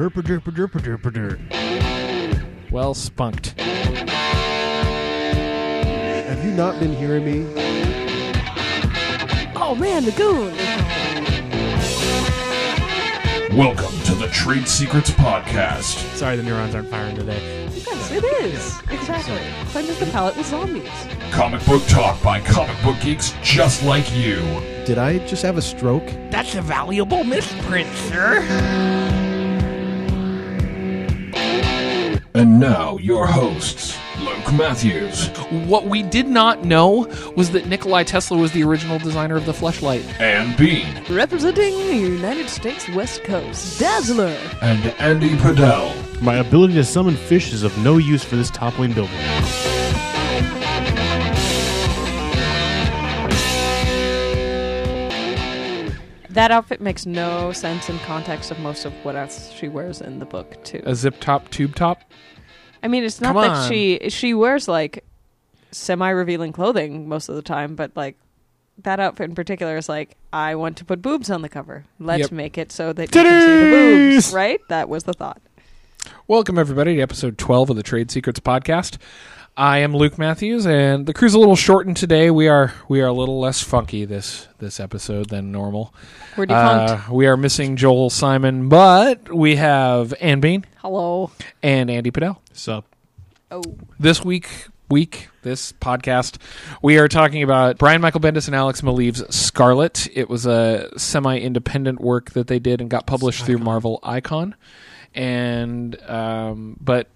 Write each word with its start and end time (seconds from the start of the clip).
Herpaderpaderpaderpader. 0.00 1.38
Well 2.70 2.94
spunked. 2.94 3.60
Have 6.28 6.42
you 6.42 6.52
not 6.52 6.80
been 6.80 6.94
hearing 6.94 7.26
me? 7.26 7.44
Oh 9.56 9.76
man, 9.78 10.06
the 10.06 10.12
goon! 10.12 10.56
Welcome 13.54 13.92
to 14.04 14.14
the 14.14 14.28
Trade 14.28 14.66
Secrets 14.66 15.10
Podcast. 15.10 15.98
Sorry 16.16 16.36
the 16.36 16.44
neurons 16.44 16.74
aren't 16.74 16.88
firing 16.88 17.14
today. 17.14 17.68
Yes, 17.74 18.10
it 18.10 18.24
is. 18.24 18.80
Exactly. 18.90 19.38
Cleanses 19.66 19.98
the 19.98 20.06
palate 20.06 20.34
with 20.34 20.46
zombies. 20.46 20.88
Comic 21.30 21.62
book 21.66 21.82
talk 21.88 22.22
by 22.22 22.40
comic 22.40 22.82
book 22.82 22.98
geeks 23.02 23.34
just 23.42 23.82
like 23.82 24.10
you. 24.16 24.38
Did 24.86 24.96
I 24.96 25.18
just 25.26 25.42
have 25.42 25.58
a 25.58 25.62
stroke? 25.62 26.10
That's 26.30 26.54
a 26.54 26.62
valuable 26.62 27.22
misprint, 27.22 27.94
sir. 28.08 29.26
And 32.40 32.58
now, 32.58 32.96
your 32.96 33.26
hosts, 33.26 33.98
Luke 34.18 34.50
Matthews 34.54 35.28
What 35.68 35.84
we 35.88 36.02
did 36.02 36.26
not 36.26 36.64
know 36.64 37.06
was 37.36 37.50
that 37.50 37.66
Nikolai 37.66 38.04
Tesla 38.04 38.38
was 38.38 38.50
the 38.52 38.62
original 38.64 38.98
designer 38.98 39.36
of 39.36 39.44
the 39.44 39.52
fleshlight. 39.52 40.02
and 40.18 40.56
Bean 40.56 41.04
Representing 41.10 41.76
the 41.86 41.96
United 41.98 42.48
States 42.48 42.88
West 42.94 43.24
Coast, 43.24 43.78
Dazzler. 43.78 44.34
and 44.62 44.82
Andy 44.98 45.36
Padell. 45.36 45.92
My 46.22 46.36
ability 46.36 46.72
to 46.76 46.84
summon 46.84 47.14
fish 47.14 47.52
is 47.52 47.62
of 47.62 47.76
no 47.84 47.98
use 47.98 48.24
for 48.24 48.36
this 48.36 48.48
toppling 48.48 48.94
building. 48.94 49.20
That 56.30 56.52
outfit 56.52 56.80
makes 56.80 57.06
no 57.06 57.50
sense 57.50 57.88
in 57.88 57.98
context 58.00 58.52
of 58.52 58.58
most 58.60 58.84
of 58.84 58.92
what 59.04 59.16
else 59.16 59.50
she 59.50 59.68
wears 59.68 60.00
in 60.00 60.20
the 60.20 60.24
book, 60.24 60.62
too. 60.62 60.80
A 60.86 60.94
zip 60.94 61.16
top, 61.18 61.50
tube 61.50 61.74
top. 61.74 62.02
I 62.82 62.88
mean, 62.88 63.04
it's 63.04 63.20
not 63.20 63.34
Come 63.34 63.42
that 63.42 63.50
on. 63.50 63.68
she 63.70 64.08
she 64.08 64.34
wears 64.34 64.66
like 64.68 65.04
semi-revealing 65.72 66.52
clothing 66.52 67.08
most 67.08 67.28
of 67.28 67.36
the 67.36 67.42
time, 67.42 67.74
but 67.74 67.92
like 67.94 68.16
that 68.82 68.98
outfit 68.98 69.28
in 69.28 69.34
particular 69.34 69.76
is 69.76 69.88
like, 69.88 70.16
I 70.32 70.54
want 70.54 70.78
to 70.78 70.84
put 70.84 71.02
boobs 71.02 71.30
on 71.30 71.42
the 71.42 71.48
cover. 71.48 71.84
Let's 71.98 72.22
Yep. 72.22 72.32
make 72.32 72.58
it 72.58 72.72
so 72.72 72.92
that 72.92 73.14
you 73.14 73.22
can 73.22 73.24
see 73.24 73.46
the 73.64 73.70
boobs, 74.16 74.26
Titties! 74.30 74.34
right? 74.34 74.60
That 74.68 74.88
was 74.88 75.04
the 75.04 75.12
thought. 75.12 75.40
Welcome 76.26 76.58
everybody 76.58 76.96
to 76.96 77.02
episode 77.02 77.36
12 77.36 77.70
of 77.70 77.76
the 77.76 77.82
Trade 77.82 78.10
Secrets 78.10 78.40
podcast. 78.40 78.96
I 79.56 79.78
am 79.78 79.94
Luke 79.94 80.16
Matthews 80.16 80.64
and 80.66 81.04
the 81.04 81.12
crew's 81.12 81.34
a 81.34 81.38
little 81.38 81.56
shortened 81.56 81.98
today. 81.98 82.30
We 82.30 82.48
are 82.48 82.72
we 82.88 83.02
are 83.02 83.06
a 83.08 83.12
little 83.12 83.38
less 83.38 83.60
funky 83.62 84.06
this 84.06 84.48
this 84.58 84.80
episode 84.80 85.28
than 85.28 85.52
normal. 85.52 85.92
We're 86.36 86.46
defunct. 86.46 87.08
Uh, 87.10 87.12
we 87.12 87.26
are 87.26 87.36
missing 87.36 87.76
Joel 87.76 88.08
Simon, 88.08 88.68
but 88.70 89.30
we 89.34 89.56
have 89.56 90.14
Ann 90.20 90.40
Bean 90.40 90.64
Hello. 90.78 91.30
and 91.62 91.90
Andy 91.90 92.10
Padell. 92.10 92.38
Sup? 92.60 92.84
Oh. 93.50 93.62
this 93.98 94.22
week 94.22 94.66
week 94.90 95.28
this 95.42 95.72
podcast 95.72 96.36
we 96.82 96.98
are 96.98 97.08
talking 97.08 97.42
about 97.42 97.78
brian 97.78 98.02
michael 98.02 98.20
bendis 98.20 98.48
and 98.48 98.54
alex 98.54 98.82
maleev's 98.82 99.24
scarlet 99.34 100.06
it 100.14 100.28
was 100.28 100.44
a 100.44 100.90
semi-independent 100.98 102.00
work 102.02 102.32
that 102.32 102.48
they 102.48 102.58
did 102.58 102.82
and 102.82 102.90
got 102.90 103.06
published 103.06 103.46
through 103.46 103.56
marvel 103.58 103.98
icon 104.02 104.54
and 105.14 105.98
um, 106.02 106.76
but 106.80 107.08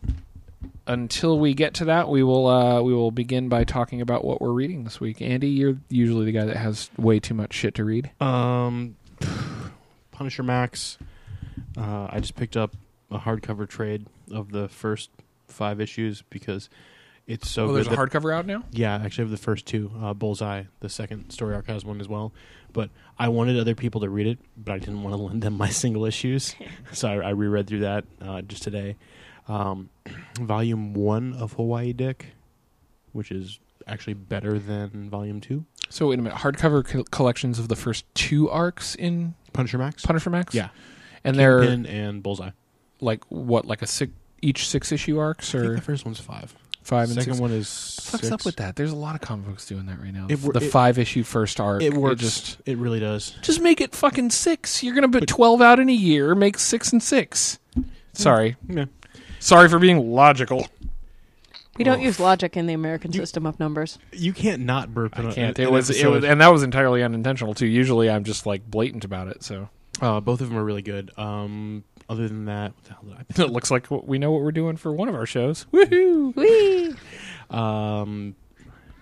until 0.87 1.39
we 1.39 1.53
get 1.53 1.75
to 1.75 1.85
that 1.85 2.09
we 2.09 2.23
will 2.23 2.47
uh, 2.47 2.81
we 2.81 2.95
will 2.95 3.11
begin 3.11 3.49
by 3.51 3.65
talking 3.65 4.01
about 4.01 4.25
what 4.25 4.41
we're 4.41 4.51
reading 4.51 4.83
this 4.85 4.99
week 4.99 5.21
andy 5.21 5.49
you're 5.51 5.77
usually 5.91 6.25
the 6.25 6.33
guy 6.33 6.47
that 6.47 6.57
has 6.57 6.89
way 6.97 7.21
too 7.21 7.35
much 7.35 7.53
shit 7.53 7.75
to 7.75 7.85
read 7.85 8.11
Um, 8.19 8.97
Punisher 10.11 10.43
Max. 10.43 10.97
Uh, 11.77 12.09
I 12.11 12.21
just 12.21 12.35
picked 12.35 12.57
up 12.57 12.75
a 13.11 13.19
hardcover 13.19 13.69
trade 13.69 14.07
of 14.33 14.51
the 14.51 14.69
first 14.69 15.11
five 15.55 15.81
issues 15.81 16.23
because 16.31 16.69
it's 17.27 17.49
so 17.49 17.65
oh 17.65 17.67
good. 17.69 17.77
there's 17.77 17.87
a 17.87 17.91
that- 17.91 17.99
hardcover 17.99 18.35
out 18.35 18.45
now 18.47 18.65
Yeah, 18.71 18.95
actually, 18.97 19.23
I 19.23 19.25
have 19.27 19.31
the 19.31 19.37
first 19.39 19.65
two. 19.67 19.91
Uh, 20.03 20.13
Bullseye, 20.13 20.65
the 20.81 20.89
second 20.91 21.31
story 21.31 21.55
arc 21.55 21.67
has 21.69 21.85
one 21.85 22.01
as 22.01 22.09
well. 22.09 22.33
But 22.73 22.91
I 23.19 23.29
wanted 23.29 23.59
other 23.59 23.75
people 23.77 24.01
to 24.03 24.11
read 24.11 24.27
it, 24.27 24.39
but 24.57 24.73
I 24.73 24.79
didn't 24.79 25.03
want 25.03 25.15
to 25.17 25.23
lend 25.23 25.43
them 25.43 25.55
my 25.57 25.69
single 25.71 26.05
issues, 26.05 26.55
so 26.93 27.09
I, 27.09 27.29
I 27.29 27.31
reread 27.31 27.67
through 27.67 27.81
that 27.81 28.05
uh, 28.21 28.43
just 28.43 28.63
today. 28.63 28.97
Um, 29.49 29.91
volume 30.41 30.93
one 30.95 31.33
of 31.35 31.53
Hawaii 31.55 31.93
Dick, 31.93 32.35
which 33.13 33.31
is 33.31 33.61
actually 33.87 34.15
better 34.15 34.59
than 34.59 35.09
volume 35.11 35.41
two. 35.41 35.65
so 35.91 36.09
wait 36.09 36.19
a 36.19 36.23
minute 36.23 36.39
hardcover 36.39 36.83
co- 36.85 37.05
collections 37.05 37.59
of 37.59 37.69
the 37.69 37.77
first 37.77 38.07
two 38.15 38.49
arcs 38.51 38.95
in 38.95 39.35
Punisher 39.53 39.77
Max. 39.77 40.05
punisher 40.07 40.31
max 40.31 40.55
Yeah, 40.55 40.71
and 41.23 41.37
they're 41.39 41.61
Kingpin 41.61 41.85
and 41.87 42.23
Bullseye. 42.23 42.51
like 43.03 43.23
what 43.29 43.67
like 43.67 43.83
a 43.83 43.87
six 43.87 44.11
each 44.45 44.69
six 44.69 44.93
issue 44.93 45.19
arcs 45.19 45.55
I 45.55 45.59
think 45.59 45.71
or 45.73 45.75
the 45.77 45.81
first 45.83 46.05
one's 46.05 46.21
five. 46.21 46.55
five 46.83 47.09
and 47.09 47.15
Second 47.15 47.33
six 47.35 47.41
one 47.41 47.51
is 47.51 47.67
What's 48.11 48.21
six. 48.25 48.31
up 48.31 48.45
with 48.45 48.57
that? 48.57 48.77
There's 48.77 48.93
a 48.93 48.97
lot 48.97 49.15
of 49.15 49.21
comic 49.23 49.47
books 49.47 49.67
doing 49.67 49.87
that 49.87 49.99
right 50.01 50.13
now. 50.13 50.27
It 50.29 50.37
the 50.37 50.59
it- 50.63 50.71
five 50.71 50.99
issue 50.99 51.23
first 51.25 51.59
arc. 51.61 51.83
It 51.83 51.95
works. 51.95 52.21
just 52.21 52.59
it 52.67 52.77
really 52.79 53.01
does. 53.01 53.35
just 53.43 53.61
make 53.61 53.81
it 53.81 53.95
fucking 53.95 54.31
six. 54.31 54.83
You're 54.83 54.95
gonna 54.95 55.09
put 55.09 55.27
twelve 55.27 55.61
out 55.63 55.81
in 55.81 55.89
a 55.89 55.93
year. 55.95 56.35
Make 56.35 56.59
six 56.59 56.93
and 56.93 57.03
six. 57.03 57.59
Sorry, 58.13 58.57
Yeah. 58.69 58.85
sorry 59.41 59.69
for 59.69 59.79
being 59.81 60.11
logical. 60.13 60.69
We 61.77 61.83
don't 61.83 62.01
use 62.01 62.21
logic 62.21 62.57
in 62.57 62.67
the 62.67 62.73
American 62.75 63.13
system 63.13 63.47
of 63.47 63.59
numbers. 63.59 63.99
You 64.13 64.33
can't 64.33 64.63
not 64.63 64.95
burp. 64.95 65.19
in 65.19 65.27
I 65.27 65.31
a- 65.31 65.35
can't. 65.35 65.59
in 65.59 65.65
It 65.65 65.67
an 65.69 65.75
was 65.75 65.91
it 65.91 66.07
was, 66.07 66.23
and 66.23 66.41
that 66.41 66.53
was 66.53 66.63
entirely 66.63 67.03
unintentional 67.03 67.53
too. 67.55 67.67
Usually, 67.67 68.09
I'm 68.09 68.23
just 68.23 68.47
like 68.47 68.71
blatant 68.71 69.05
about 69.05 69.27
it. 69.27 69.43
So 69.43 69.69
Uh, 70.01 70.21
both 70.21 70.41
of 70.41 70.49
them 70.51 70.57
are 70.59 70.65
really 70.65 70.83
good. 70.83 71.11
Um, 71.19 71.83
other 72.09 72.29
than 72.29 72.45
that, 72.47 72.73
what 72.75 72.85
the 72.85 72.93
hell 72.93 73.03
did 73.05 73.13
I 73.15 73.23
pick 73.25 73.39
it 73.39 73.51
looks 73.51 73.71
like 73.71 73.91
we 73.91 74.19
know 74.19 74.31
what 74.33 74.43
we're 74.43 74.53
doing 74.53 74.77
for 74.77 74.93
one 74.93 75.09
of 75.09 75.15
our 75.15 75.27
shows. 75.27 75.67
Woohoo! 75.73 76.35
Whee! 76.37 76.95
Um, 77.51 78.35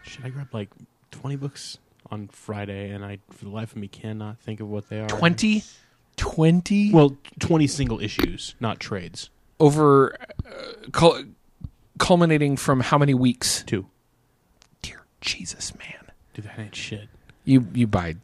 should 0.02 0.24
I 0.24 0.28
grab 0.30 0.48
like 0.52 0.70
twenty 1.10 1.36
books 1.36 1.78
on 2.10 2.28
Friday? 2.28 2.90
And 2.90 3.04
I, 3.04 3.18
for 3.30 3.44
the 3.44 3.50
life 3.50 3.72
of 3.72 3.76
me, 3.78 3.88
cannot 3.88 4.38
think 4.40 4.60
of 4.60 4.68
what 4.68 4.88
they 4.88 5.00
are. 5.00 5.08
20? 5.08 5.62
20 6.16 6.92
Well, 6.92 7.16
twenty 7.38 7.66
single 7.66 8.00
issues, 8.00 8.54
not 8.60 8.78
trades. 8.80 9.30
over 9.58 10.14
uh, 10.46 10.88
cul- 10.92 11.24
culminating 11.98 12.56
from 12.56 12.80
how 12.80 12.98
many 12.98 13.14
weeks? 13.14 13.62
Two. 13.66 13.86
Dear 14.82 15.02
Jesus, 15.20 15.74
man. 15.78 16.10
Dude, 16.34 16.44
that 16.44 16.58
ain't 16.58 16.74
shit. 16.76 17.08
You 17.44 17.66
you 17.72 17.86
buy 17.86 18.16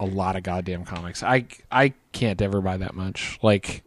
a 0.00 0.04
lot 0.04 0.36
of 0.36 0.42
goddamn 0.42 0.84
comics. 0.84 1.22
I 1.22 1.46
I 1.70 1.94
can't 2.12 2.42
ever 2.42 2.60
buy 2.60 2.76
that 2.78 2.94
much. 2.94 3.38
Like 3.42 3.84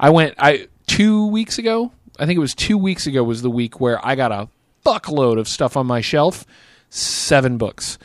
I 0.00 0.10
went 0.10 0.34
I 0.38 0.68
2 0.86 1.26
weeks 1.28 1.58
ago, 1.58 1.92
I 2.18 2.26
think 2.26 2.36
it 2.36 2.40
was 2.40 2.54
2 2.54 2.78
weeks 2.78 3.06
ago 3.06 3.22
was 3.24 3.42
the 3.42 3.50
week 3.50 3.80
where 3.80 4.04
I 4.06 4.14
got 4.14 4.32
a 4.32 4.48
fuckload 4.84 5.38
of 5.38 5.48
stuff 5.48 5.76
on 5.76 5.86
my 5.86 6.00
shelf, 6.00 6.46
7 6.90 7.58
books. 7.58 7.98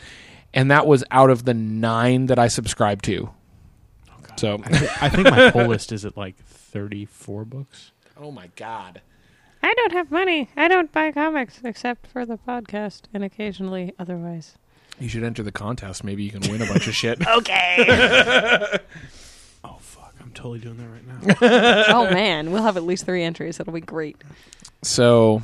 And 0.54 0.70
that 0.70 0.86
was 0.86 1.04
out 1.12 1.30
of 1.30 1.46
the 1.46 1.54
9 1.54 2.28
that 2.28 2.38
I 2.40 2.48
subscribed 2.48 3.06
to. 3.06 3.30
So 4.36 4.56
I, 4.64 4.78
thi- 4.78 4.88
I 5.02 5.09
think 5.09 5.30
my 5.30 5.52
pull 5.52 5.66
list 5.68 5.92
is 5.92 6.06
at 6.06 6.18
like 6.18 6.36
thirty-four 6.38 7.46
books. 7.46 7.92
Oh 8.18 8.31
my 8.31 8.50
god. 8.56 9.02
I 9.62 9.74
don't 9.75 9.92
have 9.94 10.10
money. 10.10 10.50
I 10.58 10.68
don't 10.68 10.92
buy 10.92 11.12
comics 11.12 11.62
except 11.64 12.08
for 12.08 12.25
the 12.25 12.38
podcast 12.38 13.04
and 13.14 13.24
occasionally 13.24 13.94
otherwise. 14.00 14.58
You 15.00 15.08
should 15.08 15.24
enter 15.24 15.44
the 15.44 15.52
contest. 15.52 16.04
Maybe 16.04 16.24
you 16.24 16.31
can 16.31 16.42
win 16.52 16.62
a 16.64 16.66
bunch 16.66 16.88
of 16.88 16.96
shit. 16.96 17.20
Okay. 17.28 18.78
Fuck, 20.33 20.45
I'm 20.45 20.51
totally 20.51 20.59
doing 20.59 20.77
that 20.77 20.88
right 20.89 21.85
now. 21.85 21.85
oh 21.99 22.09
man, 22.11 22.51
we'll 22.51 22.63
have 22.63 22.77
at 22.77 22.83
least 22.83 23.05
three 23.05 23.23
entries. 23.23 23.57
That'll 23.57 23.73
be 23.73 23.81
great. 23.81 24.17
So, 24.81 25.41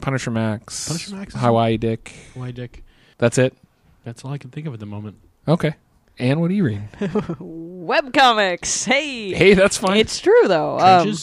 Punisher 0.00 0.30
Max, 0.30 0.88
Punisher 0.88 1.14
Max 1.14 1.34
Hawaii 1.34 1.76
Dick. 1.76 2.12
Why, 2.34 2.50
Dick? 2.50 2.84
That's 3.18 3.38
it. 3.38 3.54
That's 4.04 4.24
all 4.24 4.32
I 4.32 4.38
can 4.38 4.50
think 4.50 4.66
of 4.66 4.74
at 4.74 4.80
the 4.80 4.86
moment. 4.86 5.16
Okay. 5.46 5.74
And 6.18 6.40
what 6.40 6.50
are 6.50 6.54
you 6.54 6.64
reading? 6.64 6.88
Webcomics. 7.00 8.84
Hey. 8.84 9.32
Hey, 9.32 9.54
that's 9.54 9.76
fine. 9.76 9.98
It's 9.98 10.18
true 10.18 10.48
though. 10.48 10.78
Um, 10.78 11.14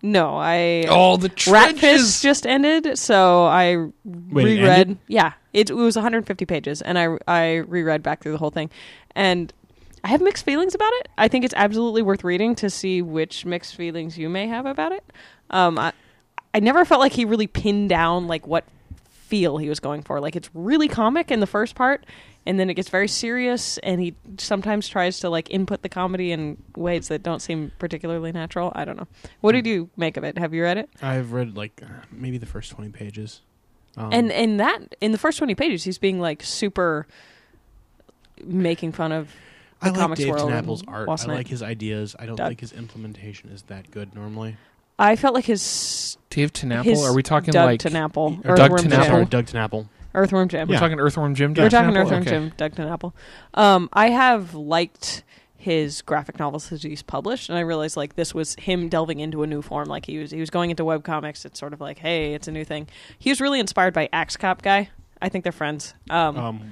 no, 0.00 0.36
I 0.36 0.86
oh, 0.88 1.16
the 1.16 1.28
Rat 1.28 1.76
trenches. 1.76 1.80
Fist 1.80 2.22
just 2.22 2.46
ended, 2.46 2.98
so 2.98 3.44
I 3.44 3.76
Wait, 4.04 4.46
it 4.46 4.60
reread. 4.60 4.68
ended? 4.68 4.98
Yeah, 5.08 5.32
it, 5.52 5.70
it 5.70 5.74
was 5.74 5.96
150 5.96 6.46
pages, 6.46 6.82
and 6.82 6.98
I 6.98 7.18
I 7.26 7.56
reread 7.56 8.02
back 8.02 8.22
through 8.22 8.32
the 8.32 8.38
whole 8.38 8.50
thing, 8.50 8.70
and 9.16 9.52
I 10.08 10.12
have 10.12 10.22
mixed 10.22 10.46
feelings 10.46 10.74
about 10.74 10.90
it. 11.00 11.10
I 11.18 11.28
think 11.28 11.44
it's 11.44 11.52
absolutely 11.54 12.00
worth 12.00 12.24
reading 12.24 12.54
to 12.54 12.70
see 12.70 13.02
which 13.02 13.44
mixed 13.44 13.74
feelings 13.74 14.16
you 14.16 14.30
may 14.30 14.46
have 14.46 14.64
about 14.64 14.90
it. 14.90 15.04
Um, 15.50 15.78
I 15.78 15.92
I 16.54 16.60
never 16.60 16.86
felt 16.86 17.00
like 17.02 17.12
he 17.12 17.26
really 17.26 17.46
pinned 17.46 17.90
down 17.90 18.26
like 18.26 18.46
what 18.46 18.64
feel 19.10 19.58
he 19.58 19.68
was 19.68 19.80
going 19.80 20.00
for. 20.00 20.18
Like 20.18 20.34
it's 20.34 20.48
really 20.54 20.88
comic 20.88 21.30
in 21.30 21.40
the 21.40 21.46
first 21.46 21.74
part, 21.74 22.06
and 22.46 22.58
then 22.58 22.70
it 22.70 22.74
gets 22.74 22.88
very 22.88 23.06
serious, 23.06 23.76
and 23.82 24.00
he 24.00 24.14
sometimes 24.38 24.88
tries 24.88 25.20
to 25.20 25.28
like 25.28 25.50
input 25.50 25.82
the 25.82 25.90
comedy 25.90 26.32
in 26.32 26.56
ways 26.74 27.08
that 27.08 27.22
don't 27.22 27.40
seem 27.40 27.70
particularly 27.78 28.32
natural. 28.32 28.72
I 28.74 28.86
don't 28.86 28.96
know. 28.96 29.08
What 29.42 29.52
did 29.52 29.66
you 29.66 29.90
make 29.98 30.16
of 30.16 30.24
it? 30.24 30.38
Have 30.38 30.54
you 30.54 30.62
read 30.62 30.78
it? 30.78 30.88
I've 31.02 31.32
read 31.32 31.54
like 31.54 31.82
uh, 31.84 32.06
maybe 32.10 32.38
the 32.38 32.46
first 32.46 32.70
twenty 32.70 32.88
pages. 32.88 33.42
Um, 33.98 34.08
and 34.10 34.30
in 34.32 34.56
that 34.56 34.94
in 35.02 35.12
the 35.12 35.18
first 35.18 35.38
20 35.38 35.54
pages 35.56 35.82
he's 35.82 35.98
being 35.98 36.20
like 36.20 36.42
super 36.44 37.08
making 38.44 38.92
fun 38.92 39.10
of 39.10 39.34
I 39.80 39.90
like 39.90 40.16
Dave 40.16 40.28
world. 40.30 40.50
TenNapel's 40.50 40.80
and 40.82 40.90
art. 40.90 41.08
Wasn't 41.08 41.30
I 41.30 41.34
it? 41.34 41.36
like 41.38 41.48
his 41.48 41.62
ideas. 41.62 42.16
I 42.18 42.26
don't 42.26 42.36
Doug. 42.36 42.48
think 42.48 42.60
his 42.60 42.72
implementation 42.72 43.50
is 43.50 43.62
that 43.64 43.90
good 43.90 44.14
normally. 44.14 44.56
I 44.98 45.14
felt 45.16 45.34
like 45.34 45.44
his 45.44 46.16
Dave 46.30 46.52
TenNapel? 46.52 46.96
Are 47.08 47.14
we 47.14 47.22
talking 47.22 47.52
Doug 47.52 47.66
like 47.66 47.80
TenNapel, 47.80 48.44
Or 48.44 48.56
Doug 48.56 48.72
Earthworm 48.72 48.80
TenNapel? 48.90 48.90
Jim. 48.90 49.04
Sorry, 49.04 49.24
Doug 49.26 49.46
TenNapel. 49.46 49.88
Earthworm 50.14 50.48
Jim. 50.48 50.68
we're 50.68 50.78
talking 50.78 50.98
Earthworm 50.98 51.34
Jim? 51.34 51.54
We're 51.54 51.70
talking 51.70 51.90
TenNapel? 51.94 51.96
Earthworm 52.02 52.20
Okay. 52.22 52.30
Jim, 52.30 52.52
Doug 52.56 52.72
TenNapel. 52.74 53.12
Um, 53.54 53.88
I 53.92 54.08
have 54.10 54.54
liked 54.54 55.22
his 55.56 56.02
graphic 56.02 56.38
novels 56.38 56.68
that 56.70 56.82
he's 56.82 57.02
published, 57.02 57.48
and 57.48 57.58
I 57.58 57.60
realized 57.62 57.96
like 57.96 58.16
this 58.16 58.34
was 58.34 58.54
him 58.56 58.88
delving 58.88 59.20
into 59.20 59.42
a 59.42 59.46
new 59.46 59.60
form. 59.62 59.86
Like 59.88 60.06
he 60.06 60.18
was 60.18 60.30
he 60.32 60.40
was 60.40 60.50
going 60.50 60.70
into 60.70 60.84
web 60.84 61.04
comics. 61.04 61.44
It's 61.44 61.60
sort 61.60 61.72
of 61.72 61.80
like, 61.80 61.98
hey, 61.98 62.34
it's 62.34 62.48
a 62.48 62.52
new 62.52 62.64
thing. 62.64 62.88
He 63.18 63.30
was 63.30 63.40
really 63.40 63.60
inspired 63.60 63.94
by 63.94 64.08
Axe 64.12 64.36
Cop 64.36 64.62
guy. 64.62 64.88
I 65.22 65.28
think 65.28 65.44
they're 65.44 65.52
friends. 65.52 65.94
Um, 66.10 66.36
Um, 66.36 66.70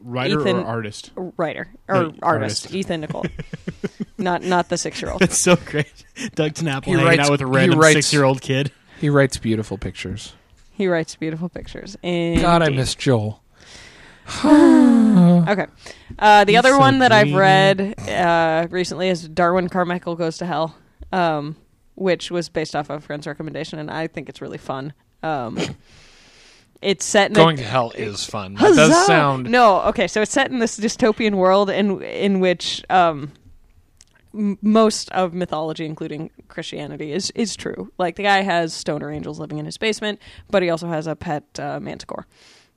writer 0.00 0.40
Ethan- 0.40 0.56
or 0.56 0.64
artist? 0.66 1.10
writer 1.36 1.68
or 1.88 1.94
No, 1.94 2.00
artist, 2.22 2.66
artist. 2.66 2.74
Ethan 2.74 3.00
Nicolle, 3.02 3.26
not 4.18 4.42
not 4.42 4.68
the 4.68 4.78
six 4.78 5.00
year 5.02 5.10
old. 5.10 5.20
That's 5.20 5.38
so 5.38 5.56
great. 5.56 6.04
Doug 6.34 6.52
TenNapel 6.54 6.84
He 6.84 6.90
hanging 6.92 7.06
writes- 7.06 7.20
out 7.26 7.30
with 7.30 7.40
a 7.40 7.46
random 7.46 7.80
six-year-old 7.82 8.40
kid. 8.40 8.72
He 9.00 9.10
writes 9.10 9.36
beautiful 9.38 9.76
pictures. 9.78 10.32
He 10.72 10.86
writes 10.88 11.14
beautiful 11.16 11.48
pictures. 11.48 11.96
Indeed. 12.02 12.42
God, 12.42 12.62
I 12.62 12.68
miss 12.70 12.94
Joel. 12.94 13.42
Okay. 14.46 15.66
Uh, 16.18 16.44
the 16.44 16.52
He's 16.52 16.58
other 16.58 16.70
so 16.70 16.78
one 16.78 16.98
that 16.98 17.12
I've 17.12 17.32
read 17.32 17.94
uh, 18.08 18.66
recently 18.70 19.08
is 19.08 19.28
Darwin 19.28 19.68
Carmichael 19.68 20.16
Goes 20.16 20.38
to 20.38 20.46
Hell, 20.46 20.76
um, 21.12 21.56
which 21.94 22.30
was 22.30 22.48
based 22.48 22.74
off 22.74 22.90
of 22.90 22.98
a 22.98 23.00
friend's 23.00 23.26
recommendation, 23.26 23.78
and 23.78 23.90
I 23.90 24.06
think 24.08 24.28
it's 24.28 24.40
really 24.42 24.58
fun. 24.58 24.92
Um, 25.22 25.58
it's 26.86 27.04
set 27.04 27.30
in 27.30 27.34
Going 27.34 27.58
a, 27.58 27.62
to 27.62 27.68
hell 27.68 27.90
is 27.96 28.24
fun. 28.24 28.54
That 28.54 28.76
does 28.76 29.06
sound. 29.06 29.50
no 29.50 29.80
okay. 29.82 30.06
So 30.06 30.22
it's 30.22 30.30
set 30.32 30.50
in 30.52 30.60
this 30.60 30.78
dystopian 30.78 31.34
world 31.34 31.68
in 31.68 32.00
in 32.02 32.38
which 32.40 32.84
um, 32.88 33.32
m- 34.32 34.56
most 34.62 35.10
of 35.10 35.34
mythology, 35.34 35.84
including 35.84 36.30
Christianity, 36.48 37.12
is 37.12 37.32
is 37.32 37.56
true. 37.56 37.90
Like 37.98 38.14
the 38.14 38.22
guy 38.22 38.42
has 38.42 38.72
stoner 38.72 39.10
angels 39.10 39.40
living 39.40 39.58
in 39.58 39.64
his 39.66 39.76
basement, 39.78 40.20
but 40.48 40.62
he 40.62 40.70
also 40.70 40.86
has 40.88 41.06
a 41.06 41.16
pet 41.16 41.42
uh, 41.58 41.80
manticore 41.80 42.26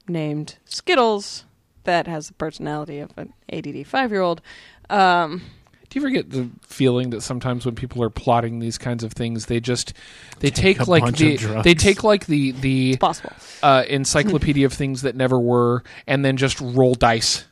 named 0.08 0.58
Skittles 0.66 1.46
that 1.84 2.08
has 2.08 2.28
the 2.28 2.34
personality 2.34 3.00
of 3.00 3.12
an 3.16 3.34
ADD 3.54 3.86
five 3.86 4.12
year 4.12 4.22
old. 4.22 4.42
Um, 4.90 5.44
Do 5.90 6.00
you 6.00 6.06
ever 6.06 6.12
get 6.12 6.30
the 6.30 6.50
feeling 6.62 7.10
that 7.12 7.22
sometimes 7.22 7.66
when 7.66 7.74
people 7.74 8.04
are 8.04 8.12
plotting 8.12 8.60
these 8.60 8.78
kinds 8.78 9.04
of 9.04 9.12
things, 9.14 9.48
they 9.48 9.60
just 9.60 9.94
they 10.40 10.52
take, 10.52 10.80
a 10.80 10.84
like 10.84 11.16
the 11.16 11.38
they 11.64 11.74
take 11.74 12.04
like 12.04 12.28
the 12.28 12.52
the 12.52 12.92
it's 12.92 13.00
possible. 13.00 13.32
uh, 13.64 13.84
encyclopedia 13.88 14.66
of 14.68 14.74
things 14.74 15.02
that 15.02 15.16
never 15.16 15.40
were, 15.40 15.84
and 16.06 16.24
then 16.24 16.38
just 16.38 16.62
roll 16.62 16.94
dice. 16.94 17.46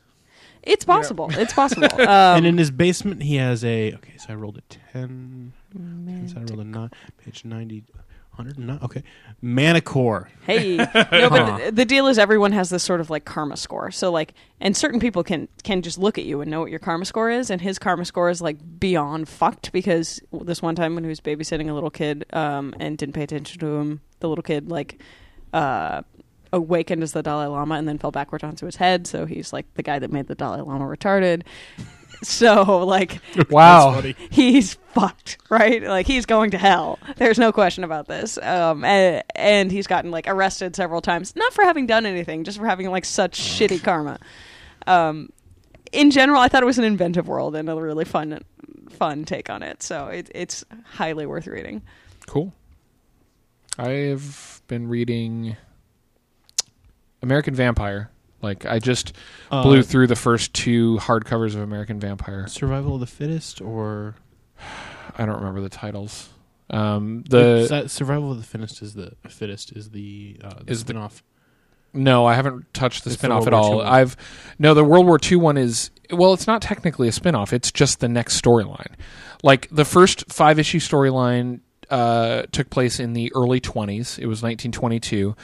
It's 0.62 0.84
possible. 0.84 1.28
It's 1.32 1.52
possible. 1.52 1.88
Um, 1.98 2.06
and 2.38 2.46
in 2.46 2.58
his 2.58 2.70
basement, 2.70 3.22
he 3.22 3.36
has 3.36 3.64
a. 3.64 3.94
Okay, 3.94 4.16
so 4.18 4.26
I 4.32 4.34
rolled 4.36 4.58
a 4.58 4.60
ten. 4.92 5.52
So 6.28 6.36
I 6.36 6.40
rolled 6.40 6.60
a 6.60 6.64
nine. 6.64 6.90
Page 7.24 7.44
ninety. 7.44 7.84
109. 8.38 8.78
Okay, 8.82 9.02
Manicore. 9.42 10.28
Hey, 10.46 10.76
no, 11.12 11.28
but 11.28 11.58
the, 11.58 11.72
the 11.72 11.84
deal 11.84 12.06
is 12.06 12.18
everyone 12.18 12.52
has 12.52 12.70
this 12.70 12.82
sort 12.82 13.00
of 13.00 13.10
like 13.10 13.24
karma 13.24 13.56
score. 13.56 13.90
So 13.90 14.10
like, 14.10 14.34
and 14.60 14.76
certain 14.76 15.00
people 15.00 15.24
can 15.24 15.48
can 15.64 15.82
just 15.82 15.98
look 15.98 16.18
at 16.18 16.24
you 16.24 16.40
and 16.40 16.50
know 16.50 16.60
what 16.60 16.70
your 16.70 16.78
karma 16.78 17.04
score 17.04 17.30
is, 17.30 17.50
and 17.50 17.60
his 17.60 17.78
karma 17.78 18.04
score 18.04 18.30
is 18.30 18.40
like 18.40 18.56
beyond 18.78 19.28
fucked 19.28 19.72
because 19.72 20.20
this 20.32 20.62
one 20.62 20.74
time 20.74 20.94
when 20.94 21.04
he 21.04 21.08
was 21.08 21.20
babysitting 21.20 21.68
a 21.68 21.72
little 21.72 21.90
kid 21.90 22.24
um, 22.32 22.74
and 22.78 22.96
didn't 22.96 23.14
pay 23.14 23.24
attention 23.24 23.60
to 23.60 23.66
him, 23.76 24.00
the 24.20 24.28
little 24.28 24.42
kid 24.42 24.70
like 24.70 25.02
uh, 25.52 26.02
awakened 26.52 27.02
as 27.02 27.12
the 27.12 27.22
Dalai 27.22 27.46
Lama 27.46 27.74
and 27.74 27.88
then 27.88 27.98
fell 27.98 28.10
backwards 28.10 28.44
onto 28.44 28.66
his 28.66 28.76
head. 28.76 29.06
So 29.06 29.26
he's 29.26 29.52
like 29.52 29.66
the 29.74 29.82
guy 29.82 29.98
that 29.98 30.12
made 30.12 30.28
the 30.28 30.34
Dalai 30.34 30.60
Lama 30.60 30.84
retarded. 30.84 31.42
So 32.22 32.84
like 32.84 33.20
Wow. 33.50 34.00
He's 34.30 34.74
fucked, 34.92 35.38
right? 35.50 35.82
Like 35.82 36.06
he's 36.06 36.26
going 36.26 36.50
to 36.50 36.58
hell. 36.58 36.98
There's 37.16 37.38
no 37.38 37.52
question 37.52 37.84
about 37.84 38.08
this. 38.08 38.38
Um, 38.38 38.84
and, 38.84 39.22
and 39.36 39.70
he's 39.70 39.86
gotten 39.86 40.10
like 40.10 40.26
arrested 40.26 40.74
several 40.74 41.00
times, 41.00 41.36
not 41.36 41.52
for 41.52 41.62
having 41.62 41.86
done 41.86 42.06
anything, 42.06 42.44
just 42.44 42.58
for 42.58 42.66
having 42.66 42.90
like 42.90 43.04
such 43.04 43.40
shitty 43.40 43.82
karma. 43.82 44.18
Um, 44.86 45.30
in 45.92 46.10
general, 46.10 46.40
I 46.40 46.48
thought 46.48 46.62
it 46.62 46.66
was 46.66 46.78
an 46.78 46.84
inventive 46.84 47.28
world 47.28 47.54
and 47.54 47.68
a 47.68 47.76
really 47.76 48.04
fun, 48.04 48.42
fun 48.90 49.24
take 49.24 49.48
on 49.48 49.62
it. 49.62 49.82
So 49.82 50.06
it, 50.06 50.30
it's 50.34 50.64
highly 50.84 51.26
worth 51.26 51.46
reading. 51.46 51.82
Cool. 52.26 52.52
I've 53.78 54.60
been 54.66 54.88
reading 54.88 55.56
American 57.22 57.54
Vampire. 57.54 58.10
Like 58.42 58.66
I 58.66 58.78
just 58.78 59.12
Uh, 59.50 59.62
blew 59.62 59.82
through 59.82 60.06
the 60.06 60.16
first 60.16 60.54
two 60.54 60.98
hardcovers 61.00 61.54
of 61.54 61.60
American 61.60 61.98
Vampire. 61.98 62.46
Survival 62.46 62.94
of 62.94 63.00
the 63.00 63.06
fittest, 63.06 63.60
or 63.60 64.14
I 65.16 65.26
don't 65.26 65.38
remember 65.38 65.60
the 65.60 65.68
titles. 65.68 66.28
Um, 66.70 67.24
the 67.28 67.66
that 67.70 67.90
Survival 67.90 68.30
of 68.30 68.38
the 68.38 68.44
fittest 68.44 68.82
is 68.82 68.94
the 68.94 69.12
fittest 69.28 69.72
is 69.72 69.90
the 69.90 70.38
uh, 70.44 70.54
the 70.64 70.70
Is 70.72 70.84
the- 70.84 71.10
no, 71.94 72.26
I 72.26 72.34
haven't 72.34 72.72
touched 72.74 73.04
the 73.04 73.10
It's 73.10 73.20
the 73.22 73.28
spinoff 73.28 73.30
World 73.40 73.46
at 73.48 73.54
all. 73.54 73.80
I've 73.80 74.16
no 74.58 74.74
the 74.74 74.84
World 74.84 75.06
War 75.06 75.18
II 75.22 75.38
one 75.38 75.56
is 75.56 75.90
well, 76.10 76.32
it's 76.34 76.46
not 76.46 76.62
technically 76.62 77.08
a 77.08 77.10
spinoff. 77.10 77.52
It's 77.52 77.72
just 77.72 78.00
the 78.00 78.08
next 78.08 78.40
storyline. 78.40 78.92
Like 79.42 79.68
the 79.70 79.84
first 79.84 80.30
five 80.32 80.58
issue 80.58 80.78
storyline 80.78 81.60
uh, 81.90 82.42
took 82.52 82.70
place 82.70 83.00
in 83.00 83.12
the 83.12 83.32
early 83.34 83.60
20s. 83.60 84.18
It 84.18 84.26
was 84.26 84.42
1922. 84.42 85.34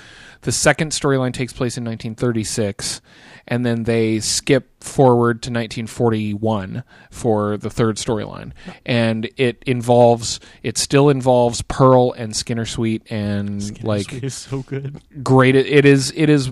The 0.42 0.52
second 0.52 0.92
storyline 0.92 1.32
takes 1.32 1.52
place 1.52 1.78
in 1.78 1.84
1936, 1.84 3.00
and 3.48 3.64
then 3.64 3.84
they 3.84 4.20
skip 4.20 4.82
forward 4.82 5.42
to 5.42 5.50
1941 5.50 6.84
for 7.10 7.56
the 7.56 7.70
third 7.70 7.96
storyline. 7.96 8.52
And 8.84 9.30
it 9.36 9.62
involves, 9.66 10.40
it 10.62 10.76
still 10.76 11.08
involves 11.08 11.62
Pearl 11.62 12.12
and 12.12 12.36
Skinner 12.36 12.66
Sweet 12.66 13.02
and 13.10 13.82
like 13.82 14.10
Sweet 14.10 14.24
is 14.24 14.34
so 14.34 14.62
good. 14.62 15.00
great. 15.22 15.56
It 15.56 15.86
is. 15.86 16.12
It 16.14 16.28
is 16.28 16.50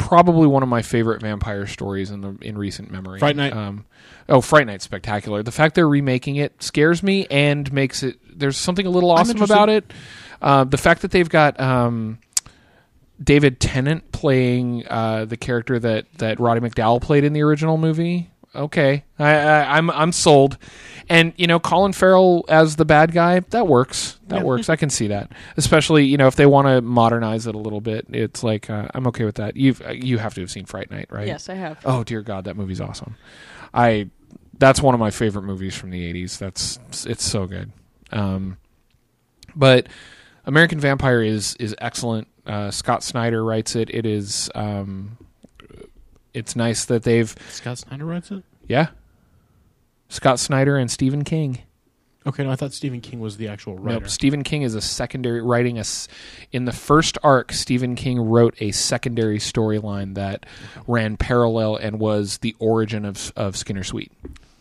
probably 0.00 0.46
one 0.46 0.62
of 0.62 0.68
my 0.68 0.80
favorite 0.80 1.20
vampire 1.20 1.66
stories 1.66 2.10
in 2.10 2.22
the 2.22 2.36
in 2.40 2.56
recent 2.56 2.90
memory. 2.90 3.18
Fright 3.18 3.36
Night. 3.36 3.52
Um, 3.52 3.84
oh, 4.28 4.40
Fright 4.40 4.66
Night, 4.66 4.80
spectacular. 4.80 5.42
The 5.42 5.52
fact 5.52 5.74
they're 5.74 5.86
remaking 5.86 6.36
it 6.36 6.62
scares 6.62 7.02
me 7.02 7.26
and 7.30 7.70
makes 7.70 8.02
it. 8.02 8.18
There's 8.26 8.56
something 8.56 8.86
a 8.86 8.90
little 8.90 9.10
awesome 9.10 9.42
about 9.42 9.68
it. 9.68 9.92
Uh, 10.40 10.64
the 10.64 10.78
fact 10.78 11.02
that 11.02 11.10
they've 11.10 11.28
got. 11.28 11.60
Um, 11.60 12.18
David 13.22 13.60
Tennant 13.60 14.12
playing 14.12 14.86
uh, 14.88 15.26
the 15.26 15.36
character 15.36 15.78
that, 15.78 16.06
that 16.16 16.40
Roddy 16.40 16.60
McDowall 16.60 17.02
played 17.02 17.22
in 17.22 17.34
the 17.34 17.42
original 17.42 17.76
movie. 17.76 18.30
Okay, 18.54 19.04
I, 19.18 19.30
I, 19.34 19.76
I'm 19.78 19.90
I'm 19.90 20.10
sold, 20.10 20.58
and 21.08 21.32
you 21.36 21.46
know 21.46 21.60
Colin 21.60 21.92
Farrell 21.92 22.44
as 22.48 22.74
the 22.74 22.84
bad 22.84 23.12
guy 23.12 23.40
that 23.40 23.68
works. 23.68 24.18
That 24.26 24.38
Yeah. 24.38 24.42
works. 24.44 24.68
I 24.68 24.74
can 24.74 24.90
see 24.90 25.06
that, 25.08 25.30
especially 25.56 26.04
you 26.06 26.16
know 26.16 26.26
if 26.26 26.34
they 26.34 26.46
want 26.46 26.66
to 26.66 26.80
modernize 26.80 27.46
it 27.46 27.54
a 27.54 27.58
little 27.58 27.80
bit. 27.80 28.06
It's 28.10 28.42
like 28.42 28.68
uh, 28.68 28.88
I'm 28.92 29.06
okay 29.08 29.24
with 29.24 29.36
that. 29.36 29.56
You've 29.56 29.80
uh, 29.82 29.90
you 29.92 30.18
have 30.18 30.34
to 30.34 30.40
have 30.40 30.50
seen 30.50 30.64
Fright 30.64 30.90
Night, 30.90 31.06
right? 31.10 31.28
Yes, 31.28 31.48
I 31.48 31.54
have. 31.54 31.78
Oh 31.84 32.02
dear 32.02 32.22
God, 32.22 32.44
that 32.46 32.56
movie's 32.56 32.80
awesome. 32.80 33.14
I 33.72 34.10
that's 34.58 34.82
one 34.82 34.94
of 34.94 35.00
my 35.00 35.10
favorite 35.12 35.42
movies 35.42 35.76
from 35.76 35.90
the 35.90 36.12
'80s. 36.12 36.38
That's 36.38 36.80
it's 37.06 37.24
so 37.24 37.46
good. 37.46 37.70
Um, 38.10 38.56
but 39.54 39.86
American 40.44 40.80
Vampire 40.80 41.22
is 41.22 41.54
is 41.60 41.74
excellent. 41.78 42.26
Uh, 42.46 42.72
Scott 42.72 43.04
Snyder 43.04 43.44
writes 43.44 43.76
it. 43.76 43.90
It 43.94 44.06
is. 44.06 44.50
Um, 44.56 45.18
it's 46.34 46.54
nice 46.56 46.84
that 46.86 47.02
they've 47.02 47.34
Scott 47.50 47.78
Snyder 47.78 48.04
writes 48.04 48.30
it. 48.30 48.44
yeah. 48.66 48.88
Scott 50.08 50.40
Snyder 50.40 50.76
and 50.76 50.90
Stephen 50.90 51.22
King. 51.22 51.60
Okay, 52.26 52.42
no, 52.44 52.50
I 52.50 52.56
thought 52.56 52.74
Stephen 52.74 53.00
King 53.00 53.20
was 53.20 53.38
the 53.38 53.48
actual 53.48 53.76
writer. 53.76 54.00
Nope. 54.00 54.08
Stephen 54.10 54.42
King 54.42 54.62
is 54.62 54.74
a 54.74 54.80
secondary 54.80 55.40
writing 55.40 55.78
a 55.78 55.84
in 56.52 56.64
the 56.66 56.72
first 56.72 57.16
arc. 57.22 57.52
Stephen 57.52 57.94
King 57.94 58.20
wrote 58.20 58.54
a 58.60 58.72
secondary 58.72 59.38
storyline 59.38 60.16
that 60.16 60.44
ran 60.86 61.16
parallel 61.16 61.76
and 61.76 61.98
was 61.98 62.38
the 62.38 62.54
origin 62.58 63.04
of 63.04 63.32
of 63.36 63.56
Skinner 63.56 63.84
Sweet. 63.84 64.12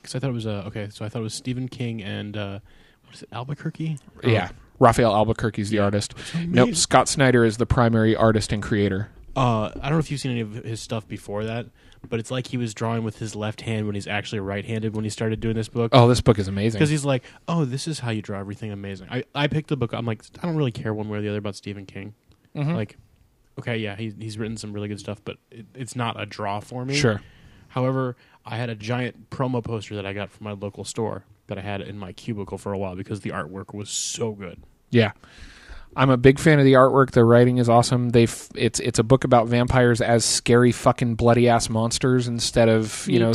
Because 0.02 0.16
I 0.16 0.20
thought 0.20 0.30
it 0.30 0.34
was 0.34 0.48
uh, 0.48 0.64
okay. 0.68 0.88
So 0.90 1.04
I 1.04 1.10
thought 1.10 1.20
it 1.20 1.24
was 1.24 1.34
Stephen 1.34 1.68
King 1.68 2.02
and 2.02 2.38
uh, 2.38 2.60
what 3.06 3.16
is 3.16 3.24
it, 3.24 3.30
Albuquerque? 3.34 3.98
Yeah, 4.24 4.50
Rafael 4.80 5.14
Albuquerque 5.14 5.62
is 5.64 5.70
the 5.70 5.80
artist. 5.80 6.14
Nope, 6.48 6.76
Scott 6.76 7.10
Snyder 7.10 7.44
is 7.44 7.58
the 7.58 7.66
primary 7.66 8.16
artist 8.16 8.54
and 8.54 8.64
creator. 8.64 9.10
Uh, 9.36 9.68
I 9.76 9.84
don't 9.84 9.94
know 9.94 9.98
if 10.00 10.12
you've 10.12 10.20
seen 10.20 10.32
any 10.32 10.42
of 10.42 10.54
his 10.54 10.82
stuff 10.82 11.08
before 11.08 11.46
that, 11.46 11.68
but 12.10 12.20
it's 12.20 12.32
like 12.32 12.48
he 12.48 12.58
was 12.58 12.74
drawing 12.74 13.04
with 13.04 13.20
his 13.20 13.36
left 13.36 13.62
hand 13.62 13.86
when 13.86 13.96
he's 13.96 14.08
actually 14.08 14.40
right-handed 14.40 14.96
when 14.96 15.04
he 15.04 15.10
started 15.10 15.40
doing 15.40 15.56
this 15.56 15.70
book. 15.70 15.92
Oh, 15.94 16.08
this 16.08 16.22
book 16.22 16.40
is 16.40 16.48
amazing. 16.48 16.80
Because 16.80 16.90
he's 16.90 17.06
like, 17.06 17.24
oh, 17.48 17.66
this 17.66 17.88
is 17.88 18.00
how 18.00 18.12
you 18.12 18.22
draw 18.22 18.40
everything 18.40 18.72
amazing. 18.72 19.08
I, 19.10 19.24
I 19.36 19.48
picked 19.48 19.70
the 19.70 19.78
book. 19.78 19.94
I'm 19.94 20.06
like, 20.06 20.24
I 20.42 20.46
don't 20.48 20.56
really 20.58 20.72
care 20.72 20.94
one 20.94 21.10
way 21.10 21.20
or 21.20 21.22
the 21.22 21.30
other 21.30 21.38
about 21.38 21.56
Stephen 21.56 21.86
King. 21.86 22.14
Mhm. 22.56 22.74
Like, 22.76 22.98
okay, 23.60 23.78
yeah, 23.78 23.96
he, 23.96 24.14
he's 24.20 24.38
written 24.38 24.58
some 24.58 24.74
really 24.74 24.88
good 24.88 25.00
stuff, 25.00 25.22
but 25.24 25.38
it, 25.52 25.66
it's 25.76 25.96
not 25.96 26.20
a 26.20 26.26
draw 26.26 26.60
for 26.60 26.84
me. 26.86 26.96
sure. 26.96 27.22
However, 27.70 28.16
I 28.46 28.58
had 28.58 28.70
a 28.70 28.76
giant 28.76 29.30
promo 29.30 29.64
poster 29.64 29.96
that 29.96 30.06
I 30.06 30.14
got 30.14 30.32
from 30.32 30.46
my 30.46 30.54
local 30.54 30.84
store 30.84 31.26
that 31.48 31.58
I 31.60 31.62
had 31.62 31.82
in 31.82 32.00
my 32.00 32.14
cubicle 32.14 32.58
for 32.58 32.74
a 32.74 32.78
while 32.80 32.96
because 32.96 33.22
the 33.22 33.30
artwork 33.30 33.76
was 33.76 33.90
so 33.92 34.32
good. 34.32 34.64
Yeah. 34.90 35.12
I'm 35.96 36.10
a 36.10 36.18
big 36.18 36.40
fan 36.40 36.60
of 36.60 36.66
the 36.66 36.74
artwork. 36.74 37.12
The 37.12 37.24
writing 37.26 37.58
is 37.58 37.68
awesome. 37.70 38.10
They 38.10 38.24
f- 38.24 38.50
it's 38.56 38.80
it's 38.80 39.00
a 39.00 39.04
book 39.04 39.24
about 39.24 39.48
vampires 39.48 40.02
as 40.02 40.24
scary 40.26 40.72
fucking 40.72 41.16
bloody 41.16 41.50
ass 41.50 41.70
monsters 41.70 42.28
instead 42.28 42.70
of 42.70 43.06
you 43.08 43.20
know 43.20 43.34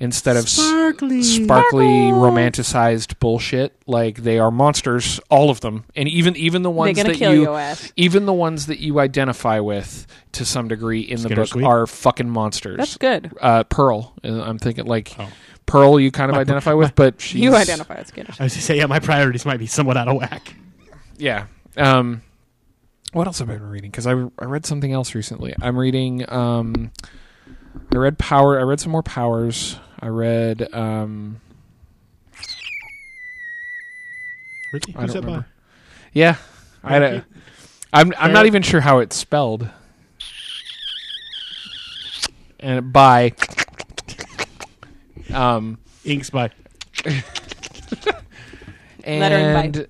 instead 0.00 0.36
of 0.36 0.44
s- 0.44 0.52
Sparkly. 0.52 1.22
sparkly 1.22 1.86
romanticized 2.12 3.18
bullshit. 3.20 3.72
Like 3.86 4.18
they 4.18 4.38
are 4.38 4.50
monsters, 4.50 5.20
all 5.30 5.50
of 5.50 5.60
them, 5.60 5.84
and 5.94 6.08
even 6.08 6.36
even 6.36 6.62
the 6.62 6.70
ones 6.70 6.96
gonna 6.96 7.10
that 7.10 7.16
kill 7.18 7.34
you, 7.34 7.54
ass. 7.54 7.92
even 7.96 8.26
the 8.26 8.32
ones 8.32 8.66
that 8.66 8.80
you 8.80 8.98
identify 9.00 9.60
with 9.60 10.06
to 10.32 10.44
some 10.44 10.68
degree 10.68 11.00
in 11.00 11.22
the 11.22 11.28
book 11.30 11.48
Sweet? 11.48 11.64
are 11.64 11.86
fucking 11.86 12.28
monsters. 12.28 12.76
That's 12.78 12.96
good. 12.96 13.32
uh, 13.40 13.64
Pearl. 13.64 14.14
uh, 14.24 14.42
I'm 14.42 14.58
thinking 14.58 14.86
like 14.86 15.14
Oh. 15.18 15.28
Pearl. 15.66 15.98
You 15.98 16.10
kind 16.10 16.30
of 16.30 16.36
identify 16.36 16.72
with, 16.74 16.94
but 16.96 17.20
she's 17.20 17.40
You 17.40 17.54
identify 17.54 17.94
as 17.94 18.08
Skinner. 18.08 18.34
I 18.38 18.44
was 18.44 18.54
to 18.54 18.60
say, 18.62 18.76
yeah, 18.76 18.86
my 18.86 18.98
priorities 18.98 19.46
might 19.46 19.58
be 19.58 19.66
somewhat 19.66 19.96
out 19.96 20.08
of 20.08 20.16
whack. 20.16 20.54
Yeah. 21.16 21.46
Um, 21.76 22.22
what 23.12 23.26
else 23.26 23.38
have 23.38 23.50
I 23.50 23.54
been 23.54 23.68
reading? 23.68 23.90
Because 23.90 24.06
I, 24.06 24.12
I 24.12 24.44
read 24.44 24.66
something 24.66 24.92
else 24.92 25.14
recently. 25.14 25.54
I'm 25.60 25.78
reading. 25.78 26.30
Um, 26.30 26.90
I 27.92 27.96
read 27.96 28.18
Power. 28.18 28.58
I 28.58 28.62
read 28.62 28.80
some 28.80 28.92
more 28.92 29.02
Powers. 29.02 29.78
I 30.00 30.08
read. 30.08 30.72
Um, 30.74 31.40
Really? 34.74 34.94
I 34.96 35.06
don't 35.06 35.24
that 35.24 35.26
by? 35.26 35.44
Yeah, 36.12 36.36
I 36.82 36.92
had 36.92 37.02
a, 37.02 37.24
I'm 37.92 38.12
I'm 38.18 38.32
not 38.32 38.46
even 38.46 38.62
sure 38.62 38.80
how 38.80 38.98
it's 38.98 39.14
spelled. 39.14 39.68
And 42.58 42.92
by. 42.92 43.34
Um, 45.32 45.78
Inks 46.04 46.30
by. 46.30 46.50
Lettering 49.06 49.72
by. 49.72 49.86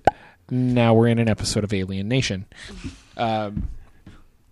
And 0.49 0.73
now 0.75 0.93
we're 0.93 1.07
in 1.07 1.19
an 1.19 1.29
episode 1.29 1.63
of 1.63 1.73
Alien 1.73 2.07
Nation. 2.07 2.45
Um, 3.17 3.67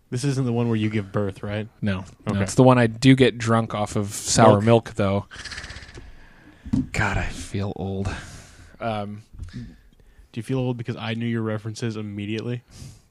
This 0.09 0.23
isn't 0.23 0.45
the 0.45 0.53
one 0.53 0.67
where 0.67 0.75
you 0.77 0.89
give 0.91 1.11
birth, 1.11 1.41
right? 1.41 1.67
No, 1.81 2.05
no, 2.27 2.33
Okay. 2.33 2.43
it's 2.43 2.53
the 2.55 2.63
one 2.63 2.77
I 2.77 2.85
do 2.87 3.15
get 3.15 3.37
drunk 3.39 3.73
off 3.73 3.95
of 3.95 4.09
sour 4.13 4.61
Milk. 4.61 4.63
milk, 4.63 4.93
though. 4.95 5.25
God, 6.91 7.17
I 7.17 7.25
feel 7.25 7.73
old. 7.75 8.13
Um, 8.79 9.23
Do 9.51 10.39
you 10.39 10.43
feel 10.43 10.59
old 10.59 10.77
because 10.77 10.95
I 10.95 11.13
knew 11.13 11.25
your 11.27 11.41
references 11.41 11.95
immediately? 11.97 12.61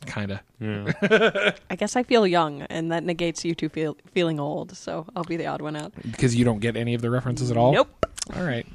kind 0.07 0.33
of. 0.33 0.41
Yeah. 0.59 1.53
I 1.71 1.77
guess 1.77 1.95
I 1.95 2.03
feel 2.03 2.27
young, 2.27 2.62
and 2.62 2.91
that 2.91 3.05
negates 3.05 3.45
you 3.45 3.55
two 3.55 3.69
feel, 3.69 3.97
feeling 4.12 4.41
old. 4.41 4.77
So 4.77 5.07
I'll 5.15 5.23
be 5.23 5.37
the 5.37 5.47
odd 5.47 5.62
one 5.62 5.77
out. 5.77 5.93
Because 6.03 6.35
you 6.35 6.45
don't 6.45 6.59
get 6.59 6.77
any 6.77 6.95
of 6.95 7.03
the 7.03 7.11
references 7.11 7.51
at 7.53 7.57
all. 7.57 7.73
Nope. 7.73 8.07
All 8.35 8.43
right. 8.43 8.67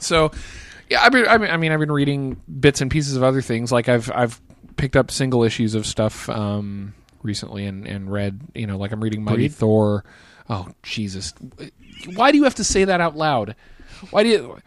So, 0.00 0.32
yeah, 0.88 1.02
I've 1.02 1.12
been, 1.12 1.26
I 1.28 1.38
mean, 1.38 1.50
I 1.50 1.56
mean, 1.56 1.72
I've 1.72 1.80
been 1.80 1.92
reading 1.92 2.40
bits 2.60 2.80
and 2.80 2.90
pieces 2.90 3.16
of 3.16 3.22
other 3.22 3.42
things. 3.42 3.72
Like 3.72 3.88
I've 3.88 4.10
I've 4.12 4.40
picked 4.76 4.96
up 4.96 5.10
single 5.10 5.42
issues 5.42 5.74
of 5.74 5.86
stuff 5.86 6.28
um, 6.28 6.94
recently 7.22 7.66
and 7.66 7.86
and 7.86 8.10
read. 8.10 8.40
You 8.54 8.66
know, 8.66 8.76
like 8.78 8.92
I'm 8.92 9.02
reading 9.02 9.22
Mighty 9.24 9.36
Breed? 9.48 9.54
Thor. 9.54 10.04
Oh 10.48 10.68
Jesus! 10.82 11.34
Why 12.14 12.30
do 12.30 12.38
you 12.38 12.44
have 12.44 12.54
to 12.56 12.64
say 12.64 12.84
that 12.84 13.00
out 13.00 13.16
loud? 13.16 13.56
Why 14.10 14.22
do 14.22 14.28
you? 14.28 14.58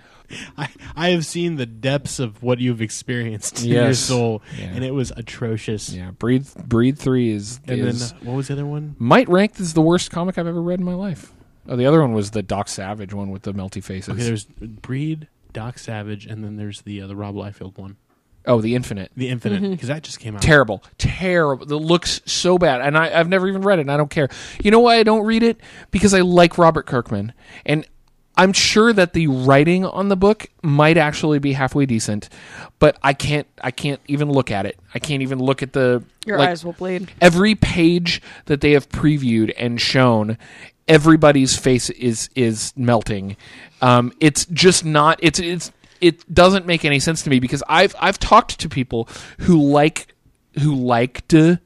I, 0.57 0.67
I 0.95 1.09
have 1.09 1.25
seen 1.25 1.55
the 1.55 1.65
depths 1.65 2.19
of 2.19 2.43
what 2.43 2.59
you've 2.59 2.83
experienced 2.83 3.63
in 3.63 3.69
your 3.69 3.83
Yes. 3.85 3.97
soul, 3.99 4.43
Yeah. 4.59 4.65
and 4.65 4.83
it 4.83 4.91
was 4.93 5.11
atrocious. 5.17 5.91
Yeah, 5.91 6.11
Breed 6.11 6.45
Breed 6.67 6.99
Three 6.99 7.31
is 7.31 7.59
And 7.67 7.79
is 7.79 8.11
then, 8.11 8.19
what 8.27 8.35
was 8.35 8.47
the 8.47 8.53
other 8.53 8.65
one? 8.65 8.95
might 8.99 9.27
rank 9.27 9.59
as 9.59 9.73
the 9.73 9.81
worst 9.81 10.11
comic 10.11 10.38
I've 10.38 10.45
ever 10.45 10.61
read 10.61 10.79
in 10.79 10.85
my 10.85 10.93
life. 10.93 11.31
Oh, 11.67 11.75
the 11.75 11.85
other 11.88 12.01
one 12.01 12.13
was 12.13 12.29
the 12.31 12.43
Doc 12.43 12.67
Savage 12.67 13.11
one 13.13 13.31
with 13.31 13.41
the 13.41 13.53
melty 13.53 13.83
faces. 13.83 14.09
Okay, 14.13 14.21
there's 14.23 14.45
Breed, 14.45 15.27
Doc 15.53 15.79
Savage, 15.79 16.25
and 16.25 16.44
then 16.44 16.56
there's 16.58 16.82
the 16.82 17.01
uh, 17.01 17.08
the 17.08 17.15
Rob 17.15 17.36
Liefeld 17.36 17.77
one, 17.77 17.98
oh, 18.46 18.62
the 18.62 18.75
Infinite. 18.75 19.12
the 19.15 19.29
Infinite, 19.29 19.62
because 19.72 19.88
that 19.88 20.03
just 20.03 20.20
came 20.20 20.36
out. 20.36 20.41
Terrible, 20.41 20.84
terrible. 20.98 21.63
It 21.72 21.75
looks 21.75 22.22
so 22.25 22.58
bad, 22.58 22.82
and 22.82 22.98
I, 22.98 23.18
I've 23.20 23.29
never 23.29 23.48
even 23.48 23.62
read 23.62 23.79
it. 23.79 23.84
and 23.84 23.91
I 23.91 23.98
don't 23.98 24.10
care. 24.12 24.29
You 24.63 24.72
know 24.72 24.79
why 24.79 24.98
I 24.98 25.03
don't 25.03 25.25
read 25.25 25.44
it? 25.44 25.60
Because 25.91 26.13
I 26.13 26.22
like 26.22 26.58
Robert 26.58 26.86
Kirkman, 26.86 27.34
and 27.65 27.86
I'm 28.38 28.53
sure 28.53 28.94
that 28.94 29.12
the 29.13 29.27
writing 29.27 29.84
on 29.86 30.08
the 30.08 30.15
book 30.15 30.48
might 30.63 30.96
actually 30.98 31.39
be 31.39 31.53
halfway 31.53 31.86
decent, 31.86 32.29
but 32.79 32.98
I 33.03 33.13
can't. 33.13 33.48
I 33.62 33.72
can't 33.72 34.00
even 34.08 34.32
look 34.32 34.50
at 34.51 34.65
it. 34.65 34.77
I 34.94 35.00
can't 35.00 35.22
even 35.22 35.39
look 35.39 35.62
at 35.62 35.74
the 35.74 36.03
Your 36.25 36.38
like, 36.38 36.50
eyes 36.50 36.63
will 36.63 36.74
bleed. 36.74 37.12
every 37.20 37.56
page 37.56 38.22
that 38.46 38.62
they 38.62 38.72
have 38.72 38.88
previewed 38.89 39.53
and 39.58 39.82
shown 39.82 40.38
everybody's 40.89 41.55
face 41.55 41.89
is 41.91 42.29
is 42.36 42.74
melting. 42.75 43.38
Um, 43.81 44.12
it's 44.19 44.46
just 44.48 44.84
not 44.84 45.19
it's 45.22 45.39
it's 45.39 45.72
it 46.01 46.34
doesn't 46.34 46.65
make 46.65 46.84
any 46.84 47.00
sense 47.00 47.24
to 47.24 47.29
me 47.29 47.41
because 47.41 47.62
i've 47.67 47.93
i've 48.00 48.17
talked 48.17 48.58
to 48.58 48.69
people 48.69 49.10
who 49.39 49.62
like 49.62 50.15
who 50.60 50.74
liked 50.74 51.34
uh, 51.34 51.58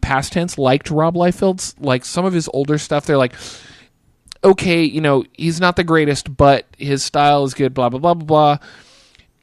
past 0.00 0.32
tense 0.32 0.56
liked 0.56 0.90
rob 0.90 1.14
liefeld's 1.14 1.74
like 1.78 2.04
some 2.04 2.24
of 2.24 2.32
his 2.32 2.48
older 2.54 2.78
stuff. 2.78 3.06
They're 3.06 3.18
like 3.18 3.34
okay 4.42 4.82
you 4.82 5.00
know 5.00 5.24
he's 5.34 5.60
not 5.60 5.76
the 5.76 5.84
greatest 5.84 6.34
but 6.34 6.66
his 6.78 7.02
style 7.02 7.44
is 7.44 7.52
good 7.52 7.74
blah 7.74 7.90
blah 7.90 7.98
blah 7.98 8.14
blah 8.14 8.24
blah 8.24 8.66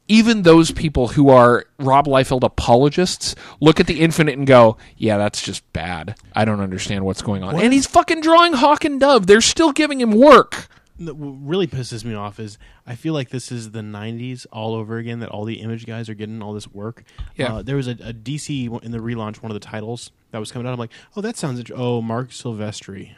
even 0.08 0.42
those 0.42 0.70
people 0.72 1.08
who 1.08 1.28
are 1.28 1.64
Rob 1.78 2.06
Liefeld 2.06 2.42
apologists 2.42 3.34
look 3.60 3.78
at 3.80 3.86
the 3.86 4.00
Infinite 4.00 4.36
and 4.38 4.46
go, 4.46 4.76
"Yeah, 4.96 5.18
that's 5.18 5.42
just 5.42 5.70
bad. 5.72 6.16
I 6.34 6.44
don't 6.44 6.60
understand 6.60 7.04
what's 7.04 7.22
going 7.22 7.42
on." 7.42 7.60
And 7.60 7.72
he's 7.72 7.86
fucking 7.86 8.20
drawing 8.22 8.54
Hawk 8.54 8.84
and 8.84 8.98
Dove. 8.98 9.26
They're 9.26 9.40
still 9.40 9.72
giving 9.72 10.00
him 10.00 10.12
work. 10.12 10.68
What 10.98 11.14
really 11.18 11.68
pisses 11.68 12.04
me 12.04 12.14
off 12.14 12.40
is 12.40 12.58
I 12.84 12.96
feel 12.96 13.14
like 13.14 13.28
this 13.30 13.52
is 13.52 13.70
the 13.70 13.80
'90s 13.82 14.46
all 14.50 14.74
over 14.74 14.96
again. 14.96 15.20
That 15.20 15.28
all 15.28 15.44
the 15.44 15.60
image 15.60 15.86
guys 15.86 16.08
are 16.08 16.14
getting 16.14 16.42
all 16.42 16.54
this 16.54 16.66
work. 16.66 17.04
Yeah. 17.36 17.54
uh, 17.56 17.62
there 17.62 17.76
was 17.76 17.86
a, 17.86 17.92
a 17.92 18.12
DC 18.12 18.82
in 18.82 18.90
the 18.90 18.98
relaunch. 18.98 19.42
One 19.42 19.50
of 19.52 19.54
the 19.54 19.60
titles 19.66 20.10
that 20.32 20.38
was 20.38 20.50
coming 20.50 20.66
out. 20.66 20.72
I'm 20.72 20.78
like, 20.78 20.90
oh, 21.16 21.20
that 21.20 21.36
sounds. 21.36 21.58
Int- 21.60 21.70
oh, 21.74 22.02
Marc 22.02 22.30
Silvestri. 22.30 23.12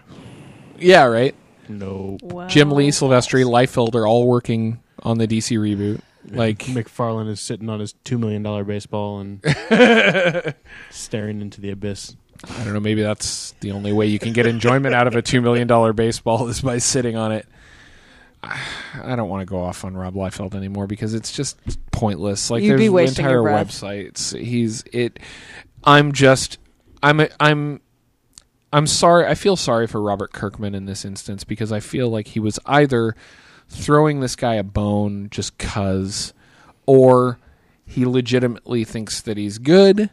Yeah, 0.78 1.04
right. 1.04 1.34
No, 1.68 2.18
Wow. 2.22 2.48
Jim 2.48 2.70
Lee, 2.72 2.88
Silvestri, 2.88 3.44
Liefeld 3.44 3.94
are 3.94 4.06
all 4.06 4.26
working 4.26 4.80
on 5.04 5.18
the 5.18 5.28
DC 5.28 5.56
reboot. 5.56 6.00
Like, 6.28 6.58
McFarlane 6.58 7.28
is 7.28 7.40
sitting 7.40 7.68
on 7.68 7.80
his 7.80 7.94
two 8.04 8.18
million 8.18 8.42
dollar 8.42 8.64
baseball 8.64 9.20
and 9.20 9.42
staring 10.90 11.40
into 11.40 11.60
the 11.60 11.70
abyss. 11.70 12.16
I 12.44 12.64
don't 12.64 12.72
know. 12.72 12.80
Maybe 12.80 13.02
that's 13.02 13.52
the 13.60 13.72
only 13.72 13.92
way 13.92 14.06
you 14.06 14.18
can 14.18 14.32
get 14.32 14.46
enjoyment 14.46 14.94
out 14.94 15.06
of 15.06 15.14
a 15.16 15.22
two 15.22 15.40
million 15.40 15.66
dollar 15.66 15.92
baseball 15.92 16.48
is 16.48 16.60
by 16.60 16.78
sitting 16.78 17.16
on 17.16 17.32
it. 17.32 17.46
I 18.42 19.16
don't 19.16 19.28
want 19.28 19.42
to 19.42 19.46
go 19.46 19.60
off 19.60 19.84
on 19.84 19.94
Rob 19.96 20.14
Liefeld 20.14 20.54
anymore 20.54 20.86
because 20.86 21.12
it's 21.12 21.30
just 21.32 21.58
pointless. 21.90 22.50
Like 22.50 22.62
You'd 22.62 22.76
be 22.78 22.84
there's 22.84 22.90
wasting 22.92 23.24
entire 23.26 23.36
your 23.36 23.42
breath. 23.42 23.68
websites. 23.68 24.38
He's 24.38 24.82
it. 24.92 25.18
I'm 25.84 26.12
just. 26.12 26.58
I'm. 27.02 27.20
A, 27.20 27.28
I'm. 27.38 27.80
I'm 28.72 28.86
sorry. 28.86 29.26
I 29.26 29.34
feel 29.34 29.56
sorry 29.56 29.86
for 29.86 30.00
Robert 30.00 30.32
Kirkman 30.32 30.74
in 30.74 30.86
this 30.86 31.04
instance 31.04 31.44
because 31.44 31.72
I 31.72 31.80
feel 31.80 32.08
like 32.08 32.28
he 32.28 32.40
was 32.40 32.58
either 32.66 33.14
throwing 33.70 34.20
this 34.20 34.36
guy 34.36 34.54
a 34.56 34.62
bone 34.62 35.28
just 35.30 35.56
cuz, 35.56 36.34
or 36.86 37.38
he 37.86 38.04
legitimately 38.04 38.84
thinks 38.84 39.20
that 39.22 39.36
he's 39.38 39.56
good. 39.58 40.10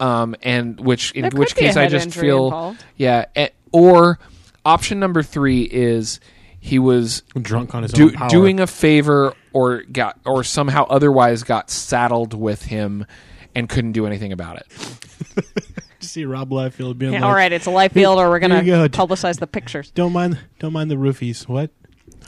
Um, 0.00 0.34
and 0.42 0.78
which 0.80 1.12
in 1.12 1.22
There 1.22 1.30
which 1.38 1.54
case 1.54 1.76
I 1.76 1.86
just 1.88 2.12
feel 2.12 2.46
involved. 2.46 2.84
yeah. 2.96 3.26
or 3.72 4.18
option 4.64 4.98
number 4.98 5.22
three 5.22 5.62
is 5.62 6.18
he 6.58 6.78
was 6.80 7.22
Drunk 7.40 7.74
on 7.74 7.84
his 7.84 7.92
do, 7.92 8.06
own 8.06 8.12
power. 8.12 8.28
doing 8.28 8.58
a 8.60 8.66
favor 8.66 9.34
or 9.52 9.82
got 9.84 10.18
or 10.26 10.42
somehow 10.42 10.84
otherwise 10.90 11.44
got 11.44 11.70
saddled 11.70 12.34
with 12.34 12.64
him 12.64 13.06
and 13.54 13.68
couldn't 13.68 13.92
do 13.92 14.04
anything 14.06 14.32
about 14.32 14.56
it. 14.56 14.66
to 16.00 16.08
see 16.08 16.24
Rob 16.24 16.50
Liefeld 16.50 16.98
being 16.98 17.12
Yeah, 17.12 17.20
like, 17.20 17.28
all 17.28 17.34
right, 17.34 17.52
it's 17.52 17.66
a 17.66 17.70
life 17.70 17.92
field, 17.92 18.18
or 18.18 18.28
we're 18.28 18.40
gonna 18.40 18.64
go. 18.64 18.88
publicize 18.88 19.38
the 19.38 19.46
pictures. 19.46 19.92
Don't 19.92 20.12
mind, 20.12 20.38
don't 20.58 20.72
mind 20.72 20.90
the 20.90 20.96
roofies. 20.96 21.46
What? 21.48 21.70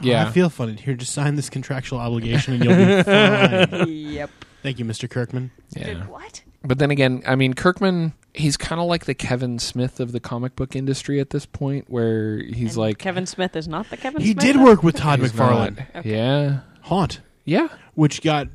Oh, 0.00 0.04
Yeah. 0.06 0.26
I 0.26 0.30
feel 0.30 0.48
funny. 0.50 0.74
Here, 0.76 0.94
just 0.94 1.12
sign 1.12 1.36
this 1.36 1.48
contractual 1.50 1.98
obligation, 1.98 2.54
and 2.54 2.64
you'll 2.64 2.76
be 2.76 3.02
fine. 3.82 3.88
yep. 3.88 4.30
Thank 4.62 4.78
you, 4.78 4.84
Mr. 4.84 5.08
Kirkman. 5.08 5.50
Yeah. 5.76 6.04
What? 6.06 6.42
But 6.64 6.78
then 6.78 6.90
again, 6.90 7.22
I 7.26 7.36
mean 7.36 7.54
Kirkman 7.54 8.12
he's 8.34 8.56
kind 8.58 8.80
of 8.80 8.86
like 8.88 9.04
the 9.06 9.14
Kevin 9.14 9.58
Smith 9.58 9.98
of 10.00 10.12
the 10.12 10.20
comic 10.20 10.56
book 10.56 10.76
industry 10.76 11.20
at 11.20 11.30
this 11.30 11.46
point 11.46 11.86
where 11.88 12.38
he's 12.42 12.72
And 12.74 12.76
like 12.76 12.98
Kevin 12.98 13.24
Smith 13.24 13.54
is 13.56 13.66
not 13.68 13.88
the 13.88 13.96
Kevin. 13.96 14.20
Smith. 14.20 14.26
He 14.26 14.32
Smith 14.32 14.44
did 14.44 14.56
of- 14.56 14.62
work 14.62 14.82
with 14.82 14.96
Todd 14.96 15.20
he's 15.20 15.32
McFarlane. 15.32 15.78
not- 15.78 15.96
Okay. 15.96 16.10
Yeah. 16.16 16.60
Haunt, 16.82 17.20
Yeah. 17.44 17.68
which 17.94 18.20
got 18.22 18.48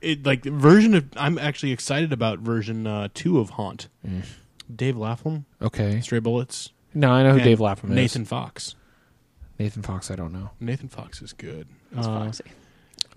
it 0.00 0.24
like 0.24 0.42
the 0.42 0.50
version 0.52 0.94
of. 0.94 1.04
I'm 1.16 1.38
actually 1.38 1.72
excited 1.72 2.12
about 2.12 2.38
version 2.38 2.86
uh, 2.86 3.08
two 3.14 3.38
of 3.40 3.50
Haunt. 3.50 3.88
Mm. 4.06 4.22
Dave 4.74 4.96
Lapham, 4.96 5.44
Okay. 5.60 6.00
Stray 6.00 6.18
Bullets. 6.20 6.70
No, 6.94 7.10
I 7.10 7.22
know 7.24 7.30
who 7.32 7.36
and 7.36 7.44
Dave 7.44 7.60
Lapham 7.60 7.90
is. 7.90 7.94
Nathan 7.96 8.24
Fox. 8.24 8.74
Nathan 9.58 9.82
Fox, 9.82 10.10
I 10.10 10.16
don't 10.16 10.32
know. 10.32 10.50
Nathan 10.60 10.88
Fox 10.88 11.22
is 11.22 11.32
good. 11.32 11.66
It's 11.96 12.06
Uh, 12.06 12.24
Foxy. 12.24 12.44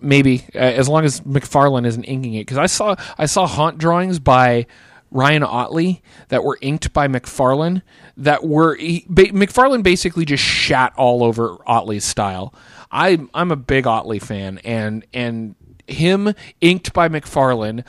maybe 0.00 0.44
uh, 0.54 0.58
as 0.58 0.88
long 0.88 1.04
as 1.04 1.20
McFarlane 1.22 1.86
isn't 1.86 2.04
inking 2.04 2.34
it 2.34 2.42
because 2.42 2.58
I 2.58 2.66
saw 2.66 2.96
I 3.18 3.26
saw 3.26 3.46
haunt 3.46 3.78
drawings 3.78 4.18
by 4.18 4.66
Ryan 5.10 5.42
Ottley 5.42 6.02
that 6.28 6.44
were 6.44 6.56
inked 6.60 6.92
by 6.92 7.08
McFarlane 7.08 7.82
that 8.16 8.44
were 8.46 8.76
he, 8.76 9.04
ba- 9.08 9.24
McFarlane 9.32 9.82
basically 9.82 10.24
just 10.24 10.42
shat 10.42 10.92
all 10.96 11.22
over 11.24 11.56
Ottley's 11.66 12.04
style. 12.04 12.54
I 12.90 13.18
I'm 13.34 13.50
a 13.50 13.56
big 13.56 13.86
Ottley 13.86 14.18
fan 14.20 14.58
and 14.64 15.04
and 15.12 15.54
him 15.86 16.32
inked 16.60 16.92
by 16.92 17.08
McFarlane 17.08 17.84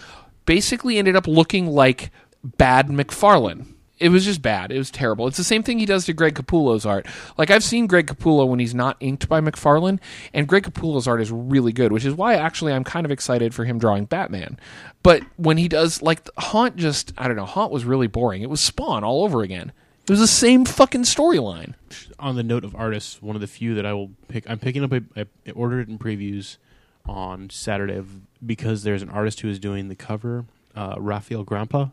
basically 0.46 0.98
ended 0.98 1.16
up 1.16 1.28
looking 1.28 1.68
like 1.68 2.12
bad 2.44 2.88
McFarlane 2.88 3.68
it 4.02 4.10
was 4.10 4.26
just 4.26 4.42
bad. 4.42 4.72
It 4.72 4.80
was 4.80 4.90
terrible. 4.90 5.28
It's 5.28 5.38
the 5.38 5.44
same 5.44 5.62
thing 5.62 5.78
he 5.78 5.86
does 5.86 6.06
to 6.06 6.14
Greg 6.14 6.34
Capullo's 6.34 6.86
art. 6.88 7.06
Like 7.38 7.52
I've 7.52 7.64
seen 7.64 7.86
Greg 7.86 8.08
Capullo 8.08 8.48
when 8.48 8.60
he's 8.60 8.74
not 8.74 8.98
inked 9.00 9.30
by 9.30 9.40
McFarlane, 9.40 10.00
and 10.34 10.48
Greg 10.48 10.64
Capullo's 10.64 11.08
art 11.08 11.22
is 11.22 11.32
really 11.32 11.72
good, 11.72 11.92
which 11.92 12.04
is 12.04 12.16
why 12.16 12.34
actually 12.34 12.74
I'm 12.74 12.84
kind 12.84 13.06
of 13.06 13.12
excited 13.12 13.54
for 13.54 13.64
him 13.64 13.78
drawing 13.78 14.06
Batman. 14.06 14.58
But 15.04 15.22
when 15.38 15.58
he 15.58 15.68
does 15.68 16.02
like 16.02 16.28
Haunt, 16.38 16.78
just 16.78 17.14
I 17.16 17.28
don't 17.28 17.38
know, 17.38 17.46
Haunt 17.46 17.72
was 17.72 17.86
really 17.86 18.08
boring. 18.08 18.42
It 18.42 18.50
was 18.50 18.60
Spawn 18.60 19.04
all 19.04 19.24
over 19.24 19.44
again. 19.44 19.72
It 20.04 20.10
was 20.10 20.20
the 20.20 20.28
same 20.28 20.66
fucking 20.66 21.04
storyline. 21.04 21.76
on 22.20 22.36
the 22.36 22.44
note 22.44 22.64
of 22.64 22.76
artists, 22.76 23.22
one 23.22 23.36
of 23.36 23.42
the 23.42 23.48
few 23.48 23.76
that 23.76 23.86
I 23.86 23.94
will 23.94 24.12
pick. 24.28 24.50
I'm 24.50 24.58
picking 24.58 24.84
up. 24.84 24.92
A, 24.92 25.04
I 25.16 25.52
ordered 25.52 25.82
it 25.82 25.90
in 25.90 26.00
previews 26.00 26.58
on 27.06 27.52
Saturday 27.52 28.04
because 28.44 28.82
there's 28.82 29.04
an 29.04 29.10
artist 29.10 29.42
who 29.42 29.50
is 29.50 29.60
doing 29.60 29.90
the 29.90 29.96
cover. 29.96 30.46
Uh, 30.76 30.96
Rafael 30.98 31.46
Grampá. 31.46 31.92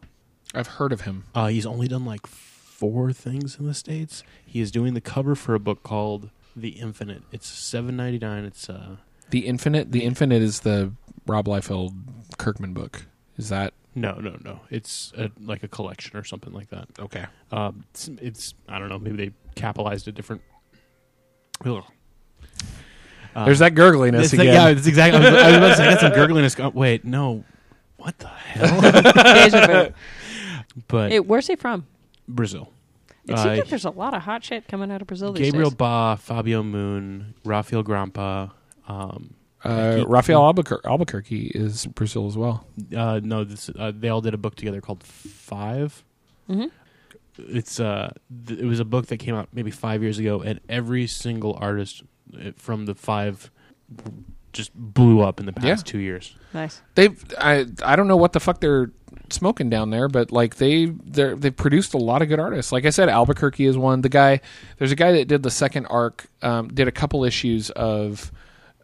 I've 0.54 0.66
heard 0.66 0.92
of 0.92 1.02
him. 1.02 1.24
Uh, 1.34 1.48
he's 1.48 1.66
only 1.66 1.88
done 1.88 2.04
like 2.04 2.26
four 2.26 3.12
things 3.12 3.56
in 3.58 3.66
the 3.66 3.74
states. 3.74 4.22
He 4.44 4.60
is 4.60 4.70
doing 4.70 4.94
the 4.94 5.00
cover 5.00 5.34
for 5.34 5.54
a 5.54 5.58
book 5.58 5.82
called 5.82 6.30
The 6.56 6.70
Infinite. 6.70 7.22
It's 7.32 7.46
seven 7.46 7.96
ninety 7.96 8.18
nine. 8.18 8.44
It's 8.44 8.68
uh, 8.70 8.96
The 9.30 9.40
Infinite. 9.46 9.92
The 9.92 10.04
Infinite 10.04 10.42
is 10.42 10.60
the 10.60 10.92
Rob 11.26 11.46
Liefeld 11.46 11.92
Kirkman 12.38 12.72
book. 12.72 13.06
Is 13.36 13.50
that 13.50 13.74
no, 13.94 14.14
no, 14.14 14.36
no. 14.44 14.60
It's 14.70 15.12
a, 15.16 15.30
like 15.40 15.62
a 15.64 15.68
collection 15.68 16.16
or 16.16 16.22
something 16.24 16.52
like 16.52 16.70
that. 16.70 16.86
okay? 17.00 17.26
Um, 17.50 17.84
it's, 17.90 18.08
it's 18.22 18.54
I 18.68 18.78
don't 18.78 18.88
know. 18.88 18.98
Maybe 18.98 19.16
they 19.16 19.32
capitalized 19.54 20.06
a 20.08 20.12
different. 20.12 20.42
Ugh. 21.64 21.82
Uh, 23.34 23.44
There's 23.44 23.58
that 23.58 23.74
gurgliness 23.74 24.24
It's 24.24 24.32
again. 24.34 24.46
like, 24.46 24.54
yeah, 24.54 24.68
it's 24.68 24.86
exactly. 24.86 25.24
I 25.24 25.30
was, 25.30 25.42
I 25.42 25.46
was 25.48 25.56
about 25.56 25.68
to 25.68 25.76
say 25.76 25.86
I 25.86 25.90
got 25.90 26.00
some 26.00 26.12
gurgliness. 26.12 26.74
Wait, 26.74 27.04
no. 27.04 27.44
What 27.96 28.18
the 28.18 28.28
hell? 28.28 28.80
Deja 29.12 29.66
vu. 29.66 29.92
But 30.86 31.10
Hey, 31.10 31.20
where's 31.20 31.46
he 31.46 31.56
from? 31.56 31.86
Brazil. 32.28 32.72
It 33.24 33.36
seems 33.36 33.40
Uh, 33.40 33.48
like 33.48 33.68
there's 33.68 33.84
a 33.84 33.90
lot 33.90 34.14
of 34.14 34.22
hot 34.22 34.44
shit 34.44 34.68
coming 34.68 34.90
out 34.90 35.00
of 35.02 35.06
Brazil 35.08 35.32
these 35.32 35.46
Gabriel 35.46 35.70
days. 35.70 35.76
Ba, 35.76 36.16
Fabio 36.20 36.62
Moon, 36.62 37.34
Rafael 37.44 37.82
Grampá. 37.84 38.52
Um, 38.86 39.34
Uh, 39.64 39.96
He- 39.96 40.04
Rafael 40.06 40.40
Albuquerque, 40.44 40.86
Albuquerque 40.88 41.46
is 41.48 41.84
Brazil 41.86 42.28
as 42.28 42.36
well. 42.36 42.64
uh, 42.96 43.20
no, 43.24 43.42
this, 43.42 43.68
uh, 43.76 43.90
they 43.92 44.08
all 44.08 44.20
did 44.20 44.32
a 44.32 44.36
book 44.38 44.54
together 44.54 44.80
called 44.80 45.02
Five. 45.02 46.04
Mhm. 46.48 46.70
It's 47.38 47.80
uh, 47.80 48.12
th- 48.46 48.60
it 48.60 48.66
was 48.66 48.78
a 48.78 48.84
book 48.84 49.06
that 49.06 49.16
came 49.16 49.34
out 49.34 49.48
maybe 49.52 49.72
five 49.72 50.00
years 50.00 50.18
ago, 50.20 50.40
and 50.42 50.60
every 50.68 51.08
single 51.08 51.58
artist 51.60 52.02
uh, 52.34 52.52
from 52.56 52.86
the 52.86 52.94
five 52.94 53.50
just 54.52 54.70
blew 54.74 55.20
up 55.22 55.40
in 55.40 55.46
the 55.46 55.52
past 55.52 55.86
Yeah. 55.86 55.92
two 55.92 55.98
years. 55.98 56.36
Nice. 56.54 56.80
They've 56.94 57.22
I 57.38 57.66
I 57.84 57.96
don't 57.96 58.06
know 58.08 58.16
what 58.16 58.32
the 58.34 58.40
fuck 58.40 58.60
they're 58.60 58.92
smoking 59.32 59.68
down 59.70 59.90
there, 59.90 60.08
but 60.08 60.30
like 60.32 60.56
they 60.56 60.86
they 60.86 61.34
they've 61.34 61.56
produced 61.56 61.94
a 61.94 61.98
lot 61.98 62.22
of 62.22 62.28
good 62.28 62.40
artists. 62.40 62.72
Like 62.72 62.84
I 62.86 62.90
said, 62.90 63.08
Albuquerque 63.08 63.64
is 63.66 63.76
one. 63.76 64.00
The 64.02 64.08
guy 64.08 64.40
there's 64.78 64.92
a 64.92 64.96
guy 64.96 65.12
that 65.12 65.28
did 65.28 65.42
the 65.42 65.50
second 65.50 65.86
arc, 65.86 66.26
um, 66.42 66.68
did 66.68 66.88
a 66.88 66.92
couple 66.92 67.24
issues 67.24 67.70
of 67.70 68.30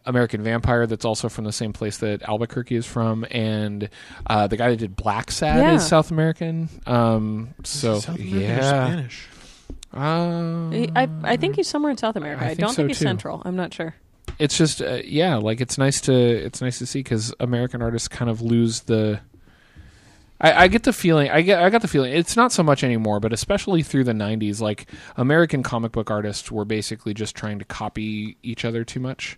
American 0.05 0.43
Vampire 0.43 0.85
that's 0.85 1.03
also 1.05 1.29
from 1.29 1.45
the 1.45 1.51
same 1.51 1.73
place 1.73 1.97
that 1.97 2.21
Albuquerque 2.23 2.75
is 2.75 2.85
from, 2.85 3.25
and 3.31 3.89
uh, 4.27 4.45
the 4.47 4.55
guy 4.57 4.69
that 4.69 4.77
did 4.77 4.95
Blacksad 4.95 5.55
Yeah. 5.57 5.73
is 5.73 5.85
South 5.87 6.11
American. 6.11 6.69
Um, 6.85 7.53
so 7.63 7.99
South 7.99 8.15
American 8.19 8.39
yeah, 8.41 8.59
Spanish. 8.85 9.27
Uh, 9.93 10.69
I 10.95 11.09
I 11.23 11.37
think 11.37 11.55
he's 11.55 11.67
somewhere 11.69 11.89
in 11.91 11.97
South 11.97 12.15
America. 12.15 12.45
I 12.45 12.49
I, 12.49 12.53
don't 12.53 12.69
so, 12.69 12.75
think 12.75 12.89
he's 12.89 12.99
too. 12.99 13.05
central. 13.05 13.41
I'm 13.45 13.55
not 13.55 13.73
sure. 13.73 13.95
it's 14.39 14.57
just 14.57 14.81
uh, 14.81 14.99
yeah 15.05 15.35
like 15.37 15.61
it's 15.61 15.77
nice 15.77 16.01
to 16.01 16.13
it's 16.13 16.59
nice 16.61 16.79
to 16.79 16.85
see 16.85 16.99
because 16.99 17.33
american 17.39 17.81
artists 17.81 18.07
kind 18.09 18.29
of 18.29 18.41
lose 18.41 18.81
the 18.81 19.19
I, 20.41 20.63
I 20.63 20.67
get 20.67 20.83
the 20.83 20.93
feeling 20.93 21.29
I 21.29 21.41
get 21.41 21.61
I 21.61 21.69
got 21.69 21.81
the 21.81 21.87
feeling 21.87 22.11
it's 22.13 22.35
not 22.35 22.51
so 22.51 22.63
much 22.63 22.83
anymore, 22.83 23.19
but 23.19 23.31
especially 23.33 23.83
through 23.83 24.03
the 24.03 24.13
'90s, 24.13 24.59
like 24.61 24.89
American 25.15 25.63
comic 25.63 25.91
book 25.91 26.11
artists 26.11 26.51
were 26.51 26.65
basically 26.65 27.13
just 27.13 27.35
trying 27.35 27.59
to 27.59 27.65
copy 27.65 28.37
each 28.43 28.65
other 28.65 28.83
too 28.83 28.99
much. 28.99 29.37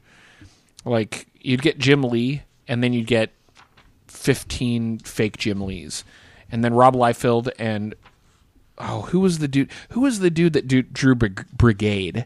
Like 0.86 1.28
you'd 1.40 1.62
get 1.62 1.78
Jim 1.78 2.04
Lee, 2.04 2.44
and 2.68 2.84
then 2.84 2.94
you'd 2.94 3.08
get 3.08 3.32
15 4.08 5.00
fake 5.00 5.38
Jim 5.38 5.62
Lees, 5.62 6.04
and 6.52 6.64
then 6.64 6.74
Rob 6.74 6.96
Liefeld 6.96 7.50
and 7.60 7.94
oh, 8.78 9.02
who 9.04 9.20
was 9.20 9.40
the 9.40 9.48
dude? 9.48 9.72
Who 9.90 10.02
was 10.02 10.20
the 10.20 10.30
dude 10.30 10.54
that 10.54 10.68
drew 10.68 11.16
Brig- 11.16 11.48
Brigade? 11.52 12.26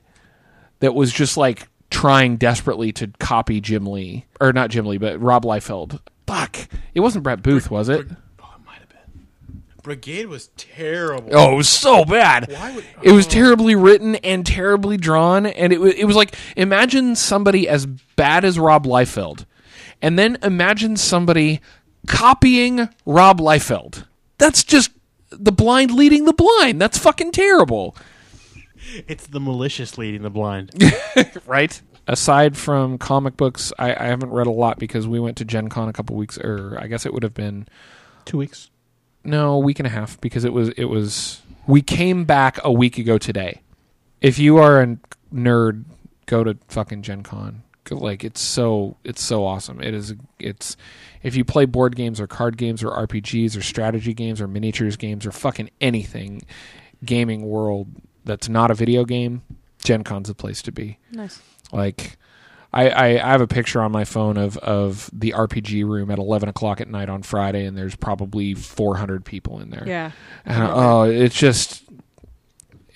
That 0.80 0.96
was 0.96 1.12
just 1.12 1.38
like 1.38 1.68
trying 1.90 2.38
desperately 2.38 2.92
to 2.94 3.08
copy 3.20 3.62
Jim 3.62 3.86
Lee, 3.86 4.26
or 4.40 4.52
not 4.54 4.70
Jim 4.72 4.86
Lee, 4.86 4.98
but 4.98 5.20
Rob 5.22 5.44
Liefeld. 5.44 6.00
Fuck, 6.26 6.58
it 6.94 7.02
wasn't 7.02 7.24
Brett 7.24 7.44
Booth, 7.44 7.70
was 7.70 7.90
it? 7.90 8.08
Oh, 8.40 8.56
it 8.56 8.66
might 8.66 8.80
have 8.80 8.90
been. 8.90 9.64
Brigade 9.84 10.28
was 10.28 10.48
terrible. 10.58 11.30
Oh, 11.34 11.54
it 11.54 11.56
was 11.56 11.70
so 11.70 12.06
bad. 12.06 12.52
Why 12.52 12.76
would- 12.76 12.86
It 13.02 13.12
was 13.12 13.26
oh. 13.28 13.30
terribly 13.30 13.76
written 13.76 14.15
and 14.15 14.46
terribly 14.46 14.98
drawn, 14.98 15.46
and 15.46 15.74
it 15.74 15.80
was 15.80 15.94
it 15.96 16.06
was 16.06 16.15
like 16.15 16.36
imagine 16.56 17.15
somebody 17.15 17.67
as 17.67 17.86
bad 17.86 18.46
as 18.46 18.60
Rob 18.60 18.86
Liefeld, 18.86 19.46
and 20.02 20.17
then 20.17 20.38
imagine 20.44 20.98
somebody 20.98 21.62
copying 22.08 22.89
Rob 23.06 23.39
Liefeld. 23.39 24.06
That's 24.38 24.63
just 24.63 24.91
the 25.30 25.52
blind 25.52 25.91
leading 25.91 26.26
the 26.26 26.34
blind. 26.34 26.82
That's 26.82 26.98
fucking 26.98 27.32
terrible, 27.32 27.96
It's 29.08 29.28
the 29.28 29.39
malicious 29.39 29.98
leading 29.98 30.24
the 30.24 30.30
blind. 30.30 30.72
right? 31.46 31.80
Aside 32.08 32.58
from 32.58 32.98
comic 32.98 33.38
books, 33.38 33.72
I, 33.78 33.94
I 33.94 34.08
haven't 34.08 34.32
read 34.32 34.48
a 34.48 34.52
lot 34.52 34.80
because 34.80 35.08
we 35.08 35.20
went 35.20 35.38
to 35.38 35.46
Gen 35.46 35.70
Con 35.70 35.88
a 35.88 35.94
couple 35.94 36.15
weeks, 36.15 36.38
or 36.39 36.78
I 36.82 36.88
guess 36.88 37.06
it 37.06 37.13
would 37.13 37.24
have 37.24 37.36
been 37.36 37.67
Two 38.26 38.38
weeks. 38.38 38.70
No 39.24 39.54
a 39.54 39.60
week 39.60 39.80
and 39.80 39.88
a 39.88 39.92
half 39.92 40.20
because 40.22 40.46
it 40.46 40.54
was 40.54 40.70
it 40.70 40.86
was 40.86 41.42
we 41.68 41.82
came 41.82 42.26
back 42.26 42.60
a 42.64 42.72
week 42.72 42.98
ago 42.98 43.18
today. 43.18 43.62
If 44.20 44.40
you 44.40 44.58
are 44.58 44.82
a 44.82 44.98
nerd 45.34 45.86
go 46.26 46.44
to 46.44 46.58
fucking 46.70 47.02
gen 47.04 47.24
con. 47.24 47.64
Like 47.90 48.24
it's 48.24 48.40
so 48.40 48.96
it's 49.04 49.22
so 49.22 49.46
awesome. 49.46 49.82
It 49.82 49.94
is 49.94 50.16
it's 50.40 50.78
if 51.24 51.36
you 51.36 51.44
play 51.44 51.66
board 51.66 51.96
games 51.96 52.22
or 52.22 52.28
card 52.28 52.58
games 52.58 52.84
or 52.84 52.90
rpgs 53.06 53.58
or 53.58 53.62
strategy 53.62 54.14
games 54.14 54.40
or 54.40 54.48
miniatures 54.48 54.96
games 54.96 55.26
or 55.26 55.32
fucking 55.34 55.70
anything 55.82 56.42
gaming 57.04 57.42
world 57.42 57.88
that's 58.24 58.48
not 58.48 58.72
a 58.72 58.76
video 58.76 59.04
game 59.04 59.42
gen 59.84 60.06
con's 60.06 60.30
the 60.30 60.36
place 60.36 60.62
to 60.62 60.72
be. 60.72 61.00
Nice. 61.12 61.42
like 61.74 62.18
I, 62.74 62.90
I, 62.90 63.06
I 63.08 63.32
have 63.32 63.42
a 63.42 63.48
picture 63.48 63.82
on 63.82 63.92
my 63.92 64.06
phone 64.06 64.38
of, 64.38 64.58
of 64.58 65.10
the 65.12 65.34
RPG 65.36 65.86
room 65.86 66.10
at 66.10 66.20
eleven 66.20 66.48
o'clock 66.48 66.80
at 66.80 66.88
night 66.88 67.10
on 67.10 67.22
Friday, 67.22 67.66
and 67.66 67.78
there's 67.78 67.96
probably 67.96 68.54
four 68.54 68.96
hundred 68.96 69.26
people 69.26 69.60
in 69.60 69.70
there. 69.70 69.84
Yeah. 69.86 70.12
And, 70.46 70.64
oh, 70.64 71.04
it's 71.04 71.36
just 71.36 71.84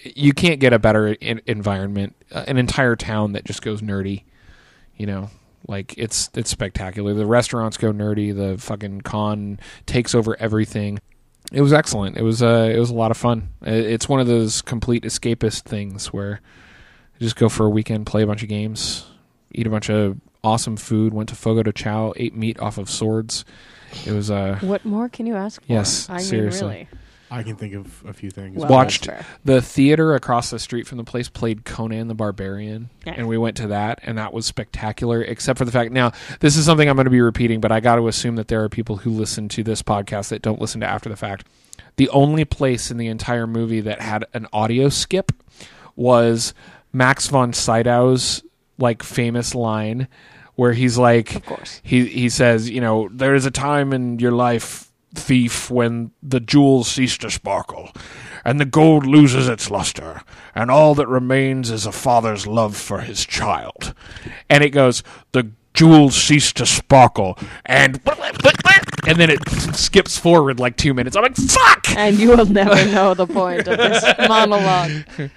you 0.03 0.33
can't 0.33 0.59
get 0.59 0.71
a 0.71 0.79
better 0.79 1.07
in, 1.07 1.41
environment. 1.45 2.15
Uh, 2.31 2.45
an 2.47 2.57
entire 2.57 2.95
town 2.95 3.33
that 3.33 3.43
just 3.43 3.61
goes 3.61 3.81
nerdy. 3.81 4.23
You 4.95 5.07
know, 5.07 5.29
like 5.67 5.93
it's 5.97 6.29
it's 6.35 6.49
spectacular. 6.49 7.13
The 7.13 7.25
restaurants 7.25 7.77
go 7.77 7.91
nerdy. 7.91 8.35
The 8.35 8.57
fucking 8.57 9.01
con 9.01 9.59
takes 9.85 10.15
over 10.15 10.39
everything. 10.39 10.99
It 11.51 11.61
was 11.61 11.73
excellent. 11.73 12.17
It 12.17 12.23
was 12.23 12.41
uh, 12.41 12.71
it 12.73 12.79
was 12.79 12.89
a 12.89 12.95
lot 12.95 13.11
of 13.11 13.17
fun. 13.17 13.49
It's 13.61 14.07
one 14.07 14.19
of 14.19 14.27
those 14.27 14.61
complete 14.61 15.03
escapist 15.03 15.63
things 15.63 16.07
where 16.13 16.39
you 17.19 17.25
just 17.25 17.35
go 17.35 17.49
for 17.49 17.65
a 17.65 17.69
weekend, 17.69 18.05
play 18.05 18.23
a 18.23 18.27
bunch 18.27 18.41
of 18.41 18.49
games, 18.49 19.05
eat 19.59 19.67
a 19.67 19.69
bunch 19.69 19.89
of 19.89 20.17
awesome 20.43 20.77
food. 20.77 21.13
Went 21.13 21.29
to 21.29 21.35
Fogo 21.35 21.63
de 21.63 21.71
Chao, 21.73 22.13
ate 22.15 22.35
meat 22.35 22.59
off 22.59 22.77
of 22.77 22.89
swords. 22.89 23.45
It 24.05 24.11
was 24.11 24.29
uh, 24.29 24.57
What 24.61 24.83
more 24.85 25.09
can 25.09 25.25
you 25.25 25.35
ask 25.35 25.61
for? 25.61 25.71
Yes, 25.71 26.09
I 26.09 26.17
seriously. 26.19 26.67
mean, 26.67 26.69
really. 26.77 26.87
I 27.31 27.41
can 27.41 27.55
think 27.55 27.73
of 27.73 28.03
a 28.05 28.13
few 28.13 28.29
things. 28.29 28.55
Well, 28.57 28.69
Watched 28.69 29.07
that's 29.07 29.23
fair. 29.23 29.37
the 29.45 29.61
theater 29.61 30.13
across 30.13 30.51
the 30.51 30.59
street 30.59 30.85
from 30.87 30.99
the 30.99 31.03
place 31.03 31.27
played 31.27 31.65
Conan 31.65 32.07
the 32.07 32.13
Barbarian, 32.13 32.89
Yeah. 33.05 33.15
and 33.17 33.27
we 33.27 33.37
went 33.37 33.57
to 33.57 33.67
that, 33.67 33.99
and 34.03 34.17
that 34.19 34.31
was 34.31 34.45
spectacular. 34.45 35.23
Except 35.23 35.57
for 35.57 35.65
the 35.65 35.71
fact, 35.71 35.91
now 35.91 36.11
this 36.39 36.55
is 36.55 36.65
something 36.65 36.87
I'm 36.87 36.95
going 36.95 37.05
to 37.05 37.11
be 37.11 37.21
repeating, 37.21 37.61
but 37.61 37.71
I 37.71 37.79
got 37.79 37.95
to 37.95 38.07
assume 38.07 38.35
that 38.35 38.47
there 38.47 38.63
are 38.63 38.69
people 38.69 38.97
who 38.97 39.09
listen 39.09 39.49
to 39.49 39.63
this 39.63 39.81
podcast 39.81 40.29
that 40.29 40.43
don't 40.43 40.61
listen 40.61 40.81
to 40.81 40.87
after 40.87 41.09
the 41.09 41.15
fact. 41.17 41.47
The 41.97 42.09
only 42.09 42.45
place 42.45 42.91
in 42.91 42.97
the 42.97 43.07
entire 43.07 43.47
movie 43.47 43.81
that 43.81 44.01
had 44.01 44.25
an 44.33 44.45
audio 44.53 44.89
skip 44.89 45.31
was 45.95 46.53
Max 46.93 47.27
von 47.27 47.53
Sydow's 47.53 48.43
like 48.77 49.03
famous 49.03 49.55
line, 49.55 50.07
where 50.55 50.73
he's 50.73 50.97
like, 50.97 51.35
Of 51.35 51.45
course. 51.45 51.81
he 51.83 52.05
he 52.07 52.29
says, 52.29 52.69
you 52.69 52.81
know, 52.81 53.09
there 53.11 53.35
is 53.35 53.45
a 53.45 53.51
time 53.51 53.93
in 53.93 54.19
your 54.19 54.31
life, 54.31 54.91
thief, 55.13 55.69
when 55.71 56.11
the 56.23 56.39
jewels 56.39 56.87
cease 56.87 57.17
to 57.19 57.29
sparkle, 57.31 57.91
and 58.43 58.59
the 58.59 58.65
gold 58.65 59.05
loses 59.05 59.47
its 59.47 59.71
luster, 59.71 60.21
and 60.53 60.69
all 60.71 60.93
that 60.95 61.07
remains 61.07 61.71
is 61.71 61.85
a 61.85 61.91
father's 61.91 62.45
love 62.47 62.75
for 62.77 63.01
his 63.01 63.25
child. 63.25 63.93
And 64.49 64.63
it 64.63 64.69
goes, 64.69 65.03
the 65.31 65.51
jewels 65.73 66.15
cease 66.15 66.53
to 66.53 66.65
sparkle, 66.65 67.37
and 67.65 67.99
and 69.07 69.17
then 69.19 69.29
it 69.29 69.39
skips 69.75 70.17
forward 70.17 70.59
like 70.59 70.77
two 70.77 70.93
minutes. 70.93 71.15
I'm 71.15 71.23
like, 71.23 71.35
fuck. 71.35 71.89
And 71.97 72.17
you 72.17 72.29
will 72.35 72.45
never 72.45 72.75
know 72.91 73.13
the 73.13 73.27
point 73.27 73.67
of 73.67 73.77
this 73.77 74.03
monologue. 74.27 75.03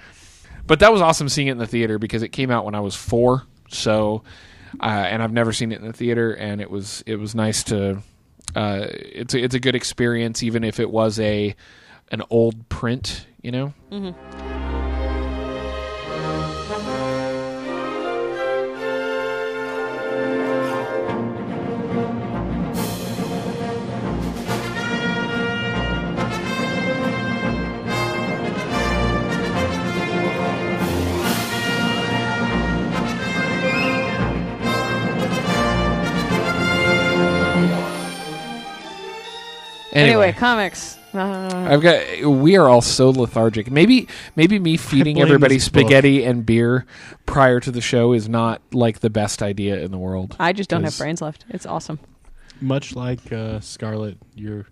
But 0.69 0.81
that 0.81 0.93
was 0.93 1.01
awesome 1.01 1.29
seeing 1.29 1.47
it 1.47 1.53
in 1.53 1.57
the 1.57 1.65
theater 1.65 1.97
because 1.97 2.21
it 2.21 2.29
came 2.29 2.51
out 2.51 2.63
when 2.63 2.75
I 2.75 2.79
was 2.79 2.95
four. 2.95 3.41
So, 3.69 4.21
uh, 4.79 4.83
and 4.83 5.23
I've 5.23 5.33
never 5.33 5.51
seen 5.51 5.71
it 5.71 5.81
in 5.81 5.87
the 5.87 5.93
theater, 5.93 6.31
and 6.31 6.61
it 6.61 6.69
was 6.69 7.03
it 7.07 7.15
was 7.15 7.33
nice 7.33 7.63
to. 7.65 8.03
Uh, 8.55 8.85
it's 8.89 9.33
a, 9.33 9.43
it's 9.43 9.55
a 9.55 9.59
good 9.59 9.73
experience, 9.73 10.43
even 10.43 10.63
if 10.63 10.79
it 10.79 10.91
was 10.91 11.19
a 11.19 11.55
an 12.11 12.21
old 12.29 12.69
print. 12.69 13.25
you 13.41 13.51
know? 13.51 13.73
Anyway, 39.99 40.31
comics. 40.33 40.97
Uh, 41.13 41.67
I've 41.69 41.81
got. 41.81 42.21
We 42.23 42.55
are 42.57 42.67
all 42.69 42.81
so 42.81 43.09
lethargic. 43.09 43.71
Maybe, 43.71 44.07
maybe 44.35 44.59
me 44.59 44.77
feeding 44.77 45.19
everybody 45.19 45.55
this 45.55 45.67
book. 45.69 45.81
spaghetti 45.81 46.23
and 46.23 46.45
beer 46.45 46.85
prior 47.25 47.59
to 47.59 47.71
the 47.71 47.81
show 47.81 48.13
is 48.13 48.29
not 48.29 48.61
like 48.73 48.99
the 48.99 49.09
best 49.09 49.41
idea 49.41 49.79
in 49.79 49.91
the 49.91 49.97
world. 49.97 50.35
I 50.39 50.53
just 50.53 50.69
don't 50.69 50.83
have 50.83 50.97
brains 50.97 51.21
left. 51.21 51.45
It's 51.49 51.65
awesome. 51.65 51.99
Much 52.61 52.95
like 52.95 53.31
uh, 53.33 53.59
Scarlet, 53.61 54.17
your 54.35 54.67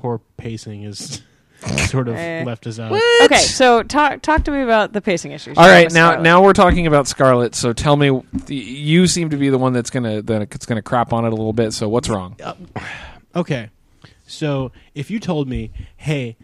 poor 0.00 0.20
pacing 0.36 0.82
is 0.84 1.22
sort 1.88 2.06
of 2.08 2.14
Eh. 2.14 2.44
left 2.46 2.66
us 2.66 2.78
out. 2.78 2.92
Okay, 3.24 3.38
so 3.38 3.82
talk 3.82 4.22
talk 4.22 4.44
to 4.44 4.50
me 4.52 4.60
about 4.60 4.92
the 4.92 5.00
pacing 5.00 5.32
issues. 5.32 5.56
All 5.58 5.66
right, 5.66 5.90
now 5.92 6.10
Scarlet. 6.10 6.22
now 6.22 6.42
we're 6.44 6.52
talking 6.52 6.86
about 6.86 7.08
Scarlet. 7.08 7.54
So 7.56 7.72
tell 7.72 7.96
me, 7.96 8.22
you 8.48 9.06
seem 9.08 9.30
to 9.30 9.36
be 9.36 9.48
the 9.48 9.58
one 9.58 9.72
that's 9.72 9.90
gonna 9.90 10.22
that's 10.22 10.66
gonna 10.66 10.82
crap 10.82 11.12
on 11.12 11.24
it 11.24 11.28
a 11.28 11.36
little 11.36 11.52
bit. 11.54 11.72
So 11.72 11.88
what's 11.88 12.08
wrong? 12.08 12.36
Okay. 13.34 13.70
So 14.26 14.72
if 14.94 15.10
you 15.10 15.20
told 15.20 15.48
me, 15.48 15.70
hey, 15.96 16.36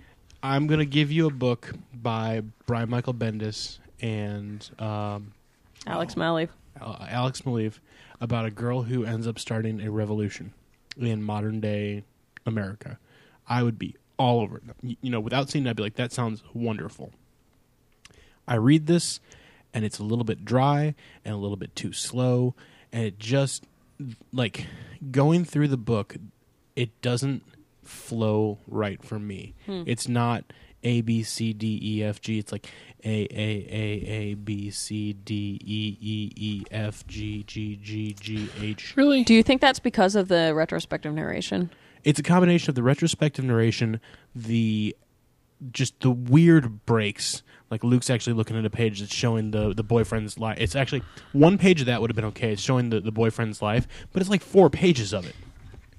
I'm 0.42 0.66
going 0.66 0.80
to 0.80 0.86
give 0.86 1.10
you 1.10 1.26
a 1.26 1.30
book 1.30 1.72
by 1.92 2.42
Brian 2.66 2.90
Michael 2.90 3.14
Bendis 3.14 3.78
and 4.00 4.68
um, 4.78 5.32
Alex 5.86 6.14
Maleev. 6.14 6.48
uh, 6.80 7.06
Alex 7.08 7.42
Maleev 7.42 7.78
about 8.20 8.44
a 8.44 8.50
girl 8.50 8.82
who 8.82 9.04
ends 9.04 9.26
up 9.26 9.38
starting 9.38 9.80
a 9.80 9.90
revolution 9.90 10.52
in 10.96 11.22
modern 11.22 11.60
day 11.60 12.04
America, 12.46 12.98
I 13.48 13.62
would 13.62 13.78
be 13.78 13.96
all 14.16 14.40
over 14.40 14.58
it. 14.58 14.96
You 15.00 15.10
know, 15.10 15.20
without 15.20 15.50
seeing 15.50 15.66
it, 15.66 15.70
I'd 15.70 15.76
be 15.76 15.82
like, 15.82 15.96
that 15.96 16.12
sounds 16.12 16.42
wonderful. 16.54 17.12
I 18.46 18.56
read 18.56 18.86
this, 18.86 19.20
and 19.74 19.84
it's 19.84 19.98
a 19.98 20.04
little 20.04 20.24
bit 20.24 20.44
dry 20.44 20.94
and 21.24 21.34
a 21.34 21.38
little 21.38 21.56
bit 21.56 21.74
too 21.74 21.92
slow, 21.92 22.54
and 22.92 23.04
it 23.04 23.18
just 23.18 23.64
like 24.32 24.66
going 25.10 25.44
through 25.44 25.68
the 25.68 25.76
book, 25.76 26.16
it 26.76 27.00
doesn't 27.02 27.42
flow 27.82 28.58
right 28.66 29.02
for 29.02 29.18
me. 29.18 29.54
Hmm. 29.66 29.82
It's 29.86 30.08
not 30.08 30.44
A 30.82 31.00
B 31.00 31.22
C 31.22 31.52
D 31.52 31.78
E 31.82 32.04
F 32.04 32.20
G. 32.20 32.38
It's 32.38 32.52
like 32.52 32.66
A 33.04 33.26
A 33.30 33.66
A 33.70 34.10
A 34.10 34.34
B 34.34 34.70
C 34.70 35.12
D 35.12 35.58
E 35.64 35.96
E 36.00 36.32
E 36.36 36.62
F 36.70 37.06
G 37.06 37.42
G 37.44 37.76
G 37.76 38.14
G 38.18 38.48
H. 38.60 38.94
Really? 38.96 39.24
Do 39.24 39.34
you 39.34 39.42
think 39.42 39.60
that's 39.60 39.78
because 39.78 40.14
of 40.14 40.28
the 40.28 40.54
retrospective 40.54 41.12
narration? 41.12 41.70
It's 42.04 42.18
a 42.18 42.22
combination 42.22 42.70
of 42.70 42.74
the 42.74 42.82
retrospective 42.82 43.44
narration, 43.44 44.00
the 44.34 44.96
just 45.70 46.00
the 46.00 46.10
weird 46.10 46.84
breaks. 46.86 47.42
Like 47.70 47.84
Luke's 47.84 48.10
actually 48.10 48.34
looking 48.34 48.58
at 48.58 48.64
a 48.64 48.70
page 48.70 49.00
that's 49.00 49.14
showing 49.14 49.52
the 49.52 49.72
the 49.72 49.84
boyfriend's 49.84 50.38
life. 50.38 50.58
It's 50.60 50.74
actually 50.74 51.02
one 51.32 51.58
page 51.58 51.80
of 51.80 51.86
that 51.86 52.00
would 52.00 52.10
have 52.10 52.16
been 52.16 52.24
okay. 52.26 52.52
It's 52.52 52.62
showing 52.62 52.90
the, 52.90 53.00
the 53.00 53.12
boyfriend's 53.12 53.62
life, 53.62 53.86
but 54.12 54.20
it's 54.20 54.30
like 54.30 54.42
four 54.42 54.68
pages 54.68 55.12
of 55.12 55.26
it. 55.26 55.36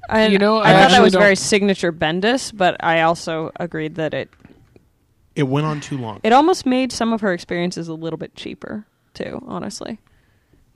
And 0.09 0.33
You 0.33 0.39
know, 0.39 0.57
I, 0.57 0.69
I 0.69 0.73
thought 0.73 0.91
that 0.91 1.01
was 1.01 1.13
don't- 1.13 1.21
very 1.21 1.35
signature 1.35 1.91
Bendis, 1.93 2.55
but 2.55 2.75
I 2.83 3.01
also 3.01 3.51
agreed 3.59 3.95
that 3.95 4.13
it 4.13 4.29
It 5.35 5.43
went 5.43 5.65
on 5.65 5.79
too 5.81 5.97
long. 5.97 6.19
it 6.23 6.33
almost 6.33 6.65
made 6.65 6.91
some 6.91 7.13
of 7.13 7.21
her 7.21 7.33
experiences 7.33 7.87
a 7.87 7.93
little 7.93 8.17
bit 8.17 8.35
cheaper 8.35 8.85
too, 9.13 9.41
honestly. 9.47 9.99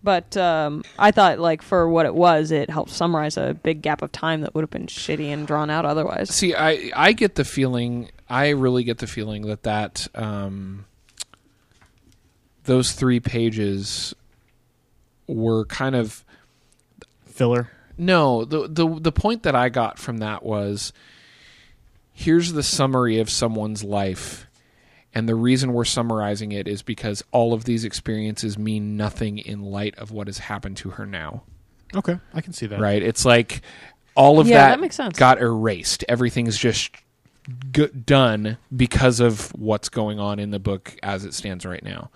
But 0.04 0.38
um, 0.38 0.84
I 0.98 1.12
thought, 1.12 1.40
like 1.40 1.62
for 1.62 1.90
what 1.90 2.06
it 2.06 2.14
was, 2.16 2.52
it 2.52 2.70
helped 2.70 2.92
summarize 2.92 3.36
a 3.36 3.56
big 3.56 3.82
gap 3.82 4.02
of 4.02 4.12
time 4.12 4.42
that 4.42 4.54
would 4.56 4.62
have 4.62 4.70
been 4.70 4.86
shitty 4.86 5.26
and 5.34 5.46
drawn 5.48 5.70
out 5.70 5.86
otherwise. 5.86 6.30
See, 6.34 6.54
I 6.56 6.92
I 6.96 7.12
get 7.14 7.36
the 7.36 7.44
feeling. 7.44 8.10
I 8.30 8.50
really 8.50 8.84
get 8.84 9.00
the 9.00 9.08
feeling 9.08 9.48
that 9.48 9.64
that 9.64 10.08
um, 10.16 10.86
those 12.64 12.92
three 12.94 13.20
pages 13.20 14.14
were 15.26 15.66
kind 15.66 15.96
of 15.96 16.24
Filler. 17.26 17.70
No, 17.98 18.46
the 18.46 18.68
the 18.68 18.88
the 19.00 19.12
point 19.12 19.44
that 19.44 19.56
I 19.56 19.70
got 19.70 19.98
from 20.00 20.18
that 20.18 20.44
was 20.44 20.94
here's 22.14 22.54
the 22.54 22.64
summary 22.64 23.20
of 23.20 23.30
someone's 23.30 23.84
life. 23.84 24.46
And 25.14 25.28
the 25.28 25.36
reason 25.36 25.74
we're 25.74 25.86
summarizing 25.86 26.52
it 26.52 26.68
is 26.68 26.84
because 26.84 27.24
all 27.32 27.54
of 27.54 27.64
these 27.64 27.84
experiences 27.84 28.58
mean 28.58 28.98
nothing 28.98 29.40
in 29.40 29.62
light 29.64 29.98
of 29.98 30.12
what 30.12 30.28
has 30.28 30.38
happened 30.38 30.78
to 30.78 30.92
her 30.92 31.06
now. 31.08 31.44
Okay, 31.96 32.20
I 32.34 32.42
can 32.42 32.54
see 32.54 32.68
that. 32.68 32.80
Right? 32.80 33.02
It's 33.02 33.26
like 33.26 33.62
all 34.14 34.40
of 34.40 34.48
Yeah, 34.48 34.58
that, 34.58 34.70
that 34.76 34.80
makes 34.82 34.96
sense. 34.96 35.18
got 35.18 35.40
erased. 35.42 36.04
Everything's 36.08 36.58
just 36.58 36.92
g- 37.72 37.88
done 37.88 38.58
because 38.76 39.20
of 39.20 39.50
what's 39.56 39.90
going 39.90 40.20
on 40.20 40.38
in 40.38 40.52
the 40.52 40.60
book 40.60 40.96
as 41.02 41.26
it 41.26 41.34
stands 41.34 41.66
right 41.66 41.84
now. 41.84 42.12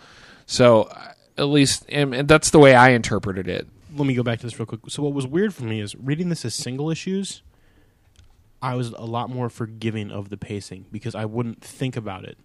So, 0.46 0.84
uh, 0.84 1.13
at 1.38 1.46
least, 1.46 1.86
and, 1.89 2.13
and 2.13 2.28
that's 2.28 2.50
the 2.52 2.60
way 2.60 2.76
I 2.76 2.89
interpreted 2.89 3.48
it. 3.48 3.67
Let 3.93 4.06
me 4.06 4.13
go 4.13 4.23
back 4.23 4.39
to 4.39 4.45
this 4.45 4.58
real 4.58 4.65
quick. 4.65 4.82
So 4.88 5.04
what 5.04 5.13
was 5.13 5.27
weird 5.27 5.54
for 5.54 5.63
me 5.63 5.82
is 5.82 5.95
reading 5.95 6.30
this 6.30 6.45
as 6.45 6.56
single 6.56 6.89
issues. 6.89 7.41
I 8.62 8.75
was 8.75 8.89
a 8.89 9.06
lot 9.06 9.30
more 9.30 9.49
forgiving 9.49 10.12
of 10.12 10.30
the 10.30 10.38
pacing 10.38 10.86
because 10.91 11.15
I 11.15 11.25
wouldn't 11.25 11.62
think 11.62 11.97
about 11.97 12.25
it. 12.25 12.38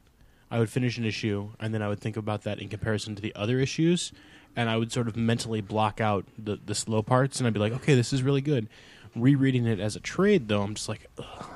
I 0.51 0.59
would 0.59 0.71
finish 0.71 0.97
an 0.97 1.05
issue 1.05 1.51
and 1.61 1.75
then 1.75 1.83
I 1.83 1.89
would 1.89 2.01
think 2.01 2.17
about 2.17 2.43
that 2.43 2.61
in 2.61 2.69
comparison 2.69 3.15
to 3.17 3.23
the 3.23 3.35
other 3.35 3.59
issues, 3.59 4.13
and 4.55 4.71
I 4.71 4.77
would 4.77 4.93
sort 4.93 5.09
of 5.09 5.17
mentally 5.17 5.61
block 5.61 6.01
out 6.01 6.25
the 6.39 6.59
the 6.65 6.75
slow 6.75 7.03
parts, 7.03 7.39
and 7.39 7.47
I'd 7.47 7.53
be 7.53 7.61
like, 7.61 7.73
okay, 7.75 7.95
this 7.95 8.13
is 8.13 8.23
really 8.23 8.41
good. 8.41 8.69
Rereading 9.15 9.67
it 9.67 9.81
as 9.81 9.97
a 9.97 10.01
trade, 10.01 10.49
though, 10.49 10.63
I'm 10.63 10.75
just 10.75 10.89
like, 10.89 11.07
ugh. 11.19 11.47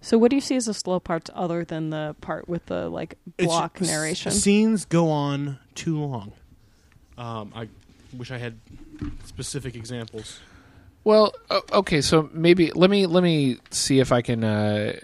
So, 0.00 0.18
what 0.18 0.28
do 0.28 0.36
you 0.36 0.42
see 0.42 0.54
as 0.54 0.66
the 0.66 0.74
slow 0.74 1.00
parts 1.00 1.30
other 1.34 1.64
than 1.64 1.88
the 1.88 2.14
part 2.20 2.46
with 2.46 2.66
the 2.66 2.90
like 2.90 3.16
block 3.38 3.80
narration? 3.80 4.32
Scenes 4.32 4.84
go 4.84 5.10
on 5.10 5.58
too 5.74 5.98
long. 5.98 6.32
Um, 7.16 7.52
I 7.54 7.68
wish 8.14 8.30
I 8.30 8.36
had 8.36 8.58
specific 9.24 9.74
examples. 9.74 10.40
Well, 11.04 11.34
okay, 11.72 12.00
so 12.00 12.30
maybe 12.32 12.70
let 12.72 12.90
me 12.90 13.06
let 13.06 13.22
me 13.22 13.58
see 13.70 14.00
if 14.00 14.10
I 14.10 14.22
can. 14.22 14.42
Uh, 14.42 14.98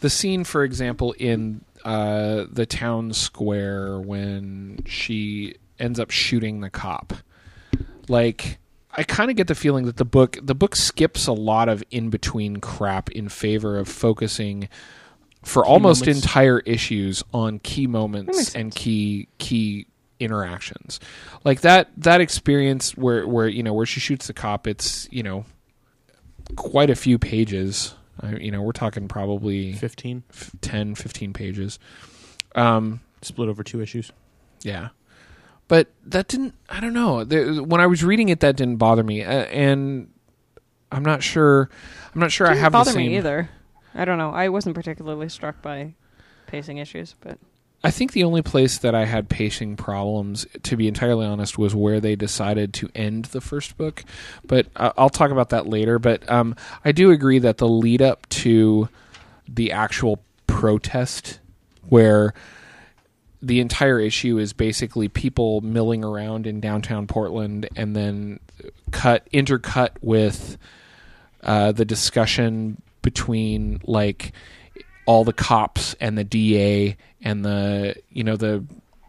the 0.00 0.10
scene, 0.10 0.44
for 0.44 0.62
example, 0.62 1.12
in 1.12 1.64
uh, 1.84 2.44
the 2.50 2.66
town 2.66 3.12
square 3.12 3.98
when 3.98 4.80
she 4.86 5.56
ends 5.78 5.98
up 5.98 6.10
shooting 6.10 6.60
the 6.60 6.70
cop, 6.70 7.14
like 8.08 8.58
I 8.92 9.04
kind 9.04 9.30
of 9.30 9.36
get 9.36 9.46
the 9.46 9.54
feeling 9.54 9.86
that 9.86 9.96
the 9.96 10.04
book 10.04 10.38
the 10.42 10.54
book 10.54 10.76
skips 10.76 11.26
a 11.26 11.32
lot 11.32 11.68
of 11.68 11.82
in 11.90 12.10
between 12.10 12.58
crap 12.58 13.10
in 13.10 13.28
favor 13.28 13.78
of 13.78 13.88
focusing 13.88 14.68
for 15.44 15.64
almost 15.64 16.02
moments. 16.02 16.24
entire 16.24 16.58
issues 16.60 17.22
on 17.32 17.58
key 17.60 17.86
moments 17.86 18.54
and 18.54 18.74
key 18.74 19.28
key 19.38 19.86
interactions. 20.20 21.00
Like 21.44 21.60
that 21.62 21.90
that 21.96 22.20
experience 22.20 22.96
where 22.96 23.26
where 23.26 23.48
you 23.48 23.62
know 23.62 23.72
where 23.74 23.86
she 23.86 24.00
shoots 24.00 24.26
the 24.26 24.32
cop 24.32 24.66
it's 24.66 25.08
you 25.10 25.22
know 25.22 25.44
quite 26.56 26.90
a 26.90 26.96
few 26.96 27.18
pages. 27.18 27.94
I, 28.20 28.36
you 28.36 28.50
know 28.50 28.62
we're 28.62 28.72
talking 28.72 29.06
probably 29.08 29.72
Fifteen. 29.74 30.24
f- 30.30 30.50
10 30.60 30.94
15 30.96 31.32
pages. 31.32 31.78
Um 32.54 33.00
split 33.22 33.48
over 33.48 33.62
two 33.62 33.80
issues. 33.80 34.12
yeah. 34.62 34.88
But 35.68 35.88
that 36.06 36.28
didn't 36.28 36.54
i 36.68 36.80
don't 36.80 36.94
know. 36.94 37.24
There, 37.24 37.62
when 37.62 37.80
i 37.80 37.86
was 37.86 38.02
reading 38.02 38.28
it 38.30 38.40
that 38.40 38.56
didn't 38.56 38.76
bother 38.76 39.02
me. 39.04 39.22
Uh, 39.22 39.30
and 39.44 40.10
i'm 40.90 41.02
not 41.04 41.22
sure 41.22 41.68
i'm 42.14 42.20
not 42.20 42.32
sure 42.32 42.46
i 42.46 42.50
Didn't 42.50 42.62
have 42.62 42.72
bother 42.72 42.90
the 42.90 42.94
same 42.94 43.08
me 43.12 43.16
either. 43.18 43.50
I 43.94 44.04
don't 44.04 44.18
know. 44.18 44.30
I 44.30 44.48
wasn't 44.48 44.74
particularly 44.74 45.28
struck 45.28 45.60
by 45.62 45.94
pacing 46.46 46.78
issues, 46.78 47.14
but 47.20 47.38
I 47.84 47.92
think 47.92 48.12
the 48.12 48.24
only 48.24 48.42
place 48.42 48.78
that 48.78 48.94
I 48.94 49.04
had 49.04 49.28
pacing 49.28 49.76
problems, 49.76 50.46
to 50.64 50.76
be 50.76 50.88
entirely 50.88 51.24
honest, 51.24 51.58
was 51.58 51.76
where 51.76 52.00
they 52.00 52.16
decided 52.16 52.74
to 52.74 52.90
end 52.94 53.26
the 53.26 53.40
first 53.40 53.76
book. 53.76 54.04
But 54.44 54.66
uh, 54.74 54.92
I'll 54.98 55.10
talk 55.10 55.30
about 55.30 55.50
that 55.50 55.68
later. 55.68 56.00
But 56.00 56.28
um, 56.28 56.56
I 56.84 56.90
do 56.90 57.12
agree 57.12 57.38
that 57.38 57.58
the 57.58 57.68
lead 57.68 58.02
up 58.02 58.28
to 58.30 58.88
the 59.48 59.70
actual 59.70 60.20
protest, 60.48 61.38
where 61.88 62.34
the 63.40 63.60
entire 63.60 64.00
issue 64.00 64.38
is 64.38 64.52
basically 64.52 65.08
people 65.08 65.60
milling 65.60 66.02
around 66.02 66.48
in 66.48 66.60
downtown 66.60 67.06
Portland, 67.06 67.68
and 67.76 67.94
then 67.94 68.40
cut 68.90 69.28
intercut 69.32 69.90
with 70.00 70.58
uh, 71.44 71.70
the 71.70 71.84
discussion 71.84 72.82
between 73.02 73.80
like 73.84 74.32
all 75.08 75.24
the 75.24 75.32
cops 75.32 75.94
and 76.00 76.18
the 76.18 76.22
DA 76.24 76.94
and 77.22 77.42
the 77.42 77.96
you 78.10 78.22
know 78.22 78.36
the 78.36 78.62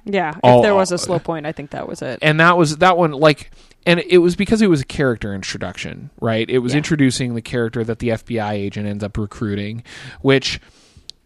yeah, 0.05 0.29
if 0.31 0.37
All- 0.43 0.61
there 0.61 0.73
was 0.73 0.93
a 0.93 0.97
slow 0.97 1.19
point, 1.19 1.45
I 1.45 1.51
think 1.51 1.71
that 1.71 1.87
was 1.89 2.01
it. 2.01 2.19
and 2.21 2.39
that 2.39 2.57
was 2.57 2.77
that 2.77 2.97
one 2.97 3.11
like 3.11 3.51
and 3.85 3.99
it 4.07 4.19
was 4.19 4.37
because 4.37 4.61
it 4.61 4.69
was 4.69 4.79
a 4.79 4.85
character 4.85 5.33
introduction 5.35 6.09
right 6.21 6.49
it 6.49 6.59
was 6.59 6.71
Yeah. 6.73 6.77
introducing 6.77 7.35
the 7.35 7.41
character 7.41 7.83
that 7.83 7.99
the 7.99 8.09
fbi 8.09 8.53
agent 8.53 8.87
ends 8.87 9.03
up 9.03 9.17
recruiting 9.17 9.83
which 10.21 10.61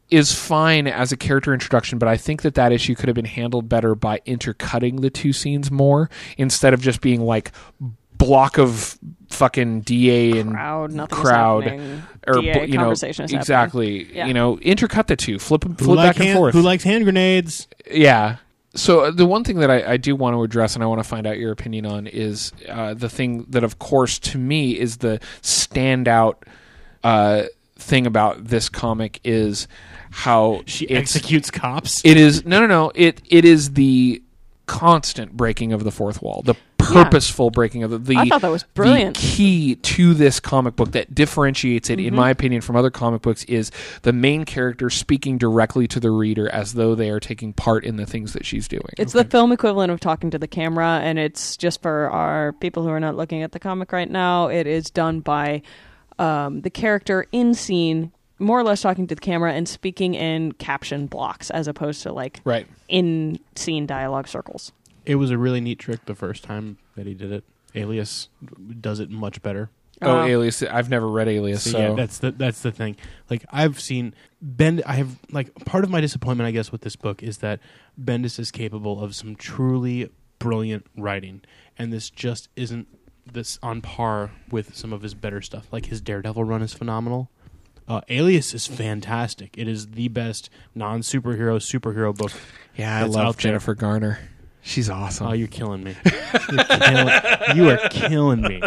is 0.10 0.34
fine 0.34 0.86
as 0.88 1.12
a 1.12 1.18
character 1.18 1.54
introduction, 1.54 1.98
but 1.98 2.08
I 2.08 2.18
think 2.18 2.44
that 2.44 2.54
that 2.54 2.72
issue 2.72 2.94
could 2.94 3.08
have 3.10 3.16
been 3.16 3.26
handled 3.26 3.68
better 3.68 3.96
by 3.96 4.22
intercutting 4.28 4.98
the 4.98 5.10
two 5.10 5.34
scenes 5.34 5.72
more 5.72 6.08
instead 6.38 6.72
of 6.74 6.82
just 6.82 7.02
being 7.02 7.22
like 7.22 7.52
block 8.26 8.58
of 8.58 8.98
fucking 9.30 9.82
DA 9.82 10.40
and 10.40 10.52
crowd, 10.52 10.92
nothing 10.92 11.18
crowd 11.18 11.64
happening. 11.64 12.04
or 12.28 12.36
DA 12.42 12.66
you 12.66 12.74
know 12.78 12.84
conversation 12.84 13.26
is 13.26 13.34
exactly. 13.34 14.14
Yeah. 14.14 14.28
You 14.28 14.34
know, 14.34 14.58
intercut 14.58 15.08
the 15.08 15.16
two, 15.16 15.40
flip 15.40 15.64
Who 15.64 15.74
flip 15.74 15.98
like 15.98 16.10
back 16.10 16.16
and 16.18 16.26
hand- 16.26 16.38
forth. 16.38 16.54
Who 16.54 16.62
likes 16.62 16.84
hand 16.84 17.04
grenades? 17.04 17.68
Yeah. 17.90 18.38
So 18.76 19.02
uh, 19.02 19.12
the 19.12 19.26
one 19.26 19.44
thing 19.44 19.60
that 19.60 19.70
I, 19.70 19.94
I 19.94 19.98
do 19.98 20.16
want 20.16 20.36
to 20.36 20.42
address, 20.44 20.74
and 20.76 20.84
I 20.84 20.88
want 20.88 21.00
to 21.00 21.08
find 21.08 21.28
out 21.28 21.38
your 21.38 21.52
opinion 21.52 21.86
on, 21.86 22.08
is 22.08 22.52
uh, 22.68 22.96
the 22.96 23.08
thing 23.10 23.46
that, 23.50 23.64
of 23.64 23.78
course, 23.78 24.18
to 24.20 24.40
me 24.40 24.80
is 24.80 24.98
the 24.98 25.20
standout 25.44 26.38
uh, 27.04 27.44
thing 27.78 28.08
about 28.08 28.46
this 28.46 28.70
comic 28.70 29.20
is 29.24 29.68
how 30.10 30.64
She 30.66 30.90
executes 30.90 31.52
cops. 31.52 32.04
It 32.04 32.18
is 32.18 32.46
no, 32.46 32.60
no, 32.62 32.68
no. 32.68 32.92
It 32.96 33.22
it 33.30 33.46
is 33.46 33.74
the 33.74 34.22
constant 34.66 35.34
breaking 35.34 35.74
of 35.74 35.84
the 35.84 35.92
fourth 35.92 36.22
wall, 36.22 36.42
the 36.44 36.56
purposeful 36.92 37.50
breaking 37.52 37.84
of 37.84 37.92
the. 37.92 37.98
the 37.98 38.18
I 38.18 38.30
thought 38.30 38.42
that 38.42 38.52
was 38.52 38.64
the 38.64 38.70
brilliant. 38.74 39.16
key 39.16 39.76
to 39.76 40.14
this 40.14 40.40
comic 40.40 40.76
book 40.76 40.92
that 40.92 41.14
differentiates 41.14 41.90
it, 41.90 42.00
Mm-hmm. 42.00 42.08
in 42.08 42.16
my 42.16 42.30
opinion, 42.30 42.62
from 42.62 42.76
other 42.76 42.90
comic 42.90 43.22
books 43.22 43.44
is 43.46 43.72
the 44.02 44.14
main 44.14 44.46
character 44.46 44.90
speaking 44.90 45.38
directly 45.38 45.88
to 45.88 46.00
the 46.00 46.12
reader 46.12 46.50
as 46.50 46.74
though 46.74 46.96
they 46.96 47.10
are 47.10 47.20
taking 47.20 47.54
part 47.54 47.84
in 47.86 47.98
the 47.98 48.06
things 48.06 48.34
that 48.34 48.46
she's 48.46 48.68
doing. 48.68 48.84
It's 48.98 49.14
the 49.14 49.24
film 49.26 49.52
equivalent 49.52 49.92
of 49.92 50.00
talking 50.00 50.30
to 50.32 50.40
the 50.40 50.48
camera, 50.48 51.00
and 51.04 51.18
it's 51.20 51.56
just 51.58 51.82
for 51.82 52.10
our 52.10 52.54
people 52.54 52.84
who 52.84 52.90
are 52.90 53.00
not 53.00 53.16
looking 53.16 53.42
at 53.44 53.52
the 53.52 53.60
comic 53.60 53.92
right 53.92 54.10
now. 54.10 54.48
It 54.48 54.68
is 54.68 54.90
done 54.90 55.20
by 55.20 55.62
um, 56.20 56.62
the 56.62 56.70
character 56.70 57.26
in 57.32 57.54
scene, 57.54 58.12
more 58.40 58.60
or 58.60 58.64
less 58.64 58.82
talking 58.82 59.08
to 59.08 59.16
the 59.16 59.22
camera 59.22 59.54
and 59.54 59.68
speaking 59.68 60.14
in 60.16 60.52
caption 60.54 61.08
blocks, 61.08 61.50
as 61.52 61.68
opposed 61.68 62.04
to 62.04 62.12
like 62.14 62.42
right. 62.44 62.68
in 62.88 63.40
scene 63.56 63.86
dialogue 63.86 64.28
circles. 64.28 64.72
It 65.06 65.16
was 65.16 65.32
a 65.32 65.38
really 65.38 65.62
neat 65.62 65.80
trick 65.80 66.06
the 66.06 66.16
first 66.16 66.44
time 66.44 66.78
that 66.96 67.06
he 67.06 67.14
did 67.14 67.32
it. 67.32 67.44
Alias 67.76 68.30
does 68.80 69.00
it 69.00 69.10
much 69.10 69.42
better. 69.42 69.70
Oh, 70.02 70.20
Uh, 70.22 70.26
Alias! 70.26 70.62
I've 70.64 70.90
never 70.90 71.08
read 71.08 71.28
Alias, 71.28 71.64
So, 71.64 71.72
so, 71.72 71.80
yeah, 71.80 71.94
that's 71.94 72.18
the 72.20 72.32
that's 72.32 72.62
the 72.62 72.72
thing. 72.72 72.96
Like 73.30 73.46
I've 73.52 73.80
seen 73.80 74.14
Bend. 74.42 74.82
I 74.86 74.94
have 74.96 75.18
like 75.32 75.54
part 75.66 75.84
of 75.84 75.90
my 75.90 76.02
disappointment, 76.02 76.48
I 76.48 76.52
guess, 76.52 76.72
with 76.72 76.82
this 76.82 76.96
book 76.96 77.24
is 77.24 77.38
that 77.40 77.60
Bendis 78.02 78.40
is 78.40 78.52
capable 78.52 79.02
of 79.02 79.16
some 79.16 79.36
truly 79.36 80.10
brilliant 80.40 80.86
writing, 80.98 81.42
and 81.78 81.94
this 81.94 82.10
just 82.10 82.50
isn't 82.56 82.88
this 83.32 83.58
on 83.64 83.82
par 83.82 84.32
with 84.52 84.76
some 84.76 84.92
of 84.92 85.02
his 85.02 85.14
better 85.14 85.42
stuff. 85.42 85.68
Like 85.72 85.86
his 85.86 86.02
Daredevil 86.02 86.44
run 86.44 86.62
is 86.62 86.74
phenomenal. 86.74 87.30
Uh, 87.88 88.02
Alias 88.10 88.54
is 88.54 88.66
fantastic. 88.68 89.58
It 89.58 89.68
is 89.68 89.88
the 89.92 90.08
best 90.10 90.50
non 90.76 91.02
superhero 91.02 91.58
superhero 91.60 92.16
book. 92.16 92.32
yeah, 92.76 93.00
I 93.00 93.04
love 93.04 93.16
out 93.28 93.36
there. 93.38 93.52
Jennifer 93.52 93.76
Garner. 93.76 94.20
She's 94.64 94.90
awesome. 94.90 95.28
Oh, 95.28 95.34
you're 95.34 95.48
killing 95.48 95.84
me. 95.84 95.96
You're 96.52 96.64
killing, 96.64 97.10
you 97.56 97.70
are 97.70 97.78
killing 97.90 98.42
me. 98.42 98.62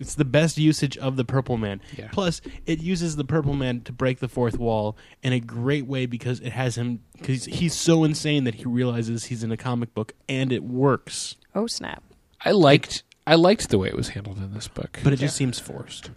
It's 0.00 0.14
the 0.14 0.24
best 0.24 0.58
usage 0.58 0.96
of 0.98 1.16
the 1.16 1.24
Purple 1.24 1.56
Man. 1.56 1.80
Yeah. 1.96 2.08
Plus, 2.12 2.40
it 2.66 2.80
uses 2.80 3.16
the 3.16 3.24
Purple 3.24 3.54
Man 3.54 3.80
to 3.82 3.92
break 3.92 4.18
the 4.18 4.28
fourth 4.28 4.58
wall 4.58 4.96
in 5.22 5.32
a 5.32 5.40
great 5.40 5.86
way 5.86 6.06
because 6.06 6.40
it 6.40 6.50
has 6.50 6.76
him. 6.76 7.00
Because 7.12 7.44
he's 7.46 7.74
so 7.74 8.04
insane 8.04 8.44
that 8.44 8.56
he 8.56 8.64
realizes 8.64 9.26
he's 9.26 9.42
in 9.42 9.52
a 9.52 9.56
comic 9.56 9.94
book, 9.94 10.12
and 10.28 10.52
it 10.52 10.62
works. 10.62 11.36
Oh 11.54 11.66
snap! 11.66 12.02
I 12.44 12.50
liked 12.50 13.02
I 13.26 13.34
liked 13.34 13.68
the 13.70 13.78
way 13.78 13.88
it 13.88 13.96
was 13.96 14.08
handled 14.08 14.38
in 14.38 14.54
this 14.54 14.68
book. 14.68 15.00
But 15.04 15.12
it 15.12 15.16
just 15.16 15.36
seems 15.36 15.58
forced 15.58 16.10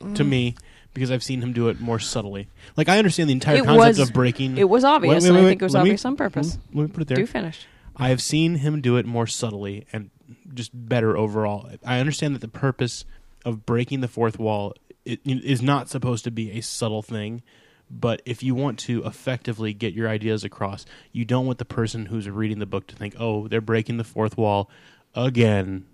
mm. 0.00 0.14
to 0.14 0.24
me 0.24 0.54
because 0.92 1.10
I've 1.10 1.22
seen 1.22 1.40
him 1.40 1.52
do 1.52 1.68
it 1.68 1.80
more 1.80 1.98
subtly. 1.98 2.48
Like 2.76 2.88
I 2.88 2.98
understand 2.98 3.28
the 3.28 3.34
entire 3.34 3.56
It 3.56 3.64
concept 3.64 3.98
was- 3.98 4.08
of 4.08 4.12
breaking. 4.12 4.58
It 4.58 4.68
was 4.68 4.84
obvious, 4.84 5.24
Wait, 5.24 5.30
wait, 5.30 5.38
and 5.38 5.46
I 5.46 5.48
think 5.48 5.62
it 5.62 5.64
was 5.64 5.74
let 5.74 5.84
me- 5.84 5.90
obvious 5.90 6.04
on 6.04 6.16
purpose. 6.16 6.58
Let 6.74 6.82
me 6.82 6.92
put 6.92 7.02
it 7.02 7.08
there. 7.08 7.16
Do 7.16 7.26
finish. 7.26 7.66
I 7.98 8.10
have 8.10 8.22
seen 8.22 8.56
him 8.56 8.80
do 8.80 8.96
it 8.96 9.06
more 9.06 9.26
subtly 9.26 9.86
and 9.92 10.10
just 10.54 10.70
better 10.72 11.16
overall. 11.16 11.70
I 11.84 12.00
understand 12.00 12.34
that 12.34 12.40
the 12.40 12.48
purpose 12.48 13.04
of 13.44 13.66
breaking 13.66 14.00
the 14.00 14.08
fourth 14.08 14.38
wall 14.38 14.74
is 15.04 15.62
not 15.62 15.88
supposed 15.88 16.24
to 16.24 16.30
be 16.30 16.52
a 16.52 16.60
subtle 16.60 17.02
thing, 17.02 17.42
but 17.90 18.22
if 18.24 18.42
you 18.42 18.54
want 18.54 18.78
to 18.80 19.04
effectively 19.04 19.72
get 19.72 19.94
your 19.94 20.08
ideas 20.08 20.44
across, 20.44 20.84
you 21.12 21.24
don't 21.24 21.46
want 21.46 21.58
the 21.58 21.64
person 21.64 22.06
who's 22.06 22.28
reading 22.28 22.58
the 22.58 22.66
book 22.66 22.86
to 22.88 22.96
think, 22.96 23.14
"Oh, 23.18 23.48
they're 23.48 23.60
breaking 23.60 23.96
the 23.96 24.04
fourth 24.04 24.36
wall 24.36 24.70
again." 25.14 25.86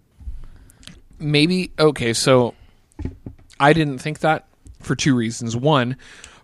maybe 1.19 1.71
okay 1.79 2.12
so 2.12 2.55
i 3.61 3.73
didn't 3.73 3.99
think 3.99 4.21
that 4.21 4.47
for 4.81 4.95
two 4.95 5.14
reasons 5.14 5.57
one 5.57 5.97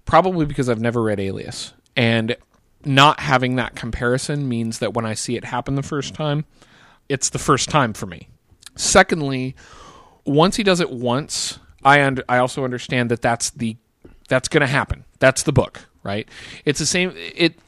probably 0.04 0.46
because 0.46 0.68
i've 0.68 0.80
never 0.80 1.02
read 1.02 1.20
alias 1.20 1.74
and 1.96 2.36
not 2.84 3.20
having 3.20 3.56
that 3.56 3.74
comparison 3.74 4.48
means 4.48 4.78
that 4.78 4.94
when 4.94 5.04
i 5.06 5.14
see 5.14 5.36
it 5.36 5.44
happen 5.44 5.74
the 5.74 5.82
first 5.82 6.14
time 6.14 6.44
it's 7.08 7.30
the 7.30 7.40
first 7.40 7.68
time 7.68 7.92
for 7.92 8.06
me. 8.06 8.28
Secondly 8.76 9.54
once 10.24 10.56
he 10.56 10.62
does 10.62 10.80
it 10.80 10.90
once 10.90 11.58
i 11.84 12.00
und- 12.00 12.22
i 12.28 12.38
also 12.38 12.64
understand 12.64 13.10
that 13.10 13.22
that's 13.22 13.50
the 13.50 13.76
that's 14.28 14.48
going 14.48 14.60
to 14.60 14.66
happen. 14.66 15.04
That's 15.18 15.42
the 15.42 15.52
book 15.52 15.86
right? 16.02 16.28
It's 16.64 16.78
the 16.78 16.86
same 16.86 17.12
it 17.16 17.58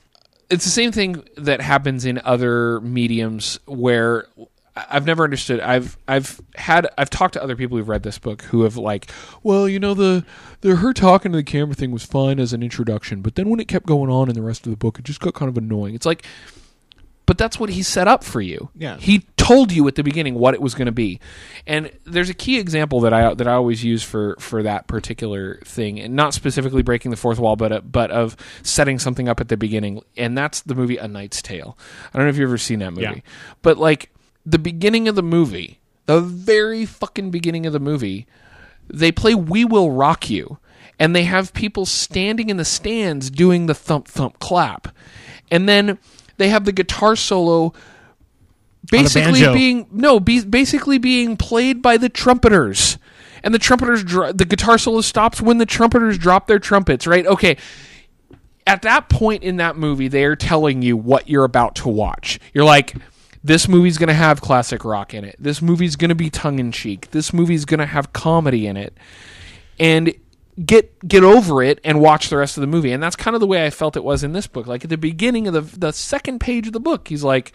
it's 0.51 0.65
the 0.65 0.71
same 0.71 0.93
thing 0.93 1.25
that 1.37 1.61
happens 1.61 2.05
in 2.05 2.21
other 2.25 2.81
mediums 2.81 3.59
where 3.67 4.27
I've 4.75 5.05
never 5.07 5.23
understood. 5.25 5.61
I've 5.61 5.99
I've 6.09 6.41
had 6.55 6.89
I've 6.97 7.11
talked 7.11 7.35
to 7.35 7.43
other 7.43 7.57
people 7.57 7.77
who've 7.77 7.89
read 7.89 8.03
this 8.05 8.19
book 8.19 8.43
who 8.45 8.63
have 8.63 8.77
like, 8.79 9.11
well, 9.43 9.69
you 9.69 9.79
know, 9.79 9.93
the 9.93 10.25
the 10.63 10.77
her 10.77 10.93
talking 10.95 11.33
to 11.33 11.37
the 11.37 11.45
camera 11.45 11.75
thing 11.75 11.91
was 11.91 12.05
fine 12.05 12.41
as 12.41 12.53
an 12.55 12.63
introduction, 12.63 13.21
but 13.21 13.35
then 13.35 13.51
when 13.51 13.61
it 13.61 13.69
kept 13.69 13.85
going 13.87 14.11
on 14.11 14.29
in 14.31 14.35
the 14.35 14.43
rest 14.43 14.67
of 14.67 14.71
the 14.71 14.77
book, 14.79 14.99
it 14.99 15.05
just 15.05 15.21
got 15.21 15.35
kind 15.35 15.51
of 15.51 15.59
annoying. 15.59 15.95
It's 15.95 16.07
like, 16.07 16.25
but 17.27 17.37
that's 17.37 17.61
what 17.61 17.69
he 17.71 17.83
set 17.83 18.09
up 18.09 18.25
for 18.25 18.41
you. 18.41 18.71
Yeah. 18.75 18.97
he 18.97 19.27
told 19.37 19.73
you 19.73 19.87
at 19.89 19.95
the 19.97 20.03
beginning 20.03 20.35
what 20.37 20.55
it 20.55 20.63
was 20.63 20.75
going 20.75 20.87
to 20.87 20.93
be, 20.93 21.21
and 21.67 21.91
there's 22.05 22.31
a 22.31 22.35
key 22.35 22.59
example 22.59 23.01
that 23.01 23.13
I 23.13 23.35
that 23.35 23.47
I 23.47 23.53
always 23.53 23.85
use 23.85 24.03
for 24.03 24.37
for 24.39 24.63
that 24.63 24.87
particular 24.87 25.57
thing, 25.67 26.01
and 26.01 26.15
not 26.17 26.33
specifically 26.33 26.83
breaking 26.83 27.11
the 27.11 27.17
fourth 27.19 27.39
wall, 27.39 27.57
but 27.57 27.73
uh, 27.73 27.81
but 27.83 28.11
of 28.11 28.37
setting 28.63 28.99
something 28.99 29.29
up 29.29 29.39
at 29.39 29.49
the 29.49 29.59
beginning, 29.59 30.03
and 30.17 30.37
that's 30.39 30.63
the 30.63 30.75
movie 30.75 30.97
A 30.97 31.07
Knight's 31.09 31.43
Tale. 31.43 31.77
I 32.15 32.17
don't 32.17 32.25
know 32.27 32.31
if 32.31 32.39
you've 32.39 32.49
ever 32.49 32.57
seen 32.57 32.79
that 32.79 32.93
movie, 32.93 33.03
Yeah. 33.03 33.15
but 33.61 33.77
like 33.77 34.09
the 34.45 34.59
beginning 34.59 35.09
of 35.09 35.15
the 35.15 35.23
movie, 35.23 35.81
the 36.07 36.21
very 36.21 36.85
fucking 36.85 37.31
beginning 37.31 37.67
of 37.67 37.73
the 37.73 37.81
movie, 37.81 38.27
they 38.89 39.13
play 39.13 39.35
"We 39.35 39.65
Will 39.65 39.91
Rock 39.91 40.29
You," 40.29 40.59
and 40.99 41.15
they 41.15 41.25
have 41.25 41.53
people 41.53 41.87
standing 41.87 42.51
in 42.51 42.57
the 42.57 42.65
stands 42.65 43.31
doing 43.31 43.67
the 43.67 43.75
thump 43.75 44.09
thump 44.09 44.39
clap, 44.39 44.89
and 45.51 45.69
then 45.69 45.99
they 46.39 46.49
have 46.49 46.65
the 46.65 46.73
guitar 46.73 47.17
solo 47.17 47.73
basically 48.91 49.43
being 49.53 49.87
no 49.91 50.19
be, 50.21 50.45
basically 50.45 50.99
being 50.99 51.37
played 51.37 51.83
by 51.83 51.97
the 51.97 52.09
trumpeters. 52.09 52.99
And 53.45 53.53
the 53.53 53.59
trumpeters 53.59 54.05
dr- 54.05 54.39
the 54.39 54.45
guitar 54.45 54.79
solo 54.79 55.01
stops 55.01 55.41
when 55.41 55.59
the 55.59 55.67
trumpeters 55.67 56.19
drop 56.19 56.47
their 56.47 56.59
trumpets 56.59 57.07
right? 57.07 57.27
Okay. 57.27 57.57
At 58.65 58.83
that 58.83 59.09
point 59.09 59.43
in 59.43 59.57
that 59.57 59.77
movie 59.77 60.09
they're 60.09 60.37
telling 60.37 60.83
you 60.83 60.97
what 60.97 61.29
you're 61.29 61.45
about 61.45 61.75
to 61.77 61.89
watch. 61.89 62.39
You're 62.55 62.65
like 62.65 62.95
this 63.45 63.69
movie's 63.69 63.99
going 63.99 64.09
to 64.09 64.15
have 64.15 64.41
classic 64.41 64.85
rock 64.85 65.15
in 65.15 65.25
it. 65.25 65.37
This 65.39 65.61
movie's 65.61 65.97
going 65.97 66.11
to 66.11 66.15
be 66.15 66.31
tongue-in-cheek. 66.31 67.11
This 67.11 67.33
movie's 67.33 67.65
going 67.65 67.81
to 67.81 67.87
have 67.87 68.13
comedy 68.13 68.67
in 68.67 68.77
it. 68.77 68.97
And 69.79 70.15
get 70.65 71.09
get 71.09 71.25
over 71.25 71.63
it 71.63 71.81
and 71.83 72.01
watch 72.01 72.29
the 72.29 72.37
rest 72.37 72.57
of 72.57 72.61
the 72.61 72.67
movie. 72.67 72.93
And 72.93 73.03
that's 73.03 73.17
kind 73.17 73.35
of 73.35 73.41
the 73.41 73.47
way 73.47 73.65
i 73.65 73.71
felt 73.71 73.97
it 73.97 74.05
was 74.05 74.23
in 74.23 74.33
this 74.33 74.47
book. 74.47 74.67
Like 74.67 74.85
at 74.85 74.91
the 74.91 74.99
beginning 74.99 75.49
of 75.49 75.55
the 75.55 75.63
the 75.63 75.93
second 75.93 76.41
page 76.41 76.67
of 76.67 76.73
the 76.73 76.81
book 76.81 77.09
he's 77.09 77.25
like 77.25 77.53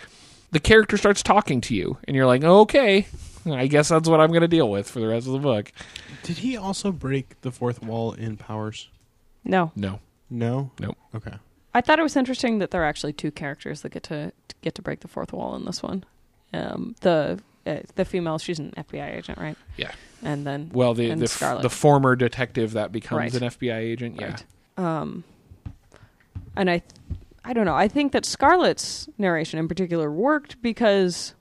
the 0.52 0.60
character 0.60 0.98
starts 0.98 1.22
talking 1.22 1.62
to 1.62 1.76
you. 1.76 1.98
And 2.06 2.16
you're 2.16 2.26
like 2.26 2.44
okay 2.44 3.08
i 3.46 3.68
guess 3.68 3.88
that's 3.88 4.10
what 4.10 4.20
i'm 4.20 4.30
going 4.30 4.42
to 4.42 4.48
deal 4.48 4.70
with 4.70 4.90
for 4.90 5.00
the 5.00 5.08
rest 5.08 5.28
of 5.28 5.34
the 5.34 5.40
book. 5.40 5.72
Did 6.24 6.40
he 6.40 6.58
also 6.58 6.92
break 6.92 7.40
the 7.42 7.52
fourth 7.52 7.82
wall 7.82 8.14
in 8.14 8.36
Powers? 8.36 8.90
No, 9.44 9.72
no. 9.76 10.00
No. 10.30 10.72
Nope. 10.80 10.98
Okay. 11.16 11.34
I 11.78 11.82
thought 11.82 12.00
it 12.00 12.04
was 12.04 12.16
interesting 12.16 12.58
that 12.60 12.72
there 12.72 12.82
are 12.82 12.86
actually 12.86 13.14
two 13.14 13.30
characters 13.32 13.82
that 13.82 13.90
get 13.90 14.04
to, 14.04 14.32
to 14.48 14.56
get 14.62 14.74
to 14.76 14.82
break 14.82 15.02
the 15.02 15.08
fourth 15.08 15.32
wall 15.32 15.56
in 15.56 15.66
this 15.66 15.84
one. 15.84 16.04
Um, 16.54 16.96
the 17.02 17.40
uh, 17.66 17.80
the 17.96 18.06
female, 18.06 18.38
she's 18.38 18.60
an 18.60 18.74
FBI 18.78 19.16
agent, 19.16 19.38
right? 19.38 19.58
yeah 19.76 19.92
And 20.24 20.46
then 20.48 20.72
well 20.74 20.94
the 20.94 21.14
the, 21.14 21.28
Scarlet. 21.28 21.62
the 21.62 21.70
former 21.70 22.16
detective 22.16 22.72
that 22.74 22.92
becomes 22.92 23.34
Right. 23.34 23.42
an 23.42 23.50
fbi 23.50 23.76
agent 23.76 24.20
yeah 24.20 24.28
Right. 24.28 24.44
Um, 24.78 25.24
and 26.56 26.70
I, 26.70 26.82
I 27.44 27.54
don't 27.54 27.66
know. 27.66 27.76
I 27.76 27.88
think 27.88 28.12
that 28.14 28.26
Scarlet's 28.26 29.08
narration 29.18 29.60
in 29.60 29.68
particular 29.68 30.12
worked 30.12 30.62
because 30.62 31.34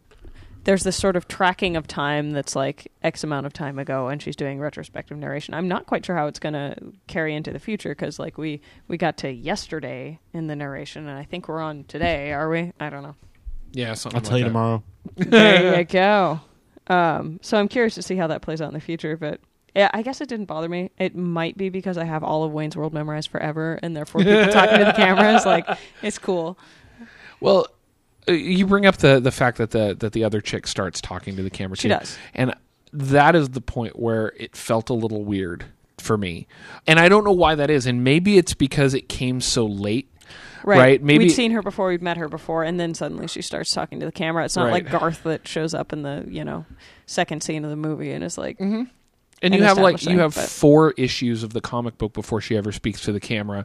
there's 0.66 0.82
this 0.82 0.96
sort 0.96 1.14
of 1.16 1.28
tracking 1.28 1.76
of 1.76 1.86
time 1.86 2.32
that's 2.32 2.54
like 2.56 2.90
X 3.02 3.24
amount 3.24 3.46
of 3.46 3.52
time 3.52 3.78
ago, 3.78 4.08
and 4.08 4.20
she's 4.20 4.36
doing 4.36 4.58
retrospective 4.58 5.16
narration. 5.16 5.54
I'm 5.54 5.68
not 5.68 5.86
quite 5.86 6.04
sure 6.04 6.16
how 6.16 6.26
it's 6.26 6.40
going 6.40 6.52
to 6.54 6.76
carry 7.06 7.34
into 7.34 7.52
the 7.52 7.58
future 7.60 7.90
because, 7.90 8.18
like, 8.18 8.36
we 8.36 8.60
we 8.88 8.96
got 8.98 9.16
to 9.18 9.30
yesterday 9.30 10.18
in 10.34 10.48
the 10.48 10.56
narration, 10.56 11.08
and 11.08 11.16
I 11.16 11.22
think 11.22 11.48
we're 11.48 11.62
on 11.62 11.84
today. 11.84 12.32
Are 12.32 12.50
we? 12.50 12.72
I 12.80 12.90
don't 12.90 13.02
know. 13.04 13.14
yeah 13.72 13.94
something 13.94 14.18
I'll 14.18 14.22
tell 14.22 14.38
you 14.38 14.44
that. 14.44 14.50
tomorrow. 14.50 14.82
there 15.16 15.78
you 15.78 15.84
go. 15.84 16.40
Um, 16.88 17.38
so 17.42 17.56
I'm 17.58 17.68
curious 17.68 17.94
to 17.94 18.02
see 18.02 18.16
how 18.16 18.26
that 18.26 18.42
plays 18.42 18.60
out 18.60 18.68
in 18.68 18.74
the 18.74 18.80
future, 18.80 19.16
but 19.16 19.40
Yeah, 19.74 19.90
I 19.94 20.02
guess 20.02 20.20
it 20.20 20.28
didn't 20.28 20.46
bother 20.46 20.68
me. 20.68 20.90
It 20.98 21.14
might 21.14 21.56
be 21.56 21.68
because 21.68 21.96
I 21.98 22.04
have 22.04 22.24
all 22.24 22.42
of 22.44 22.52
Wayne's 22.52 22.76
World 22.76 22.92
memorized 22.92 23.30
forever, 23.30 23.78
and 23.82 23.96
therefore 23.96 24.22
people 24.22 24.46
talking 24.52 24.78
to 24.80 24.84
the 24.84 24.92
camera 24.92 25.34
is 25.34 25.46
like 25.46 25.66
it's 26.02 26.18
cool. 26.18 26.58
Well, 27.40 27.66
Uh, 28.28 28.32
you 28.32 28.66
bring 28.66 28.86
up 28.86 28.96
the 28.98 29.20
the 29.20 29.30
fact 29.30 29.58
that 29.58 29.70
the 29.70 29.94
that 29.98 30.12
the 30.12 30.24
other 30.24 30.40
chick 30.40 30.66
starts 30.66 31.00
talking 31.00 31.36
to 31.36 31.42
the 31.42 31.50
camera. 31.50 31.76
She 31.76 31.88
too. 31.88 31.94
does. 31.94 32.16
and 32.34 32.54
that 32.92 33.34
is 33.36 33.50
the 33.50 33.60
point 33.60 33.98
where 33.98 34.32
it 34.36 34.56
felt 34.56 34.90
a 34.90 34.94
little 34.94 35.24
weird 35.24 35.64
for 35.98 36.16
me, 36.16 36.46
and 36.86 36.98
I 36.98 37.08
don't 37.08 37.24
know 37.24 37.32
why 37.32 37.54
that 37.54 37.70
is. 37.70 37.86
And 37.86 38.02
maybe 38.04 38.38
it's 38.38 38.54
because 38.54 38.94
it 38.94 39.08
came 39.08 39.40
so 39.40 39.66
late. 39.66 40.10
Right. 40.64 40.78
Right, 40.78 41.02
maybe- 41.02 41.26
we'd 41.26 41.30
seen 41.30 41.52
her 41.52 41.62
before, 41.62 41.88
we'd 41.88 42.02
met 42.02 42.16
her 42.16 42.28
before, 42.28 42.64
and 42.64 42.80
then 42.80 42.92
suddenly 42.94 43.28
she 43.28 43.40
starts 43.40 43.70
talking 43.70 44.00
to 44.00 44.06
the 44.06 44.10
camera. 44.10 44.44
It's 44.44 44.56
not 44.56 44.64
Right. 44.64 44.84
like 44.84 44.90
Garth 44.90 45.22
that 45.22 45.46
shows 45.46 45.74
up 45.74 45.92
in 45.92 46.02
the 46.02 46.24
you 46.28 46.42
know 46.44 46.64
second 47.06 47.42
scene 47.44 47.62
of 47.64 47.70
the 47.70 47.76
movie 47.76 48.10
and 48.10 48.24
is 48.24 48.36
like, 48.36 48.56
and 48.58 48.88
and 49.42 49.54
you 49.54 49.62
have 49.62 49.78
like 49.78 50.04
you 50.04 50.18
have 50.18 50.34
but- 50.34 50.48
four 50.48 50.92
issues 50.92 51.44
of 51.44 51.52
the 51.52 51.60
comic 51.60 51.98
book 51.98 52.12
before 52.12 52.40
she 52.40 52.56
ever 52.56 52.72
speaks 52.72 53.02
to 53.02 53.12
the 53.12 53.20
camera 53.20 53.64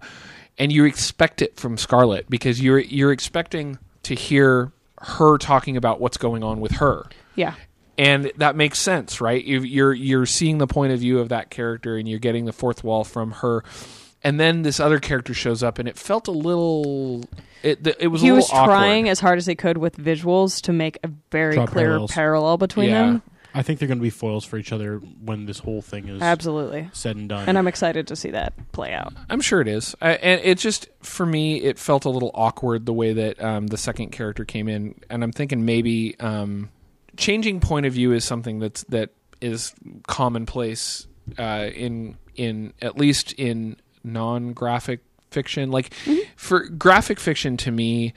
and 0.59 0.71
you 0.71 0.83
expect 0.85 1.41
it 1.41 1.55
from 1.59 1.77
scarlet 1.77 2.29
because 2.29 2.61
you're 2.61 2.79
you're 2.79 3.11
expecting 3.13 3.79
to 4.03 4.15
hear 4.15 4.71
her 5.01 5.37
talking 5.37 5.77
about 5.77 5.99
what's 5.99 6.17
going 6.17 6.43
on 6.43 6.59
with 6.59 6.73
her 6.73 7.05
yeah, 7.35 7.53
and 7.97 8.31
that 8.37 8.55
makes 8.55 8.77
sense 8.79 9.19
right 9.21 9.43
You- 9.43 9.61
you're 9.61 9.93
you're 9.93 10.25
seeing 10.25 10.57
the 10.59 10.67
point 10.67 10.91
of 10.93 10.99
view 10.99 11.19
of 11.19 11.29
that 11.29 11.49
character 11.49 11.97
and 11.97 12.07
you're 12.07 12.19
getting 12.19 12.45
the 12.45 12.53
fourth 12.53 12.83
wall 12.83 13.03
from 13.03 13.31
her 13.31 13.63
and 14.23 14.39
then 14.39 14.61
this 14.61 14.79
other 14.79 14.99
character 14.99 15.33
shows 15.33 15.63
up 15.63 15.79
and 15.79 15.87
it 15.89 15.97
felt 15.97 16.27
a 16.27 16.31
little 16.31 17.23
it 17.63 17.85
it 17.99 18.07
was 18.09 18.21
a 18.21 18.25
he 18.25 18.31
little 18.31 18.37
was 18.37 18.49
trying 18.49 19.05
awkward. 19.05 19.11
as 19.11 19.19
hard 19.19 19.37
as 19.37 19.45
he 19.47 19.55
could 19.55 19.77
with 19.77 19.95
visuals 19.97 20.61
to 20.61 20.71
make 20.73 20.97
a 21.03 21.09
very 21.31 21.55
Draw 21.55 21.67
clear 21.67 21.85
parallels. 21.87 22.11
parallel 22.11 22.57
between 22.57 22.89
Yeah. 22.89 23.01
them. 23.05 23.21
I 23.53 23.63
think 23.63 23.79
they're 23.79 23.87
going 23.87 23.97
to 23.97 24.03
be 24.03 24.09
foils 24.09 24.45
for 24.45 24.57
each 24.57 24.71
other 24.71 24.97
when 24.97 25.45
this 25.45 25.59
whole 25.59 25.81
thing 25.81 26.07
is 26.07 26.21
Absolutely, 26.21 26.89
said 26.93 27.15
and 27.15 27.27
done. 27.29 27.47
and 27.49 27.57
I'm 27.57 27.67
excited 27.67 28.07
to 28.07 28.15
see 28.15 28.31
that 28.31 28.53
play 28.71 28.93
out. 28.93 29.13
I'm 29.29 29.41
sure 29.41 29.61
it 29.61 29.67
is, 29.67 29.95
I, 30.01 30.13
and 30.13 30.41
it 30.43 30.57
just 30.57 30.87
for 31.01 31.25
me 31.25 31.61
it 31.61 31.77
felt 31.77 32.05
a 32.05 32.09
little 32.09 32.31
awkward 32.33 32.85
the 32.85 32.93
way 32.93 33.13
that 33.13 33.41
um, 33.43 33.67
the 33.67 33.77
second 33.77 34.11
character 34.11 34.45
came 34.45 34.67
in, 34.67 34.95
and 35.09 35.23
I'm 35.23 35.31
thinking 35.31 35.65
maybe 35.65 36.17
um, 36.19 36.69
changing 37.17 37.59
point 37.59 37.85
of 37.85 37.93
view 37.93 38.13
is 38.13 38.23
something 38.23 38.59
that's 38.59 38.83
that 38.85 39.09
is 39.41 39.73
commonplace 40.07 41.07
uh, 41.37 41.69
in 41.73 42.17
in 42.35 42.73
at 42.81 42.97
least 42.97 43.33
in 43.33 43.75
non-graphic 44.03 45.01
fiction. 45.29 45.71
Like 45.71 45.93
for 46.35 46.67
graphic 46.67 47.19
fiction, 47.19 47.57
to 47.57 47.71
me 47.71 48.13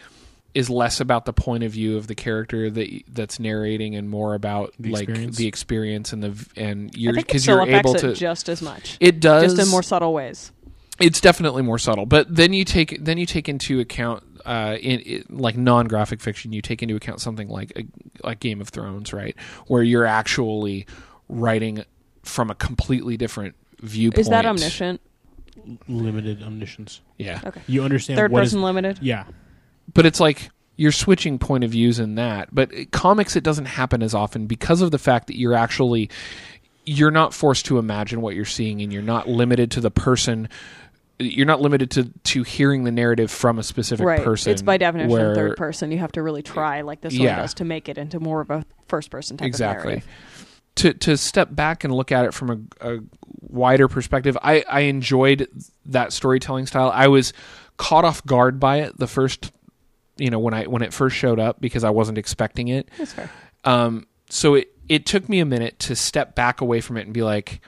is 0.55 0.71
less 0.71 1.01
about 1.01 1.25
the 1.25 1.33
point 1.33 1.64
of 1.64 1.73
view 1.73 1.97
of 1.97 2.07
the 2.07 2.14
character 2.14 2.71
that 2.71 2.88
that's 3.09 3.40
narrating 3.40 3.95
and 3.97 4.09
more 4.09 4.35
about 4.35 4.73
The 4.79 4.90
like 4.93 5.09
experience. 5.09 5.37
the 5.37 5.47
experience 5.49 6.12
and 6.12 6.23
the 6.23 6.31
v- 6.31 6.51
and 6.57 6.97
you're 6.97 7.12
because 7.12 7.47
you're 7.47 7.67
able 7.67 7.95
it 7.97 8.01
to 8.01 8.14
just 8.14 8.49
as 8.49 8.62
much, 8.62 8.97
it 9.01 9.21
does 9.21 9.55
just 9.55 9.67
in 9.67 9.71
more 9.71 9.83
subtle 9.83 10.12
ways. 10.12 10.53
it's 11.01 11.21
definitely 11.21 11.62
more 11.62 11.79
subtle 11.79 12.07
but 12.07 12.33
then 12.35 12.53
you 12.53 12.64
take 12.64 13.05
then 13.05 13.19
you 13.19 13.27
take 13.27 13.49
into 13.49 13.81
account 13.81 14.23
uh, 14.47 14.77
in, 14.81 15.01
in 15.01 15.25
like 15.31 15.57
non-graphic 15.57 16.21
fiction 16.21 16.53
you 16.53 16.61
take 16.62 16.83
into 16.83 16.95
account 16.95 17.21
something 17.21 17.49
like 17.49 17.73
a, 17.77 17.85
like 18.27 18.38
game 18.40 18.61
of 18.61 18.69
thrones 18.69 19.12
right 19.12 19.35
where 19.67 19.83
you're 19.83 20.05
actually 20.07 20.87
writing 21.29 21.83
from 22.23 22.51
a 22.51 22.55
completely 22.55 23.17
different 23.17 23.55
viewpoint 23.81 24.19
Is 24.21 24.29
that 24.29 24.47
omniscient? 24.47 25.01
limited 25.88 26.43
omniscience. 26.43 27.01
yeah 27.19 27.40
Okay. 27.45 27.61
You 27.67 27.83
understand 27.85 28.19
Third 28.19 28.31
what 28.31 28.43
is- 28.43 28.51
person 28.51 28.62
limited. 28.62 28.99
Yeah, 29.03 29.25
but 29.92 30.07
it's 30.07 30.20
like 30.20 30.51
you're 30.77 30.92
switching 30.92 31.38
point 31.38 31.62
of 31.64 31.70
views 31.70 31.99
in 31.99 32.14
that 32.16 32.49
but 32.55 32.70
comics 32.90 33.37
it 33.37 33.44
doesn't 33.44 33.66
happen 33.66 34.03
as 34.03 34.14
often 34.14 34.47
because 34.47 34.81
of 34.81 34.90
the 34.90 34.99
fact 34.99 35.27
that 35.29 35.37
you're 35.38 35.55
actually 35.55 36.11
you're 36.85 37.11
not 37.11 37.33
forced 37.33 37.66
to 37.66 37.79
imagine 37.79 38.20
what 38.20 38.35
you're 38.35 38.44
seeing 38.44 38.81
and 38.83 38.92
you're 38.92 39.03
not 39.03 39.29
limited 39.29 39.70
to 39.70 39.81
the 39.81 39.90
person 39.90 40.49
you're 41.20 41.47
not 41.47 41.61
limited 41.61 41.90
to 41.92 42.05
to 42.25 42.42
hearing 42.42 42.83
the 42.85 42.90
narrative 42.90 43.31
from 43.31 43.59
a 43.59 43.62
specific 43.62 44.05
right. 44.05 44.25
person 44.25 44.53
It's 44.53 44.62
by 44.62 44.77
definition 44.79 45.11
where- 45.12 45.35
third 45.35 45.57
person. 45.57 45.92
You 45.92 45.99
have 45.99 46.11
to 46.12 46.23
really 46.25 46.42
try, 46.42 46.81
like 46.81 47.03
this 47.03 47.14
Yeah. 47.14 47.35
one 47.37 47.42
does, 47.42 47.55
to 47.55 47.64
make 47.64 47.88
it 47.88 47.99
into 47.99 48.18
more 48.18 48.40
of 48.40 48.51
a 48.51 48.64
first 48.88 49.11
person 49.11 49.37
type 49.37 49.44
of 49.44 49.47
exactly 49.47 49.88
narrative. 49.92 50.61
to 50.75 50.92
to 50.94 51.16
step 51.16 51.55
back 51.55 51.85
and 51.85 51.94
look 51.94 52.11
at 52.11 52.25
it 52.25 52.35
from 52.35 52.68
a, 52.81 52.94
a 52.94 52.99
wider 53.40 53.87
perspective 53.87 54.37
i 54.42 54.64
i 54.68 54.81
enjoyed 54.81 55.47
that 55.87 56.12
storytelling 56.12 56.66
style 56.66 56.90
i 56.92 57.07
was 57.07 57.33
caught 57.77 58.05
off 58.05 58.25
guard 58.27 58.59
by 58.59 58.79
it 58.81 58.99
the 58.99 59.07
first 59.07 59.53
you 60.16 60.31
know 60.31 60.38
when 60.38 60.55
i 60.55 60.64
when 60.64 60.83
it 60.83 60.92
first 60.92 61.16
showed 61.16 61.38
up 61.40 61.61
because 61.61 61.85
i 61.85 61.90
wasn't 61.90 62.16
expecting 62.18 62.68
it 62.68 62.88
That's 62.98 63.12
fair. 63.12 63.31
um 63.64 64.07
so 64.31 64.55
it 64.55 64.70
it 64.88 65.07
took 65.07 65.29
me 65.29 65.40
a 65.40 65.44
minute 65.44 65.79
to 65.81 65.96
step 65.96 66.35
back 66.35 66.61
away 66.61 66.81
from 66.81 66.96
it 66.96 67.03
and 67.07 67.12
be 67.14 67.22
like 67.22 67.61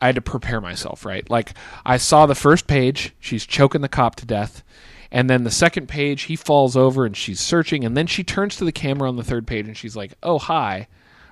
I 0.00 0.06
had 0.08 0.16
to 0.16 0.20
prepare 0.20 0.60
myself, 0.60 1.06
right? 1.06 1.28
Like 1.30 1.54
I 1.86 1.96
saw 1.96 2.26
the 2.26 2.34
first 2.34 2.66
page, 2.66 3.14
she's 3.20 3.46
choking 3.46 3.80
the 3.80 3.88
cop 3.88 4.16
to 4.16 4.26
death. 4.26 4.62
And 5.10 5.30
then 5.30 5.44
the 5.44 5.50
second 5.50 5.86
page, 5.88 6.22
he 6.22 6.36
falls 6.36 6.76
over 6.76 7.06
and 7.06 7.16
she's 7.16 7.40
searching. 7.40 7.84
And 7.84 7.96
then 7.96 8.06
she 8.06 8.22
turns 8.22 8.56
to 8.56 8.64
the 8.66 8.72
camera 8.72 9.08
on 9.08 9.16
the 9.16 9.24
third 9.24 9.46
page 9.46 9.66
and 9.66 9.74
she's 9.74 9.96
like, 9.96 10.12
oh, 10.22 10.38
hi. 10.38 10.88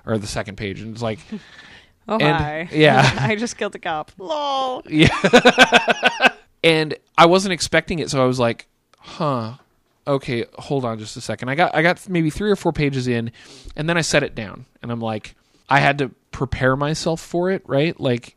Or 0.07 0.17
the 0.17 0.25
second 0.25 0.55
page. 0.55 0.81
And 0.81 0.91
it's 0.93 1.03
like, 1.03 1.19
Oh 2.07 2.17
And- 2.17 2.35
hi. 2.37 2.69
yeah. 2.73 3.15
I 3.19 3.35
just 3.35 3.57
killed 3.57 3.73
the 3.73 3.79
cop. 3.79 4.11
Lol. 4.17 4.81
Yeah, 4.89 5.09
and 6.63 6.95
I 7.17 7.27
wasn't 7.27 7.53
expecting 7.53 7.99
it. 7.99 8.09
So 8.09 8.23
I 8.23 8.25
was 8.25 8.39
like, 8.39 8.67
huh. 8.97 9.55
Okay, 10.05 10.45
hold 10.55 10.83
on 10.85 10.99
just 10.99 11.15
a 11.17 11.21
second. 11.21 11.49
I 11.49 11.55
got 11.55 11.73
I 11.75 11.81
got 11.81 12.07
maybe 12.09 12.29
three 12.29 12.51
or 12.51 12.55
four 12.55 12.73
pages 12.73 13.07
in, 13.07 13.31
and 13.75 13.87
then 13.87 13.97
I 13.97 14.01
set 14.01 14.23
it 14.23 14.35
down, 14.35 14.65
and 14.81 14.91
I'm 14.91 14.99
like, 14.99 15.35
I 15.69 15.79
had 15.79 15.97
to 15.99 16.09
prepare 16.31 16.75
myself 16.75 17.21
for 17.21 17.51
it, 17.51 17.63
right? 17.65 17.97
Like, 17.99 18.35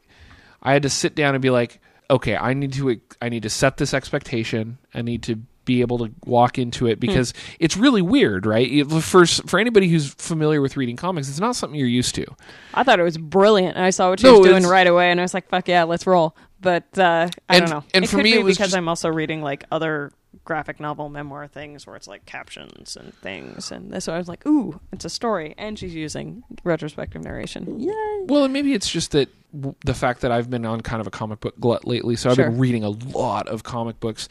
I 0.62 0.72
had 0.72 0.82
to 0.84 0.90
sit 0.90 1.14
down 1.16 1.34
and 1.34 1.42
be 1.42 1.50
like, 1.50 1.80
okay, 2.08 2.36
I 2.36 2.54
need 2.54 2.72
to 2.74 3.00
I 3.20 3.28
need 3.28 3.42
to 3.42 3.50
set 3.50 3.78
this 3.78 3.92
expectation. 3.94 4.78
I 4.94 5.02
need 5.02 5.24
to 5.24 5.40
be 5.64 5.80
able 5.80 5.98
to 5.98 6.12
walk 6.24 6.58
into 6.58 6.86
it 6.86 7.00
because 7.00 7.34
it's 7.58 7.76
really 7.76 8.00
weird, 8.02 8.46
right? 8.46 8.88
For 9.02 9.26
for 9.26 9.58
anybody 9.58 9.88
who's 9.88 10.14
familiar 10.14 10.60
with 10.60 10.76
reading 10.76 10.94
comics, 10.94 11.28
it's 11.28 11.40
not 11.40 11.56
something 11.56 11.76
you're 11.76 11.88
used 11.88 12.14
to. 12.14 12.26
I 12.74 12.84
thought 12.84 13.00
it 13.00 13.02
was 13.02 13.18
brilliant. 13.18 13.74
and 13.76 13.84
I 13.84 13.90
saw 13.90 14.10
what 14.10 14.20
she 14.20 14.26
No, 14.28 14.38
was 14.38 14.46
doing 14.48 14.62
right 14.64 14.86
away, 14.86 15.10
and 15.10 15.18
I 15.18 15.24
was 15.24 15.34
like, 15.34 15.48
"Fuck 15.48 15.66
yeah, 15.66 15.82
let's 15.82 16.06
roll." 16.06 16.36
But 16.60 16.84
uh, 16.96 17.28
I 17.48 17.56
And- 17.56 17.66
don't 17.66 17.70
know. 17.70 17.84
and 17.92 18.04
it 18.04 18.08
for 18.08 18.18
could 18.18 18.22
me, 18.24 18.34
be 18.34 18.38
it 18.38 18.44
was 18.44 18.56
because 18.56 18.68
just- 18.70 18.76
I'm 18.78 18.88
also 18.88 19.08
reading 19.08 19.42
like 19.42 19.64
other 19.72 20.12
graphic 20.46 20.80
novel 20.80 21.10
memoir 21.10 21.46
things 21.46 21.86
where 21.86 21.94
it's 21.96 22.08
like 22.08 22.24
captions 22.24 22.96
and 22.96 23.12
things, 23.16 23.70
and. 23.70 24.02
So 24.02 24.14
I 24.14 24.18
was 24.18 24.28
like, 24.28 24.46
"Ooh, 24.46 24.80
it's 24.92 25.04
a 25.04 25.10
story," 25.10 25.54
and 25.58 25.78
she's 25.78 25.94
using 25.94 26.42
retrospective 26.64 27.22
narration. 27.22 27.78
Yay! 27.80 27.92
Well, 28.24 28.44
and 28.44 28.52
maybe 28.54 28.72
it's 28.72 28.88
just 28.88 29.10
that 29.12 29.28
w- 29.52 29.74
the 29.84 29.92
fact 29.94 30.22
that 30.22 30.32
I've 30.32 30.48
been 30.48 30.64
on 30.64 30.80
kind 30.80 31.00
of 31.02 31.06
a 31.06 31.10
comic 31.10 31.40
book 31.40 31.58
glut 31.60 31.84
lately, 31.86 32.16
so 32.16 32.30
I've 32.30 32.36
Sure. 32.36 32.48
been 32.50 32.58
reading 32.58 32.82
a 32.84 32.90
lot 32.90 33.48
of 33.48 33.62
comic 33.64 34.00
books, 34.00 34.28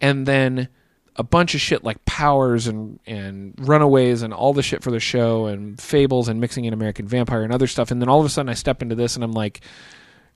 and 0.00 0.26
then 0.26 0.68
a 1.16 1.22
bunch 1.22 1.54
of 1.54 1.60
shit 1.60 1.84
like 1.84 2.04
Powers 2.06 2.66
and 2.66 2.98
and 3.06 3.54
Runaways 3.58 4.22
and 4.22 4.32
all 4.32 4.52
the 4.54 4.62
shit 4.62 4.82
for 4.82 4.90
the 4.90 5.00
show 5.00 5.46
and 5.46 5.80
Fables 5.80 6.28
and 6.28 6.40
mixing 6.40 6.64
in 6.64 6.72
American 6.72 7.06
Vampire 7.06 7.42
and 7.42 7.52
other 7.52 7.66
stuff, 7.66 7.90
and 7.90 8.00
then 8.00 8.08
all 8.08 8.20
of 8.20 8.26
a 8.26 8.28
sudden 8.28 8.48
I 8.48 8.54
step 8.54 8.82
into 8.82 8.94
this 8.94 9.14
and 9.16 9.24
I'm 9.24 9.32
like, 9.32 9.60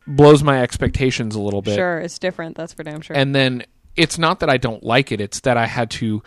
blows 0.07 0.43
my 0.43 0.61
expectations 0.61 1.37
a 1.37 1.41
little 1.41 1.63
bit, 1.63 1.77
Sure, 1.77 1.99
it's 2.01 2.19
different. 2.19 2.57
That's 2.57 2.73
for 2.73 2.83
damn 2.83 3.01
sure. 3.01 3.17
and 3.17 3.33
then 3.35 3.65
it's 3.97 4.19
not 4.19 4.41
that 4.41 4.51
I 4.51 4.57
don't 4.57 4.83
like 4.83 5.13
it; 5.13 5.21
it's 5.21 5.41
that 5.41 5.57
I 5.57 5.67
had 5.67 5.91
to 5.93 6.23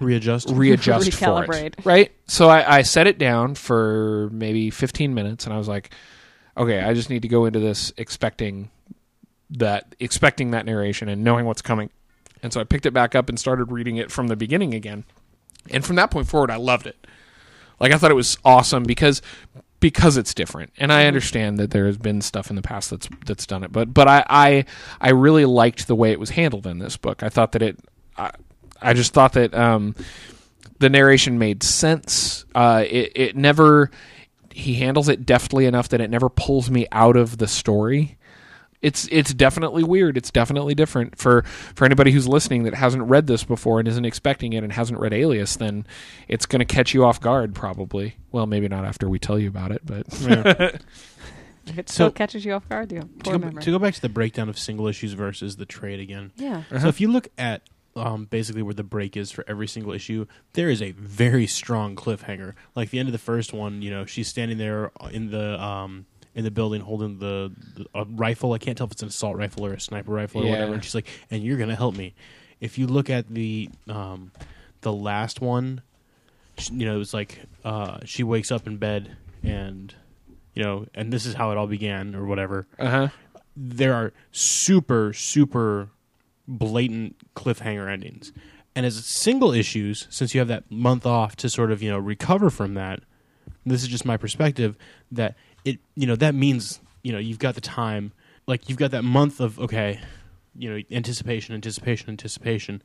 readjust. 0.00 0.50
readjust 0.50 1.12
for 1.12 1.26
Recalibrate. 1.26 1.78
it. 1.78 1.84
Right. 1.84 2.12
So 2.26 2.48
I, 2.48 2.78
I 2.78 2.82
set 2.82 3.06
it 3.06 3.18
down 3.18 3.54
for 3.54 4.28
maybe 4.32 4.70
15 4.70 5.14
minutes, 5.14 5.44
and 5.44 5.54
I 5.54 5.58
was 5.58 5.68
like, 5.68 5.90
okay, 6.56 6.80
I 6.80 6.94
just 6.94 7.10
need 7.10 7.22
to 7.22 7.28
go 7.28 7.44
into 7.44 7.60
this 7.60 7.92
expecting 7.96 8.70
that 9.50 9.94
expecting 10.00 10.50
that 10.50 10.66
narration 10.66 11.08
and 11.08 11.22
knowing 11.22 11.46
what's 11.46 11.62
coming. 11.62 11.90
And 12.42 12.52
so 12.52 12.60
I 12.60 12.64
picked 12.64 12.86
it 12.86 12.92
back 12.92 13.14
up 13.14 13.28
and 13.28 13.38
started 13.38 13.70
reading 13.70 13.96
it 13.96 14.10
from 14.10 14.28
the 14.28 14.36
beginning 14.36 14.74
again. 14.74 15.04
And 15.70 15.84
from 15.84 15.96
that 15.96 16.10
point 16.10 16.28
forward, 16.28 16.50
I 16.50 16.56
loved 16.56 16.86
it. 16.86 17.06
Like 17.80 17.92
I 17.92 17.98
thought 17.98 18.10
it 18.10 18.14
was 18.14 18.38
awesome 18.44 18.84
because 18.84 19.22
because 19.86 20.16
it's 20.16 20.34
different. 20.34 20.72
And 20.78 20.92
I 20.92 21.06
understand 21.06 21.58
that 21.58 21.70
there 21.70 21.86
has 21.86 21.96
been 21.96 22.20
stuff 22.20 22.50
in 22.50 22.56
the 22.56 22.62
past 22.62 22.90
that's 22.90 23.08
that's 23.24 23.46
done 23.46 23.62
it, 23.62 23.70
but 23.70 23.94
but 23.94 24.08
I 24.08 24.24
I, 24.28 24.64
I 25.00 25.10
really 25.10 25.44
liked 25.44 25.86
the 25.86 25.94
way 25.94 26.10
it 26.10 26.18
was 26.18 26.30
handled 26.30 26.66
in 26.66 26.80
this 26.80 26.96
book. 26.96 27.22
I 27.22 27.28
thought 27.28 27.52
that 27.52 27.62
it 27.62 27.78
I, 28.18 28.32
I 28.82 28.94
just 28.94 29.12
thought 29.12 29.34
that 29.34 29.54
um, 29.54 29.94
the 30.80 30.90
narration 30.90 31.38
made 31.38 31.62
sense. 31.62 32.44
Uh, 32.52 32.82
it 32.84 33.12
it 33.14 33.36
never 33.36 33.92
he 34.50 34.74
handles 34.74 35.08
it 35.08 35.24
deftly 35.24 35.66
enough 35.66 35.90
that 35.90 36.00
it 36.00 36.10
never 36.10 36.28
pulls 36.28 36.68
me 36.68 36.88
out 36.90 37.14
of 37.14 37.38
the 37.38 37.46
story. 37.46 38.15
It's 38.86 39.08
it's 39.10 39.34
definitely 39.34 39.82
weird. 39.82 40.16
It's 40.16 40.30
definitely 40.30 40.74
different 40.74 41.18
for 41.18 41.42
for 41.74 41.84
anybody 41.84 42.12
who's 42.12 42.28
listening 42.28 42.62
that 42.64 42.74
hasn't 42.74 43.02
read 43.04 43.26
this 43.26 43.42
before 43.44 43.80
and 43.80 43.88
isn't 43.88 44.04
expecting 44.04 44.52
it 44.52 44.62
and 44.62 44.72
hasn't 44.72 45.00
read 45.00 45.12
Alias. 45.12 45.56
Then 45.56 45.86
it's 46.28 46.46
going 46.46 46.60
to 46.60 46.64
catch 46.64 46.94
you 46.94 47.04
off 47.04 47.20
guard, 47.20 47.54
probably. 47.54 48.16
Well, 48.30 48.46
maybe 48.46 48.68
not 48.68 48.84
after 48.84 49.08
we 49.08 49.18
tell 49.18 49.38
you 49.38 49.48
about 49.48 49.72
it, 49.72 49.82
but 49.84 50.06
Yeah. 50.20 50.42
if 51.66 51.78
it 51.78 51.88
So- 51.88 51.92
still 51.94 52.10
catches 52.12 52.44
you 52.44 52.52
off 52.52 52.68
guard, 52.68 52.92
you 52.92 52.98
have 52.98 53.18
to, 53.24 53.30
go, 53.32 53.38
memory. 53.38 53.62
to 53.62 53.70
go 53.72 53.78
back 53.78 53.94
to 53.94 54.00
the 54.00 54.08
breakdown 54.08 54.48
of 54.48 54.58
single 54.58 54.86
issues 54.86 55.14
versus 55.14 55.56
the 55.56 55.66
trade 55.66 55.98
again. 56.00 56.32
yeah. 56.36 56.62
So 56.80 56.88
if 56.88 57.00
you 57.00 57.10
look 57.10 57.28
at 57.36 57.62
um, 57.96 58.26
basically 58.26 58.60
where 58.62 58.74
the 58.74 58.84
break 58.84 59.16
is 59.16 59.32
for 59.32 59.42
every 59.48 59.66
single 59.66 59.92
issue, 59.92 60.26
there 60.52 60.68
is 60.68 60.82
a 60.82 60.92
very 60.92 61.46
strong 61.46 61.96
cliffhanger. 61.96 62.52
Like 62.74 62.90
the 62.90 62.98
end 62.98 63.08
of 63.08 63.12
the 63.12 63.18
first 63.18 63.52
one, 63.54 63.80
you 63.82 63.90
know, 63.90 64.04
she's 64.04 64.28
standing 64.28 64.58
there 64.58 64.92
in 65.10 65.30
the 65.30 65.60
um, 65.62 66.04
in 66.36 66.44
the 66.44 66.50
building 66.52 66.80
holding 66.82 67.18
the, 67.18 67.50
the 67.74 67.86
a 67.94 68.04
rifle. 68.04 68.52
I 68.52 68.58
can't 68.58 68.78
tell 68.78 68.86
if 68.86 68.92
it's 68.92 69.02
an 69.02 69.08
assault 69.08 69.36
rifle 69.36 69.66
or 69.66 69.72
a 69.72 69.80
sniper 69.80 70.12
rifle 70.12 70.42
or 70.42 70.44
Yeah. 70.44 70.50
whatever. 70.52 70.74
And 70.74 70.84
she's 70.84 70.94
like, 70.94 71.08
"And 71.30 71.42
you're 71.42 71.56
gonna 71.58 71.74
help 71.74 71.96
me." 71.96 72.14
If 72.60 72.78
you 72.78 72.86
look 72.86 73.10
at 73.10 73.28
the 73.28 73.68
um, 73.88 74.30
the 74.82 74.92
last 74.92 75.40
one, 75.40 75.82
sh- 76.58 76.70
you 76.70 76.86
know, 76.86 76.94
it 76.94 76.98
was 76.98 77.12
like 77.12 77.40
uh, 77.64 77.98
she 78.04 78.22
wakes 78.22 78.52
up 78.52 78.66
in 78.68 78.76
bed 78.76 79.16
and 79.42 79.92
you 80.54 80.62
know, 80.62 80.86
and 80.94 81.12
this 81.12 81.26
is 81.26 81.34
how 81.34 81.50
it 81.50 81.56
all 81.58 81.66
began 81.66 82.14
or 82.14 82.24
whatever. 82.26 82.66
Uh 82.78 82.88
huh. 82.90 83.08
There 83.56 83.94
are 83.94 84.12
super 84.30 85.12
super 85.12 85.88
blatant 86.48 87.16
cliffhanger 87.34 87.90
endings. 87.90 88.32
And 88.74 88.84
as 88.84 89.02
single 89.06 89.52
issues, 89.52 90.06
since 90.10 90.34
you 90.34 90.38
have 90.40 90.48
that 90.48 90.70
month 90.70 91.06
off 91.06 91.34
to 91.36 91.48
sort 91.48 91.72
of, 91.72 91.82
you 91.82 91.90
know, 91.90 91.98
recover 91.98 92.50
from 92.50 92.74
that, 92.74 93.00
this 93.64 93.82
is 93.82 93.88
just 93.88 94.04
my 94.04 94.16
perspective 94.18 94.76
that 95.10 95.34
it, 95.66 95.78
you 95.94 96.06
know, 96.06 96.16
that 96.16 96.34
means, 96.34 96.80
you 97.02 97.12
know, 97.12 97.18
you've 97.18 97.38
got 97.38 97.54
the 97.54 97.60
time, 97.60 98.12
like 98.46 98.68
you've 98.68 98.78
got 98.78 98.92
that 98.92 99.02
month 99.04 99.40
of 99.40 99.58
okay, 99.60 100.00
you 100.56 100.70
know, 100.70 100.82
anticipation, 100.90 101.54
anticipation, 101.54 102.08
anticipation. 102.08 102.82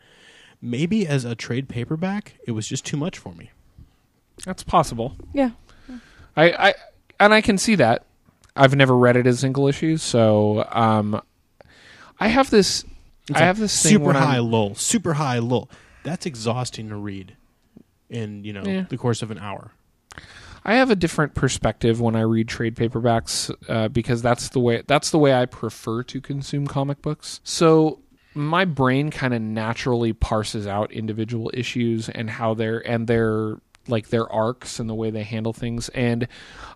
Maybe 0.62 1.08
as 1.08 1.24
a 1.26 1.34
trade 1.36 1.70
paperback, 1.70 2.36
it 2.46 2.52
was 2.52 2.68
just 2.68 2.86
too 2.86 2.98
much 2.98 3.18
for 3.18 3.34
me. 3.34 3.50
That's 4.46 4.64
possible. 4.64 5.16
Yeah. 5.34 5.52
I, 6.36 6.52
I 6.70 6.74
and 7.20 7.34
I 7.34 7.42
can 7.42 7.58
see 7.58 7.76
that. 7.76 8.06
I've 8.56 8.76
never 8.76 8.96
read 8.98 9.16
it 9.16 9.26
as 9.28 9.40
single 9.40 9.68
issues, 9.68 10.02
so 10.04 10.68
um, 10.72 11.22
I 12.20 12.28
have 12.28 12.50
this. 12.50 12.84
It's 13.30 13.40
I 13.40 13.44
have 13.46 13.58
this 13.60 13.72
super 13.72 14.06
when 14.06 14.16
high 14.16 14.36
I'm- 14.36 14.52
lull, 14.52 14.76
super 14.76 15.14
high 15.14 15.40
lull. 15.40 15.70
That's 16.04 16.26
exhausting 16.26 16.90
to 16.90 16.96
read 16.96 17.36
in, 18.10 18.44
you 18.44 18.54
know, 18.54 18.64
Yeah. 18.66 18.86
the 18.90 18.98
course 18.98 19.22
of 19.22 19.30
an 19.32 19.38
hour. 19.38 19.72
I 20.64 20.76
have 20.76 20.92
a 20.92 20.96
different 20.96 21.34
perspective 21.34 22.00
when 22.00 22.16
I 22.16 22.22
read 22.22 22.48
trade 22.48 22.76
paperbacks 22.76 23.54
uh, 23.68 23.88
because 23.88 24.22
that's 24.22 24.50
the 24.50 24.60
way 24.60 24.84
that's 24.86 25.10
the 25.10 25.18
way 25.18 25.34
I 25.34 25.46
prefer 25.46 26.04
to 26.04 26.22
consume 26.22 26.68
comic 26.68 27.02
books. 27.02 27.40
So 27.44 28.00
my 28.34 28.66
brain 28.66 29.10
kind 29.10 29.34
of 29.34 29.42
naturally 29.42 30.14
parses 30.14 30.68
out 30.68 30.92
individual 30.92 31.52
issues 31.54 32.10
and 32.10 32.30
how 32.30 32.54
they're 32.54 32.80
and 32.88 33.08
their 33.08 33.58
like 33.88 34.10
their 34.10 34.32
arcs 34.32 34.80
and 34.80 34.90
the 34.90 34.94
way 34.94 35.10
they 35.10 35.24
handle 35.24 35.54
things 35.54 35.90
and 35.90 36.28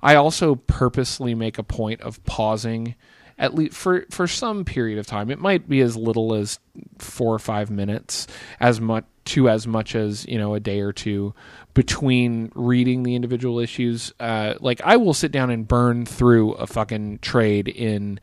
I 0.01 0.15
also 0.15 0.55
purposely 0.55 1.35
make 1.35 1.59
a 1.59 1.63
point 1.63 2.01
of 2.01 2.23
pausing 2.25 2.95
at 3.37 3.53
least 3.53 3.75
for 3.75 4.05
for 4.09 4.27
some 4.27 4.65
period 4.65 4.97
of 4.97 5.05
time. 5.05 5.29
It 5.29 5.39
might 5.39 5.69
be 5.69 5.81
as 5.81 5.95
little 5.95 6.33
as 6.33 6.59
4 6.99 7.35
or 7.35 7.39
5 7.39 7.69
minutes 7.69 8.27
as 8.59 8.81
much 8.81 9.05
to 9.25 9.49
as 9.49 9.67
much 9.67 9.95
as, 9.95 10.25
you 10.27 10.37
know, 10.37 10.53
a 10.53 10.59
day 10.59 10.81
or 10.81 10.93
two 10.93 11.33
between 11.73 12.51
reading 12.55 13.03
the 13.03 13.15
individual 13.15 13.59
issues. 13.59 14.13
Uh 14.19 14.55
like 14.59 14.81
I 14.83 14.97
will 14.97 15.13
sit 15.13 15.31
down 15.31 15.49
and 15.49 15.67
burn 15.67 16.05
through 16.05 16.53
a 16.53 16.67
fucking 16.67 17.19
trade 17.19 17.67
in 17.67 18.19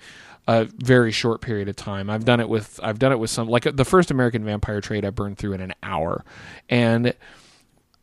a 0.48 0.64
very 0.64 1.12
short 1.12 1.40
period 1.40 1.68
of 1.68 1.76
time. 1.76 2.10
I've 2.10 2.24
done 2.24 2.40
it 2.40 2.48
with 2.48 2.80
I've 2.82 2.98
done 2.98 3.12
it 3.12 3.18
with 3.18 3.30
some 3.30 3.48
like 3.48 3.64
the 3.64 3.84
first 3.84 4.10
American 4.10 4.44
Vampire 4.44 4.80
trade 4.80 5.04
I 5.04 5.10
burned 5.10 5.38
through 5.38 5.52
in 5.54 5.60
an 5.60 5.74
hour. 5.82 6.24
And 6.68 7.14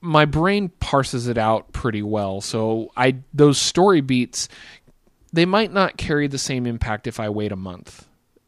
my 0.01 0.25
brain 0.25 0.69
parses 0.79 1.27
it 1.27 1.37
out 1.37 1.73
pretty 1.73 2.01
well. 2.01 2.41
So 2.41 2.91
I 2.95 3.17
those 3.33 3.57
story 3.57 4.01
beats 4.01 4.47
they 5.31 5.45
might 5.45 5.71
not 5.71 5.97
carry 5.97 6.27
the 6.27 6.37
same 6.37 6.65
impact 6.65 7.07
if 7.07 7.19
I 7.19 7.29
wait 7.29 7.51
a 7.51 7.57
month 7.57 8.07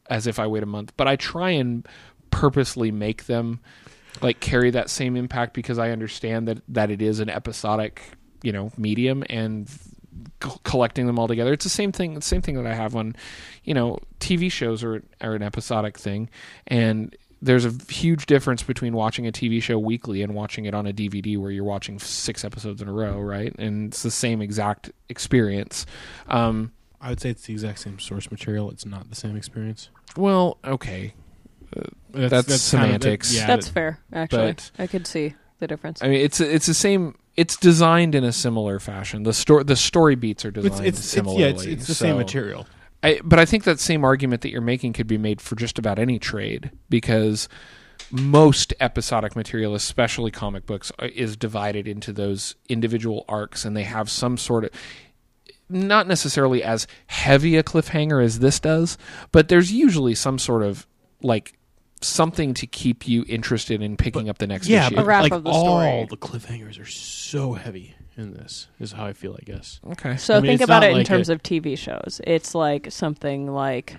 as 0.10 0.28
if 0.28 0.39
I 0.39 0.47
wait 0.47 0.62
a 0.62 0.68
month, 0.68 0.93
but 0.97 1.08
I 1.08 1.16
try 1.16 1.52
and 1.52 1.88
purposely 2.32 2.91
make 2.91 3.26
them 3.26 3.62
like 4.22 4.39
carry 4.39 4.72
that 4.72 4.89
same 4.89 5.16
impact 5.16 5.53
because 5.53 5.80
I 5.80 5.91
understand 5.91 6.47
that 6.47 6.62
that 6.70 6.91
it 6.91 7.01
is 7.01 7.20
an 7.20 7.30
episodic, 7.30 8.01
you 8.43 8.51
know, 8.51 8.72
medium 8.78 9.24
and 9.30 9.70
c- 9.70 10.51
collecting 10.64 11.07
them 11.07 11.18
all 11.18 11.28
together. 11.28 11.53
It's 11.53 11.64
the 11.64 11.70
same 11.70 11.91
thing. 11.91 12.14
The 12.14 12.22
same 12.22 12.41
thing 12.41 12.55
that 12.55 12.68
I 12.68 12.74
have 12.74 12.95
on, 12.95 13.16
you 13.64 13.74
know, 13.74 13.99
TV 14.20 14.51
shows 14.51 14.84
are 14.84 15.03
are 15.22 15.36
an 15.36 15.43
episodic 15.43 15.97
thing, 15.97 16.30
and 16.68 17.16
there's 17.41 17.66
a 17.66 17.74
huge 17.89 18.28
difference 18.28 18.62
between 18.62 18.93
watching 18.93 19.26
a 19.26 19.32
TV 19.32 19.62
show 19.62 19.80
weekly 19.80 20.22
and 20.22 20.36
watching 20.36 20.66
it 20.66 20.76
on 20.76 20.86
a 20.86 20.93
DVD 20.93 21.38
where 21.39 21.49
you're 21.49 21.64
watching 21.64 21.97
six 21.97 22.45
episodes 22.45 22.82
in 22.82 22.88
a 22.88 22.93
row, 22.93 23.20
right? 23.20 23.55
And 23.57 23.88
it's 23.88 24.03
the 24.03 24.12
same 24.12 24.41
exact 24.41 24.91
experience. 25.09 25.88
Um, 26.28 26.72
I 26.99 27.09
would 27.09 27.20
say 27.20 27.32
it's 27.32 27.43
the 27.47 27.53
exact 27.53 27.80
same 27.80 27.97
source 27.97 28.30
material. 28.30 28.70
It's 28.70 28.86
not 28.86 29.09
the 29.09 29.16
same 29.16 29.36
experience. 29.36 29.89
well, 30.16 30.59
okay, 30.64 31.16
That's 32.14 32.32
kind 32.32 32.34
of- 32.34 32.45
that- 32.47 32.59
semantics. 32.59 33.34
yeah, 33.34 33.47
That's 33.47 33.68
that- 33.68 33.74
fair, 33.74 33.99
actually. 34.14 34.53
but- 34.53 34.72
I 34.80 34.88
could 34.88 35.07
see 35.07 35.36
the 35.59 35.68
difference. 35.68 36.01
I 36.01 36.07
mean 36.07 36.22
it's 36.22 36.39
it's 36.39 36.66
the 36.66 36.74
same. 36.74 37.16
It's 37.38 37.55
designed 37.55 38.14
in 38.16 38.24
a 38.24 38.32
similar 38.34 38.80
fashion. 38.80 39.24
The 39.24 39.34
story 39.34 39.64
the 39.64 39.76
story 39.76 40.16
beats 40.16 40.43
are 40.45 40.49
it's, 40.49 40.62
designed 40.62 40.86
it's, 40.88 40.99
it's 40.99 41.07
similarly. 41.07 41.43
yeah, 41.43 41.49
it's, 41.49 41.64
it's 41.64 41.88
the 41.88 41.93
same 41.95 42.18
material. 42.18 42.68
I, 43.03 43.20
but 43.24 43.39
I 43.39 43.45
think 43.45 43.64
that 43.64 43.80
same 43.80 44.03
argument 44.03 44.41
that 44.41 44.49
you're 44.49 44.62
making 44.62 44.93
could 44.93 45.07
be 45.07 45.18
made 45.18 45.41
for 45.41 45.55
just 45.55 45.80
about 45.80 45.97
any 45.97 46.20
trade 46.20 46.70
because 46.89 47.49
most 48.12 48.74
episodic 48.80 49.36
material, 49.36 49.74
especially 49.74 50.30
comic 50.30 50.66
books, 50.66 50.91
uh, 50.99 51.07
is 51.16 51.36
divided 51.38 51.88
into 51.88 52.12
those 52.14 52.55
individual 52.70 53.26
arcs, 53.30 53.66
and 53.66 53.76
they 53.76 53.84
have 53.84 54.09
some 54.09 54.38
sort 54.38 54.66
of 54.66 54.72
not 55.70 56.05
necessarily 56.07 56.62
as 56.64 56.86
heavy 57.07 57.55
a 57.55 57.64
cliffhanger 57.64 58.24
as 58.24 58.39
this 58.39 58.59
does, 58.59 58.97
but 59.32 59.47
there's 59.47 59.72
usually 59.72 60.14
some 60.14 60.38
sort 60.38 60.64
of 60.64 60.86
like 61.22 61.53
something 62.02 62.54
to 62.56 62.68
keep 62.68 63.08
you 63.08 63.24
interested 63.28 63.82
in 63.82 63.97
picking 63.97 64.30
up 64.30 64.38
the 64.39 64.47
next 64.47 64.68
Yeah, 64.68 64.88
issue. 64.88 64.95
but 64.95 65.06
wrap 65.06 65.24
like 65.24 65.32
of 65.34 65.43
the 65.43 65.49
all 65.49 65.80
story. 65.82 66.08
the 66.10 66.18
cliffhangers 66.18 66.80
are 66.82 66.86
so 66.86 67.54
heavy 67.54 67.95
in 68.18 68.34
this. 68.34 68.68
Is 68.80 68.91
how 68.93 69.06
I 69.06 69.14
feel. 69.14 69.34
I 69.39 69.43
guess. 69.45 69.80
okay. 69.91 70.18
So 70.18 70.36
I 70.36 70.38
mean, 70.39 70.49
think 70.49 70.62
it's 70.62 70.64
about 70.66 70.80
not 70.82 70.88
it 70.88 70.91
in 70.91 70.97
like 70.97 71.06
terms 71.08 71.30
a- 71.30 71.34
of 71.34 71.43
TV 71.43 71.78
shows. 71.78 72.20
It's 72.26 72.54
like 72.56 72.91
something 72.91 73.47
like 73.54 73.97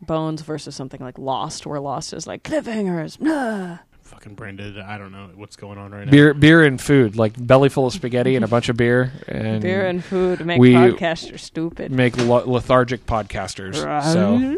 Bones 0.00 0.42
versus 0.42 0.76
something 0.76 1.00
like 1.00 1.18
Lost, 1.18 1.66
where 1.66 1.80
Lost 1.80 2.12
is 2.12 2.26
like 2.26 2.42
cliffhangers. 2.44 3.20
Nah. 3.20 3.78
Fucking 4.02 4.36
branded. 4.36 4.78
I 4.78 4.96
don't 4.96 5.12
know 5.12 5.28
what's 5.34 5.56
going 5.56 5.76
on 5.76 5.90
right 5.90 6.06
now. 6.06 6.10
Beer, 6.10 6.32
beer, 6.32 6.64
and 6.64 6.80
food, 6.80 7.16
like 7.16 7.34
belly 7.36 7.68
full 7.68 7.86
of 7.88 7.92
spaghetti 7.92 8.36
and 8.36 8.44
a 8.44 8.48
bunch 8.48 8.68
of 8.70 8.76
beer, 8.78 9.12
and 9.28 9.60
Beer 9.60 9.86
and 9.86 10.02
food 10.02 10.46
make 10.46 10.58
we- 10.60 10.72
podcasters 10.72 11.40
stupid. 11.40 11.92
make 11.92 12.16
lo- 12.16 12.44
lethargic 12.46 13.04
podcasters. 13.06 13.74
So 14.12 14.56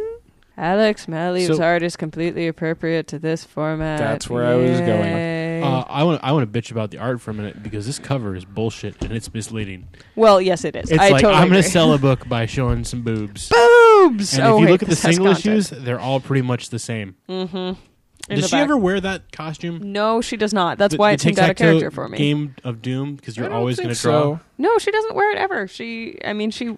Alex 0.61 1.07
Maleev's 1.07 1.57
So- 1.57 1.63
art 1.63 1.83
is 1.83 1.97
completely 1.97 2.47
appropriate 2.47 3.07
to 3.09 3.19
this 3.19 3.45
format. 3.45 3.99
That's 3.99 4.29
where 4.29 4.45
I 4.47 4.55
was 4.57 4.79
going. 4.81 5.63
Uh, 5.65 5.85
I 5.89 6.05
want 6.05 6.21
I 6.23 6.33
want 6.33 6.53
to 6.53 6.61
bitch 6.61 6.71
about 6.71 6.91
the 6.91 6.99
art 6.99 7.21
for 7.21 7.31
a 7.31 7.35
minute 7.35 7.63
because 7.63 7.87
this 7.87 7.99
cover 7.99 8.35
is 8.37 8.45
bullshit 8.45 9.03
and 9.03 9.13
it's 9.13 9.33
misleading. 9.33 9.89
well, 10.17 10.41
yes, 10.41 10.65
it 10.65 10.77
is. 10.77 10.91
It's 10.91 11.01
I 11.01 11.09
like 11.11 11.23
totally 11.23 11.41
I'm 11.43 11.49
going 11.49 11.63
to 11.63 11.69
sell 11.69 11.93
a 11.95 11.99
book 12.09 12.29
by 12.29 12.45
showing 12.47 12.85
some 12.85 13.03
boobs. 13.03 13.49
boobs. 13.49 14.35
And 14.35 14.47
oh, 14.47 14.57
if 14.57 14.61
you 14.61 14.67
wait, 14.67 14.73
look 14.73 14.83
at 14.83 14.89
the 14.91 14.97
single 14.97 15.29
issues, 15.29 15.71
they're 15.71 16.01
all 16.01 16.21
pretty 16.21 16.43
much 16.43 16.69
the 16.69 16.79
same. 16.79 17.17
Mm-hmm. 17.29 17.81
In 18.29 18.37
Does 18.39 18.49
she 18.51 18.57
back. 18.57 18.63
ever 18.65 18.77
wear 18.77 19.01
that 19.01 19.33
costume? 19.33 19.93
No, 19.93 20.21
she 20.21 20.37
does 20.37 20.53
not. 20.55 20.79
That's 20.79 20.93
The- 20.95 20.99
why 20.99 21.17
the 21.17 21.29
it's 21.29 21.37
got 21.39 21.51
a 21.51 21.55
character 21.55 21.91
for 21.91 22.07
me. 22.09 22.17
Game 22.19 22.55
of 22.65 22.81
Doom 22.81 23.17
because 23.17 23.37
you're 23.37 23.53
always 23.53 23.79
going 23.81 23.93
to 23.95 24.01
draw. 24.01 24.39
No, 24.57 24.79
she 24.79 24.91
doesn't 24.93 25.15
wear 25.17 25.33
it 25.33 25.39
ever. 25.39 25.67
She, 25.67 26.19
I 26.25 26.33
mean, 26.35 26.51
she, 26.51 26.77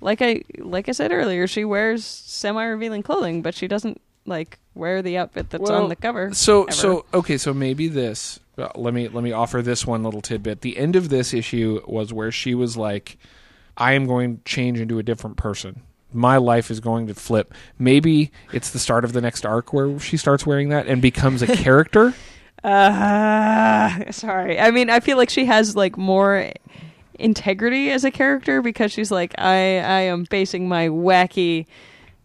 like 0.00 0.22
I, 0.22 0.42
like 0.58 0.88
I 0.88 0.92
said 0.92 1.12
earlier, 1.12 1.46
she 1.46 1.64
wears 1.64 2.04
semi-revealing 2.04 3.02
clothing, 3.02 3.42
but 3.42 3.54
she 3.54 3.66
doesn't 3.68 4.00
like 4.26 4.58
wear 4.74 5.00
the 5.02 5.16
outfit 5.18 5.50
that's 5.50 5.62
Well, 5.70 5.82
on 5.84 5.88
the 5.88 5.96
cover. 5.96 6.32
So 6.34 6.64
ever. 6.64 6.72
so 6.72 7.04
okay, 7.14 7.38
so 7.38 7.52
maybe 7.54 7.88
this. 7.88 8.38
uh, 8.58 8.68
let 8.74 8.92
me 8.94 9.08
let 9.08 9.24
me 9.24 9.32
offer 9.32 9.62
this 9.62 9.86
one 9.86 10.02
little 10.02 10.20
tidbit. 10.20 10.60
The 10.60 10.76
end 10.76 10.96
of 10.96 11.08
this 11.08 11.32
issue 11.32 11.80
was 11.86 12.12
where 12.12 12.30
she 12.30 12.54
was 12.54 12.76
like, 12.76 13.18
"I 13.76 13.94
am 13.94 14.06
going 14.06 14.36
to 14.38 14.44
change 14.44 14.78
into 14.80 14.98
a 14.98 15.02
different 15.02 15.36
person. 15.36 15.82
My 16.12 16.36
life 16.36 16.70
is 16.70 16.80
going 16.80 17.06
to 17.08 17.14
flip." 17.14 17.52
Maybe 17.78 18.30
it's 18.52 18.70
the 18.70 18.78
start 18.78 19.04
of 19.04 19.12
the 19.14 19.20
next 19.20 19.46
arc 19.46 19.72
where 19.72 19.98
she 19.98 20.16
starts 20.16 20.44
wearing 20.46 20.68
that 20.68 20.86
and 20.86 21.00
becomes 21.02 21.40
a 21.42 21.46
character. 21.56 22.12
Uh, 22.62 24.10
sorry. 24.12 24.58
I 24.58 24.70
mean, 24.70 24.90
I 24.90 25.00
feel 25.00 25.16
like 25.16 25.30
she 25.30 25.46
has 25.46 25.74
like 25.76 25.96
more 25.96 26.52
integrity 27.18 27.90
as 27.90 28.04
a 28.04 28.10
character 28.10 28.62
because 28.62 28.92
she's 28.92 29.10
like, 29.10 29.34
I, 29.38 29.78
I 29.78 30.00
am 30.02 30.24
basing 30.24 30.68
my 30.68 30.88
wacky 30.88 31.66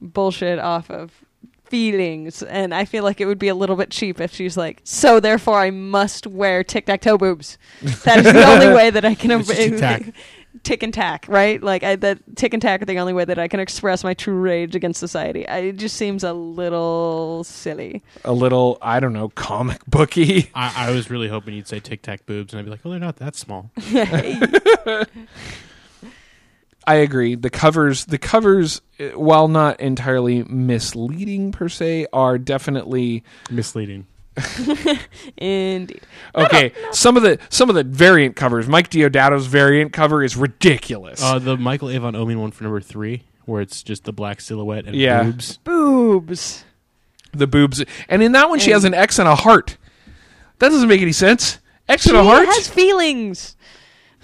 bullshit 0.01 0.59
off 0.59 0.89
of 0.89 1.23
feelings, 1.65 2.43
and 2.43 2.73
I 2.73 2.85
feel 2.85 3.03
like 3.03 3.19
it 3.19 3.25
would 3.25 3.39
be 3.39 3.47
a 3.47 3.55
little 3.55 3.75
bit 3.75 3.89
cheap 3.89 4.21
if 4.21 4.33
she's 4.33 4.55
like, 4.55 4.81
so 4.83 5.19
therefore 5.19 5.59
I 5.59 5.71
must 5.71 6.27
wear 6.27 6.63
tic 6.63 6.85
tac 6.85 7.01
toe 7.01 7.17
boobs. 7.17 7.57
That 8.03 8.25
is 8.25 8.31
the 8.31 8.45
only 8.45 8.67
way 8.75 8.89
that 8.89 9.03
I 9.03 9.15
can. 9.15 9.43
Tic-tac. 9.43 10.13
Tick 10.61 10.83
and 10.83 10.93
tack, 10.93 11.25
right? 11.27 11.61
Like 11.61 11.83
I, 11.83 11.95
that 11.97 12.19
tick 12.37 12.53
and 12.53 12.61
tack 12.61 12.81
are 12.81 12.85
the 12.85 12.99
only 12.99 13.11
way 13.13 13.25
that 13.25 13.39
I 13.39 13.47
can 13.47 13.59
express 13.59 14.03
my 14.03 14.13
true 14.13 14.35
rage 14.39 14.75
against 14.75 14.99
society. 14.99 15.47
I, 15.47 15.57
it 15.59 15.77
just 15.77 15.95
seems 15.97 16.23
a 16.23 16.31
little 16.33 17.43
silly. 17.43 18.03
a 18.23 18.31
little, 18.33 18.77
I 18.81 18.99
don't 18.99 19.13
know, 19.13 19.29
comic 19.29 19.83
booky. 19.87 20.51
I, 20.55 20.87
I 20.87 20.91
was 20.91 21.09
really 21.09 21.27
hoping 21.27 21.55
you'd 21.55 21.67
say 21.67 21.79
Tic 21.79 22.03
Tac 22.03 22.25
boobs, 22.27 22.53
and 22.53 22.59
I'd 22.59 22.65
be 22.65 22.71
like, 22.71 22.81
oh, 22.85 22.91
they're 22.91 22.99
not 22.99 23.15
that 23.17 23.35
small. 23.35 23.71
I 26.85 26.95
agree. 26.95 27.35
The 27.35 27.49
covers, 27.49 28.05
the 28.05 28.17
covers, 28.17 28.81
uh, 28.99 29.17
while 29.17 29.47
not 29.47 29.79
entirely 29.79 30.43
misleading 30.43 31.51
per 31.53 31.69
se, 31.69 32.07
are 32.11 32.37
definitely 32.37 33.23
Misleading. 33.49 34.05
Indeed. 35.37 36.01
Okay, 36.35 36.71
some 36.91 37.17
of 37.17 37.23
the 37.23 37.39
some 37.49 37.69
of 37.69 37.75
the 37.75 37.83
variant 37.83 38.35
covers. 38.35 38.67
Mike 38.67 38.89
Deodato's 38.89 39.45
variant 39.47 39.93
cover 39.93 40.23
is 40.23 40.35
ridiculous. 40.35 41.21
Uh, 41.23 41.39
the 41.39 41.57
Michael 41.57 41.89
Avon 41.89 42.13
Oeming 42.13 42.37
one 42.37 42.51
for 42.51 42.63
number 42.63 42.81
three, 42.81 43.23
where 43.45 43.61
it's 43.61 43.83
just 43.83 44.03
the 44.05 44.13
black 44.13 44.41
silhouette 44.41 44.85
and 44.85 44.95
Yeah. 44.95 45.23
boobs. 45.23 45.57
Boobs. 45.57 46.65
the 47.31 47.47
boobs, 47.47 47.83
and 48.09 48.21
in 48.23 48.31
that 48.33 48.49
one 48.49 48.59
she 48.59 48.71
has 48.71 48.83
an 48.85 48.93
X 48.93 49.19
and 49.19 49.27
a 49.27 49.35
heart. 49.35 49.77
That 50.59 50.69
doesn't 50.69 50.87
make 50.87 51.01
any 51.01 51.11
sense. 51.11 51.59
X 51.89 52.05
and 52.05 52.15
a 52.15 52.23
heart. 52.23 52.45
has 52.45 52.67
feelings. 52.67 53.55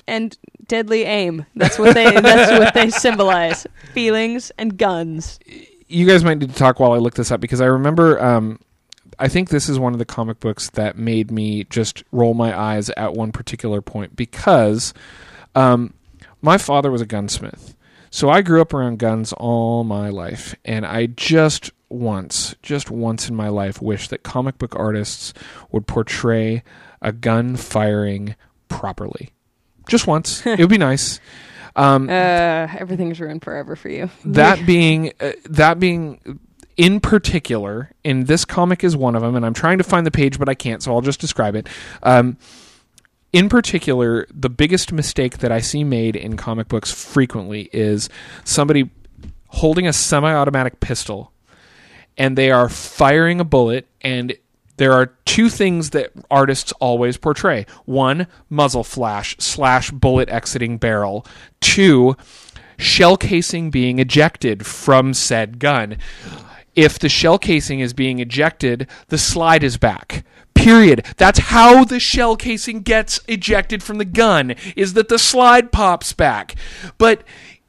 And 0.07 0.36
deadly 0.68 1.03
aim. 1.03 1.45
That's 1.55 1.78
what 1.78 1.93
they 1.93 2.20
that's 2.20 2.51
what 2.60 2.74
they 2.74 2.89
symbolize. 2.97 3.68
Feelings 3.93 4.51
and 4.57 4.76
guns. 4.78 5.39
you 5.88 6.07
guys 6.07 6.24
might 6.24 6.39
need 6.39 6.49
to 6.49 6.55
talk 6.55 6.80
while 6.80 6.93
I 6.93 6.97
look 6.97 7.14
this 7.16 7.32
up 7.32 7.39
because 7.41 7.62
I 7.62 7.66
remember. 7.66 8.20
Um, 8.24 8.60
I 9.20 9.28
think 9.28 9.49
this 9.49 9.67
is 9.70 9.78
one 9.78 9.93
of 9.93 9.99
the 9.99 10.05
comic 10.05 10.39
books 10.39 10.70
that 10.72 10.97
made 10.97 11.30
me 11.30 11.65
just 11.65 12.03
roll 12.11 12.34
my 12.34 12.57
eyes 12.57 12.89
at 12.91 13.13
one 13.13 13.32
particular 13.32 13.82
point 13.82 14.15
because 14.15 14.93
um, 15.55 15.93
my 16.41 16.57
father 16.57 16.89
was 16.89 17.01
a 17.01 17.05
gunsmith. 17.05 17.76
So 18.11 18.30
I 18.30 18.41
grew 18.41 18.61
up 18.61 18.74
around 18.74 18.97
guns 18.97 19.34
all 19.34 19.84
my 19.84 20.09
life, 20.09 20.55
and 20.65 20.86
I 20.86 21.05
just 21.07 21.70
once, 21.89 22.55
just 22.63 22.89
once 22.89 23.30
in 23.30 23.36
my 23.36 23.49
life, 23.49 23.82
wish 23.82 24.07
that 24.07 24.24
comic 24.24 24.57
book 24.57 24.76
artists 24.76 25.34
would 25.72 25.86
portray 25.86 26.63
a 27.01 27.11
gun 27.11 27.55
firing 27.55 28.36
properly. 28.67 29.30
Just 29.88 30.07
once, 30.07 30.43
it 30.45 30.59
would 30.59 30.70
be 30.70 30.78
nice. 30.78 31.20
Um, 31.76 32.09
Uh 32.09 32.67
everything's 32.80 33.20
ruined 33.20 33.43
forever 33.43 33.76
for 33.76 33.89
you. 33.89 34.09
that 34.26 34.65
being 34.65 35.13
uh, 35.20 35.34
that 35.45 35.80
being 35.80 36.39
in 36.80 37.01
particular 37.01 37.91
in 38.05 38.23
this 38.23 38.45
comic 38.45 38.86
is 38.86 38.95
one 38.95 39.13
of 39.13 39.21
them 39.21 39.36
and 39.36 39.45
i'm 39.45 39.53
trying 39.53 39.77
to 39.77 39.84
find 39.84 40.07
the 40.07 40.11
page 40.11 40.39
but 40.39 40.47
i 40.47 40.53
can't 40.55 40.82
so 40.82 40.93
i'll 40.93 41.01
just 41.01 41.19
describe 41.19 41.53
it. 41.53 41.67
Um, 42.01 42.38
in 43.34 43.49
particular 43.49 44.25
the 44.34 44.49
biggest 44.49 44.93
mistake 44.93 45.39
that 45.39 45.51
i 45.51 45.59
see 45.59 45.84
made 45.84 46.15
in 46.15 46.38
comic 46.38 46.69
books 46.69 46.89
frequently 46.89 47.69
is 47.73 48.07
somebody 48.45 48.89
holding 49.49 49.88
a 49.88 49.93
semi-automatic 49.93 50.80
pistol 50.80 51.34
and 52.17 52.38
they 52.38 52.49
are 52.49 52.69
firing 52.69 53.41
a 53.41 53.43
bullet 53.43 53.86
and 54.01 54.38
there 54.77 54.93
are 54.93 55.07
two 55.25 55.49
things 55.49 55.89
that 55.89 56.13
artists 56.32 56.71
always 56.80 57.17
portray. 57.17 57.65
One 57.84 58.27
muzzle 58.49 58.86
flash 58.86 59.36
slash 59.38 59.91
bullet 59.91 60.30
exiting 60.30 60.77
barrel. 60.77 61.25
Two 61.59 62.15
shell 62.77 63.17
casing 63.17 63.71
being 63.71 63.99
ejected 63.99 64.65
from 64.65 65.13
said 65.13 65.59
gun 65.59 65.97
if 66.80 66.97
the 66.97 67.09
shell 67.09 67.38
casing 67.38 67.82
is 67.82 67.91
being 67.91 68.19
ejected 68.19 68.88
the 69.09 69.17
slide 69.17 69.63
is 69.65 69.75
back. 69.75 70.23
Period. 70.53 71.05
That's 71.17 71.39
how 71.39 71.84
the 71.84 71.99
shell 71.99 72.38
casing 72.38 72.82
gets 72.82 73.19
ejected 73.27 73.84
from 73.84 73.97
the 73.97 74.05
gun 74.05 74.55
is 74.77 74.93
that 74.93 75.09
the 75.09 75.19
slide 75.19 75.73
pops 75.73 76.13
back. 76.13 76.55
But 76.97 77.23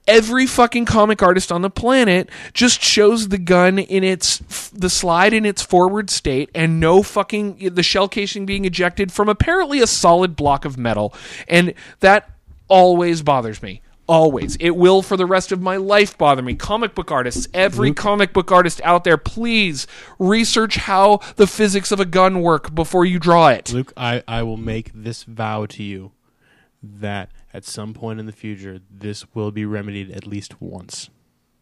every 0.06 0.46
fucking 0.46 0.84
comic 0.84 1.22
artist 1.22 1.50
on 1.50 1.62
the 1.62 1.70
planet 1.70 2.30
just 2.52 2.82
shows 2.82 3.28
the 3.28 3.38
gun 3.38 3.80
in 3.80 4.04
its 4.04 4.38
the 4.70 4.90
slide 4.90 5.32
in 5.32 5.44
its 5.44 5.61
forward 5.61 6.08
state 6.08 6.48
and 6.54 6.78
no 6.78 7.02
fucking 7.02 7.74
the 7.74 7.82
shell 7.82 8.06
casing 8.06 8.46
being 8.46 8.64
ejected 8.64 9.11
from 9.11 9.28
apparently 9.28 9.80
a 9.80 9.88
solid 9.88 10.36
block 10.36 10.64
of 10.64 10.78
metal. 10.78 11.12
And 11.48 11.74
that 11.98 12.30
always 12.68 13.22
bothers 13.22 13.61
me 13.61 13.82
always 14.11 14.56
it 14.56 14.70
will 14.70 15.02
for 15.02 15.16
the 15.16 15.26
rest 15.26 15.52
of 15.52 15.61
my 15.62 15.76
life 15.76 16.18
bother 16.18 16.42
me 16.42 16.54
comic 16.54 16.94
book 16.94 17.11
artists 17.11 17.46
every 17.54 17.90
mm-hmm. 17.90 18.02
comic 18.02 18.32
book 18.32 18.50
artist 18.50 18.80
out 18.82 19.04
there 19.04 19.16
please 19.16 19.86
research 20.18 20.76
how 20.76 21.18
the 21.36 21.46
physics 21.46 21.92
of 21.92 22.00
a 22.00 22.04
gun 22.04 22.42
work 22.42 22.74
before 22.74 23.04
you 23.04 23.18
draw 23.18 23.48
it 23.48 23.72
Luke, 23.72 23.92
I, 23.96 24.22
I 24.26 24.42
will 24.42 24.56
make 24.56 24.90
this 24.92 25.22
vow 25.22 25.66
to 25.66 25.82
you 25.82 26.12
that 26.82 27.30
at 27.52 27.64
some 27.64 27.94
point 27.94 28.20
in 28.20 28.26
the 28.26 28.32
future, 28.32 28.80
this 28.90 29.34
will 29.34 29.50
be 29.50 29.64
remedied 29.64 30.11
at 30.11 30.26
least 30.26 30.61
once. 30.61 31.11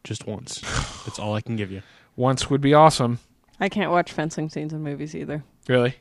Just 0.05 0.27
once. 0.27 0.61
That's 1.05 1.19
all 1.19 1.35
I 1.35 1.41
can 1.41 1.57
give 1.57 1.73
you. 1.73 1.83
once 2.17 2.51
would 2.51 2.61
be 2.61 2.75
awesome 2.75 3.19
I 3.61 3.69
can't 3.69 3.91
watch 3.91 4.13
fencing 4.13 4.49
scenes 4.49 4.73
in 4.73 4.83
movies 4.83 5.17
either. 5.17 5.43
really 5.69 5.97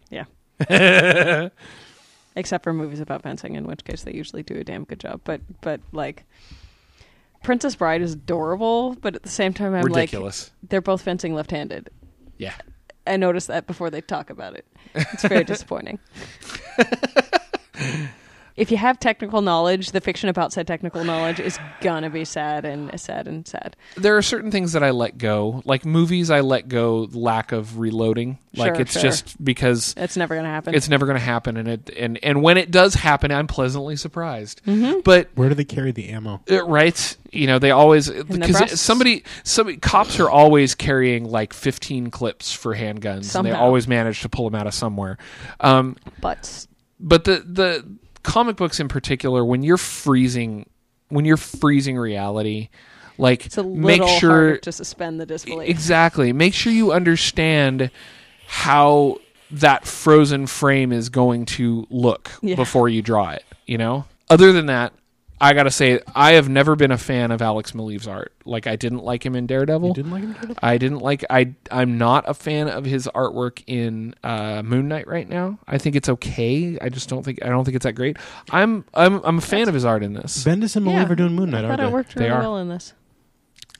Except 2.37 2.63
for 2.63 2.71
movies 2.71 2.99
about 2.99 3.23
fencing, 3.23 3.55
in 3.55 3.65
which 3.65 3.83
case 3.83 4.03
they 4.03 4.13
usually 4.13 4.43
do 4.43 4.55
a 4.55 4.63
damn 4.63 4.83
good 4.85 4.99
job. 4.99 5.21
But 5.23 5.41
but 5.61 5.81
like 5.91 6.23
Princess 7.43 7.75
Bride 7.75 8.01
is 8.01 8.13
adorable, 8.13 8.95
but 9.01 9.15
at 9.15 9.23
the 9.23 9.29
same 9.29 9.53
time 9.53 9.73
I'm 9.73 9.83
ridiculous 9.83 10.51
like 10.61 10.69
they're 10.69 10.81
both 10.81 11.01
fencing 11.01 11.33
left 11.33 11.51
handed. 11.51 11.89
yeah 12.37 12.53
I 13.07 13.17
noticed 13.17 13.47
that 13.47 13.67
before 13.67 13.89
they 13.89 14.01
talk 14.01 14.29
about 14.29 14.55
it. 14.55 14.65
It's 14.93 15.23
very 15.23 15.43
disappointing. 15.53 15.99
if 18.57 18.71
you 18.71 18.77
have 18.77 18.99
technical 18.99 19.41
knowledge, 19.41 19.91
the 19.91 20.01
fiction 20.01 20.27
about 20.29 20.51
said 20.51 20.67
technical 20.67 21.03
knowledge 21.03 21.39
is 21.39 21.57
gonna 21.81 22.09
be 22.09 22.25
sad 22.25 22.65
and 22.65 22.99
sad 22.99 23.27
and 23.27 23.47
sad. 23.47 23.75
there 23.95 24.17
are 24.17 24.21
certain 24.21 24.51
things 24.51 24.73
that 24.73 24.83
I 24.83 24.89
let 24.89 25.17
go. 25.17 25.61
Like 25.63 25.85
movies, 25.85 26.29
I 26.29 26.41
let 26.41 26.67
go 26.67 27.07
lack 27.13 27.51
of 27.51 27.77
reloading. 27.79 28.39
Like 28.55 28.73
Sure, 28.73 28.81
it's 28.81 28.93
sure. 28.93 29.01
just 29.03 29.43
because 29.43 29.93
It's 29.95 30.17
never 30.17 30.35
gonna 30.35 30.49
happen. 30.49 30.73
it's 30.73 30.89
never 30.89 31.05
going 31.05 31.17
to 31.17 31.23
happen, 31.23 31.57
and 31.57 31.67
it 31.67 31.89
and 31.95 32.19
and 32.23 32.41
when 32.41 32.57
it 32.57 32.71
does 32.71 32.95
happen, 32.95 33.31
I'm 33.31 33.45
pleasantly 33.45 33.95
surprised. 33.95 34.61
Mm-hmm. 34.65 35.01
But 35.03 35.29
Where 35.35 35.47
do 35.49 35.53
they 35.55 35.63
carry 35.63 35.91
the 35.91 36.09
ammo? 36.09 36.41
uh, 36.49 36.65
right, 36.65 37.17
you 37.31 37.45
know, 37.45 37.59
they 37.59 37.69
always 37.69 38.09
because 38.09 38.81
somebody 38.81 39.23
somebody 39.43 39.77
cops 39.77 40.19
are 40.19 40.29
always 40.29 40.73
carrying 40.73 41.25
like 41.25 41.53
15 41.53 42.09
clips 42.09 42.51
for 42.51 42.75
handguns, 42.75 43.35
and 43.35 43.45
they 43.45 43.51
always 43.51 43.87
manage 43.87 44.21
to 44.21 44.29
pull 44.29 44.49
them 44.49 44.59
out 44.59 44.65
of 44.65 44.73
somewhere. 44.73 45.19
Um, 45.59 45.95
but 46.19 46.65
but 46.99 47.25
the 47.25 47.43
the 47.45 47.97
comic 48.27 48.57
books 48.57 48.79
in 48.79 48.87
particular, 48.87 49.43
when 49.43 49.63
you're 49.63 49.77
freezing, 49.77 50.69
when 51.09 51.25
you're 51.25 51.37
freezing 51.37 51.97
reality. 51.97 52.69
Like, 53.19 53.47
it's 53.47 53.57
a 53.57 53.63
little 53.63 53.81
make 53.81 54.19
sure 54.19 54.57
to 54.57 54.71
suspend 54.71 55.19
the 55.19 55.25
disbelief. 55.25 55.67
Exactly. 55.67 56.31
Make 56.33 56.53
sure 56.53 56.71
you 56.71 56.91
understand 56.91 57.89
how 58.45 59.17
that 59.49 59.87
frozen 59.87 60.45
frame 60.45 60.91
is 60.91 61.09
going 61.09 61.45
to 61.45 61.87
look 61.89 62.29
Yeah. 62.43 62.55
before 62.55 62.89
you 62.89 63.01
draw 63.01 63.31
it, 63.31 63.43
you 63.65 63.79
know? 63.79 64.05
Other 64.29 64.51
than 64.51 64.67
that, 64.67 64.93
I 65.39 65.53
got 65.53 65.63
to 65.63 65.71
say 65.71 66.01
I 66.15 66.31
have 66.33 66.49
never 66.49 66.75
been 66.75 66.91
a 66.91 66.97
fan 66.97 67.29
of 67.31 67.41
Alex 67.43 67.73
Maleev's 67.73 68.07
art. 68.07 68.33
Like 68.43 68.65
I 68.65 68.75
didn't 68.75 69.03
like 69.03 69.23
him 69.25 69.35
in 69.35 69.45
Daredevil. 69.45 69.89
You 69.89 69.93
didn't 69.93 70.11
like 70.11 70.23
him? 70.23 70.29
In 70.29 70.33
Daredevil? 70.33 70.55
I 70.63 70.77
didn't 70.77 70.99
like 70.99 71.25
I 71.29 71.53
I'm 71.69 71.97
not 71.97 72.27
a 72.27 72.33
fan 72.33 72.67
of 72.69 72.85
his 72.85 73.07
artwork 73.13 73.63
in 73.67 74.15
uh, 74.23 74.63
Moon 74.63 74.87
Knight 74.87 75.07
right 75.07 75.29
now. 75.29 75.59
I 75.67 75.77
think 75.77 75.95
it's 75.95 76.09
okay. 76.09 76.79
I 76.81 76.89
just 76.89 77.07
don't 77.09 77.23
think 77.23 77.45
I 77.45 77.49
don't 77.49 77.65
think 77.65 77.75
it's 77.75 77.83
that 77.83 77.93
great. 77.93 78.17
I'm 78.51 78.83
I'm 78.95 79.23
I'm 79.23 79.37
a 79.37 79.41
fan 79.41 79.67
of 79.67 79.73
his 79.75 79.85
art 79.85 80.01
in 80.03 80.13
this. 80.13 80.43
Bendis 80.43 80.75
and 80.75 80.85
Maleev 80.87 80.93
Yeah, 80.93 81.11
are 81.11 81.15
doing 81.15 81.33
Moon 81.33 81.51
Knight, 81.51 81.65
I 81.65 81.67
aren't 81.67 81.79
thought 81.79 81.83
it 81.85 81.87
they? 81.89 81.93
worked 81.93 82.15
really 82.15 82.29
are. 82.29 82.39
well 82.39 82.57
in 82.57 82.69
this. 82.69 82.93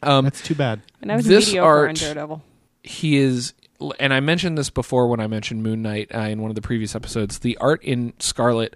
Um, 0.03 0.25
That's 0.25 0.41
too 0.43 0.53
bad. 0.55 0.81
And 1.01 1.11
I 1.11 1.15
was 1.15 1.25
This 1.25 1.47
mediocre 1.47 1.65
art- 1.67 1.89
on 1.89 1.95
Daredevil. 1.95 2.43
he 2.83 3.17
is 3.17 3.53
and 3.99 4.11
i 4.13 4.19
mentioned 4.19 4.57
this 4.57 4.69
before 4.71 5.07
when 5.07 5.19
i 5.19 5.27
mentioned 5.27 5.61
moon 5.61 5.83
knight 5.83 6.09
uh, 6.15 6.21
in 6.21 6.41
one 6.41 6.49
of 6.49 6.55
the 6.55 6.61
previous 6.63 6.95
episodes 6.95 7.37
the 7.39 7.55
art 7.57 7.83
in 7.83 8.11
scarlet 8.17 8.75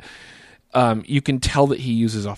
um, 0.76 1.02
you 1.08 1.22
can 1.24 1.40
tell 1.40 1.66
that 1.68 1.80
he 1.80 1.92
uses 1.94 2.26
a 2.28 2.38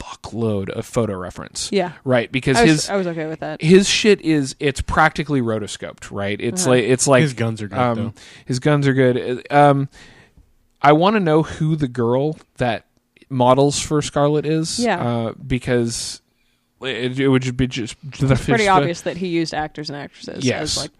fuckload 0.00 0.70
of 0.70 0.86
photo 0.86 1.14
reference 1.16 1.68
Yeah. 1.70 1.92
right 2.04 2.32
because 2.32 2.56
I 2.56 2.62
was, 2.62 2.70
his 2.70 2.90
I 2.90 2.96
was 2.96 3.06
okay 3.06 3.26
with 3.26 3.40
that. 3.40 3.60
his 3.62 3.86
shit 3.88 4.20
is 4.22 4.56
it's 4.58 4.80
practically 4.80 5.42
rotoscoped 5.42 6.10
right 6.10 6.40
it's 6.40 6.62
Uh-huh. 6.62 6.70
like 6.70 6.84
it's 6.84 7.06
like 7.06 7.20
His 7.22 7.34
guns 7.34 7.60
are 7.60 7.68
good, 7.68 7.78
um, 7.78 7.96
though. 7.96 8.12
his 8.46 8.58
guns 8.58 8.86
are 8.88 8.94
good 8.94 9.46
um, 9.52 9.88
i 10.80 10.92
want 10.92 11.14
to 11.16 11.20
know 11.20 11.42
who 11.42 11.76
the 11.76 11.86
girl 11.88 12.38
that 12.56 12.86
models 13.28 13.78
for 13.78 14.00
scarlet 14.00 14.46
is 14.46 14.78
Yeah. 14.80 15.00
uh, 15.06 15.32
because 15.46 16.22
it, 16.80 17.20
it 17.20 17.28
would 17.28 17.56
be 17.58 17.66
just 17.66 17.94
It's 18.18 18.44
pretty 18.46 18.66
obvious 18.68 19.02
that 19.02 19.18
he 19.18 19.28
used 19.28 19.52
actors 19.52 19.90
and 19.90 19.96
actresses 19.98 20.44
Yes. 20.44 20.62
as 20.62 20.76
like 20.78 20.90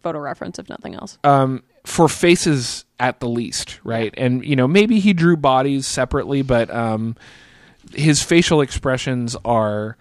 photo 0.00 0.20
reference, 0.20 0.60
if 0.60 0.68
nothing 0.68 0.94
else. 0.94 1.18
um, 1.24 1.64
for 1.84 2.08
faces 2.08 2.84
at 3.00 3.18
the 3.18 3.28
least, 3.28 3.80
right? 3.82 4.14
And 4.16 4.44
you 4.44 4.54
know, 4.54 4.68
maybe 4.68 5.00
he 5.00 5.12
drew 5.12 5.36
bodies 5.36 5.86
separately, 5.88 6.42
but 6.42 6.70
um, 6.70 7.16
his 7.94 8.22
facial 8.22 8.60
expressions 8.60 9.36
are 9.44 9.96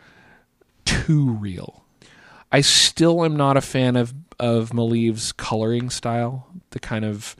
too 0.85 1.29
real. 1.31 1.83
I 2.51 2.61
still 2.61 3.25
am 3.25 3.35
not 3.35 3.57
a 3.57 3.61
fan 3.61 3.95
of 3.95 4.13
of 4.39 4.69
Maleev's 4.69 5.31
coloring 5.31 5.89
style. 5.89 6.47
The 6.71 6.79
kind 6.79 7.03
of 7.05 7.35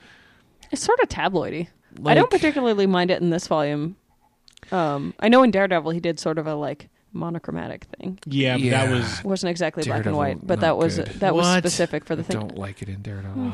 It's 0.71 0.81
sort 0.83 0.99
of 1.01 1.09
tabloidy. 1.09 1.67
I 2.05 2.13
don't 2.13 2.29
particularly 2.29 2.85
mind 2.87 3.11
it 3.11 3.21
in 3.21 3.29
this 3.29 3.47
volume. 3.47 3.95
Um, 4.71 5.13
I 5.19 5.29
know 5.29 5.43
in 5.43 5.51
Daredevil 5.51 5.91
he 5.91 5.99
did 5.99 6.19
sort 6.19 6.37
of 6.37 6.45
a 6.47 6.55
like 6.55 6.89
monochromatic 7.13 7.85
thing. 7.85 8.19
Yeah, 8.25 8.55
but 8.55 8.61
Yeah. 8.61 8.85
that 8.85 8.91
was 8.93 9.19
It 9.19 9.25
wasn't 9.25 9.51
exactly 9.51 9.83
black 9.83 10.05
and 10.05 10.15
white, 10.17 10.45
but 10.45 10.59
that 10.59 10.77
was 10.77 10.97
good. 10.97 11.07
that 11.19 11.33
was 11.35 11.47
specific 11.57 12.03
for 12.05 12.15
the 12.15 12.23
thing. 12.23 12.35
I 12.35 12.39
thing. 12.39 12.47
don't 12.49 12.57
like 12.57 12.81
it 12.81 12.89
in 12.89 13.01
Daredevil. 13.01 13.53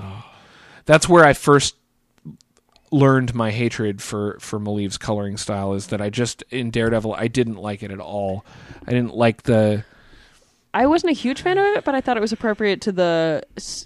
That's 0.85 1.07
where 1.07 1.23
I 1.23 1.33
first 1.33 1.75
learned 2.93 3.33
my 3.33 3.51
hatred 3.51 4.01
for 4.01 4.37
for 4.39 4.59
Maleev's 4.59 4.97
coloring 4.97 5.37
style 5.37 5.73
is 5.73 5.87
that 5.87 6.01
I 6.01 6.09
just 6.09 6.43
in 6.49 6.69
Daredevil 6.69 7.13
I 7.13 7.27
didn't 7.27 7.57
like 7.57 7.83
it 7.83 7.91
at 7.91 7.99
all. 7.99 8.45
I 8.87 8.91
didn't 8.91 9.15
like 9.15 9.43
the 9.43 9.83
I 10.75 10.87
wasn't 10.87 11.11
a 11.11 11.13
huge 11.13 11.43
fan 11.43 11.59
of 11.59 11.65
it, 11.77 11.83
but 11.83 11.93
I 11.93 12.01
thought 12.01 12.17
it 12.17 12.21
was 12.21 12.31
appropriate 12.31 12.81
to 12.81 12.91
the 12.91 13.43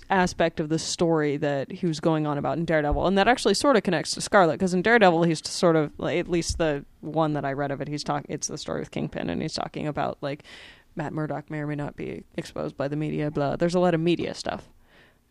aspect 0.10 0.62
of 0.62 0.70
the 0.70 0.80
story 0.80 1.36
that 1.36 1.70
he 1.70 1.86
was 1.86 2.00
going 2.00 2.26
on 2.26 2.38
about 2.38 2.58
in 2.58 2.64
Daredevil, 2.64 3.06
and 3.06 3.18
that 3.18 3.28
actually 3.28 3.56
sort 3.56 3.76
of 3.76 3.84
connects 3.84 4.12
to 4.12 4.22
Scarlet 4.22 4.54
because 4.54 4.74
in 4.74 4.82
Daredevil 4.82 5.24
he's 5.24 5.46
sort 5.46 5.76
of 5.76 5.92
at 6.00 6.30
least 6.30 6.58
the 6.58 6.86
one 7.02 7.34
that 7.34 7.44
I 7.44 7.52
read 7.54 7.72
of 7.72 7.82
it, 7.82 7.90
he's 7.90 8.06
talking. 8.06 8.34
It's 8.34 8.48
the 8.48 8.58
story 8.58 8.80
with 8.80 8.92
Kingpin, 8.92 9.30
and 9.30 9.42
he's 9.42 9.54
talking 9.54 9.88
about 9.88 10.18
like 10.22 10.44
Matt 10.96 11.14
Murdock 11.14 11.52
may 11.52 11.60
or 11.60 11.68
may 11.68 11.76
not 11.76 11.96
be 11.98 12.24
exposed 12.36 12.78
by 12.78 12.88
the 12.88 12.96
media. 12.96 13.32
Blah. 13.32 13.58
There's 13.58 13.76
a 13.76 13.80
lot 13.82 13.94
of 13.94 14.00
media 14.00 14.34
stuff, 14.34 14.70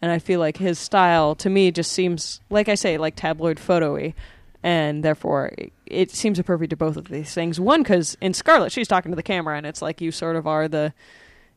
and 0.02 0.10
I 0.12 0.18
feel 0.18 0.40
like 0.40 0.56
his 0.58 0.78
style 0.78 1.34
to 1.36 1.50
me 1.50 1.70
just 1.70 1.92
seems 1.92 2.40
like 2.50 2.68
I 2.68 2.74
say 2.74 2.98
like 2.98 3.16
tabloid 3.16 3.58
photo-y. 3.58 4.14
And 4.62 5.04
therefore, 5.04 5.52
it, 5.84 6.10
seems 6.10 6.40
appropriate 6.40 6.70
to 6.70 6.76
both 6.76 6.96
of 6.96 7.06
these 7.06 7.32
things. 7.32 7.60
One, 7.60 7.84
because 7.84 8.16
in 8.20 8.34
Scarlet, 8.34 8.72
she's 8.72 8.88
talking 8.88 9.12
to 9.12 9.16
the 9.16 9.22
camera, 9.22 9.56
and 9.56 9.64
it's 9.64 9.80
like 9.80 10.00
you 10.00 10.10
sort 10.10 10.34
of 10.34 10.44
are 10.48 10.66
the 10.66 10.92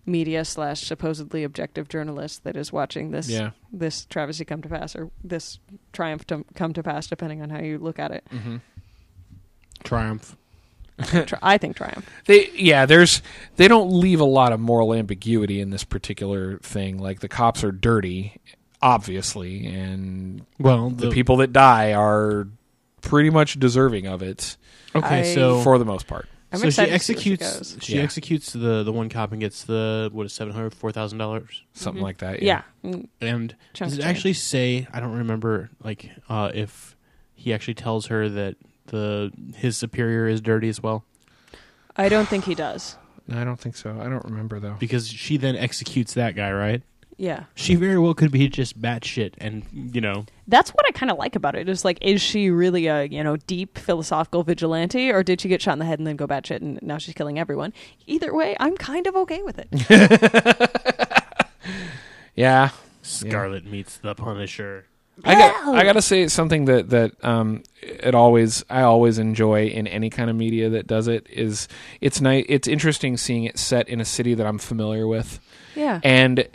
media 0.06 0.46
slash 0.46 0.82
supposedly 0.82 1.44
objective 1.44 1.88
journalist 1.90 2.44
that 2.44 2.56
is 2.56 2.72
watching 2.72 3.10
this 3.10 3.28
Yeah. 3.28 3.52
this 3.72 4.06
travesty 4.06 4.46
come 4.46 4.62
to 4.62 4.70
pass 4.70 4.96
or 4.96 5.10
this 5.24 5.58
triumph 5.92 6.28
to 6.28 6.46
come 6.54 6.74
to 6.74 6.84
pass, 6.84 7.08
depending 7.08 7.42
on 7.42 7.50
how 7.50 7.62
you 7.62 7.80
look 7.80 7.98
at 7.98 8.12
it. 8.12 8.24
Mm-hmm. 8.32 8.58
Triumph. 9.84 10.36
Tri- 11.26 11.40
I 11.42 11.58
think 11.58 11.76
triumph. 11.78 12.10
They 12.26 12.50
yeah, 12.52 12.86
there's 12.86 13.22
they 13.56 13.68
don't 13.68 13.92
leave 13.92 14.20
a 14.20 14.26
lot 14.26 14.52
of 14.54 14.60
moral 14.60 14.94
ambiguity 14.94 15.60
in 15.62 15.70
this 15.70 15.84
particular 15.84 16.58
thing. 16.60 16.98
Like 16.98 17.20
the 17.22 17.28
cops 17.30 17.64
are 17.64 17.72
dirty, 17.72 18.38
obviously, 18.82 19.66
and 19.68 20.46
Well, 20.60 20.90
the 20.90 21.10
people 21.12 21.38
that 21.38 21.54
die 21.54 21.94
are 21.94 22.48
pretty 23.02 23.30
much 23.30 23.60
deserving 23.60 24.08
of 24.08 24.22
it 24.22 24.58
Okay, 24.96 25.20
I- 25.32 25.36
so 25.36 25.62
for 25.62 25.78
the 25.78 25.86
most 25.86 26.08
part. 26.08 26.28
I'm 26.52 26.58
so 26.58 26.64
she 26.64 26.82
excited 26.82 26.92
to 26.98 27.00
see 27.00 27.14
where 27.14 27.20
she 27.22 27.32
executes. 27.34 27.58
goes. 27.76 27.78
She, 27.84 27.96
Yeah. 27.98 28.02
executes 28.02 28.54
the 28.54 28.82
the 28.82 28.92
one 28.92 29.08
cop 29.08 29.32
and 29.32 29.40
gets 29.40 29.64
the 29.66 30.10
what 30.12 30.26
is 30.26 30.34
seven 30.34 30.52
hundred 30.52 30.74
four 30.74 30.92
thousand 30.92 31.20
dollars. 31.20 31.64
Something 31.74 32.02
like 32.02 32.18
that. 32.20 32.42
Yeah. 32.42 32.64
Mm, 32.84 33.08
And 33.22 33.56
Chunk 33.74 33.92
does 33.92 34.00
it 34.00 34.02
change. 34.02 34.16
actually 34.18 34.34
say? 34.34 34.88
I 34.92 35.00
don't 35.00 35.12
remember. 35.14 35.70
Like, 35.84 36.10
uh, 36.28 36.50
if 36.52 36.96
he 37.36 37.54
actually 37.54 37.76
tells 37.76 38.08
her 38.08 38.28
that 38.30 38.56
the 38.90 39.32
his 39.56 39.78
superior 39.78 40.28
is 40.28 40.42
dirty 40.42 40.70
as 40.70 40.82
well, 40.82 41.04
I 41.96 42.10
don't 42.10 42.28
think 42.28 42.46
he 42.46 42.56
does. 42.56 42.98
I 43.32 43.44
don't 43.44 43.60
think 43.60 43.76
so. 43.76 43.98
I 44.00 44.10
don't 44.10 44.26
remember 44.26 44.60
though. 44.60 44.76
because 44.80 45.08
she 45.08 45.38
then 45.38 45.56
executes 45.56 46.14
that 46.16 46.36
guy, 46.36 46.52
right? 46.52 46.82
Yeah. 47.18 47.44
She 47.54 47.76
very 47.76 48.00
well 48.00 48.14
could 48.14 48.32
be 48.32 48.48
just 48.48 48.82
batshit, 48.82 49.34
and 49.40 49.64
you 49.94 50.00
know, 50.00 50.26
That's 50.48 50.70
what 50.72 50.86
I 50.88 50.92
kind 50.92 51.12
of 51.12 51.18
like 51.18 51.36
about 51.36 51.54
it. 51.54 51.68
Is 51.68 51.84
like, 51.84 51.98
is 52.02 52.22
she 52.22 52.50
really 52.50 52.88
a 52.88 53.04
you 53.04 53.24
know 53.24 53.36
deep 53.36 53.78
philosophical 53.78 54.44
vigilante, 54.44 55.12
or 55.12 55.22
did 55.22 55.42
she 55.42 55.50
get 55.50 55.62
shot 55.62 55.74
in 55.74 55.80
the 55.80 55.86
head 55.86 56.00
and 56.00 56.08
then 56.08 56.16
go 56.16 56.26
batshit 56.28 56.62
and 56.62 56.82
now 56.82 56.98
she's 56.98 57.14
killing 57.14 57.38
everyone? 57.38 57.74
Either 58.08 58.34
way, 58.34 58.56
I'm 58.60 58.78
kind 58.78 59.06
of 59.06 59.16
okay 59.18 59.42
with 59.44 59.60
it. 59.60 60.70
Yeah. 62.36 62.70
Scarlet 63.02 63.66
meets 63.66 63.98
the 63.98 64.16
Punisher. 64.16 64.86
I 65.26 65.36
got 65.36 65.76
I 65.76 65.84
got 65.84 65.94
to 65.94 66.02
say 66.02 66.28
something 66.28 66.66
that 66.66 66.90
that 66.90 67.24
um 67.26 67.64
it 67.82 68.16
always 68.16 68.64
I 68.70 68.82
always 68.84 69.20
enjoy 69.20 69.68
in 69.68 69.88
any 69.88 70.10
kind 70.10 70.30
of 70.30 70.36
media 70.36 70.70
that 70.70 70.88
does 70.88 71.08
it 71.08 71.28
is 71.30 71.68
it's 72.02 72.22
nice 72.22 72.46
it's 72.50 72.68
interesting 72.68 73.18
seeing 73.18 73.44
it 73.46 73.58
set 73.58 73.90
in 73.90 74.00
a 74.02 74.06
city 74.06 74.34
that 74.36 74.46
I'm 74.46 74.58
familiar 74.60 75.08
with 75.08 75.40
Yeah. 75.76 76.00
and 76.04 76.48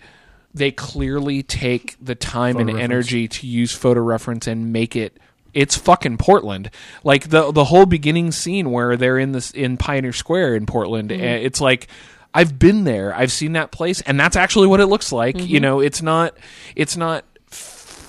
they 0.54 0.70
clearly 0.70 1.42
take 1.42 1.96
the 2.00 2.14
time 2.14 2.56
and 2.58 2.66
reference. 2.66 2.84
energy 2.84 3.28
to 3.28 3.46
use 3.46 3.72
photo 3.74 4.00
reference 4.00 4.46
and 4.46 4.72
make 4.72 4.94
it 4.96 5.18
it's 5.52 5.76
fucking 5.76 6.16
Portland. 6.18 6.70
Like 7.04 7.28
the 7.28 7.52
the 7.52 7.64
whole 7.64 7.86
beginning 7.86 8.32
scene 8.32 8.70
where 8.72 8.96
they're 8.96 9.18
in 9.18 9.32
this 9.32 9.50
in 9.52 9.76
Pioneer 9.76 10.12
Square 10.12 10.56
in 10.56 10.66
Portland. 10.66 11.10
Mm-hmm. 11.10 11.22
eh, 11.22 11.36
It's 11.36 11.60
like 11.60 11.88
I've 12.32 12.58
been 12.58 12.82
there. 12.84 13.14
I've 13.14 13.30
seen 13.30 13.52
that 13.52 13.70
place 13.70 14.00
and 14.00 14.18
that's 14.18 14.34
actually 14.36 14.66
what 14.66 14.80
it 14.80 14.86
looks 14.86 15.12
like. 15.12 15.36
Mm-hmm. 15.36 15.46
You 15.46 15.60
know, 15.60 15.80
it's 15.80 16.02
not 16.02 16.36
it's 16.74 16.96
not 16.96 17.24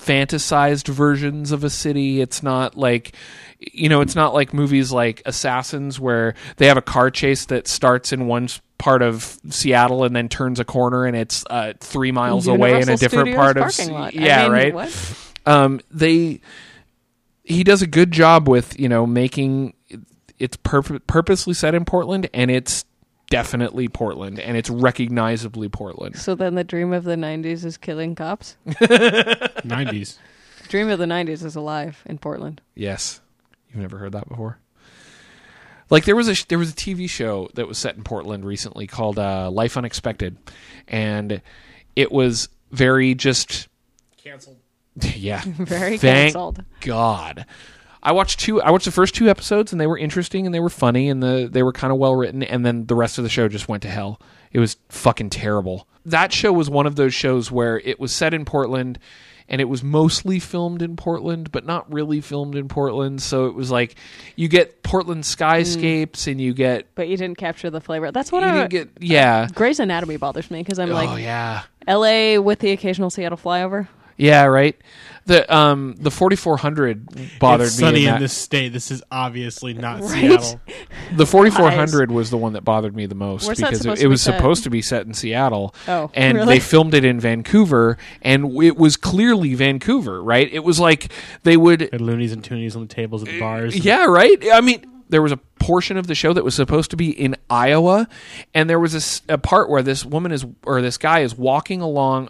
fantasized 0.06 0.88
versions 0.88 1.52
of 1.52 1.64
a 1.64 1.70
city. 1.70 2.20
It's 2.20 2.42
not 2.42 2.76
like 2.76 3.14
you 3.58 3.88
know, 3.88 4.00
it's 4.02 4.14
not 4.14 4.34
like 4.34 4.52
movies 4.52 4.92
like 4.92 5.22
Assassins 5.24 5.98
where 5.98 6.34
they 6.58 6.66
have 6.66 6.76
a 6.76 6.82
car 6.82 7.10
chase 7.10 7.46
that 7.46 7.66
starts 7.66 8.12
in 8.12 8.26
one 8.26 8.48
part 8.78 9.02
of 9.02 9.38
Seattle 9.48 10.04
and 10.04 10.14
then 10.14 10.28
turns 10.28 10.60
a 10.60 10.64
corner 10.64 11.06
and 11.06 11.16
it's 11.16 11.44
uh, 11.48 11.72
three 11.80 12.12
miles 12.12 12.46
away 12.46 12.80
in 12.80 12.88
a 12.88 12.96
different 12.96 13.28
Studios 13.28 13.36
part 13.36 13.56
of 13.56 13.62
parking 13.62 13.86
Se- 13.86 13.92
lot. 13.92 14.14
I 14.14 14.18
yeah, 14.18 14.42
mean, 14.44 14.52
right. 14.52 14.74
what? 14.74 15.32
Um, 15.46 15.80
they 15.90 16.40
he 17.44 17.64
does 17.64 17.80
a 17.80 17.86
good 17.86 18.10
job 18.10 18.48
with 18.48 18.78
you 18.78 18.88
know 18.88 19.06
making 19.06 19.74
it's 20.38 20.56
purp- 20.58 21.06
purposely 21.06 21.54
set 21.54 21.74
in 21.74 21.84
Portland 21.84 22.28
and 22.34 22.50
it's 22.50 22.84
definitely 23.30 23.88
Portland 23.88 24.38
and 24.38 24.56
it's 24.56 24.70
recognizably 24.70 25.68
Portland. 25.68 26.16
So 26.16 26.34
then 26.34 26.54
the 26.54 26.64
dream 26.64 26.92
of 26.92 27.04
the 27.04 27.16
'90s 27.16 27.64
is 27.64 27.76
killing 27.76 28.14
cops. 28.14 28.56
Nineties. 29.64 30.18
Dream 30.68 30.88
of 30.88 30.98
the 30.98 31.04
'90s 31.06 31.44
is 31.44 31.56
alive 31.56 32.02
in 32.06 32.18
Portland. 32.18 32.60
Yes, 32.74 33.20
you've 33.68 33.80
never 33.82 33.98
heard 33.98 34.12
that 34.12 34.28
before. 34.28 34.58
Like 35.90 36.04
there 36.04 36.16
was 36.16 36.28
a 36.28 36.46
there 36.48 36.58
was 36.58 36.70
a 36.70 36.74
TV 36.74 37.08
show 37.08 37.48
that 37.54 37.68
was 37.68 37.78
set 37.78 37.96
in 37.96 38.02
Portland 38.02 38.44
recently 38.44 38.86
called 38.86 39.18
uh, 39.18 39.50
Life 39.50 39.76
Unexpected, 39.76 40.36
and 40.88 41.40
it 41.94 42.10
was 42.10 42.48
very 42.72 43.14
just 43.14 43.68
Cancelled. 44.16 44.56
yeah 45.14 45.42
Very 45.44 45.98
Thank 45.98 46.32
canceled. 46.34 46.64
God. 46.80 47.46
I 48.06 48.12
watched 48.12 48.38
two. 48.38 48.62
I 48.62 48.70
watched 48.70 48.84
the 48.84 48.92
first 48.92 49.16
two 49.16 49.28
episodes, 49.28 49.72
and 49.72 49.80
they 49.80 49.88
were 49.88 49.98
interesting 49.98 50.46
and 50.46 50.54
they 50.54 50.60
were 50.60 50.70
funny 50.70 51.08
and 51.08 51.20
the 51.20 51.48
they 51.50 51.64
were 51.64 51.72
kind 51.72 51.92
of 51.92 51.98
well 51.98 52.14
written. 52.14 52.44
And 52.44 52.64
then 52.64 52.86
the 52.86 52.94
rest 52.94 53.18
of 53.18 53.24
the 53.24 53.28
show 53.28 53.48
just 53.48 53.68
went 53.68 53.82
to 53.82 53.88
hell. 53.90 54.20
It 54.52 54.60
was 54.60 54.76
fucking 54.90 55.30
terrible. 55.30 55.88
That 56.04 56.32
show 56.32 56.52
was 56.52 56.70
one 56.70 56.86
of 56.86 56.94
those 56.94 57.12
shows 57.12 57.50
where 57.50 57.80
it 57.80 57.98
was 57.98 58.14
set 58.14 58.32
in 58.32 58.44
Portland, 58.44 59.00
and 59.48 59.60
it 59.60 59.64
was 59.64 59.82
mostly 59.82 60.38
filmed 60.38 60.82
in 60.82 60.94
Portland, 60.94 61.50
but 61.50 61.66
not 61.66 61.92
really 61.92 62.20
filmed 62.20 62.54
in 62.54 62.68
Portland. 62.68 63.20
So 63.20 63.46
it 63.46 63.56
was 63.56 63.72
like 63.72 63.96
you 64.36 64.46
get 64.46 64.84
Portland 64.84 65.24
skyscapes, 65.24 66.30
and 66.30 66.40
you 66.40 66.54
get 66.54 66.86
But 66.94 67.08
you 67.08 67.16
didn't 67.16 67.38
capture 67.38 67.70
the 67.70 67.80
flavor. 67.80 68.12
That's 68.12 68.30
what 68.30 68.44
you 68.44 68.48
I. 68.50 68.52
didn't 68.52 68.64
uh, 68.64 68.68
get 68.68 68.88
yeah. 69.00 69.48
Grey's 69.52 69.80
Anatomy 69.80 70.16
bothers 70.16 70.48
me 70.48 70.62
because 70.62 70.78
I'm 70.78 70.90
oh 70.90 70.94
like 70.94 71.20
yeah, 71.20 71.62
L.A. 71.88 72.38
with 72.38 72.60
the 72.60 72.70
occasional 72.70 73.10
Seattle 73.10 73.36
flyover. 73.36 73.88
Yeah, 74.16 74.44
right. 74.44 74.76
The 75.26 75.52
um 75.52 75.96
the 75.98 76.12
forty 76.12 76.36
four 76.36 76.56
hundred 76.56 77.08
bothered 77.40 77.66
it's 77.66 77.78
me. 77.78 77.80
sunny 77.80 77.98
in 78.02 78.06
in, 78.06 78.10
that. 78.14 78.20
this 78.20 78.32
state. 78.32 78.68
This 78.72 78.92
is 78.92 79.02
obviously 79.10 79.74
not 79.74 80.00
Right? 80.02 80.10
Seattle. 80.40 80.60
The 81.16 81.26
4400 81.26 82.12
was 82.12 82.30
the 82.30 82.36
one 82.36 82.52
that 82.52 82.62
bothered 82.62 82.94
me 82.94 83.06
the 83.06 83.16
most 83.16 83.46
Where's 83.46 83.58
that 83.58 83.66
because 83.70 83.80
supposed 83.80 83.98
it, 83.98 84.02
to 84.02 84.06
it 84.06 84.08
be 84.08 84.10
was 84.10 84.22
set? 84.22 84.36
supposed 84.36 84.62
to 84.64 84.70
be 84.70 84.82
set 84.82 85.04
in 85.04 85.14
Seattle. 85.14 85.74
Oh, 85.88 86.12
and 86.14 86.36
really? 86.38 86.46
they 86.54 86.60
filmed 86.60 86.94
it 86.94 87.04
in 87.04 87.18
Vancouver, 87.18 87.98
and 88.22 88.62
it 88.62 88.76
was 88.76 88.96
clearly 88.96 89.54
Vancouver, 89.54 90.22
right? 90.22 90.48
It 90.52 90.62
was 90.62 90.78
like 90.78 91.10
they 91.42 91.56
would, 91.56 91.88
Had 91.92 92.00
loonies 92.00 92.32
and 92.32 92.42
toonies 92.44 92.76
on 92.76 92.82
the 92.82 92.94
tables 92.94 93.22
at 93.22 93.28
the 93.28 93.40
bars. 93.40 93.76
yeah, 93.84 94.04
right. 94.04 94.40
I 94.52 94.60
mean, 94.60 94.84
there 95.08 95.22
was 95.22 95.32
a 95.32 95.36
portion 95.36 95.96
of 95.96 96.06
the 96.06 96.14
show 96.14 96.32
that 96.32 96.44
was 96.44 96.54
supposed 96.54 96.90
to 96.90 96.96
be 96.96 97.10
in 97.10 97.36
Iowa, 97.50 98.08
and 98.54 98.68
there 98.68 98.78
was 98.80 99.22
a 99.28 99.38
part 99.38 99.68
where 99.68 99.82
this 99.82 100.04
woman 100.04 100.32
is 100.32 100.44
or 100.64 100.80
this 100.82 100.98
guy 100.98 101.20
is 101.20 101.34
walking 101.36 101.80
along 101.80 102.28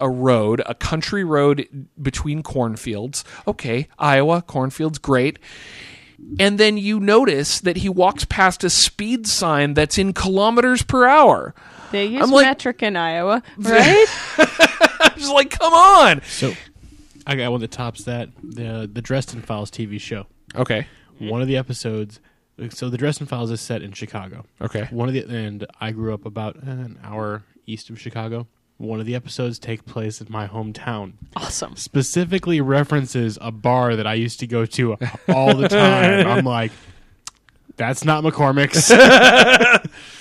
a 0.00 0.08
road, 0.10 0.62
a 0.66 0.74
country 0.74 1.24
road 1.24 1.68
between 2.00 2.42
cornfields. 2.42 3.24
Okay, 3.46 3.88
Iowa 3.98 4.42
cornfields, 4.42 4.98
great. 4.98 5.38
And 6.40 6.58
then 6.58 6.76
you 6.76 6.98
notice 6.98 7.60
that 7.60 7.76
he 7.78 7.88
walks 7.88 8.24
past 8.24 8.64
a 8.64 8.70
speed 8.70 9.26
sign 9.26 9.74
that's 9.74 9.98
in 9.98 10.12
kilometers 10.12 10.82
per 10.82 11.06
hour. 11.06 11.54
They 11.92 12.06
use 12.06 12.22
I'm 12.22 12.30
like- 12.30 12.44
metric 12.46 12.82
in 12.82 12.96
Iowa, 12.96 13.42
right? 13.56 14.06
I'm 15.00 15.16
just 15.18 15.32
like, 15.32 15.50
come 15.50 15.72
on. 15.72 16.22
So 16.24 16.52
I 17.26 17.36
got 17.36 17.50
one 17.52 17.60
that 17.60 17.70
tops 17.70 18.04
that. 18.04 18.30
The 18.42 18.90
the 18.92 19.00
Dresden 19.00 19.42
Files 19.42 19.70
TV 19.70 20.00
show. 20.00 20.26
Okay. 20.56 20.86
One 21.18 21.40
of 21.42 21.48
the 21.48 21.56
episodes. 21.56 22.20
So 22.70 22.88
the 22.88 22.98
Dresden 22.98 23.26
Files 23.26 23.50
is 23.50 23.60
set 23.60 23.82
in 23.82 23.92
Chicago. 23.92 24.44
Okay. 24.60 24.88
One 24.90 25.08
of 25.08 25.14
the 25.14 25.24
and 25.28 25.66
I 25.80 25.92
grew 25.92 26.12
up 26.12 26.24
about 26.26 26.56
eh, 26.56 26.70
an 26.70 26.98
hour 27.04 27.44
east 27.66 27.88
of 27.90 28.00
Chicago. 28.00 28.46
One 28.78 29.00
of 29.00 29.06
the 29.06 29.14
episodes 29.14 29.58
take 29.58 29.84
place 29.86 30.20
in 30.20 30.28
my 30.30 30.46
hometown. 30.46 31.14
awesome. 31.36 31.74
Specifically 31.76 32.60
references 32.60 33.36
a 33.40 33.50
bar 33.50 33.96
that 33.96 34.06
I 34.06 34.14
used 34.14 34.38
to 34.40 34.46
go 34.46 34.66
to 34.66 34.96
all 35.28 35.54
the 35.56 35.68
time. 35.68 36.26
I'm 36.28 36.44
like, 36.44 36.70
that's 37.76 38.04
not 38.04 38.22
McCormick's. 38.22 38.88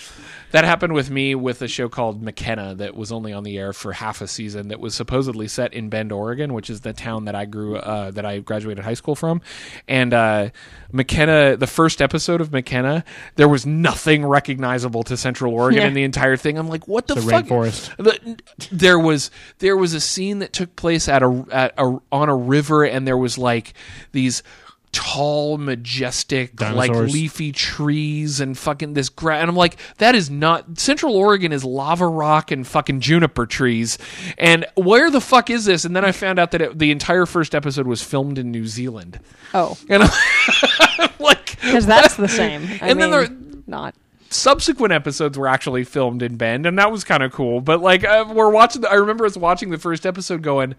That 0.52 0.64
happened 0.64 0.94
with 0.94 1.10
me 1.12 1.36
with 1.36 1.62
a 1.62 1.68
show 1.68 1.90
called 1.90 2.24
McKenna 2.24 2.74
that 2.76 2.96
was 2.96 3.12
only 3.12 3.34
on 3.34 3.44
the 3.44 3.58
air 3.58 3.74
for 3.74 3.92
half 3.92 4.22
a 4.22 4.28
season. 4.28 4.70
That 4.70 4.80
was 4.80 4.96
supposedly 4.96 5.48
set 5.50 5.74
in 5.74 5.90
Bend, 5.90 6.12
Oregon, 6.14 6.54
which 6.54 6.70
is 6.70 6.82
the 6.82 6.94
town 6.94 7.26
that 7.26 7.36
I 7.36 7.44
grew 7.46 7.76
uh, 7.76 8.12
that 8.12 8.26
I 8.26 8.40
graduated 8.40 8.84
high 8.86 8.94
school 8.94 9.14
from. 9.16 9.42
And 9.90 10.14
uh, 10.14 10.50
McKenna, 10.92 11.58
the 11.58 11.68
first 11.68 12.02
episode 12.02 12.40
of 12.40 12.52
McKenna, 12.54 13.04
there 13.36 13.50
was 13.50 13.66
nothing 13.66 14.26
recognizable 14.26 15.04
to 15.04 15.18
Central 15.18 15.54
Oregon 15.54 15.82
Yeah. 15.82 15.88
in 15.90 15.94
the 15.94 16.04
entire 16.04 16.38
thing. 16.38 16.58
I'm 16.58 16.70
like, 16.70 16.88
what 16.88 17.08
the 17.08 17.16
The 17.16 17.22
fuck? 17.24 17.46
rainforest. 17.46 17.96
The, 17.98 18.38
there 18.72 18.98
was 19.00 19.30
there 19.60 19.76
was 19.76 19.94
a 19.94 20.00
scene 20.00 20.40
that 20.40 20.54
took 20.54 20.76
place 20.78 21.10
at 21.10 21.24
a 21.24 21.46
at 21.52 21.74
a 21.78 21.98
on 22.12 22.30
a 22.30 22.36
river, 22.36 22.86
and 22.86 23.06
there 23.06 23.18
was 23.18 23.38
like 23.38 23.74
these 24.14 24.44
tall, 24.92 25.58
majestic, 25.58 26.60
like 26.60 26.92
leafy 26.92 27.52
trees 27.52 28.40
and 28.40 28.58
fucking 28.58 28.94
this 28.94 29.10
grass. 29.10 29.42
And 29.42 29.50
I'm 29.50 29.56
like, 29.56 29.78
that 29.98 30.16
is 30.16 30.30
not 30.30 30.80
Central 30.80 31.16
Oregon 31.16 31.52
is 31.52 31.64
lava 31.64 32.08
rock 32.08 32.52
and 32.52 32.66
fucking 32.66 33.00
juniper 33.02 33.46
trees. 33.46 33.98
And 34.38 34.66
where 34.76 35.12
the 35.12 35.22
fuck 35.22 35.50
is 35.50 35.66
this? 35.66 35.86
And 35.86 35.96
then 35.96 36.04
I 36.06 36.12
found 36.12 36.40
out 36.40 36.52
that 36.52 36.62
it, 36.62 36.80
the 36.80 36.92
entire 36.92 37.26
first 37.26 37.54
episode 37.54 37.86
was 37.88 38.02
filmed 38.02 38.38
in 38.38 38.52
New 38.52 38.66
Zealand. 38.66 39.20
Oh, 39.54 39.78
And 39.90 40.04
I'm 40.04 40.10
like, 41.20 41.52
because 41.62 41.86
that's 41.86 42.16
the 42.16 42.28
same. 42.28 42.64
I 42.82 42.90
And 42.90 43.00
then 43.02 43.12
mean, 43.12 43.12
there- 43.12 43.62
not. 43.68 43.94
subsequent 44.30 44.94
episodes 44.94 45.38
were 45.38 45.48
actually 45.48 45.84
filmed 45.84 46.22
in 46.22 46.38
Bend, 46.38 46.66
and 46.66 46.80
that 46.80 46.92
was 46.92 47.04
kind 47.04 47.22
of 47.24 47.32
cool. 47.32 47.62
But 47.62 47.82
like, 47.82 48.04
uh, 48.04 48.26
we're 48.34 48.50
watching. 48.50 48.82
The, 48.82 48.90
I 48.90 48.96
remember 48.96 49.26
us 49.26 49.36
watching 49.38 49.70
the 49.70 49.78
first 49.78 50.06
episode, 50.06 50.42
going, 50.42 50.76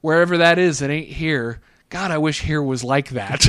"Wherever 0.00 0.36
that 0.38 0.58
is, 0.58 0.82
it 0.82 0.90
ain't 0.90 1.08
here." 1.08 1.60
God, 1.90 2.10
I 2.10 2.18
wish 2.18 2.40
here 2.40 2.62
was 2.62 2.82
like 2.84 3.10
that. 3.10 3.46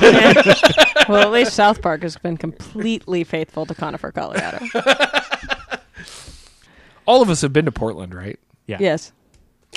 Well, 1.09 1.21
at 1.23 1.31
least 1.31 1.53
South 1.53 1.81
Park 1.81 2.03
has 2.03 2.15
been 2.15 2.37
completely 2.37 3.23
faithful 3.25 3.65
to 3.65 3.73
Conifer, 3.75 4.11
Colorado. 4.11 4.59
All 7.05 7.21
of 7.21 7.29
us 7.29 7.41
have 7.41 7.51
been 7.51 7.65
to 7.65 7.71
Portland, 7.71 8.13
right? 8.13 8.39
Yeah. 8.67 8.77
yes. 8.79 9.11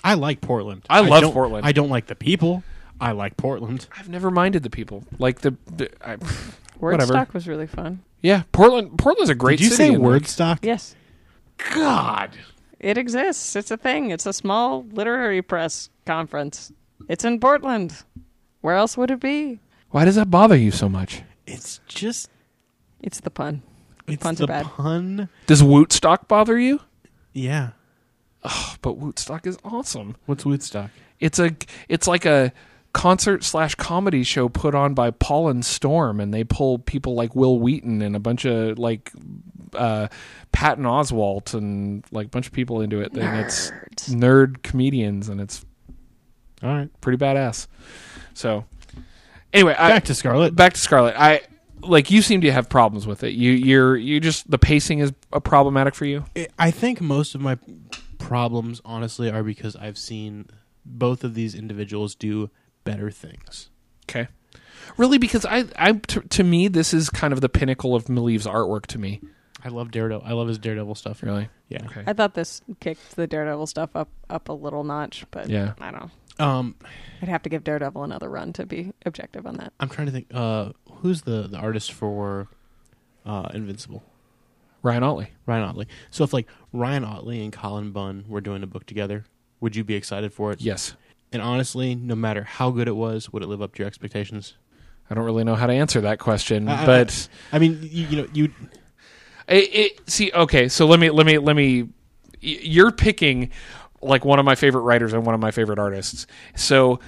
I 0.04 0.14
like 0.14 0.40
Portland. 0.40 0.84
I 0.88 1.00
love 1.00 1.22
don't- 1.22 1.32
Portland. 1.32 1.66
I 1.66 1.72
don't 1.72 1.88
like 1.88 2.06
the 2.06 2.14
people. 2.14 2.62
I 3.00 3.12
like 3.12 3.36
Portland. 3.36 3.88
I've 3.98 4.08
never 4.08 4.30
minded 4.30 4.62
the 4.62 4.70
people. 4.70 5.02
Like 5.18 5.40
the, 5.40 5.56
the 5.66 5.90
I, 6.06 6.16
Wordstock 6.80 7.32
was 7.34 7.48
really 7.48 7.66
fun. 7.66 8.02
yeah, 8.22 8.42
Portland. 8.52 8.96
Portland's 8.98 9.30
a 9.30 9.34
great 9.34 9.58
Did 9.58 9.64
you 9.64 9.70
city. 9.70 9.88
say 9.88 9.94
and, 9.94 10.04
like, 10.04 10.22
Wordstock? 10.22 10.58
Yes. 10.62 10.94
God, 11.74 12.30
It 12.78 12.98
exists. 12.98 13.56
It's 13.56 13.70
a 13.70 13.76
thing. 13.76 14.10
It's 14.10 14.26
a 14.26 14.32
small 14.32 14.84
literary 14.92 15.42
press 15.42 15.88
conference. 16.06 16.70
It's 17.08 17.24
in 17.24 17.40
Portland. 17.40 18.04
Where 18.64 18.76
else 18.76 18.96
would 18.96 19.10
it 19.10 19.20
be? 19.20 19.60
why 19.90 20.06
does 20.06 20.14
that 20.14 20.30
bother 20.30 20.56
you 20.56 20.70
so 20.70 20.88
much? 20.88 21.20
It's 21.46 21.80
just 21.86 22.30
It's 23.02 23.20
the 23.20 23.28
pun. 23.30 23.62
it's 24.06 24.22
Puns 24.22 24.38
the 24.38 24.44
are 24.44 24.46
bad. 24.46 24.64
pun. 24.64 25.28
Does 25.46 25.62
Wootstock 25.62 26.28
bother 26.28 26.58
you? 26.58 26.80
Yeah. 27.34 27.72
But 28.80 28.98
Wootstock 28.98 29.46
is 29.46 29.58
awesome. 29.64 30.16
What's 30.24 30.46
Woodstock? 30.46 30.90
It's 31.20 31.38
a 31.38 31.54
it's 31.90 32.06
like 32.08 32.24
a 32.24 32.52
concert 32.94 33.44
slash 33.44 33.74
comedy 33.74 34.22
show 34.24 34.48
put 34.48 34.74
on 34.74 34.94
by 34.94 35.10
Paul 35.10 35.48
and 35.50 35.62
Storm, 35.62 36.18
and 36.18 36.32
they 36.32 36.42
pull 36.44 36.78
people 36.78 37.14
like 37.14 37.34
Wil 37.36 37.58
Wheaton 37.58 38.00
and 38.00 38.16
a 38.16 38.20
bunch 38.20 38.46
of 38.46 38.78
like 38.78 39.12
uh, 39.74 40.08
Patton 40.52 40.84
Oswalt 40.84 41.52
and 41.52 42.02
like 42.12 42.26
a 42.26 42.30
bunch 42.30 42.46
of 42.46 42.52
people 42.54 42.80
into 42.80 43.00
it. 43.02 43.12
And 43.12 43.40
it's 43.44 43.70
Nerds. 43.70 44.14
nerd 44.14 44.62
comedians, 44.62 45.28
and 45.28 45.40
it's 45.40 45.64
All 46.62 46.70
right. 46.74 46.90
pretty 47.02 47.18
badass. 47.18 47.66
So 48.34 48.64
anyway, 49.52 49.74
I, 49.78 49.88
Back 49.90 50.04
to 50.04 50.14
Scarlet. 50.14 50.54
back 50.54 50.74
to 50.74 50.80
Scarlet. 50.80 51.14
I 51.18 51.42
like 51.80 52.10
you 52.10 52.22
seem 52.22 52.40
to 52.42 52.52
have 52.52 52.68
problems 52.68 53.06
with 53.06 53.22
it. 53.24 53.30
You 53.34 53.52
you're 53.52 53.96
you 53.96 54.20
just 54.20 54.50
the 54.50 54.58
pacing 54.58 54.98
is 55.00 55.12
a 55.32 55.40
problematic 55.40 55.94
for 55.94 56.04
you. 56.04 56.24
I- 56.36 56.48
I 56.58 56.70
think 56.70 57.00
most 57.00 57.34
of 57.34 57.40
my 57.40 57.58
problems, 58.18 58.80
honestly, 58.84 59.30
are 59.30 59.42
because 59.42 59.76
I've 59.76 59.98
seen 59.98 60.46
both 60.84 61.24
of 61.24 61.34
these 61.34 61.54
individuals 61.54 62.14
do 62.14 62.50
better 62.84 63.10
things. 63.10 63.70
Okay. 64.08 64.28
Really, 64.98 65.16
because 65.18 65.46
I, 65.46 65.64
I, 65.78 65.92
t- 65.92 66.20
to 66.20 66.44
me, 66.44 66.68
this 66.68 66.92
is 66.92 67.08
kind 67.08 67.32
of 67.32 67.40
the 67.40 67.48
pinnacle 67.48 67.94
of 67.94 68.04
Maleev's 68.06 68.46
artwork. 68.46 68.84
To 68.88 68.98
me, 68.98 69.20
I 69.64 69.68
love 69.68 69.90
Daredevil. 69.90 70.26
I 70.26 70.32
love 70.34 70.46
his 70.48 70.58
Daredevil 70.58 70.94
stuff. 70.94 71.22
really. 71.22 71.48
Yeah. 71.70 71.84
Okay. 71.86 72.02
I 72.06 72.12
thought 72.12 72.34
this 72.34 72.60
kicked 72.80 73.16
the 73.16 73.26
Daredevil 73.26 73.66
stuff 73.66 73.96
up 73.96 74.10
up 74.28 74.48
a 74.50 74.52
little 74.52 74.84
notch, 74.84 75.24
but 75.30 75.48
Yeah. 75.48 75.72
I 75.80 75.90
don't 75.90 76.00
know. 76.02 76.10
Um, 76.38 76.74
I'd 77.22 77.28
have 77.28 77.42
to 77.42 77.48
give 77.48 77.64
Daredevil 77.64 78.02
another 78.02 78.28
run 78.28 78.52
to 78.54 78.66
be 78.66 78.92
objective 79.06 79.46
on 79.46 79.56
that. 79.58 79.72
I'm 79.80 79.88
trying 79.88 80.06
to 80.06 80.12
think. 80.12 80.26
Uh, 80.32 80.70
who's 80.96 81.22
the 81.22 81.42
the 81.48 81.56
artist 81.58 81.92
for 81.92 82.48
uh, 83.24 83.48
Invincible? 83.54 84.02
Ryan 84.82 85.02
Ottley. 85.02 85.28
Ryan 85.46 85.64
Ottley. 85.64 85.86
So 86.10 86.24
if 86.24 86.32
like 86.32 86.46
Ryan 86.72 87.04
Ottley 87.04 87.42
and 87.42 87.52
Cullen 87.52 87.92
Bunn 87.92 88.24
were 88.28 88.40
doing 88.40 88.62
a 88.62 88.66
book 88.66 88.84
together, 88.86 89.24
would 89.60 89.74
you 89.76 89.84
be 89.84 89.94
excited 89.94 90.32
for 90.32 90.52
it? 90.52 90.60
Yes. 90.60 90.94
And 91.32 91.40
honestly, 91.40 91.94
no 91.94 92.14
matter 92.14 92.44
how 92.44 92.70
good 92.70 92.86
it 92.88 92.96
was, 92.96 93.32
would 93.32 93.42
it 93.42 93.46
live 93.46 93.62
up 93.62 93.74
to 93.74 93.78
your 93.80 93.86
expectations? 93.86 94.54
I 95.10 95.14
don't 95.14 95.24
really 95.24 95.44
know 95.44 95.54
how 95.54 95.66
to 95.66 95.72
answer 95.72 96.00
that 96.02 96.18
question, 96.18 96.68
I- 96.68 96.82
I- 96.82 96.86
but 96.86 97.28
I 97.52 97.58
mean, 97.58 97.78
you, 97.82 98.06
you 98.06 98.16
know, 98.18 98.28
you 98.32 98.52
it, 99.48 99.74
it, 99.74 100.10
see, 100.10 100.32
okay. 100.32 100.68
So 100.68 100.86
let 100.86 100.98
me, 101.00 101.10
let 101.10 101.26
me, 101.26 101.38
let 101.38 101.54
me. 101.56 101.88
You're 102.40 102.90
picking 102.92 103.50
like 104.04 104.24
one 104.24 104.38
of 104.38 104.44
my 104.44 104.54
favorite 104.54 104.82
writers 104.82 105.12
and 105.12 105.24
one 105.26 105.34
of 105.34 105.40
my 105.40 105.50
favorite 105.50 105.78
artists. 105.78 106.26
So 106.54 107.00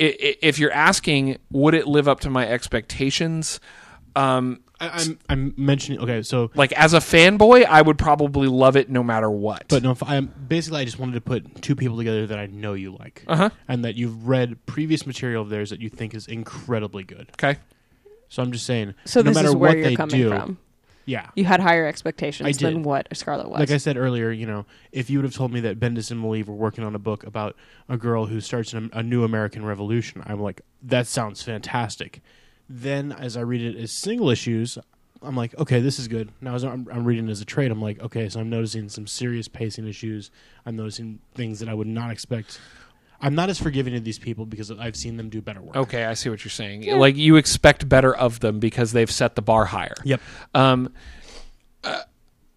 i- 0.00 0.04
i- 0.22 0.36
if 0.42 0.58
you're 0.58 0.72
asking, 0.72 1.38
would 1.50 1.74
it 1.74 1.86
live 1.86 2.08
up 2.08 2.20
to 2.20 2.30
my 2.30 2.46
expectations? 2.48 3.60
Um, 4.14 4.60
I, 4.80 4.88
I'm 4.88 5.18
I'm 5.28 5.54
mentioning. 5.56 6.00
Okay, 6.00 6.22
so 6.22 6.50
like 6.54 6.72
as 6.72 6.92
a 6.92 6.98
fanboy, 6.98 7.64
I 7.64 7.80
would 7.80 7.98
probably 7.98 8.48
love 8.48 8.76
it 8.76 8.90
no 8.90 9.02
matter 9.02 9.30
what. 9.30 9.64
But 9.68 9.82
no, 9.84 9.92
if 9.92 10.02
I'm 10.02 10.26
basically 10.48 10.80
I 10.80 10.84
just 10.84 10.98
wanted 10.98 11.14
to 11.14 11.20
put 11.20 11.62
two 11.62 11.74
people 11.76 11.96
together 11.96 12.26
that 12.26 12.38
I 12.38 12.46
know 12.46 12.74
you 12.74 12.94
like, 12.98 13.24
uh 13.28 13.36
huh. 13.36 13.50
and 13.68 13.84
that 13.84 13.94
you've 13.94 14.26
read 14.28 14.66
previous 14.66 15.06
material 15.06 15.42
of 15.42 15.48
theirs 15.50 15.70
that 15.70 15.80
you 15.80 15.88
think 15.88 16.14
is 16.14 16.26
incredibly 16.26 17.04
good. 17.04 17.30
Okay. 17.34 17.58
So 18.28 18.42
I'm 18.42 18.50
just 18.50 18.66
saying, 18.66 18.94
So 19.04 19.20
no 19.20 19.24
this 19.30 19.34
matter 19.36 19.48
is 19.48 19.54
where 19.54 19.70
what 19.70 19.76
you're 19.78 19.86
they 19.88 19.94
coming 19.96 20.16
do, 20.16 20.28
from. 20.30 20.58
Yeah. 21.04 21.30
You 21.34 21.44
had 21.44 21.60
higher 21.60 21.86
expectations 21.86 22.58
than 22.58 22.82
what 22.82 23.08
Scarlet 23.16 23.48
was. 23.48 23.60
Like 23.60 23.70
I 23.70 23.76
said 23.78 23.96
earlier, 23.96 24.30
you 24.30 24.46
know, 24.46 24.66
if 24.92 25.10
you 25.10 25.18
would 25.18 25.24
have 25.24 25.34
told 25.34 25.52
me 25.52 25.60
that 25.60 25.80
Bendis 25.80 26.10
and 26.10 26.22
Maleev 26.22 26.46
were 26.46 26.54
working 26.54 26.84
on 26.84 26.94
a 26.94 26.98
book 26.98 27.24
about 27.24 27.56
a 27.88 27.96
girl 27.96 28.26
who 28.26 28.40
starts 28.40 28.72
an, 28.72 28.90
a 28.92 29.02
new 29.02 29.24
American 29.24 29.64
Revolution, 29.64 30.22
I'm 30.26 30.40
like, 30.40 30.62
that 30.82 31.06
sounds 31.06 31.42
fantastic. 31.42 32.20
Then, 32.68 33.12
as 33.12 33.36
I 33.36 33.40
read 33.40 33.62
it 33.62 33.76
as 33.76 33.92
single 33.92 34.30
issues, 34.30 34.78
I'm 35.22 35.36
like, 35.36 35.58
okay, 35.58 35.80
this 35.80 35.98
is 35.98 36.08
good. 36.08 36.30
Now, 36.40 36.54
as 36.54 36.64
I'm, 36.64 36.88
I'm 36.92 37.04
reading 37.04 37.28
it 37.28 37.30
as 37.30 37.40
a 37.40 37.44
trade, 37.44 37.70
I'm 37.70 37.82
like, 37.82 38.00
okay, 38.00 38.28
so 38.28 38.40
I'm 38.40 38.50
noticing 38.50 38.88
some 38.88 39.06
serious 39.06 39.48
pacing 39.48 39.86
issues. 39.86 40.30
I'm 40.66 40.76
noticing 40.76 41.20
things 41.34 41.60
that 41.60 41.68
I 41.68 41.74
would 41.74 41.86
not 41.86 42.10
expect. 42.10 42.60
I'm 43.22 43.36
not 43.36 43.48
as 43.48 43.58
forgiving 43.58 43.94
of 43.94 44.02
these 44.02 44.18
people 44.18 44.46
because 44.46 44.70
I've 44.72 44.96
seen 44.96 45.16
them 45.16 45.30
do 45.30 45.40
better 45.40 45.62
work. 45.62 45.76
Okay, 45.76 46.04
I 46.04 46.14
see 46.14 46.28
what 46.28 46.44
you're 46.44 46.50
saying. 46.50 46.86
Like 46.98 47.16
you 47.16 47.36
expect 47.36 47.88
better 47.88 48.14
of 48.14 48.40
them 48.40 48.58
because 48.58 48.92
they've 48.92 49.10
set 49.10 49.36
the 49.36 49.42
bar 49.42 49.64
higher. 49.64 49.94
Yep. 50.02 50.20
Um, 50.54 50.92
uh, 51.84 52.02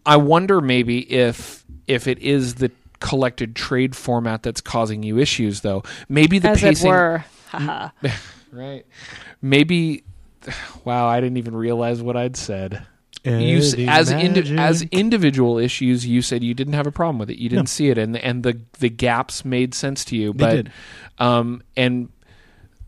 I 0.05 0.17
wonder 0.17 0.61
maybe 0.61 0.99
if 1.11 1.63
if 1.87 2.07
it 2.07 2.19
is 2.19 2.55
the 2.55 2.71
collected 2.99 3.55
trade 3.55 3.95
format 3.95 4.41
that's 4.43 4.61
causing 4.61 5.03
you 5.03 5.19
issues, 5.19 5.61
though. 5.61 5.83
Maybe 6.09 6.39
the 6.39 6.49
As 6.49 6.61
pacing, 6.61 6.87
it 6.87 6.89
were. 6.89 7.25
Right? 8.51 8.85
Maybe. 9.41 10.03
Wow, 10.85 11.07
I 11.07 11.19
didn't 11.19 11.37
even 11.37 11.55
realize 11.55 12.03
what 12.03 12.15
I'd 12.15 12.37
said. 12.37 12.85
You 13.25 13.57
as 13.87 14.11
indi- 14.11 14.57
as 14.57 14.83
individual 14.83 15.57
issues, 15.57 16.05
you 16.05 16.21
said 16.21 16.43
you 16.43 16.53
didn't 16.53 16.73
have 16.73 16.87
a 16.87 16.91
problem 16.91 17.17
with 17.17 17.29
it. 17.29 17.37
You 17.39 17.49
didn't 17.49 17.63
No. 17.63 17.69
see 17.69 17.89
it, 17.89 17.97
and 17.97 18.15
and 18.17 18.43
the 18.43 18.59
the 18.79 18.89
gaps 18.89 19.43
made 19.43 19.73
sense 19.73 20.05
to 20.05 20.15
you. 20.15 20.31
They 20.33 20.37
but 20.45 20.55
did. 20.55 20.71
um, 21.17 21.63
and 21.75 22.09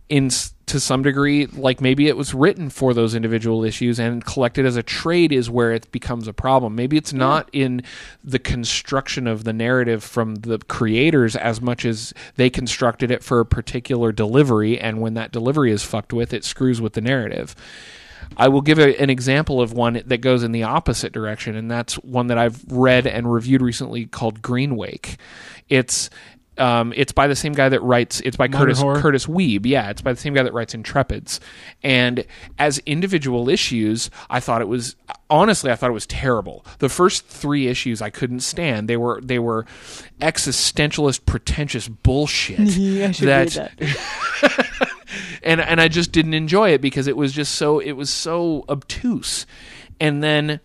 in 0.09 0.29
to 0.67 0.79
some 0.81 1.01
degree, 1.01 1.45
like 1.45 1.79
maybe 1.81 2.07
it 2.07 2.17
was 2.17 2.33
written 2.33 2.69
for 2.69 2.93
those 2.93 3.15
individual 3.15 3.63
issues 3.63 3.99
and 3.99 4.23
collected 4.25 4.65
as 4.65 4.75
a 4.75 4.83
trade 4.83 5.31
is 5.31 5.49
where 5.49 5.71
it 5.71 5.89
becomes 5.93 6.27
a 6.27 6.33
problem. 6.33 6.75
Maybe 6.75 6.97
it's 6.97 7.13
not 7.13 7.49
in 7.53 7.81
the 8.23 8.39
construction 8.39 9.27
of 9.27 9.45
the 9.45 9.53
narrative 9.53 10.03
from 10.03 10.35
the 10.35 10.57
creators 10.59 11.35
as 11.37 11.61
much 11.61 11.85
as 11.85 12.13
they 12.35 12.49
constructed 12.49 13.11
it 13.11 13.23
for 13.23 13.39
a 13.39 13.45
particular 13.45 14.11
delivery, 14.11 14.77
and 14.79 14.99
when 15.01 15.13
that 15.13 15.31
delivery 15.31 15.71
is 15.71 15.83
fucked 15.83 16.11
with, 16.13 16.33
it 16.33 16.43
screws 16.43 16.79
with 16.81 16.93
the 16.93 17.01
narrative. 17.01 17.55
I 18.35 18.47
will 18.49 18.61
give 18.61 18.79
a, 18.79 18.99
an 19.01 19.09
example 19.09 19.61
of 19.61 19.73
one 19.73 20.01
that 20.05 20.19
goes 20.19 20.43
in 20.43 20.51
the 20.51 20.63
opposite 20.63 21.13
direction, 21.13 21.55
and 21.55 21.69
that's 21.69 21.95
one 21.95 22.27
that 22.27 22.37
I've 22.37 22.63
read 22.69 23.07
and 23.07 23.31
reviewed 23.31 23.61
recently 23.61 24.05
called 24.05 24.41
Green 24.41 24.75
Wake. 24.75 25.17
It's 25.69 26.09
um, 26.57 26.93
it's 26.95 27.11
by 27.11 27.27
the 27.27 27.35
same 27.35 27.53
guy 27.53 27.69
that 27.69 27.81
writes. 27.81 28.19
It's 28.21 28.37
by 28.37 28.47
Modern 28.47 28.59
Curtis 28.67 28.81
horror? 28.81 29.01
Kurtis 29.01 29.27
Wiebe. 29.27 29.65
Yeah, 29.65 29.89
it's 29.89 30.01
by 30.01 30.13
the 30.13 30.19
same 30.19 30.33
guy 30.33 30.43
that 30.43 30.53
writes 30.53 30.73
Intrepids. 30.73 31.39
And 31.83 32.25
as 32.57 32.79
individual 32.79 33.49
issues, 33.49 34.09
I 34.29 34.39
thought 34.39 34.61
it 34.61 34.67
was 34.67 34.95
honestly, 35.29 35.71
I 35.71 35.75
thought 35.75 35.89
it 35.89 35.93
was 35.93 36.07
terrible. 36.07 36.65
The 36.79 36.89
first 36.89 37.25
three 37.25 37.67
issues 37.67 38.01
I 38.01 38.09
couldn't 38.09 38.39
stand. 38.41 38.87
They 38.87 38.97
were 38.97 39.21
they 39.21 39.39
were 39.39 39.65
existentialist, 40.19 41.25
pretentious 41.25 41.87
bullshit. 41.87 42.59
I 42.59 43.11
should 43.11 43.27
read 43.27 43.49
that. 43.49 44.66
and 45.47 45.61
and 45.61 45.79
I 45.79 45.87
just 45.87 46.11
didn't 46.11 46.33
enjoy 46.33 46.71
it 46.71 46.81
because 46.81 47.07
it 47.07 47.15
was 47.15 47.31
just 47.31 47.55
so 47.55 47.79
it 47.79 47.93
was 47.93 48.09
so 48.09 48.65
obtuse. 48.67 49.45
And 49.99 50.21
then 50.21 50.59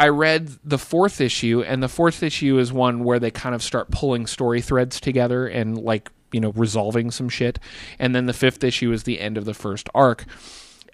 I 0.00 0.08
read 0.08 0.48
the 0.64 0.78
fourth 0.78 1.20
issue, 1.20 1.62
and 1.62 1.82
the 1.82 1.88
fourth 1.88 2.22
issue 2.22 2.58
is 2.58 2.72
one 2.72 3.04
where 3.04 3.18
they 3.18 3.30
kind 3.30 3.54
of 3.54 3.62
start 3.62 3.90
pulling 3.90 4.26
story 4.26 4.62
threads 4.62 4.98
together 4.98 5.46
and 5.46 5.76
like 5.76 6.10
you 6.32 6.40
know 6.40 6.52
resolving 6.52 7.10
some 7.10 7.28
shit. 7.28 7.58
And 7.98 8.14
then 8.14 8.24
the 8.24 8.32
fifth 8.32 8.64
issue 8.64 8.92
is 8.92 9.02
the 9.02 9.20
end 9.20 9.36
of 9.36 9.44
the 9.44 9.54
first 9.54 9.90
arc. 9.94 10.24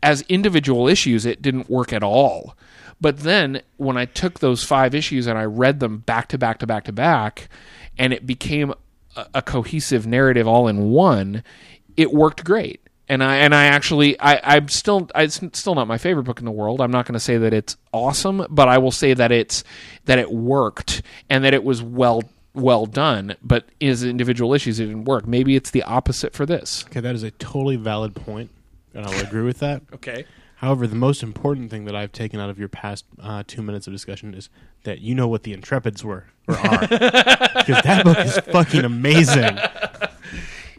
As 0.03 0.23
individual 0.23 0.89
issues, 0.89 1.25
it 1.25 1.41
didn't 1.41 1.71
work 1.71 1.93
at 1.93 2.03
all. 2.03 2.57
But 3.01 3.21
then 3.21 3.63
when 3.77 3.97
I 3.97 4.07
took 4.07 4.41
those 4.41 4.65
five 4.65 4.95
issues 4.95 5.27
and 5.27 5.39
I 5.39 5.45
read 5.45 5.79
them 5.79 5.99
back 5.99 6.29
to 6.29 6.39
back 6.39 6.59
to 6.59 6.67
back 6.67 6.85
to 6.85 6.93
back, 6.93 7.49
and 7.97 8.13
it 8.13 8.27
became 8.27 8.75
a, 9.15 9.27
a 9.35 9.43
cohesive 9.43 10.07
narrative 10.07 10.49
all 10.49 10.67
in 10.67 10.91
one, 10.91 11.45
it 12.01 12.13
worked 12.13 12.45
great. 12.45 12.81
and 13.09 13.23
I 13.25 13.37
and 13.37 13.55
I 13.55 13.65
actually 13.67 14.19
I 14.21 14.41
I'm 14.57 14.69
still 14.69 15.09
it's 15.15 15.41
still 15.59 15.75
not 15.75 15.87
my 15.89 15.99
favorite 15.99 16.25
book 16.25 16.39
in 16.39 16.45
the 16.45 16.51
world. 16.51 16.81
I'm 16.81 16.91
not 16.93 17.07
going 17.07 17.15
to 17.15 17.21
say 17.21 17.37
that 17.39 17.53
it's 17.53 17.77
awesome, 17.93 18.47
but 18.49 18.69
I 18.69 18.79
will 18.79 18.93
say 18.93 19.15
that 19.15 19.33
it's 19.33 19.65
that 20.07 20.19
it 20.19 20.31
worked 20.31 21.03
and 21.29 21.45
that 21.45 21.53
it 21.55 21.65
was 21.65 21.83
well 21.83 22.23
well 22.55 22.87
done. 22.87 23.37
But 23.43 23.65
as 23.81 24.03
individual 24.05 24.55
issues, 24.55 24.81
it 24.81 24.87
didn't 24.87 25.05
work. 25.05 25.27
Maybe 25.27 25.57
it's 25.57 25.71
the 25.71 25.83
opposite 25.83 26.33
for 26.35 26.47
this. 26.47 26.85
Okay, 26.89 27.01
that 27.01 27.15
is 27.15 27.23
a 27.23 27.31
totally 27.33 27.77
valid 27.77 28.15
point, 28.15 28.51
and 28.95 29.05
I'll 29.07 29.21
agree 29.27 29.43
with 29.43 29.59
that. 29.59 29.83
Okay. 29.95 30.25
However, 30.57 30.87
the 30.87 30.95
most 30.95 31.23
important 31.23 31.71
thing 31.71 31.87
that 31.87 31.97
I've 31.97 32.13
taken 32.13 32.39
out 32.39 32.51
of 32.51 32.59
your 32.59 32.69
past 32.69 33.07
uh, 33.19 33.43
two 33.47 33.63
minutes 33.63 33.87
of 33.87 33.95
discussion 33.95 34.35
is 34.35 34.51
that 34.85 35.01
you 35.01 35.15
know 35.15 35.27
what 35.27 35.43
the 35.45 35.57
Intrepids 35.57 36.05
were 36.05 36.27
or 36.47 36.55
are, 36.59 36.81
because 36.87 37.81
that 37.83 38.03
book 38.05 38.19
is 38.19 38.37
fucking 38.53 38.85
amazing. 38.85 39.57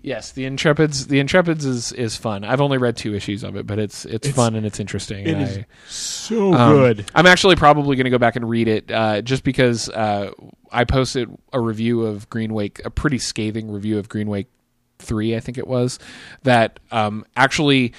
Yes, 0.03 0.31
the 0.31 0.45
Intrepids. 0.45 1.07
The 1.07 1.19
Intrepids 1.23 1.63
is 1.63 1.91
is 1.91 2.15
fun. 2.15 2.43
I've 2.43 2.59
only 2.61 2.77
read 2.79 2.97
two 2.97 3.13
issues 3.13 3.43
of 3.43 3.55
it, 3.55 3.67
but 3.67 3.77
it's 3.77 4.03
it's, 4.05 4.27
It's- 4.27 4.35
fun 4.35 4.55
and 4.55 4.65
it's 4.65 4.79
interesting. 4.79 5.25
It 5.27 5.33
and 5.33 5.41
is 5.43 5.57
I- 5.59 5.65
so 5.87 6.53
Um, 6.53 6.73
good. 6.73 7.05
I'm 7.13 7.27
actually 7.27 7.55
probably 7.55 7.95
going 7.95 8.05
to 8.05 8.09
go 8.09 8.17
back 8.17 8.35
and 8.35 8.49
read 8.49 8.67
it 8.67 8.91
uh, 8.91 9.21
just 9.21 9.43
because 9.43 9.89
uh, 9.89 10.31
I 10.71 10.85
posted 10.85 11.29
a 11.53 11.59
review 11.59 12.01
of 12.03 12.29
Green 12.29 12.53
Wake, 12.53 12.81
a 12.83 12.89
pretty 12.89 13.19
scathing 13.19 13.69
review 13.71 13.99
of 13.99 14.09
Green 14.09 14.27
Wake 14.27 14.47
3, 14.99 15.35
I 15.35 15.39
think 15.39 15.57
it 15.57 15.67
was, 15.67 15.99
that 16.43 16.79
um, 16.91 17.25
actually 17.35 17.93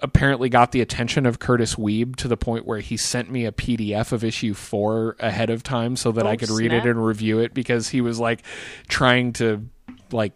apparently 0.00 0.48
got 0.48 0.70
the 0.72 0.80
attention 0.80 1.26
of 1.26 1.40
Kurtis 1.40 1.76
Wiebe 1.76 2.14
to 2.16 2.28
the 2.28 2.36
point 2.36 2.64
where 2.64 2.78
he 2.78 2.96
sent 2.96 3.30
me 3.30 3.44
a 3.44 3.50
PDF 3.52 4.12
of 4.12 4.22
issue 4.22 4.54
4 4.54 5.16
ahead 5.18 5.50
of 5.50 5.64
time 5.64 5.96
so 5.96 6.12
that 6.12 6.24
I 6.26 6.34
Oh, 6.34 6.36
could 6.36 6.50
read 6.50 6.72
it 6.72 6.86
and 6.86 7.04
review 7.04 7.40
it 7.40 7.52
because 7.54 7.88
he 7.88 8.00
was 8.00 8.20
like 8.20 8.42
trying 8.88 9.32
to 9.34 9.64
like 10.12 10.32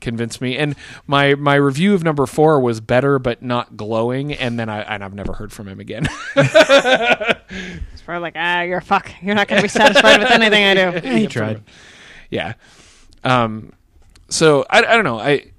convince 0.00 0.40
me 0.40 0.56
and 0.56 0.76
my 1.06 1.34
my 1.34 1.54
review 1.54 1.94
of 1.94 2.04
number 2.04 2.26
4 2.26 2.60
was 2.60 2.80
better 2.80 3.18
but 3.18 3.42
not 3.42 3.76
glowing 3.76 4.32
and 4.32 4.58
then 4.58 4.68
I 4.68 4.82
and 4.82 5.02
I've 5.02 5.14
never 5.14 5.32
heard 5.32 5.52
from 5.52 5.68
him 5.68 5.80
again. 5.80 6.06
It's 7.48 8.02
probably 8.02 8.22
like, 8.22 8.34
ah, 8.36 8.62
you're 8.62 8.78
a 8.78 8.82
fuck. 8.82 9.10
You're 9.22 9.34
not 9.34 9.48
going 9.48 9.58
to 9.60 9.62
be 9.62 9.68
satisfied 9.68 10.20
with 10.20 10.30
anything 10.30 10.64
I 10.64 10.74
do. 10.74 10.80
Yeah, 11.08 11.16
he 11.16 11.26
tried. 11.26 11.62
yeah 12.30 12.54
um 13.24 13.72
so 14.28 14.64
i, 14.70 14.78
I 14.78 14.94
don't 14.94 15.04
know 15.04 15.18
i 15.18 15.50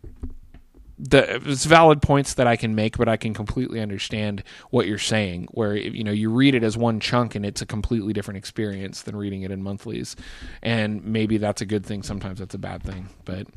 the 0.99 1.35
it's 1.49 1.65
valid 1.65 2.01
points 2.01 2.33
that 2.35 2.47
i 2.47 2.55
can 2.55 2.73
make 2.75 2.97
but 2.97 3.07
i 3.07 3.15
can 3.17 3.33
completely 3.33 3.79
understand 3.79 4.43
what 4.71 4.87
you're 4.87 4.97
saying 4.97 5.47
where 5.51 5.75
you 5.75 6.03
know 6.03 6.11
you 6.11 6.29
read 6.29 6.55
it 6.55 6.63
as 6.63 6.75
one 6.77 6.99
chunk 6.99 7.35
and 7.35 7.45
it's 7.45 7.61
a 7.61 7.65
completely 7.65 8.13
different 8.13 8.37
experience 8.37 9.03
than 9.03 9.15
reading 9.15 9.43
it 9.43 9.51
in 9.51 9.61
monthlies 9.61 10.15
and 10.61 11.03
maybe 11.05 11.37
that's 11.37 11.61
a 11.61 11.65
good 11.65 11.85
thing 11.85 12.01
sometimes 12.03 12.39
that's 12.39 12.55
a 12.55 12.59
bad 12.59 12.81
thing 12.83 13.07
but 13.25 13.47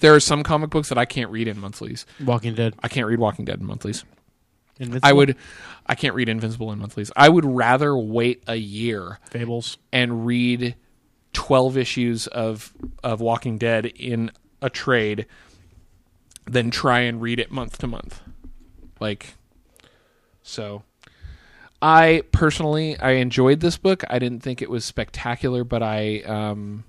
there 0.00 0.14
are 0.14 0.20
some 0.20 0.42
comic 0.42 0.70
books 0.70 0.88
that 0.88 0.98
i 0.98 1.04
can't 1.04 1.30
read 1.30 1.48
in 1.48 1.58
monthlies 1.58 2.04
Walking 2.24 2.54
Dead. 2.54 2.74
i 2.82 2.88
can't 2.88 3.06
read 3.06 3.18
walking 3.18 3.44
dead 3.44 3.60
in 3.60 3.66
monthlies 3.66 4.04
Invincible, 4.78 5.08
i 5.08 5.12
would 5.12 5.36
i 5.86 5.94
can't 5.94 6.14
read 6.14 6.28
invincible 6.28 6.72
in 6.72 6.78
monthlies 6.78 7.10
i 7.16 7.28
would 7.28 7.44
rather 7.44 7.96
wait 7.96 8.42
a 8.46 8.56
year 8.56 9.18
Fables. 9.30 9.78
and 9.92 10.26
read 10.26 10.74
12 11.32 11.76
issues 11.76 12.26
of 12.28 12.72
of 13.04 13.20
Walking 13.20 13.58
Dead 13.58 13.86
in 13.86 14.30
a 14.60 14.68
trade 14.70 15.26
than 16.44 16.70
try 16.70 17.00
and 17.00 17.20
read 17.22 17.38
it 17.38 17.50
month 17.52 17.78
to 17.78 17.86
month. 17.86 18.20
Like 18.98 19.34
so 20.42 20.82
I 21.80 22.22
personally 22.32 22.98
I 22.98 23.12
enjoyed 23.12 23.60
this 23.60 23.76
book. 23.76 24.02
I 24.10 24.18
didn't 24.18 24.40
think 24.40 24.60
it 24.60 24.70
was 24.70 24.84
spectacular, 24.84 25.64
but 25.64 25.82
I 25.82 26.20
um 26.22 26.84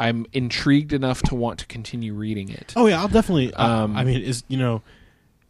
I'm 0.00 0.24
intrigued 0.32 0.94
enough 0.94 1.20
to 1.24 1.34
want 1.34 1.58
to 1.58 1.66
continue 1.66 2.14
reading 2.14 2.48
it. 2.48 2.72
Oh 2.74 2.86
yeah, 2.86 3.00
I'll 3.00 3.08
definitely. 3.08 3.52
Um, 3.54 3.70
Um, 3.70 3.96
I 3.96 4.04
mean, 4.04 4.22
is 4.22 4.44
you 4.48 4.56
know, 4.56 4.82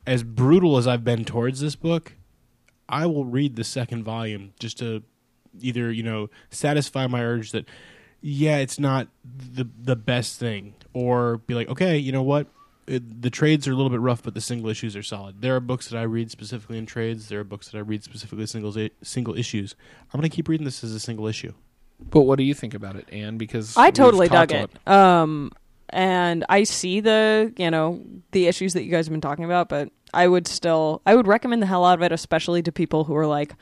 as 0.07 0.25
brutal 0.25 0.77
as 0.77 0.89
I've 0.89 1.05
been 1.05 1.25
towards 1.25 1.61
this 1.61 1.77
book, 1.77 2.15
I 2.89 3.07
will 3.07 3.25
read 3.25 3.55
the 3.55 3.63
second 3.65 4.03
volume 4.03 4.53
just 4.59 4.77
to 4.79 5.05
either 5.61 5.93
you 5.93 6.03
know 6.03 6.31
satisfy 6.51 7.07
my 7.07 7.23
urge 7.23 7.53
that 7.53 7.67
yeah, 8.21 8.57
it's 8.59 8.79
not 8.79 9.07
the 9.25 9.69
the 9.81 9.97
best 9.97 10.39
thing, 10.41 10.75
or 10.93 11.39
be 11.39 11.55
like, 11.55 11.69
okay, 11.69 11.97
you 11.97 12.11
know 12.13 12.23
what. 12.23 12.49
It, 12.87 13.23
the 13.23 13.31
trades 13.31 13.69
are 13.69 13.73
a 13.73 13.77
little 13.77 13.91
bit 13.91 14.01
rough, 14.01 14.21
but 14.21 14.35
the 14.35 14.41
single 14.41 14.69
issues 14.69 14.97
are 14.97 15.03
solid. 15.05 15.43
There 15.43 15.55
are 15.55 15.61
books 15.61 15.89
that 15.89 15.97
I 15.97 16.03
read 16.03 16.29
specifically 16.33 16.77
in 16.77 16.87
trades. 16.87 17.29
There 17.29 17.39
are 17.39 17.45
books 17.45 17.69
that 17.69 17.79
I 17.79 17.83
read 17.83 18.03
specifically 18.03 18.43
as 18.43 18.51
singles 18.51 18.77
single 19.03 19.39
issues. 19.39 19.77
I'm 20.13 20.19
going 20.19 20.29
to 20.29 20.35
keep 20.35 20.49
reading 20.49 20.65
this 20.65 20.83
as 20.83 20.93
a 20.93 20.99
single 20.99 21.29
issue. 21.29 21.53
But 22.11 22.23
what 22.23 22.39
do 22.39 22.45
you 22.45 22.55
think 22.55 22.75
about 22.75 22.97
it, 22.97 23.09
Anne? 23.13 23.37
Because 23.37 23.77
I 23.77 23.91
totally 23.91 24.29
dug 24.29 24.53
a 24.53 24.65
it. 24.65 24.89
Um, 24.89 25.53
and 25.91 26.45
I 26.49 26.65
see 26.65 27.01
the 27.01 27.53
you 27.57 27.71
know 27.71 28.03
the 28.33 28.47
issues 28.47 28.75
that 28.75 28.85
you 28.85 28.91
guys 28.91 29.07
have 29.07 29.13
been 29.13 29.21
talking 29.21 29.45
about, 29.45 29.69
but 29.69 29.91
I 30.15 30.27
would 30.27 30.47
still 30.47 31.03
I 31.07 31.15
would 31.15 31.27
recommend 31.27 31.63
the 31.63 31.67
hell 31.67 31.85
out 31.85 31.99
of 31.99 32.03
it, 32.03 32.13
especially 32.13 32.63
to 32.63 32.73
people 32.73 33.05
who 33.05 33.17
are 33.17 33.27
like 33.27 33.55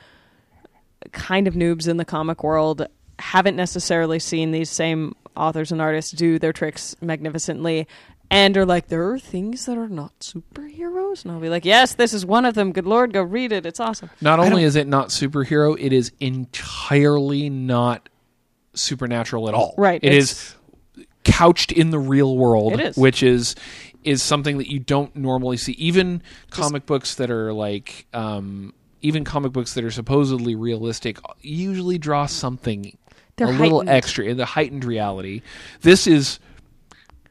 kind 1.12 1.46
of 1.46 1.54
noobs 1.54 1.88
in 1.88 1.96
the 1.96 2.04
comic 2.04 2.42
world, 2.42 2.86
haven't 3.18 3.56
necessarily 3.56 4.18
seen 4.18 4.50
these 4.50 4.70
same 4.70 5.14
authors 5.36 5.72
and 5.72 5.80
artists 5.80 6.12
do 6.12 6.38
their 6.38 6.52
tricks 6.52 6.96
magnificently. 7.00 7.86
And 8.30 8.54
are 8.58 8.66
like, 8.66 8.88
there 8.88 9.08
are 9.10 9.18
things 9.18 9.64
that 9.64 9.78
are 9.78 9.88
not 9.88 10.18
superheroes, 10.20 11.24
and 11.24 11.32
I'll 11.32 11.40
be 11.40 11.48
like, 11.48 11.64
yes, 11.64 11.94
this 11.94 12.12
is 12.12 12.26
one 12.26 12.44
of 12.44 12.52
them. 12.52 12.72
Good 12.72 12.84
lord, 12.84 13.14
go 13.14 13.22
read 13.22 13.52
it. 13.52 13.64
It's 13.64 13.80
awesome. 13.80 14.10
Not 14.20 14.38
only 14.38 14.64
is 14.64 14.76
it 14.76 14.86
not 14.86 15.08
superhero, 15.08 15.74
it 15.80 15.94
is 15.94 16.12
entirely 16.20 17.48
not 17.48 18.10
supernatural 18.78 19.48
at 19.48 19.54
all. 19.54 19.74
Right, 19.76 20.00
It 20.02 20.12
is 20.14 20.54
couched 21.24 21.72
in 21.72 21.90
the 21.90 21.98
real 21.98 22.36
world, 22.36 22.72
It 22.74 22.80
is. 22.80 22.96
which 22.96 23.22
is 23.22 23.54
is 24.04 24.22
something 24.22 24.58
that 24.58 24.70
you 24.70 24.78
don't 24.78 25.14
normally 25.16 25.56
see. 25.56 25.72
Even 25.72 26.22
comic 26.50 26.86
books 26.86 27.16
that 27.16 27.30
are 27.30 27.52
like 27.52 28.06
um, 28.14 28.72
even 29.02 29.24
comic 29.24 29.52
books 29.52 29.74
that 29.74 29.84
are 29.84 29.90
supposedly 29.90 30.54
realistic 30.54 31.18
usually 31.40 31.98
draw 31.98 32.24
something 32.26 32.96
They're 33.36 33.48
a 33.48 33.50
little 33.52 33.78
heightened. 33.80 33.88
extra 33.96 34.24
in 34.24 34.36
the 34.36 34.46
heightened 34.46 34.84
reality. 34.84 35.42
This 35.82 36.06
is 36.06 36.38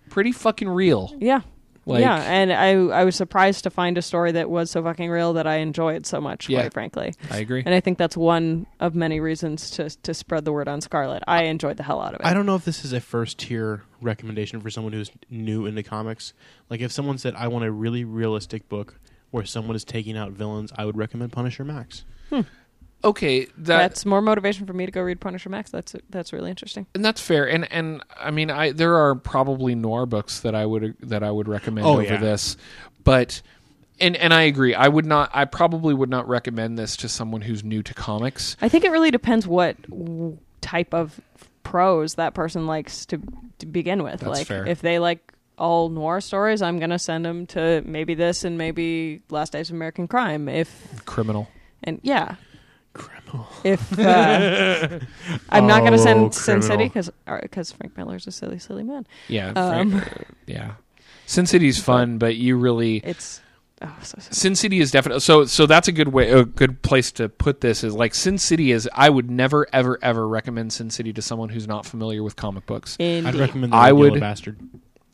pretty 0.09 0.31
fucking 0.31 0.69
real. 0.69 1.15
Yeah. 1.19 1.41
Like- 1.88 2.01
yeah, 2.01 2.17
and 2.21 2.51
I 2.51 2.71
I 3.01 3.03
was 3.05 3.15
surprised 3.15 3.63
to 3.63 3.69
find 3.69 3.97
a 3.97 4.01
story 4.01 4.33
that 4.33 4.49
was 4.49 4.69
so 4.69 4.83
fucking 4.83 5.09
real 5.09 5.33
that 5.33 5.47
I 5.47 5.57
enjoyed 5.57 6.05
so 6.05 6.19
much, 6.19 6.49
Yeah. 6.49 6.61
quite 6.61 6.73
frankly. 6.73 7.13
I 7.31 7.38
agree. 7.38 7.63
And 7.65 7.73
I 7.73 7.79
think 7.79 7.97
that's 7.97 8.17
one 8.17 8.67
of 8.79 8.93
many 8.93 9.19
reasons 9.19 9.71
to 9.71 9.89
to 9.89 10.13
spread 10.13 10.43
the 10.45 10.51
word 10.51 10.67
on 10.67 10.81
Scarlet. 10.81 11.23
I 11.27 11.43
enjoyed 11.43 11.77
the 11.77 11.83
hell 11.83 12.01
out 12.01 12.13
of 12.13 12.19
it. 12.19 12.25
I 12.25 12.33
don't 12.33 12.45
know 12.45 12.55
if 12.55 12.65
this 12.65 12.83
is 12.83 12.91
a 12.93 12.99
first 12.99 13.38
tier 13.39 13.83
recommendation 14.01 14.59
for 14.59 14.69
someone 14.69 14.91
who's 14.93 15.11
new 15.29 15.65
into 15.65 15.81
comics. 15.81 16.33
Like 16.69 16.81
if 16.81 16.91
someone 16.91 17.17
said 17.17 17.33
I 17.35 17.47
want 17.47 17.63
a 17.65 17.71
really 17.71 18.03
realistic 18.03 18.67
book 18.67 18.99
where 19.31 19.45
someone 19.45 19.75
is 19.75 19.83
taking 19.85 20.17
out 20.17 20.31
villains, 20.33 20.71
I 20.77 20.85
would 20.85 20.97
recommend 20.97 21.31
Punisher 21.31 21.63
Max. 21.63 22.03
Hmm. 22.29 22.41
Okay, 23.07 23.45
that, 23.45 23.53
that's 23.77 24.05
more 24.05 24.21
motivation 24.21 24.65
for 24.67 24.73
me 24.73 24.85
to 24.85 24.91
go 24.91 25.01
read 25.01 25.19
Punisher 25.19 25.49
Max. 25.49 25.71
That's 25.71 25.95
that's 26.09 26.33
really 26.33 26.49
interesting. 26.49 26.85
and 26.93 27.03
that's 27.05 27.21
fair. 27.21 27.47
And 27.49 27.71
and 27.71 28.03
I 28.19 28.31
mean, 28.31 28.51
I 28.51 28.71
there 28.71 28.95
are 28.97 29.15
probably 29.15 29.75
noir 29.75 30.05
books 30.05 30.41
that 30.41 30.53
I 30.55 30.65
would 30.65 30.95
that 31.01 31.23
I 31.23 31.31
would 31.31 31.47
recommend 31.47 31.87
Oh, 31.87 31.93
over 31.93 32.03
yeah. 32.03 32.17
this, 32.17 32.57
but 33.03 33.41
and 33.99 34.15
and 34.17 34.33
I 34.33 34.43
agree. 34.43 34.75
I 34.75 34.87
would 34.87 35.05
not. 35.05 35.31
I 35.33 35.45
probably 35.45 35.93
would 35.93 36.09
not 36.09 36.27
recommend 36.27 36.77
this 36.77 36.95
to 36.97 37.09
someone 37.09 37.41
who's 37.41 37.63
new 37.63 37.81
to 37.83 37.93
comics. 37.93 38.55
I 38.61 38.69
think 38.69 38.83
it 38.83 38.91
really 38.91 39.11
depends 39.11 39.47
what 39.47 39.75
type 40.61 40.93
of 40.93 41.19
prose 41.63 42.15
that 42.15 42.33
person 42.33 42.67
likes 42.67 43.05
to, 43.07 43.19
to 43.59 43.65
begin 43.65 44.03
with. 44.03 44.19
That's 44.21 44.39
like 44.39 44.47
fair. 44.47 44.65
if 44.67 44.81
they 44.81 44.99
like 44.99 45.33
all 45.57 45.89
noir 45.89 46.21
stories, 46.21 46.61
I'm 46.61 46.77
gonna 46.79 46.99
send 46.99 47.25
them 47.25 47.45
to 47.47 47.81
maybe 47.85 48.13
this 48.15 48.43
and 48.43 48.57
maybe 48.57 49.21
Last 49.29 49.53
Days 49.53 49.69
of 49.69 49.75
American 49.75 50.07
Crime. 50.07 50.47
If 50.47 51.03
Criminal. 51.05 51.47
and 51.83 51.99
yeah, 52.03 52.25
Criminal. 52.25 52.37
If 53.63 53.97
uh, 53.99 54.99
I'm 55.49 55.67
not 55.67 55.80
going 55.82 55.93
to 55.93 55.99
Oh, 55.99 56.03
send 56.03 56.34
Sin 56.34 56.61
City 56.61 56.89
criminal. 56.89 56.89
because 56.89 57.11
because 57.41 57.71
Frank 57.71 57.97
Miller's 57.97 58.28
a 58.28 58.32
silly, 58.32 58.59
silly 58.59 58.84
man. 58.84 59.05
Yeah. 59.28 59.49
Um, 59.55 59.99
Fra- 60.01 60.11
uh, 60.21 60.23
yeah. 60.47 60.71
Sin 61.25 61.45
City's 61.45 61.82
fun, 61.82 62.17
but 62.17 62.36
you 62.38 62.55
really 62.57 62.97
It's 62.97 63.41
oh 63.82 63.93
so, 64.01 64.17
so 64.19 64.32
Sin 64.32 64.55
City 64.55 64.80
is 64.80 64.91
definitely 64.91 65.19
so. 65.19 65.45
So 65.45 65.65
that's 65.65 65.88
a 65.88 65.91
good 65.91 66.07
way, 66.09 66.32
a 66.32 66.45
good 66.45 66.82
place 66.82 67.11
to 67.13 67.28
put 67.30 67.61
this. 67.61 67.84
Is 67.84 67.93
like 67.93 68.15
Sin 68.15 68.38
City 68.38 68.71
is. 68.71 68.89
I 68.93 69.09
would 69.09 69.30
never, 69.30 69.67
ever, 69.73 69.99
ever 70.01 70.28
recommend 70.28 70.71
Sin 70.73 70.89
City 70.89 71.11
to 71.13 71.21
someone 71.21 71.49
who's 71.49 71.67
not 71.67 71.86
familiar 71.86 72.23
with 72.23 72.36
comic 72.38 72.65
books. 72.65 72.95
I'd 72.99 73.03
Indeed. 73.05 73.36
recommend 73.36 73.73
the 73.73 73.78
I 73.78 73.89
I 73.89 73.91
would- 73.91 74.11
would 74.13 74.19
bastard. 74.21 74.57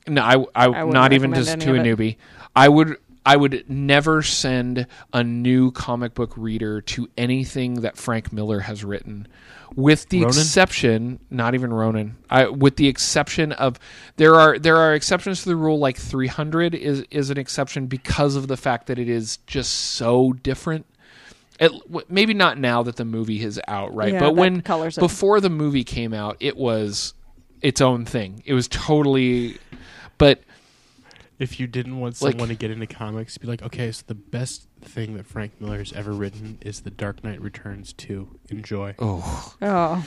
No, 0.05 0.22
I, 0.22 0.34
I, 0.53 0.68
wouldn't 0.68 0.93
not 0.93 1.14
even 1.14 1.32
recommend 1.32 1.45
just 1.45 1.51
any 1.53 1.66
to 1.66 1.72
a 1.78 1.80
of 1.80 1.86
it. 1.86 1.97
newbie. 1.97 2.16
I 2.53 2.68
would, 2.68 2.97
I 3.26 3.38
would 3.38 3.69
never 3.69 4.21
send 4.21 4.86
a 5.13 5.24
new 5.24 5.71
comic 5.71 6.13
book 6.13 6.34
reader 6.36 6.82
to 6.82 7.09
anything 7.17 7.76
that 7.82 7.97
Frank 7.97 8.34
Miller 8.34 8.59
has 8.59 8.84
written, 8.84 9.28
with 9.76 10.09
the 10.09 10.19
Ronin? 10.19 10.30
exception, 10.30 11.19
not 11.30 11.53
even 11.53 11.74
Ronin. 11.74 12.17
I, 12.30 12.47
with 12.47 12.76
the 12.76 12.88
exception 12.88 13.53
of 13.53 13.80
there 14.17 14.36
are 14.36 14.59
there 14.59 14.78
are 14.78 14.93
exceptions 14.93 15.43
to 15.43 15.49
the 15.49 15.55
rule. 15.55 15.80
Like 15.80 15.97
300 15.97 16.76
is 16.76 17.05
is 17.11 17.30
an 17.30 17.38
exception 17.38 17.88
because 17.88 18.36
of 18.36 18.47
the 18.47 18.57
fact 18.57 18.88
that 18.88 18.99
it 18.99 19.09
is 19.09 19.38
just 19.47 19.74
so 19.74 20.34
different. 20.34 20.86
It, 21.59 21.71
maybe 22.09 22.34
not 22.34 22.57
now 22.57 22.84
that 22.84 22.97
the 22.97 23.05
movie 23.05 23.41
is 23.41 23.59
out, 23.67 23.93
right? 23.95 24.13
Yeah, 24.13 24.19
but 24.19 24.36
when 24.36 24.61
colors 24.61 24.97
before 24.97 25.39
the 25.39 25.49
movie 25.49 25.84
came 25.84 26.13
out, 26.13 26.38
it 26.39 26.57
was 26.57 27.13
its 27.61 27.80
own 27.80 28.05
thing. 28.05 28.43
It 28.45 28.53
was 28.53 28.67
totally, 28.67 29.57
but 30.17 30.41
if 31.39 31.59
you 31.59 31.67
didn't 31.67 31.99
want 31.99 32.21
Like- 32.21 32.34
someone 32.34 32.49
to 32.49 32.55
get 32.55 32.71
into 32.71 32.88
comics, 32.88 33.38
be 33.38 33.47
like, 33.47 33.61
okay, 33.63 33.91
so 33.91 34.03
the 34.07 34.15
best 34.15 34.67
thing 34.81 35.15
that 35.15 35.25
Frank 35.25 35.53
Miller 35.59 35.77
has 35.79 35.91
ever 35.93 36.11
written 36.11 36.57
is 36.61 36.81
The 36.81 36.89
Dark 36.91 37.23
Knight 37.23 37.41
Returns 37.41 37.93
2. 37.93 38.27
Enjoy. 38.49 38.93
Oh, 38.99 39.53
Oh, 39.61 40.05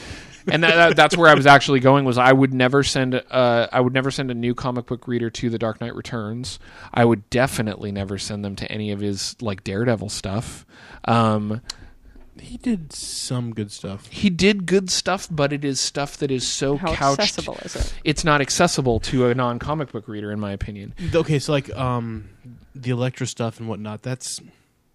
and 0.50 0.62
that, 0.62 0.74
that, 0.74 0.96
that's 0.96 1.16
where 1.16 1.28
I 1.30 1.34
was 1.34 1.46
actually 1.46 1.80
going. 1.80 2.04
Was 2.04 2.18
I 2.18 2.32
would 2.32 2.52
never 2.54 2.82
send 2.82 3.14
uh, 3.14 3.66
I 3.72 3.80
would 3.80 3.92
never 3.94 4.10
send 4.10 4.30
a 4.30 4.34
new 4.34 4.54
comic 4.54 4.86
book 4.86 5.08
reader 5.08 5.30
to 5.30 5.50
The 5.50 5.58
Dark 5.58 5.80
Knight 5.80 5.94
Returns. 5.94 6.58
I 6.94 7.04
would 7.04 7.28
definitely 7.30 7.90
never 7.90 8.18
send 8.18 8.44
them 8.44 8.54
to 8.56 8.70
any 8.70 8.92
of 8.92 9.00
his 9.00 9.34
like 9.40 9.64
Daredevil 9.64 10.10
stuff. 10.10 10.64
Um, 11.06 11.60
He 12.40 12.56
did 12.58 12.92
some 12.92 13.52
good 13.54 13.70
stuff. 13.72 14.06
he 14.08 14.30
did 14.30 14.66
good 14.66 14.90
stuff, 14.90 15.28
but 15.30 15.52
it 15.52 15.64
is 15.64 15.80
stuff 15.80 16.16
that 16.18 16.30
is 16.30 16.46
so 16.46 16.76
how 16.76 16.94
couched. 16.94 17.20
accessible 17.20 17.58
is 17.64 17.74
it? 17.76 17.94
It's 18.04 18.24
not 18.24 18.40
accessible 18.40 19.00
to 19.00 19.26
a 19.26 19.34
non 19.34 19.58
comic 19.58 19.92
book 19.92 20.06
reader, 20.08 20.30
in 20.32 20.38
my 20.40 20.52
opinion. 20.52 20.94
Okay, 21.14 21.38
so 21.38 21.52
like 21.52 21.74
um 21.76 22.28
the 22.74 22.90
Elektra 22.90 23.26
stuff 23.26 23.58
and 23.58 23.68
whatnot, 23.68 24.02
that's 24.02 24.40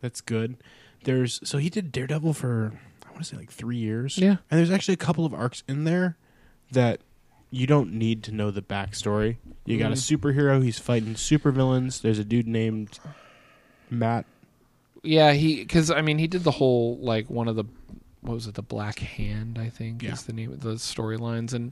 that's 0.01 0.21
good. 0.21 0.57
There's 1.03 1.39
so 1.43 1.57
he 1.57 1.69
did 1.69 1.91
Daredevil 1.91 2.33
for 2.33 2.73
I 3.05 3.09
want 3.11 3.23
to 3.23 3.23
say 3.25 3.37
like 3.37 3.51
three 3.51 3.77
years. 3.77 4.17
Yeah. 4.17 4.37
and 4.49 4.59
there's 4.59 4.71
actually 4.71 4.93
a 4.93 4.97
couple 4.97 5.25
of 5.25 5.33
arcs 5.33 5.63
in 5.67 5.83
there 5.83 6.17
that 6.71 7.01
you 7.49 7.67
don't 7.67 7.91
need 7.93 8.23
to 8.23 8.31
know 8.31 8.49
the 8.51 8.61
backstory. 8.61 9.37
You 9.65 9.77
got 9.77 9.91
a 9.91 9.95
Mm. 9.95 10.17
superhero, 10.17 10.63
he's 10.63 10.79
fighting 10.79 11.15
supervillains. 11.15 12.01
There's 12.01 12.17
a 12.19 12.23
dude 12.23 12.47
named 12.47 12.97
Matt. 13.89 14.25
Yeah, 15.03 15.33
he 15.33 15.55
because 15.57 15.89
I 15.91 16.01
mean 16.01 16.17
he 16.19 16.27
did 16.27 16.43
the 16.43 16.51
whole 16.51 16.97
like 16.99 17.29
one 17.29 17.47
of 17.47 17.55
the 17.55 17.63
what 18.21 18.33
was 18.35 18.45
it 18.47 18.53
the 18.53 18.61
Black 18.61 18.99
Hand 18.99 19.57
I 19.59 19.69
think 19.69 20.03
Yeah. 20.03 20.11
is 20.13 20.23
the 20.23 20.33
name 20.33 20.51
of 20.51 20.61
the 20.61 20.73
storylines 20.75 21.53
and 21.53 21.71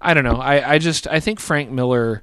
I 0.00 0.14
don't 0.14 0.24
know 0.24 0.36
I 0.36 0.74
I 0.74 0.78
just 0.78 1.06
I 1.06 1.20
think 1.20 1.40
Frank 1.40 1.70
Miller 1.70 2.22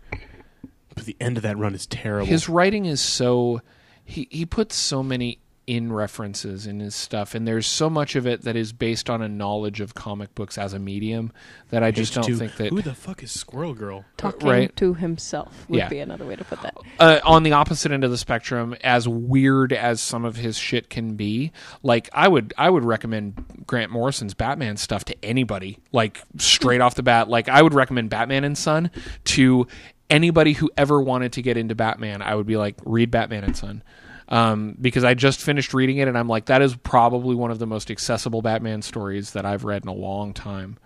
But 0.96 1.06
the 1.06 1.16
end 1.22 1.38
of 1.38 1.44
that 1.44 1.58
run 1.58 1.76
is 1.76 1.86
terrible. 1.86 2.26
his 2.26 2.50
writing 2.50 2.86
is 2.86 3.02
so 3.02 3.62
he 4.04 4.28
he 4.32 4.46
puts 4.48 4.76
so 4.76 5.04
many 5.04 5.38
in 5.68 5.92
references 5.92 6.66
in 6.66 6.80
his 6.80 6.96
stuff 6.96 7.36
and 7.36 7.46
there's 7.46 7.68
so 7.68 7.90
much 7.90 8.16
of 8.16 8.26
it 8.26 8.44
that 8.44 8.56
is 8.56 8.72
based 8.72 9.10
on 9.10 9.22
a 9.22 9.28
knowledge 9.28 9.82
of 9.82 9.94
comic 9.94 10.34
books 10.34 10.58
as 10.58 10.72
a 10.72 10.80
medium 10.80 11.30
that 11.72 11.84
I 11.84 11.92
just 11.92 12.16
Page 12.16 12.26
don't 12.26 12.38
think 12.38 12.56
that 12.56 12.70
Who 12.70 12.82
the 12.82 12.96
fuck 12.96 13.22
is 13.22 13.32
Squirrel 13.34 13.74
Girl? 13.74 14.06
Talking 14.16 14.48
right. 14.48 14.76
to 14.78 14.94
himself 14.94 15.66
would 15.68 15.78
Yeah. 15.80 15.90
be 15.90 16.00
another 16.00 16.26
way 16.26 16.38
to 16.38 16.46
put 16.46 16.62
that. 16.62 16.74
uh, 17.02 17.20
on 17.26 17.44
the 17.44 17.52
opposite 17.52 17.92
end 17.92 18.06
of 18.06 18.12
the 18.12 18.18
spectrum, 18.18 18.76
as 18.82 19.10
weird 19.10 19.74
as 19.74 20.00
some 20.00 20.24
of 20.24 20.38
his 20.38 20.58
shit 20.58 20.90
can 20.90 21.16
be, 21.16 21.52
like 21.84 22.10
I 22.14 22.30
would 22.30 22.54
I 22.58 22.70
would 22.70 22.86
recommend 22.86 23.44
Grant 23.68 23.92
Morrison's 23.92 24.34
Batman 24.34 24.78
stuff 24.78 25.04
to 25.06 25.16
anybody, 25.22 25.80
like 25.92 26.24
straight 26.38 26.80
off 26.80 26.96
the 26.96 27.04
bat. 27.04 27.28
Like 27.28 27.50
I 27.50 27.62
would 27.62 27.74
recommend 27.74 28.10
Batman 28.10 28.46
and 28.46 28.58
Son 28.58 28.90
to 29.26 29.68
anybody 30.10 30.54
who 30.54 30.72
ever 30.78 31.02
wanted 31.02 31.34
to 31.34 31.42
get 31.42 31.58
into 31.58 31.76
Batman. 31.76 32.22
I 32.22 32.36
would 32.36 32.48
be 32.48 32.56
like, 32.56 32.76
read 32.86 33.12
Batman 33.12 33.44
and 33.44 33.58
Son. 33.58 33.84
Um, 34.30 34.76
because 34.82 35.04
I 35.04 35.14
just 35.14 35.42
finished 35.42 35.74
reading 35.74 35.98
it 35.98 36.08
and 36.08 36.18
I'm 36.18 36.28
like, 36.28 36.46
that 36.48 36.62
is 36.62 36.76
probably 36.76 37.36
one 37.36 37.52
of 37.52 37.60
the 37.60 37.68
most 37.68 37.90
accessible 37.90 38.42
Batman 38.42 38.82
stories 38.82 39.32
that 39.32 39.46
I've 39.46 39.64
read 39.64 39.84
in 39.84 39.90
a 39.90 39.94
long 39.94 40.34
time. 40.34 40.78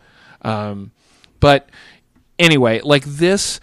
Um, 0.43 0.91
but 1.39 1.69
anyway, 2.37 2.81
like 2.81 3.03
this, 3.03 3.59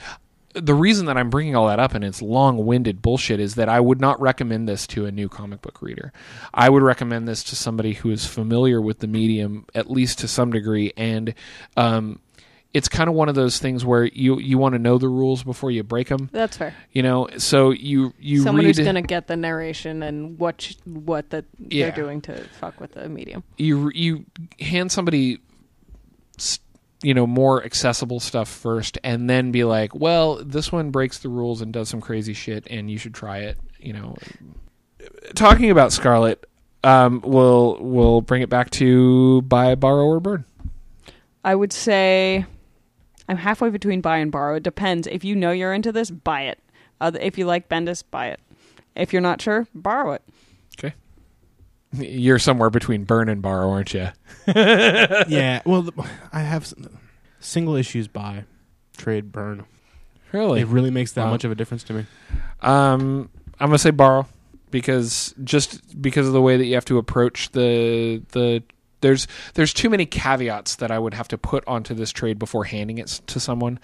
the 0.54 0.74
reason 0.74 1.06
that 1.06 1.16
I'm 1.16 1.30
bringing 1.30 1.54
all 1.54 1.68
that 1.68 1.78
up 1.78 1.94
and 1.94 2.02
it's 2.02 2.20
long-winded 2.20 3.02
bullshit 3.02 3.38
is 3.38 3.54
that 3.54 3.68
I 3.68 3.80
would 3.80 4.00
not 4.00 4.20
recommend 4.20 4.68
this 4.68 4.86
to 4.88 5.06
a 5.06 5.12
new 5.12 5.28
comic 5.28 5.62
book 5.62 5.80
reader. 5.82 6.12
I 6.52 6.68
would 6.68 6.82
recommend 6.82 7.28
this 7.28 7.44
to 7.44 7.56
somebody 7.56 7.92
who 7.92 8.10
is 8.10 8.26
familiar 8.26 8.80
with 8.80 8.98
the 8.98 9.06
medium 9.06 9.66
at 9.74 9.90
least 9.90 10.18
to 10.20 10.28
some 10.28 10.50
degree 10.50 10.92
and 10.96 11.34
um, 11.76 12.20
it's 12.74 12.88
kind 12.88 13.08
of 13.08 13.14
one 13.14 13.28
of 13.30 13.34
those 13.34 13.58
things 13.58 13.84
where 13.84 14.04
you 14.04 14.38
you 14.38 14.58
want 14.58 14.74
to 14.74 14.78
know 14.78 14.98
the 14.98 15.08
rules 15.08 15.42
before 15.42 15.70
you 15.70 15.82
break 15.82 16.08
them, 16.08 16.28
That's 16.32 16.56
fair. 16.56 16.74
you 16.92 17.02
know. 17.02 17.28
So 17.38 17.70
you 17.70 18.12
you 18.18 18.42
Someone 18.42 18.64
read 18.64 18.76
who's 18.76 18.84
going 18.84 18.94
to 18.96 19.02
get 19.02 19.26
the 19.26 19.36
narration 19.36 20.02
and 20.02 20.38
what 20.38 20.60
sh- 20.60 20.74
what 20.84 21.30
the, 21.30 21.44
Yeah. 21.58 21.86
they're 21.86 21.96
doing 22.04 22.20
to 22.22 22.34
fuck 22.60 22.78
with 22.80 22.92
the 22.92 23.08
medium. 23.08 23.42
you 23.56 23.90
you 23.94 24.26
hand 24.60 24.92
somebody 24.92 25.38
you 27.02 27.14
know 27.14 27.26
more 27.26 27.64
accessible 27.64 28.18
stuff 28.20 28.48
first 28.48 28.98
and 29.04 29.30
then 29.30 29.52
be 29.52 29.62
like 29.64 29.94
well 29.94 30.42
this 30.44 30.72
one 30.72 30.90
breaks 30.90 31.18
the 31.20 31.28
rules 31.28 31.60
and 31.62 31.72
does 31.72 31.88
some 31.88 32.00
crazy 32.00 32.32
shit 32.34 32.66
and 32.70 32.90
you 32.90 32.98
should 32.98 33.14
try 33.14 33.38
it 33.38 33.56
you 33.78 33.92
know 33.92 34.16
talking 35.36 35.70
about 35.70 35.92
scarlet 35.92 36.44
um 36.82 37.20
we'll 37.24 37.78
we'll 37.80 38.20
bring 38.20 38.42
it 38.42 38.48
back 38.48 38.68
to 38.70 39.40
buy 39.42 39.74
borrow 39.76 40.04
or 40.06 40.18
burn 40.20 40.44
I 41.44 41.54
would 41.54 41.72
say 41.72 42.46
I'm 43.28 43.36
halfway 43.36 43.70
between 43.70 44.00
buy 44.00 44.18
and 44.18 44.32
borrow. 44.32 44.56
It 44.56 44.62
depends. 44.62 45.06
If 45.06 45.24
you 45.24 45.36
know 45.36 45.50
you're 45.52 45.72
into 45.74 45.92
this, 45.92 46.10
buy 46.10 46.42
it. 46.42 46.58
Uh, 47.00 47.12
if 47.20 47.36
you 47.38 47.44
like 47.46 47.68
Bendis, 47.68 48.02
buy 48.10 48.28
it. 48.28 48.40
If 48.96 49.12
you're 49.12 49.22
not 49.22 49.40
sure, 49.40 49.66
borrow 49.74 50.12
it. 50.12 50.22
okay 50.78 50.94
you're 51.92 52.38
somewhere 52.38 52.68
between 52.70 53.04
burn 53.04 53.28
and 53.28 53.40
borrow 53.40 53.70
aren't 53.70 53.94
you 53.94 54.08
yeah, 54.46 55.62
well, 55.64 55.88
I 56.32 56.40
have 56.40 56.72
single 57.40 57.76
issues 57.76 58.08
buy, 58.08 58.44
trade, 58.96 59.30
burn. 59.32 59.64
really 60.32 60.60
It 60.62 60.66
really 60.68 60.90
makes 60.90 61.12
that 61.12 61.24
Wow. 61.26 61.30
much 61.30 61.44
of 61.44 61.52
a 61.52 61.54
difference 61.54 61.84
to 61.84 61.92
me. 61.92 62.06
Um, 62.60 63.30
I'm 63.60 63.68
gonna 63.68 63.78
say 63.78 63.90
borrow 63.90 64.26
because 64.70 65.34
just 65.44 66.00
because 66.02 66.26
of 66.26 66.32
the 66.32 66.42
way 66.42 66.56
that 66.56 66.64
you 66.66 66.74
have 66.74 66.84
to 66.86 66.98
approach 66.98 67.50
the 67.52 68.22
the 68.32 68.62
there's 69.00 69.26
there's 69.54 69.72
too 69.72 69.90
many 69.90 70.06
caveats 70.06 70.76
that 70.76 70.90
I 70.90 70.98
would 70.98 71.14
have 71.14 71.28
to 71.28 71.38
put 71.38 71.64
onto 71.66 71.94
this 71.94 72.10
trade 72.12 72.38
before 72.38 72.64
handing 72.64 72.98
it 72.98 73.06
to 73.26 73.40
someone 73.40 73.78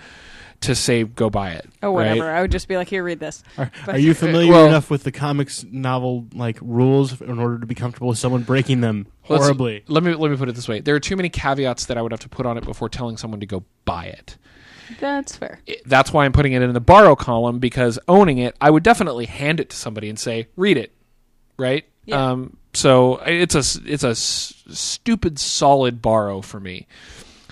to 0.61 0.75
say 0.75 1.05
go 1.05 1.29
buy 1.29 1.51
it. 1.53 1.69
Oh, 1.83 1.91
whatever. 1.93 2.21
right? 2.27 2.39
I 2.39 2.41
would 2.41 2.51
just 2.53 2.69
be 2.69 2.77
like, 2.77 2.89
here, 2.89 3.03
read 3.05 3.21
this. 3.21 3.43
Are, 3.59 3.71
are 3.89 3.99
you 3.99 4.15
familiar 4.15 4.53
Well- 4.53 4.67
enough 4.67 4.89
with 4.91 5.03
the 5.03 5.13
comics 5.13 5.65
novel 5.71 6.27
like 6.33 6.59
rules 6.63 7.21
in 7.21 7.39
order 7.39 7.59
to 7.59 7.67
be 7.67 7.75
comfortable 7.75 8.09
with 8.09 8.19
someone 8.19 8.43
breaking 8.43 8.81
them 8.81 9.07
horribly? 9.23 9.85
Let 9.89 10.03
me 10.03 10.15
let 10.15 10.31
me 10.31 10.37
put 10.37 10.49
it 10.49 10.55
this 10.55 10.69
way: 10.69 10.81
there 10.81 10.95
are 10.95 11.01
too 11.01 11.17
many 11.17 11.29
caveats 11.29 11.87
that 11.87 11.99
I 11.99 12.03
would 12.03 12.13
have 12.13 12.21
to 12.21 12.29
put 12.29 12.47
on 12.47 12.57
it 12.57 12.65
before 12.65 12.89
telling 12.89 13.17
someone 13.17 13.41
to 13.41 13.47
go 13.47 13.65
buy 13.85 14.07
it. 14.07 14.37
That's 15.01 15.35
fair. 15.35 15.61
That's 15.87 16.13
why 16.13 16.25
I'm 16.27 16.33
putting 16.33 16.53
it 16.53 16.61
in 16.63 16.73
the 16.75 16.81
borrow 16.81 17.17
column 17.17 17.59
because 17.59 17.99
owning 18.07 18.39
it, 18.39 18.55
I 18.61 18.71
would 18.71 18.83
definitely 18.83 19.25
hand 19.27 19.59
it 19.59 19.71
to 19.71 19.77
somebody 19.77 20.09
and 20.09 20.19
say, 20.19 20.49
"Read 20.57 20.77
it," 20.77 20.93
right? 21.59 21.85
Yeah. 22.07 22.31
Um, 22.33 22.57
so 22.75 23.17
it's 23.27 23.55
a 23.55 23.63
it's 23.87 24.05
a 24.05 24.09
s- 24.11 24.63
stupid 24.71 25.39
solid 25.39 26.03
borrow 26.03 26.41
for 26.41 26.59
me. 26.61 26.87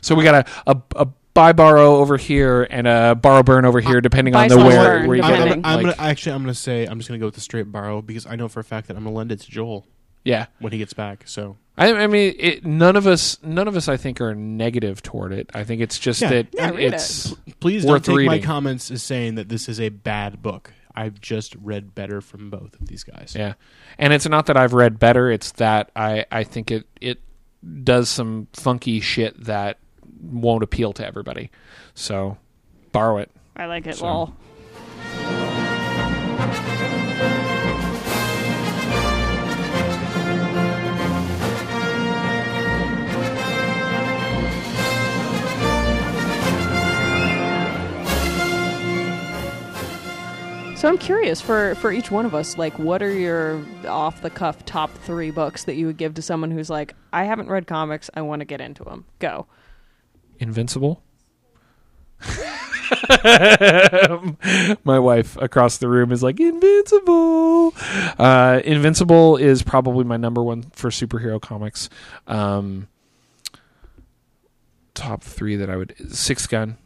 So 0.00 0.14
we 0.14 0.24
got 0.24 0.46
a, 0.66 0.70
a, 0.70 0.82
a 0.96 1.08
buy 1.34 1.52
borrow 1.52 1.96
over 1.96 2.16
here 2.16 2.66
and 2.68 2.86
a 2.88 3.14
borrow 3.14 3.42
burn 3.42 3.64
over 3.64 3.80
here, 3.80 4.00
depending 4.00 4.34
buy 4.34 4.42
on 4.44 4.48
the 4.48 4.54
slash 4.56 4.66
where, 4.68 4.98
burn, 4.98 5.06
where 5.06 5.16
you 5.16 5.22
I'm, 5.22 5.30
get 5.30 5.40
I'm, 5.40 5.40
it. 5.40 5.44
depending. 5.48 5.64
I'm 5.64 5.82
Like, 5.84 5.96
gonna 5.96 6.08
actually. 6.10 6.32
I'm 6.32 6.42
gonna 6.42 6.54
say. 6.54 6.86
I'm 6.86 6.98
just 6.98 7.08
gonna 7.08 7.18
go 7.20 7.26
with 7.26 7.34
the 7.36 7.40
straight 7.40 7.70
borrow 7.70 8.02
because 8.02 8.26
I 8.26 8.34
know 8.36 8.48
for 8.48 8.60
a 8.60 8.64
fact 8.64 8.88
that 8.88 8.96
I'm 8.96 9.04
gonna 9.04 9.14
lend 9.16 9.30
it 9.32 9.40
to 9.40 9.50
Joel 9.50 9.86
yeah. 10.24 10.46
when 10.58 10.72
he 10.72 10.78
gets 10.78 10.92
back. 10.92 11.22
So 11.26 11.56
I, 11.78 11.92
I 11.92 12.06
mean, 12.08 12.34
it, 12.38 12.66
none 12.66 12.96
of 12.96 13.06
us, 13.06 13.38
none 13.42 13.66
of 13.68 13.76
us, 13.76 13.88
I 13.88 13.96
think, 13.96 14.20
are 14.20 14.34
negative 14.34 15.02
toward 15.02 15.32
it. 15.32 15.50
I 15.54 15.64
think 15.64 15.80
it's 15.80 15.98
just 15.98 16.20
Yeah. 16.20 16.28
that 16.30 16.46
Yeah, 16.52 16.70
read 16.70 16.94
it's 16.94 17.32
please 17.60 17.84
Worth 17.86 18.04
don't 18.04 18.16
take 18.18 18.26
my 18.26 18.32
reading. 18.34 18.46
comments 18.46 18.90
as 18.90 19.02
saying 19.02 19.36
that 19.36 19.48
this 19.48 19.68
is 19.68 19.80
a 19.80 19.88
bad 19.88 20.42
book. 20.42 20.72
I've 20.94 21.20
just 21.20 21.54
read 21.56 21.94
better 21.94 22.20
from 22.20 22.50
both 22.50 22.78
of 22.80 22.88
these 22.88 23.04
guys. 23.04 23.34
Yeah, 23.36 23.54
and 23.98 24.12
it's 24.12 24.28
not 24.28 24.46
that 24.46 24.56
I've 24.56 24.72
read 24.72 24.98
better; 24.98 25.30
it's 25.30 25.52
that 25.52 25.90
I 25.96 26.26
I 26.30 26.44
think 26.44 26.70
it 26.70 26.86
it 27.00 27.20
does 27.84 28.08
some 28.08 28.48
funky 28.52 29.00
shit 29.00 29.44
that 29.44 29.78
won't 30.20 30.62
appeal 30.62 30.92
to 30.94 31.06
everybody. 31.06 31.50
So 31.94 32.38
borrow 32.92 33.18
it. 33.18 33.30
I 33.56 33.66
like 33.66 33.86
it. 33.86 33.96
So- 33.96 34.04
Lol. 34.06 34.34
So 50.82 50.88
I'm 50.88 50.98
curious 50.98 51.40
for 51.40 51.76
for 51.76 51.92
each 51.92 52.10
one 52.10 52.26
of 52.26 52.34
us, 52.34 52.58
like, 52.58 52.76
what 52.76 53.04
are 53.04 53.14
your 53.14 53.64
off 53.86 54.20
the 54.20 54.30
cuff 54.30 54.64
top 54.64 54.90
three 54.90 55.30
books 55.30 55.62
that 55.62 55.76
you 55.76 55.86
would 55.86 55.96
give 55.96 56.14
to 56.14 56.22
someone 56.22 56.50
who's 56.50 56.68
like, 56.68 56.96
I 57.12 57.22
haven't 57.22 57.48
read 57.48 57.68
comics, 57.68 58.10
I 58.14 58.22
want 58.22 58.40
to 58.40 58.44
get 58.44 58.60
into 58.60 58.82
them. 58.82 59.04
Go. 59.20 59.46
Invincible. 60.40 61.00
My 64.84 64.98
wife 64.98 65.36
across 65.36 65.78
the 65.78 65.86
room 65.86 66.10
is 66.10 66.20
like 66.20 66.40
Invincible. 66.40 67.74
Uh, 68.18 68.60
Invincible 68.64 69.36
is 69.36 69.62
probably 69.62 70.02
my 70.02 70.16
number 70.16 70.42
one 70.42 70.64
for 70.72 70.90
superhero 70.90 71.40
comics. 71.40 71.90
Um, 72.26 72.88
top 74.94 75.22
three 75.22 75.54
that 75.54 75.70
I 75.70 75.76
would 75.76 75.94
Six 76.12 76.48
Gun. 76.48 76.76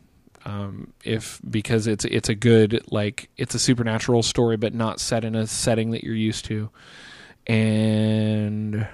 Um, 0.46 0.92
if 1.02 1.40
because 1.50 1.88
it's 1.88 2.04
it's 2.04 2.28
a 2.28 2.34
good 2.36 2.80
like 2.92 3.30
it's 3.36 3.56
a 3.56 3.58
supernatural 3.58 4.22
story, 4.22 4.56
but 4.56 4.74
not 4.74 5.00
set 5.00 5.24
in 5.24 5.34
a 5.34 5.44
setting 5.44 5.90
that 5.90 6.04
you're 6.04 6.14
used 6.14 6.44
to, 6.44 6.70
and 7.48 8.86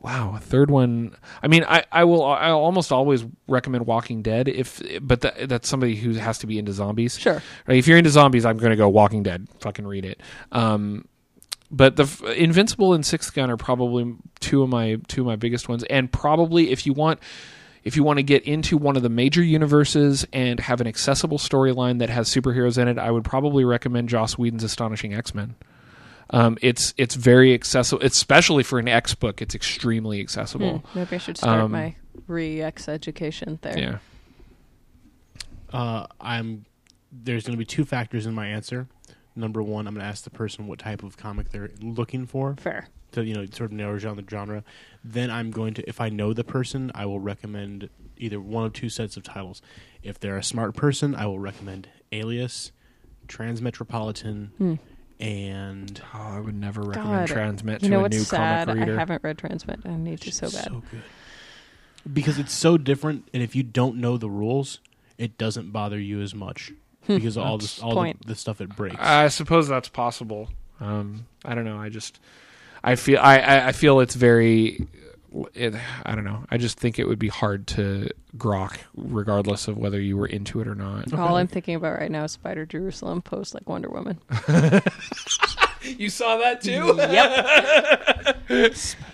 wow, 0.00 0.34
a 0.34 0.40
third 0.40 0.70
one. 0.70 1.14
I 1.42 1.48
mean, 1.48 1.62
I, 1.68 1.84
I 1.92 2.04
will 2.04 2.24
I 2.24 2.52
almost 2.52 2.90
always 2.90 3.26
recommend 3.48 3.86
Walking 3.86 4.22
Dead 4.22 4.48
if, 4.48 4.80
but 5.02 5.20
that, 5.20 5.46
that's 5.46 5.68
somebody 5.68 5.96
who 5.96 6.12
has 6.14 6.38
to 6.38 6.46
be 6.46 6.58
into 6.58 6.72
zombies. 6.72 7.18
Sure. 7.18 7.42
Right? 7.66 7.76
If 7.76 7.86
you're 7.86 7.98
into 7.98 8.08
zombies, 8.08 8.46
I'm 8.46 8.56
going 8.56 8.70
to 8.70 8.76
go 8.76 8.88
Walking 8.88 9.22
Dead. 9.22 9.46
Fucking 9.60 9.86
read 9.86 10.06
it. 10.06 10.22
Um, 10.52 11.06
but 11.70 11.96
the 11.96 12.34
Invincible 12.34 12.94
and 12.94 13.04
Sixth 13.04 13.34
Gun 13.34 13.50
are 13.50 13.58
probably 13.58 14.14
two 14.40 14.62
of 14.62 14.70
my 14.70 15.00
two 15.08 15.20
of 15.20 15.26
my 15.26 15.36
biggest 15.36 15.68
ones, 15.68 15.84
and 15.84 16.10
probably 16.10 16.70
if 16.70 16.86
you 16.86 16.94
want 16.94 17.20
if 17.84 17.96
you 17.96 18.02
want 18.02 18.18
to 18.18 18.22
get 18.22 18.42
into 18.44 18.76
one 18.76 18.96
of 18.96 19.02
the 19.02 19.08
major 19.08 19.42
universes 19.42 20.26
and 20.32 20.58
have 20.58 20.80
an 20.80 20.86
accessible 20.86 21.38
storyline 21.38 21.98
that 21.98 22.08
has 22.10 22.28
superheroes 22.28 22.78
in 22.78 22.88
it, 22.88 22.98
I 22.98 23.10
would 23.10 23.24
probably 23.24 23.64
recommend 23.64 24.08
Joss 24.08 24.38
Whedon's 24.38 24.64
Astonishing 24.64 25.14
X 25.14 25.34
Men. 25.34 25.54
Um, 26.30 26.56
it's 26.62 26.94
it's 26.96 27.14
very 27.14 27.52
accessible, 27.52 28.02
especially 28.04 28.62
for 28.62 28.78
an 28.78 28.88
X 28.88 29.14
book. 29.14 29.42
It's 29.42 29.54
extremely 29.54 30.20
accessible. 30.20 30.78
Hmm, 30.78 30.98
maybe 30.98 31.16
I 31.16 31.18
should 31.18 31.36
start 31.36 31.60
Um, 31.60 31.72
my 31.72 31.94
re-ex 32.26 32.88
education 32.88 33.58
there. 33.60 33.78
Yeah. 33.78 33.98
Uh, 35.72 36.06
I'm 36.20 36.64
there's 37.12 37.44
going 37.44 37.52
to 37.52 37.58
be 37.58 37.66
two 37.66 37.84
factors 37.84 38.26
in 38.26 38.34
my 38.34 38.46
answer. 38.46 38.88
Number 39.36 39.62
one, 39.62 39.86
I'm 39.86 39.94
going 39.94 40.02
to 40.02 40.08
ask 40.08 40.24
the 40.24 40.30
person 40.30 40.66
what 40.66 40.78
type 40.78 41.02
of 41.02 41.16
comic 41.16 41.50
they're 41.50 41.70
looking 41.80 42.26
for 42.26 42.54
Fair. 42.56 42.88
To 43.14 43.24
you 43.24 43.34
know 43.34 43.44
sort 43.46 43.70
of 43.70 43.72
narrow 43.72 43.98
down 43.98 44.16
the 44.16 44.24
genre. 44.28 44.62
Then 45.02 45.30
I'm 45.30 45.50
going 45.50 45.74
to, 45.74 45.88
if 45.88 46.00
I 46.00 46.08
know 46.08 46.32
the 46.32 46.44
person, 46.44 46.92
I 46.94 47.06
will 47.06 47.20
recommend 47.20 47.88
either 48.16 48.40
one 48.40 48.66
of 48.66 48.72
two 48.72 48.88
sets 48.88 49.16
of 49.16 49.22
titles. 49.24 49.60
If 50.02 50.20
they're 50.20 50.36
a 50.36 50.42
smart 50.44 50.74
person, 50.74 51.14
I 51.14 51.26
will 51.26 51.38
recommend 51.40 51.88
Alias, 52.12 52.70
Transmetropolitan, 53.28 54.48
Hmm. 54.58 54.74
and 55.20 56.00
Oh, 56.14 56.18
I 56.18 56.40
would 56.40 56.54
never 56.54 56.80
recommend 56.82 57.28
God, 57.28 57.28
Transmit 57.28 57.82
You 57.82 57.88
to 57.88 57.92
know 57.94 57.98
a 58.00 58.02
what's 58.02 58.16
new 58.16 58.22
sad? 58.22 58.68
comic 58.68 58.88
I 58.88 58.94
haven't 58.94 59.22
read 59.22 59.38
Transmit. 59.38 59.80
I 59.84 59.96
need 59.96 60.20
to 60.22 60.32
so 60.32 60.50
bad. 60.50 60.64
so 60.64 60.82
good 60.90 61.02
because 62.12 62.38
it's 62.38 62.52
so 62.52 62.76
different, 62.76 63.26
and 63.32 63.42
if 63.42 63.56
you 63.56 63.62
don't 63.62 63.96
know 63.96 64.16
the 64.18 64.28
rules, 64.28 64.80
it 65.16 65.38
doesn't 65.38 65.70
bother 65.72 65.98
you 65.98 66.20
as 66.20 66.34
much 66.34 66.70
because 67.06 67.36
all 67.38 67.56
That's 67.58 67.76
this 67.76 67.82
all 67.82 68.02
the, 68.02 68.14
the 68.26 68.34
stuff 68.34 68.60
it 68.60 68.74
breaks. 68.76 68.96
I 68.98 69.28
suppose 69.28 69.68
that's 69.68 69.88
possible. 69.88 70.50
Um, 70.80 71.26
I 71.44 71.54
don't 71.54 71.64
know. 71.64 71.78
I 71.78 71.88
just 71.88 72.20
I 72.84 72.96
feel 72.96 73.18
I, 73.20 73.38
I, 73.38 73.68
I 73.68 73.72
feel 73.72 74.00
it's 74.00 74.14
very. 74.14 74.86
It, 75.54 75.74
I 76.04 76.14
don't 76.14 76.22
know. 76.22 76.44
I 76.48 76.58
just 76.58 76.78
think 76.78 77.00
it 77.00 77.08
would 77.08 77.18
be 77.18 77.26
hard 77.26 77.66
to 77.68 78.08
grok, 78.36 78.78
regardless 78.94 79.66
of 79.66 79.76
whether 79.76 80.00
you 80.00 80.16
were 80.16 80.26
into 80.28 80.60
it 80.60 80.68
or 80.68 80.76
not. 80.76 81.12
All 81.12 81.36
I'm 81.36 81.48
thinking 81.48 81.74
about 81.74 81.98
right 81.98 82.10
now 82.10 82.22
is 82.22 82.32
Spider 82.32 82.64
Jerusalem 82.66 83.20
post 83.20 83.52
like 83.52 83.68
Wonder 83.68 83.88
Woman. 83.90 84.20
You 85.84 86.08
saw 86.08 86.38
that 86.38 86.62
too? 86.62 86.94
Yep. 86.96 88.48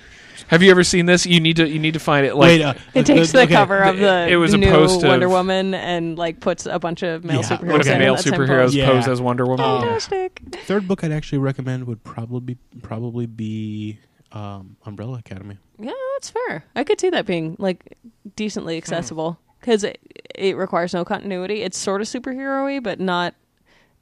Have 0.50 0.62
you 0.62 0.70
ever 0.70 0.82
seen 0.84 1.06
this? 1.06 1.26
You 1.26 1.40
need 1.40 1.56
to. 1.56 1.68
You 1.68 1.78
need 1.78 1.94
to 1.94 2.00
find 2.00 2.26
it. 2.26 2.34
Like 2.34 2.48
Wait, 2.48 2.62
uh, 2.62 2.74
It 2.94 3.06
takes 3.06 3.32
the 3.32 3.42
okay, 3.42 3.54
cover 3.54 3.78
of 3.78 3.96
the 3.98 4.28
it 4.28 4.36
was 4.36 4.52
a 4.52 4.58
new 4.58 4.68
post 4.70 5.02
of- 5.02 5.08
Wonder 5.08 5.28
Woman 5.28 5.74
and 5.74 6.18
like 6.18 6.40
puts 6.40 6.66
a 6.66 6.78
bunch 6.78 7.02
of 7.02 7.24
male 7.24 7.36
Yeah, 7.40 7.42
superheroes 7.48 7.72
look 7.72 7.86
in 7.86 7.92
it. 7.92 7.98
male 7.98 8.14
That's 8.16 8.26
him 8.26 8.34
superheroes 8.34 8.60
posed. 8.64 8.74
Yeah. 8.74 8.86
pose 8.90 9.08
as 9.08 9.20
Wonder 9.20 9.46
Woman. 9.46 9.80
Fantastic. 9.80 10.42
Third 10.64 10.86
book 10.88 11.04
I'd 11.04 11.12
actually 11.12 11.38
recommend 11.38 11.86
would 11.86 12.02
probably 12.04 12.40
be, 12.40 12.58
probably 12.82 13.26
be 13.26 13.98
um, 14.32 14.76
Umbrella 14.84 15.18
Academy. 15.18 15.56
Yeah, 15.78 15.92
that's 16.14 16.30
fair. 16.30 16.64
I 16.74 16.84
could 16.84 17.00
see 17.00 17.10
that 17.10 17.26
being 17.26 17.56
like 17.58 17.96
decently 18.36 18.74
Hmm. 18.74 18.78
accessible 18.78 19.38
because 19.60 19.84
it, 19.84 19.98
it 20.34 20.56
requires 20.56 20.92
no 20.94 21.04
continuity. 21.04 21.62
It's 21.62 21.78
sort 21.78 22.00
of 22.00 22.06
superhero-y, 22.08 22.80
but 22.80 22.98
not 23.00 23.34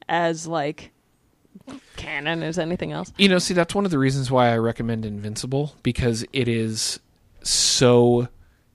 as 0.07 0.47
like 0.47 0.91
canon 1.95 2.43
as 2.43 2.57
anything 2.59 2.91
else. 2.91 3.11
You 3.17 3.29
know, 3.29 3.39
see, 3.39 3.53
that's 3.53 3.75
one 3.75 3.85
of 3.85 3.91
the 3.91 3.99
reasons 3.99 4.31
why 4.31 4.49
I 4.51 4.57
recommend 4.57 5.05
Invincible 5.05 5.75
because 5.83 6.25
it 6.33 6.47
is 6.47 6.99
so 7.43 8.27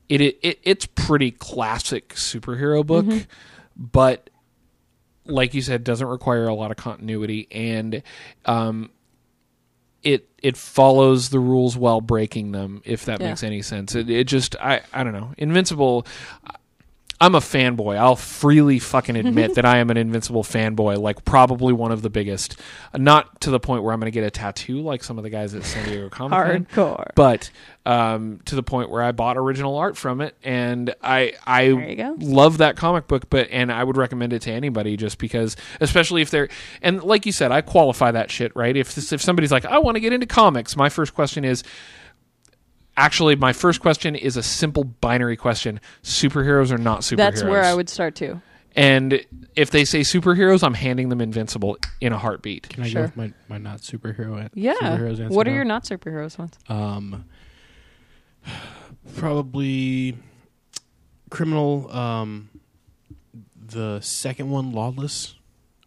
it 0.08 0.20
it, 0.20 0.38
it 0.42 0.58
it's 0.62 0.86
pretty 0.86 1.30
classic 1.30 2.10
superhero 2.14 2.84
book, 2.86 3.06
but 3.76 4.30
like 5.26 5.54
you 5.54 5.62
said, 5.62 5.84
doesn't 5.84 6.06
require 6.06 6.46
a 6.46 6.54
lot 6.54 6.70
of 6.70 6.76
continuity 6.76 7.48
and 7.50 8.02
um 8.44 8.90
it 10.02 10.28
it 10.42 10.54
follows 10.56 11.30
the 11.30 11.38
rules 11.40 11.78
while 11.78 12.02
breaking 12.02 12.52
them 12.52 12.82
if 12.84 13.06
that 13.06 13.20
Yeah. 13.20 13.28
makes 13.28 13.42
any 13.42 13.62
sense 13.62 13.94
it, 13.94 14.10
it 14.10 14.24
just 14.24 14.54
i 14.60 14.82
i 14.92 15.02
don't 15.02 15.14
know 15.14 15.32
invincible 15.38 16.06
i'm 17.20 17.34
a 17.34 17.40
fanboy 17.40 17.96
i'll 17.96 18.16
freely 18.16 18.78
fucking 18.78 19.16
admit 19.16 19.54
that 19.54 19.64
i 19.64 19.78
am 19.78 19.90
an 19.90 19.96
invincible 19.96 20.42
fanboy 20.42 20.98
like 20.98 21.24
probably 21.24 21.72
one 21.72 21.92
of 21.92 22.02
the 22.02 22.10
biggest 22.10 22.58
not 22.96 23.40
to 23.40 23.50
the 23.50 23.60
point 23.60 23.82
where 23.82 23.92
i'm 23.92 24.00
going 24.00 24.10
to 24.10 24.14
get 24.14 24.24
a 24.24 24.30
tattoo 24.30 24.80
like 24.80 25.02
some 25.04 25.16
of 25.18 25.24
the 25.24 25.30
guys 25.30 25.54
at 25.54 25.64
san 25.64 25.84
diego 25.86 26.08
comic 26.08 26.34
Con 26.38 26.66
Hardcore. 26.66 27.10
but 27.14 27.50
um, 27.86 28.40
to 28.46 28.54
the 28.54 28.62
point 28.62 28.88
where 28.88 29.02
I 29.02 29.12
bought 29.12 29.36
original 29.36 29.76
art 29.76 29.98
from 29.98 30.22
it, 30.22 30.34
and 30.42 30.94
I 31.02 31.34
I 31.46 31.66
There 31.66 31.88
you 31.90 31.96
go. 31.96 32.16
love 32.18 32.56
that 32.56 32.76
comic 32.78 33.06
book. 33.08 33.28
But 33.28 33.48
and 33.50 33.70
I 33.70 33.84
would 33.84 33.98
recommend 33.98 34.32
it 34.32 34.40
to 34.42 34.50
anybody 34.52 34.96
just 34.96 35.18
because, 35.18 35.54
especially 35.82 36.22
if 36.22 36.30
they're 36.30 36.48
and 36.80 37.02
like 37.02 37.26
you 37.26 37.32
said, 37.32 37.52
I 37.52 37.60
qualify 37.60 38.10
that 38.12 38.30
shit 38.30 38.56
right. 38.56 38.74
If 38.74 38.94
this, 38.94 39.12
if 39.12 39.20
somebody's 39.20 39.52
like, 39.52 39.66
I 39.66 39.80
want 39.80 39.96
to 39.96 40.00
get 40.00 40.14
into 40.14 40.24
comics, 40.26 40.76
my 40.76 40.88
first 40.88 41.14
question 41.14 41.44
is. 41.44 41.62
Actually, 42.96 43.34
my 43.36 43.52
first 43.52 43.80
question 43.80 44.14
is 44.14 44.36
a 44.36 44.42
simple 44.42 44.84
binary 44.84 45.36
question: 45.36 45.80
superheroes 46.02 46.70
or 46.70 46.78
not 46.78 47.00
superheroes? 47.00 47.16
That's 47.16 47.42
where 47.44 47.62
I 47.64 47.74
would 47.74 47.88
start 47.88 48.14
too. 48.14 48.40
And 48.76 49.24
if 49.54 49.70
they 49.70 49.84
say 49.84 50.00
superheroes, 50.00 50.62
I'm 50.64 50.74
handing 50.74 51.08
them 51.08 51.20
Invincible 51.20 51.76
in 52.00 52.12
a 52.12 52.18
heartbeat. 52.18 52.68
Can 52.68 52.82
I 52.82 52.88
Sure. 52.88 53.02
go 53.02 53.06
with 53.06 53.16
my, 53.16 53.32
my 53.48 53.58
not 53.58 53.78
superhero? 53.82 54.40
an- 54.40 54.50
Yeah. 54.54 54.74
superheroes 54.74 55.20
answer 55.20 55.28
What 55.28 55.46
are 55.46 55.50
now? 55.50 55.56
your 55.56 55.64
not 55.64 55.84
superheroes 55.84 56.38
ones? 56.38 56.58
Um, 56.68 57.24
probably 59.16 60.16
criminal. 61.30 61.90
Um, 61.90 62.50
the 63.56 64.00
second 64.00 64.50
one, 64.50 64.72
lawless. 64.72 65.34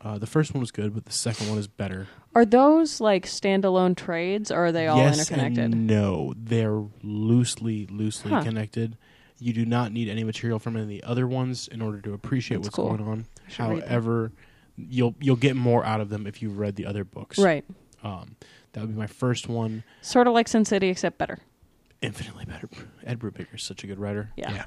Uh, 0.01 0.17
the 0.17 0.27
first 0.27 0.53
one 0.53 0.61
was 0.61 0.71
good, 0.71 0.93
but 0.93 1.05
the 1.05 1.11
second 1.11 1.49
one 1.49 1.57
is 1.57 1.67
better. 1.67 2.07
Are 2.37 2.45
those 2.45 3.01
like 3.01 3.25
standalone 3.25 3.95
trades, 3.97 4.51
or 4.51 4.65
are 4.67 4.71
they 4.71 4.85
all 4.85 4.97
yes 4.99 5.17
interconnected? 5.17 5.63
and 5.73 5.87
no, 5.87 6.35
they're 6.37 6.83
loosely, 7.01 7.87
loosely 7.87 8.29
Huh. 8.31 8.43
connected. 8.43 8.95
You 9.39 9.53
do 9.53 9.65
not 9.65 9.91
need 9.91 10.07
any 10.07 10.23
material 10.23 10.59
from 10.59 10.75
any 10.75 10.83
of 10.83 10.89
the 10.89 11.03
other 11.03 11.27
ones 11.27 11.67
in 11.67 11.81
order 11.81 11.99
to 12.01 12.13
appreciate 12.13 12.57
That's 12.57 12.67
what's 12.67 12.75
cool. 12.75 12.89
going 12.95 13.01
on. 13.09 13.25
I 13.47 13.49
should 13.51 13.69
read 13.69 13.81
them. 13.81 13.89
However, 13.89 14.31
you'll 14.77 15.15
you'll 15.19 15.35
get 15.35 15.55
more 15.55 15.83
out 15.83 15.99
of 15.99 16.09
them 16.09 16.27
if 16.27 16.43
you've 16.43 16.59
read 16.59 16.75
the 16.75 16.85
other 16.85 17.03
books. 17.03 17.39
Right. 17.39 17.65
Um, 18.03 18.35
that 18.73 18.81
would 18.81 18.91
be 18.91 18.95
my 18.99 19.07
first 19.07 19.47
one. 19.49 19.83
Sort 20.01 20.27
of 20.27 20.33
like 20.35 20.47
Sin 20.47 20.63
City, 20.63 20.89
except 20.89 21.17
better. 21.17 21.39
Infinitely 22.03 22.45
better. 22.45 22.69
Ed 23.03 23.17
Brubaker 23.17 23.55
is 23.55 23.63
such 23.63 23.83
a 23.83 23.87
good 23.87 23.97
writer. 23.99 24.29
Yeah. 24.37 24.65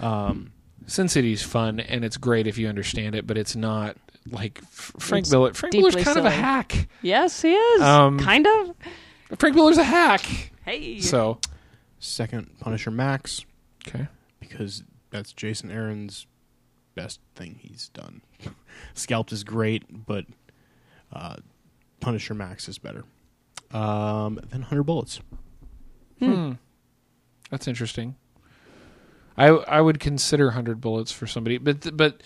Yeah. 0.00 0.26
Um, 0.26 0.52
Sin 0.86 1.08
City's 1.08 1.42
fun 1.44 1.78
and 1.78 2.04
it's 2.04 2.16
great 2.16 2.46
if 2.48 2.58
you 2.58 2.68
understand 2.68 3.14
it, 3.14 3.26
but 3.28 3.38
it's 3.38 3.54
not 3.54 3.96
like 4.30 4.60
Frank 4.68 5.24
It's 5.24 5.32
Miller. 5.32 5.52
Frank 5.54 5.74
Miller's 5.74 5.94
deeply 5.94 6.04
kind 6.04 6.18
of 6.18 6.24
a 6.24 6.30
hack. 6.30 6.88
Yes, 7.02 7.42
he 7.42 7.52
is. 7.52 7.82
Um, 7.82 8.18
kind 8.18 8.46
of. 8.46 8.74
Frank 9.38 9.54
Miller's 9.54 9.78
a 9.78 9.84
hack. 9.84 10.52
Hey. 10.64 11.00
So 11.00 11.38
second, 11.98 12.58
Punisher 12.60 12.90
Max. 12.90 13.44
okay, 13.86 14.08
because 14.40 14.82
that's 15.10 15.32
Jason 15.32 15.70
Aaron's 15.70 16.26
best 16.94 17.20
thing 17.34 17.58
he's 17.60 17.88
done. 17.90 18.22
Scalped 18.94 19.32
is 19.32 19.44
great, 19.44 19.84
but 20.06 20.24
uh, 21.12 21.36
Punisher 22.00 22.34
Max 22.34 22.68
is 22.68 22.78
better. 22.78 23.04
Um, 23.72 24.40
then 24.50 24.62
Hundred 24.62 24.84
Bullets. 24.84 25.20
hmm. 26.18 26.52
that's 27.50 27.68
interesting. 27.68 28.16
I 29.36 29.48
I 29.48 29.80
would 29.80 30.00
consider 30.00 30.52
Hundred 30.52 30.80
Bullets 30.80 31.12
for 31.12 31.26
somebody, 31.26 31.58
but 31.58 31.96
but 31.96 32.22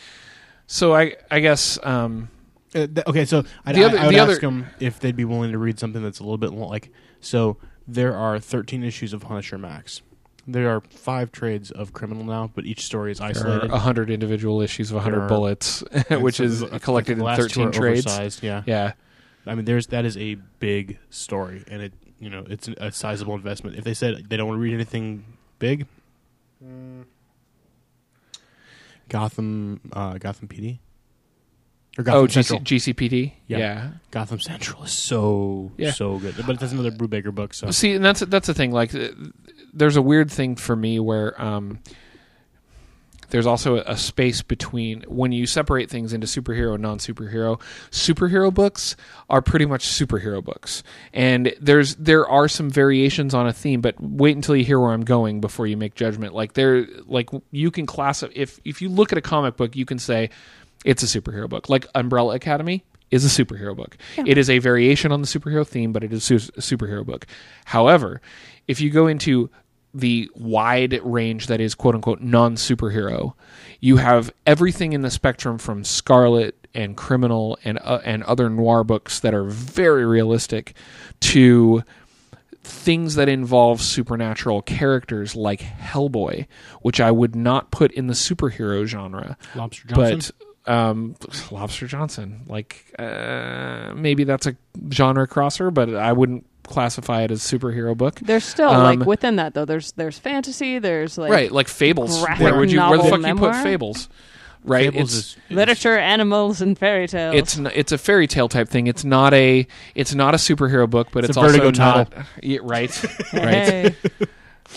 so 0.73 0.95
I 0.95 1.17
I 1.31 1.41
guess 1.41 1.79
um, 1.83 2.29
Uh, 2.75 2.87
th- 2.87 3.07
okay, 3.09 3.25
so 3.25 3.43
I'd, 3.67 3.75
The 3.75 3.85
other- 3.85 3.99
I, 3.99 4.03
I 4.03 4.07
would 4.07 4.15
the 4.15 4.19
ask 4.21 4.31
other- 4.31 4.41
them 4.41 4.67
if 4.79 5.01
they'd 5.01 5.17
be 5.17 5.25
willing 5.25 5.51
to 5.53 5.59
read 5.59 5.79
something 5.81 6.03
that's 6.03 6.21
a 6.21 6.23
little 6.23 6.39
bit 6.39 6.53
lo- 6.53 6.69
like. 6.69 6.91
So 7.21 7.57
there 7.89 8.15
are 8.17 8.39
13 8.39 8.85
issues 8.85 9.13
of 9.13 9.23
Punisher 9.23 9.59
Max. 9.59 10.03
There 10.47 10.71
are 10.71 10.81
five 10.89 11.33
trades 11.33 11.71
of 11.73 11.93
Criminal 11.93 12.23
now, 12.25 12.51
but 12.55 12.65
each 12.65 12.85
story 12.85 13.11
is 13.13 13.19
there 13.19 13.27
are 13.27 13.31
isolated. 13.31 13.71
hundred 13.71 14.11
individual 14.11 14.61
issues 14.63 14.91
of 14.91 14.95
There 14.95 15.03
hundred 15.03 15.23
are- 15.25 15.29
bullets, 15.29 15.83
And 16.11 16.23
which 16.23 16.37
so 16.37 16.45
is 16.45 16.61
the- 16.61 16.75
I 16.75 16.79
collected 16.79 17.09
think 17.09 17.15
in 17.15 17.19
the 17.19 17.25
last 17.25 17.37
two 17.39 17.43
thirteen 17.49 17.67
are 17.69 17.73
trades. 17.73 18.07
Oversized, 18.07 18.43
yeah. 18.45 18.63
Yeah, 18.67 18.93
I 19.47 19.55
mean, 19.57 19.65
there's 19.65 19.89
that 19.89 20.05
is 20.05 20.17
a 20.17 20.37
big 20.61 20.99
story, 21.11 21.65
and 21.69 21.83
it 21.83 21.93
you 22.21 22.31
know 22.31 22.45
it's 22.49 22.69
a 22.69 22.93
sizable 22.93 23.35
investment. 23.35 23.77
If 23.77 23.83
they 23.85 23.95
said 23.95 24.27
they 24.31 24.37
don't 24.37 24.47
want 24.49 24.59
to 24.59 24.63
read 24.63 24.75
anything 24.75 25.25
big, 25.59 25.87
Gotham, 29.11 29.81
uh, 29.93 30.17
Gotham 30.17 30.49
PD, 30.49 30.79
or 31.99 32.05
Gotham 32.05 32.21
oh, 32.23 32.27
GC, 32.27 32.33
Central. 32.33 32.61
GCPD. 32.61 33.33
Yeah. 33.47 33.59
yeah. 33.59 33.91
Gotham 34.11 34.41
Central 34.41 34.85
is 34.85 34.93
so 34.93 35.73
Yeah. 35.77 35.91
so 35.91 36.19
good, 36.19 36.35
but 36.47 36.59
that's 36.59 36.73
another 36.73 36.93
Brubaker 36.93 37.35
book. 37.35 37.53
So 37.53 37.71
See, 37.71 37.93
and 37.93 38.05
that's 38.05 38.21
that's 38.21 38.47
the 38.47 38.55
thing. 38.55 38.71
Like, 38.71 38.93
there's 39.75 39.97
a 39.97 40.03
weird 40.03 40.31
thing 40.31 40.57
for 40.57 40.75
me 40.75 40.99
where 41.01 41.41
um, 41.43 41.81
there's 43.31 43.47
also 43.47 43.77
a, 43.77 43.83
a 43.93 43.97
space 43.97 44.43
between 44.43 45.03
when 45.03 45.33
you 45.33 45.47
separate 45.47 45.91
things 45.91 46.13
into 46.13 46.27
superhero 46.27 46.75
and 46.75 46.83
non-superhero. 46.83 47.61
Superhero 47.91 48.53
books 48.53 48.97
are 49.29 49.43
pretty 49.43 49.67
much 49.67 49.87
superhero 49.87 50.43
books, 50.43 50.83
and 51.13 51.55
there's 51.61 51.97
there 51.97 52.29
are 52.29 52.49
some 52.49 52.71
variations 52.71 53.35
on 53.35 53.47
a 53.47 53.53
theme. 53.53 53.81
But 53.81 53.95
wait 54.01 54.37
until 54.37 54.57
you 54.57 54.65
hear 54.65 54.79
where 54.79 54.93
I'm 54.93 55.05
going 55.05 55.41
before 55.41 55.67
you 55.67 55.77
make 55.77 55.95
judgment. 55.95 56.35
Like 56.35 56.55
there, 56.55 56.87
like 57.07 57.31
you 57.51 57.71
can 57.71 57.87
classify 57.87 58.33
if 58.37 58.61
if 58.65 58.83
you 58.83 58.89
look 58.89 59.13
at 59.13 59.19
a 59.19 59.23
comic 59.23 59.57
book, 59.57 59.77
you 59.77 59.85
can 59.85 59.99
say 59.99 60.31
it's 60.85 61.03
a 61.03 61.07
superhero 61.07 61.49
book. 61.49 61.69
Like 61.69 61.87
Umbrella 61.95 62.35
Academy 62.35 62.85
is 63.11 63.25
a 63.25 63.45
superhero 63.45 63.75
book. 63.77 63.97
It 64.17 64.39
is 64.39 64.49
a 64.49 64.59
variation 64.59 65.13
on 65.13 65.21
the 65.21 65.27
superhero 65.27 65.67
theme, 65.67 65.93
but 65.93 66.05
it 66.05 66.13
is 66.13 66.31
a 66.31 66.35
superhero 66.35 67.05
book. 67.05 67.27
However, 67.65 68.21
if 68.69 68.81
you 68.81 68.91
go 68.91 69.07
into 69.09 69.51
the 69.93 70.31
wide 70.35 71.01
range 71.03 71.47
that 71.49 71.61
is 71.61 71.75
quote 71.75 71.95
unquote 71.95 72.21
non 72.21 72.57
superhero, 72.57 73.35
you 73.81 73.97
have 73.97 74.33
everything 74.47 74.93
in 74.93 75.03
the 75.03 75.11
spectrum 75.11 75.59
from 75.59 75.85
Scarlet 75.85 76.55
and 76.75 76.97
Criminal 76.97 77.59
and 77.65 77.79
uh, 77.83 78.01
and 78.05 78.23
other 78.25 78.49
noir 78.49 78.85
books 78.85 79.21
that 79.21 79.35
are 79.35 79.45
very 79.45 80.05
realistic 80.05 80.75
to 81.21 81.83
things 82.63 83.15
that 83.17 83.29
involve 83.29 83.81
supernatural 83.81 84.63
characters 84.63 85.35
like 85.35 85.61
Hellboy, 85.61 86.47
which 86.83 87.01
I 87.01 87.11
would 87.11 87.35
not 87.35 87.71
put 87.71 87.91
in 87.93 88.07
the 88.07 88.15
superhero 88.15 88.85
genre. 88.85 89.37
Lobster 89.55 89.89
Johnson. 89.89 90.35
but 90.67 90.73
um, 90.73 91.17
Lobster 91.51 91.87
Johnson, 91.87 92.43
like 92.47 92.95
uh, 92.99 93.93
maybe 93.97 94.25
that's 94.25 94.47
a 94.47 94.57
genre 94.93 95.27
crosser, 95.27 95.71
but 95.71 95.95
I 95.95 96.13
wouldn't 96.13 96.47
classify 96.71 97.23
it 97.23 97.31
as 97.31 97.41
superhero 97.43 97.97
book. 97.97 98.19
There's 98.21 98.45
still 98.45 98.71
Um, 98.71 99.01
like 99.01 99.07
within 99.07 99.37
that 99.37 99.53
though. 99.55 99.65
There's 99.67 99.93
there's 99.93 100.19
fantasy. 100.19 100.79
There's 100.79 101.19
like 101.19 101.31
right, 101.31 101.53
like 101.53 101.69
Fables. 101.69 102.21
graphic 102.23 102.45
Where 102.45 102.57
would 102.59 102.73
you? 102.73 102.79
Where 102.81 102.91
the 102.99 103.05
novel 103.05 103.11
fuck 103.19 103.27
you 103.27 103.35
put? 103.37 103.57
Fables? 103.57 104.09
Right, 104.63 104.93
Fables 104.93 105.03
it's 105.15 105.15
is, 105.15 105.37
is- 105.37 105.37
literature, 105.57 105.97
animals, 105.99 106.61
and 106.61 106.77
fairy 106.79 107.09
tales. 107.09 107.35
it's 107.35 107.57
n- 107.59 107.71
it's 107.75 107.93
a 107.93 107.99
fairy 107.99 108.27
tale 108.27 108.49
type 108.49 108.69
thing. 108.69 108.87
It's 108.89 109.05
not 109.05 109.33
a 109.33 109.67
it's 109.95 110.15
not 110.15 110.35
a 110.35 110.37
superhero 110.37 110.89
book, 110.89 111.09
but 111.13 111.25
It's 111.25 111.31
it's, 111.31 111.37
a 111.39 111.41
also 111.41 111.53
Vertigo 111.59 111.79
not. 111.79 112.13
Yeah, 112.43 112.59
right. 112.63 113.05
right. 113.33 113.43
Hey. 113.43 113.95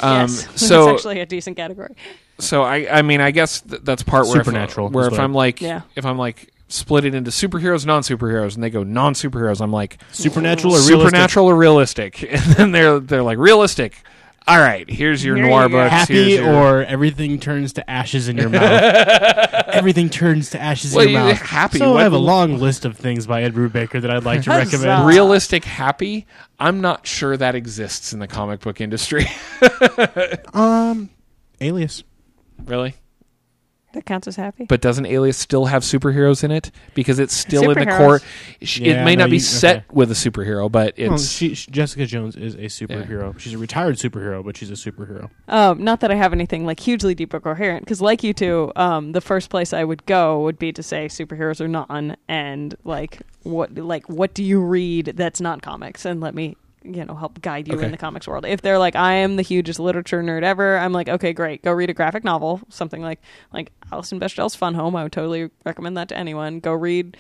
Um, 0.02 0.22
yes, 0.22 0.48
so 0.56 0.86
that's 0.86 1.00
actually 1.00 1.20
a 1.20 1.26
decent 1.26 1.58
category. 1.58 1.96
so 2.40 2.64
I 2.64 2.88
I 3.00 3.02
mean 3.02 3.20
I 3.20 3.32
guess 3.32 3.60
th- 3.62 3.82
that's 3.84 4.04
part 4.04 4.28
where 4.28 4.38
if- 4.40 4.46
Supernatural 4.46 4.88
where 4.90 5.08
is 5.08 5.14
if 5.14 5.20
I'm 5.20 5.34
like 5.34 5.60
Yeah. 5.62 5.82
if 5.98 6.06
I'm 6.06 6.18
like 6.18 6.53
split 6.74 7.06
it 7.06 7.14
into 7.14 7.30
superheroes 7.32 7.86
non 7.86 8.02
superheroes 8.02 8.56
and 8.56 8.64
they 8.64 8.70
go 8.70 8.84
non 8.84 9.14
superheroes 9.14 9.62
I'm 9.62 9.72
like 9.72 9.98
supernatural 10.12 10.74
or 10.74 10.78
realistic? 10.78 11.00
supernatural 11.06 11.46
or 11.48 11.56
realistic 11.56 12.24
and 12.34 12.42
then 12.56 12.72
they're 12.72 13.00
they're 13.00 13.22
like 13.24 13.38
realistic 13.38 13.96
all 14.48 14.58
right 14.60 14.90
here's 14.90 15.24
your 15.24 15.36
Here 15.38 15.46
noir 15.48 15.64
you 15.64 15.70
go. 15.70 15.78
books 15.78 15.92
Happy 15.92 16.14
here's 16.16 16.40
your- 16.46 16.54
or 16.54 16.84
everything 16.84 17.40
turns 17.40 17.74
to 17.74 17.90
ashes 17.90 18.28
in 18.28 18.38
your 18.38 18.50
mouth. 18.58 18.64
everything 19.68 20.10
turns 20.10 20.50
to 20.50 20.60
ashes 20.62 20.94
Well, 20.96 21.06
in 21.06 21.12
your 21.12 21.22
you- 21.22 21.28
mouth. 21.30 21.38
happy, 21.42 21.78
So 21.78 21.92
what- 21.92 22.00
I 22.02 22.04
have 22.04 22.14
a 22.14 22.18
long 22.18 22.58
list 22.58 22.86
of 22.86 22.98
things 22.98 23.26
by 23.28 23.44
Ed 23.44 23.54
Brubaker 23.54 24.02
that 24.02 24.10
I'd 24.12 24.26
like 24.26 24.42
to 24.44 24.52
Huzzah. 24.52 24.78
recommend. 24.78 25.08
realistic 25.08 25.64
happy 25.66 26.26
i'm 26.60 26.82
not 26.82 27.06
sure 27.08 27.38
that 27.38 27.56
exists 27.56 28.12
in 28.14 28.20
the 28.20 28.28
comic 28.28 28.60
book 28.62 28.82
industry 28.82 29.26
Um, 30.54 31.10
Alias. 31.62 32.04
really 32.66 32.96
That 33.94 34.06
counts 34.06 34.28
as 34.28 34.36
happy. 34.36 34.66
but 34.66 34.82
doesn't 34.82 35.06
alias 35.06 35.38
still 35.38 35.66
have 35.66 35.84
superheroes 35.84 36.44
in 36.44 36.52
it 36.52 36.72
because 36.96 37.20
it's 37.20 37.34
still 37.34 37.70
in 37.72 37.78
the 37.80 37.86
Superheroes. 37.86 37.98
core 37.98 38.22
sh- 38.62 38.80
Yeah, 38.80 39.02
it 39.02 39.06
may 39.06 39.16
no, 39.16 39.24
not 39.24 39.30
be 39.30 39.38
you- 39.38 39.40
set 39.42 39.78
okay. 39.78 39.86
with 39.92 40.12
a 40.12 40.16
superhero 40.16 40.72
but 40.72 40.96
Well, 40.98 41.14
it's 41.14 41.30
she, 41.30 41.54
she- 41.54 41.70
Jessica 41.72 42.06
Jones 42.06 42.36
is 42.36 42.56
a 42.56 42.66
superhero. 42.66 43.38
She's 43.40 43.54
a 43.54 43.58
retired 43.58 43.96
superhero, 43.98 44.44
but 44.44 44.58
she's 44.58 44.70
a 44.72 44.74
superhero. 44.74 45.30
Um, 45.48 45.84
not 45.84 46.00
that 46.02 46.12
I 46.12 46.16
have 46.16 46.34
anything 46.34 46.66
like 46.66 46.80
hugely 46.80 47.14
deep 47.16 47.34
or 47.34 47.40
coherent, 47.40 47.86
because 47.86 48.02
like 48.02 48.24
you 48.24 48.34
two, 48.34 48.72
um, 48.76 49.12
the 49.14 49.22
first 49.22 49.50
place 49.50 49.74
I 49.74 49.84
would 49.84 50.06
go 50.06 50.42
would 50.42 50.58
be 50.60 50.72
to 50.74 50.82
say 50.84 51.06
superheroes 51.08 51.62
are 51.62 51.68
non, 51.68 52.18
and 52.28 52.76
like 52.84 53.22
what 53.44 53.76
like 53.76 54.10
what 54.10 54.34
do 54.34 54.44
you 54.44 54.60
read 54.62 55.14
that's 55.16 55.40
not 55.40 55.62
comics, 55.62 56.04
and 56.06 56.20
let 56.20 56.34
me 56.34 56.58
you 56.84 57.06
know 57.06 57.16
help 57.16 57.42
guide 57.42 57.68
you 57.68 57.76
Okay. 57.76 57.86
in 57.86 57.92
the 57.92 57.98
comics 57.98 58.28
world. 58.28 58.46
If 58.46 58.62
they're 58.62 58.78
like 58.80 58.96
I 58.96 59.14
am 59.14 59.36
the 59.36 59.42
hugest 59.42 59.80
literature 59.80 60.22
nerd 60.24 60.44
ever, 60.44 60.78
I'm 60.78 60.94
like 60.94 61.10
okay 61.10 61.34
great, 61.34 61.62
go 61.64 61.72
read 61.72 61.90
a 61.90 61.94
graphic 61.94 62.24
novel, 62.24 62.62
something 62.70 63.02
like 63.02 63.20
like 63.52 63.72
Alison 63.92 64.20
Bechdel's 64.20 64.56
Fun 64.56 64.74
Home. 64.76 64.96
I 64.96 65.04
would 65.04 65.12
totally 65.12 65.50
recommend 65.66 65.98
that 65.98 66.10
to 66.10 66.18
anyone. 66.18 66.60
Go 66.60 66.74
read. 66.74 67.18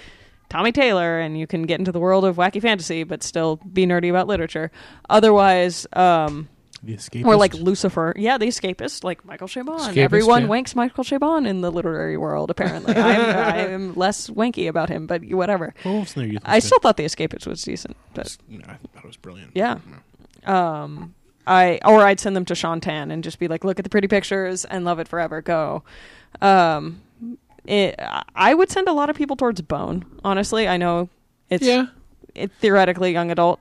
Tommy 0.49 0.71
Taylor, 0.71 1.19
and 1.19 1.39
you 1.39 1.47
can 1.47 1.63
get 1.63 1.79
into 1.79 1.91
the 1.91 1.99
world 1.99 2.23
of 2.25 2.35
wacky 2.35 2.61
fantasy, 2.61 3.03
but 3.03 3.23
still 3.23 3.55
be 3.71 3.87
nerdy 3.87 4.11
about 4.11 4.27
literature. 4.27 4.69
Otherwise, 5.09 5.87
um, 5.93 6.47
The 6.83 6.95
Escapist. 6.97 7.25
or 7.25 7.37
like 7.37 7.53
Lucifer. 7.53 8.13
Yeah, 8.17 8.37
the 8.37 8.47
escapist, 8.47 9.05
like 9.05 9.23
Michael 9.23 9.47
Chabon. 9.47 9.79
Escapist, 9.79 9.97
Everyone 9.97 10.41
yeah. 10.43 10.47
wanks 10.49 10.75
Michael 10.75 11.05
Chabon 11.05 11.47
in 11.47 11.61
the 11.61 11.71
literary 11.71 12.17
world, 12.17 12.51
apparently. 12.51 12.93
I'm, 12.93 13.21
I 13.55 13.57
am 13.67 13.93
less 13.95 14.29
wanky 14.29 14.67
about 14.67 14.89
him, 14.89 15.07
but 15.07 15.23
whatever. 15.25 15.73
Well, 15.85 15.93
Wolf's 15.93 16.17
in 16.17 16.29
Their 16.29 16.39
I 16.43 16.59
still 16.59 16.79
thought 16.79 16.97
the 16.97 17.05
escapist 17.05 17.47
was 17.47 17.61
decent, 17.63 17.95
but 18.13 18.37
No, 18.49 18.59
I 18.67 18.73
thought 18.93 19.03
it 19.03 19.07
was 19.07 19.15
brilliant. 19.15 19.51
yeah. 19.55 19.77
Um, 20.45 21.15
I 21.47 21.79
or 21.85 22.01
I'd 22.01 22.19
send 22.19 22.35
them 22.35 22.45
to 22.45 22.55
Sean 22.55 22.81
Tan 22.81 23.11
and 23.11 23.23
just 23.23 23.39
be 23.39 23.47
like, 23.47 23.63
look 23.63 23.79
at 23.79 23.83
the 23.83 23.89
pretty 23.89 24.07
pictures 24.09 24.65
and 24.65 24.83
love 24.83 24.99
it 24.99 25.07
forever. 25.07 25.41
Go. 25.41 25.83
Um, 26.41 27.01
it, 27.65 27.95
I 28.35 28.53
would 28.53 28.69
send 28.69 28.87
a 28.89 28.93
lot 28.93 29.09
of 29.09 29.15
people 29.15 29.35
towards 29.37 29.61
Bone. 29.61 30.05
Honestly, 30.25 30.67
I 30.67 30.75
know 30.77 31.07
it's 31.49 31.65
yeah 31.65 31.87
it, 32.35 32.51
theoretically 32.59 33.11
young 33.13 33.31
adult. 33.31 33.59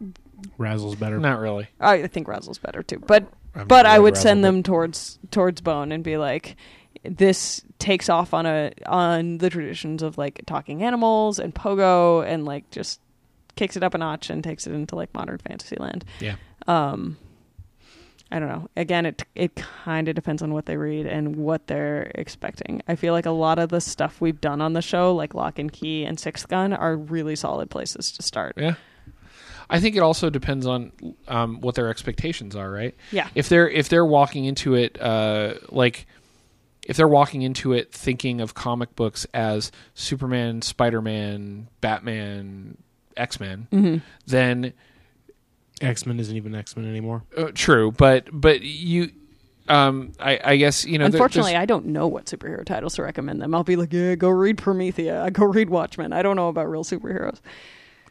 RASL's 0.59 0.97
better. 0.97 1.19
not 1.19 1.41
really 1.41 1.69
I 1.81 2.07
think 2.07 2.29
RASL's 2.29 2.59
better 2.59 2.83
too, 2.83 2.99
but 3.07 3.27
I've 3.55 3.69
but 3.69 3.83
never 3.83 3.95
I 3.95 3.99
would 3.99 4.15
Razzle, 4.15 4.23
send 4.23 4.45
them 4.45 4.63
towards 4.63 5.19
towards 5.31 5.61
Bone 5.61 5.93
and 5.93 6.03
be 6.03 6.17
like, 6.17 6.57
this 7.05 7.63
takes 7.79 8.09
off 8.09 8.33
on 8.33 8.47
a 8.47 8.73
on 8.87 9.39
the 9.39 9.51
traditions 9.51 10.03
of 10.03 10.17
like 10.19 10.43
talking 10.47 10.83
animals 10.83 11.39
and 11.39 11.55
pogo 11.55 12.25
and 12.27 12.45
like 12.45 12.71
just 12.71 13.01
kicks 13.57 13.77
it 13.77 13.83
up 13.83 13.93
a 13.95 13.99
notch 13.99 14.31
and 14.31 14.43
takes 14.43 14.67
it 14.67 14.73
into 14.73 14.97
like 14.97 15.13
modern 15.15 15.39
fantasy 15.39 15.77
land. 15.77 16.05
yeah 16.21 16.37
Um, 16.67 17.19
I 18.31 18.39
don't 18.39 18.49
know. 18.49 18.71
Again, 18.79 19.05
it 19.05 19.23
it 19.35 19.55
kind 19.57 20.09
of 20.09 20.15
depends 20.15 20.41
on 20.41 20.55
what 20.55 20.65
they 20.65 20.79
read 20.79 21.05
and 21.05 21.37
what 21.37 21.67
they're 21.67 22.11
expecting. 22.15 22.81
I 22.89 22.95
feel 22.95 23.13
like 23.13 23.27
a 23.27 23.31
lot 23.31 23.59
of 23.59 23.69
the 23.69 23.81
stuff 23.81 24.23
we've 24.23 24.41
done 24.41 24.63
on 24.63 24.73
the 24.73 24.81
show, 24.81 25.15
like 25.15 25.35
Lock 25.35 25.59
and 25.59 25.71
Key 25.71 26.05
and 26.07 26.19
Sixth 26.19 26.49
Gun, 26.49 26.73
are 26.73 26.97
really 26.97 27.37
solid 27.37 27.69
places 27.69 28.11
to 28.13 28.23
start. 28.23 28.55
Yeah. 28.57 28.77
I 29.73 29.81
think 29.81 29.97
it 29.97 30.01
also 30.01 30.29
depends 30.31 30.67
on 30.67 30.93
um, 31.27 31.61
what 31.63 31.75
their 31.75 31.89
expectations 31.89 32.55
are, 32.55 32.71
right? 32.71 32.95
Yeah. 33.11 33.29
If 33.35 33.49
they're 33.49 33.69
if 33.69 33.89
they're 33.89 34.05
walking 34.07 34.45
into 34.45 34.75
it 34.75 35.01
uh, 35.01 35.55
like 35.71 36.07
if 36.87 36.97
they're 36.97 37.09
walking 37.09 37.43
into 37.43 37.73
it 37.73 37.91
thinking 37.93 38.41
of 38.41 38.55
comic 38.55 38.95
books 38.97 39.27
as 39.33 39.73
Superman, 39.95 40.61
Spider 40.63 41.01
Man, 41.01 41.69
Batman, 41.81 42.77
X 43.17 43.41
Men, 43.41 43.67
Mm-hmm. 43.73 43.97
then 44.27 44.73
X 45.81 46.07
Men 46.07 46.21
isn't 46.21 46.37
even 46.37 46.55
X 46.55 46.77
Men 46.77 46.89
anymore. 46.89 47.23
uh, 47.37 47.51
true. 47.55 47.93
But 47.93 48.29
but 48.33 48.63
you, 48.63 49.11
um, 49.69 50.13
I, 50.21 50.39
I 50.45 50.57
guess 50.57 50.85
you 50.85 50.99
know. 50.99 51.07
Unfortunately, 51.07 51.57
I 51.57 51.67
don't 51.67 51.87
know 51.87 52.07
what 52.09 52.27
superhero 52.27 52.65
titles 52.65 52.95
to 52.97 53.03
recommend 53.03 53.41
them. 53.41 53.55
I'll 53.55 53.65
be 53.65 53.77
like, 53.77 53.93
yeah, 53.93 54.15
go 54.17 54.29
read 54.29 54.59
Promethea. 54.59 55.31
Go 55.33 55.45
read 55.47 55.71
Watchmen. 55.71 56.13
I 56.13 56.23
don't 56.23 56.37
know 56.37 56.49
about 56.49 56.69
real 56.71 56.85
superheroes. 56.85 57.41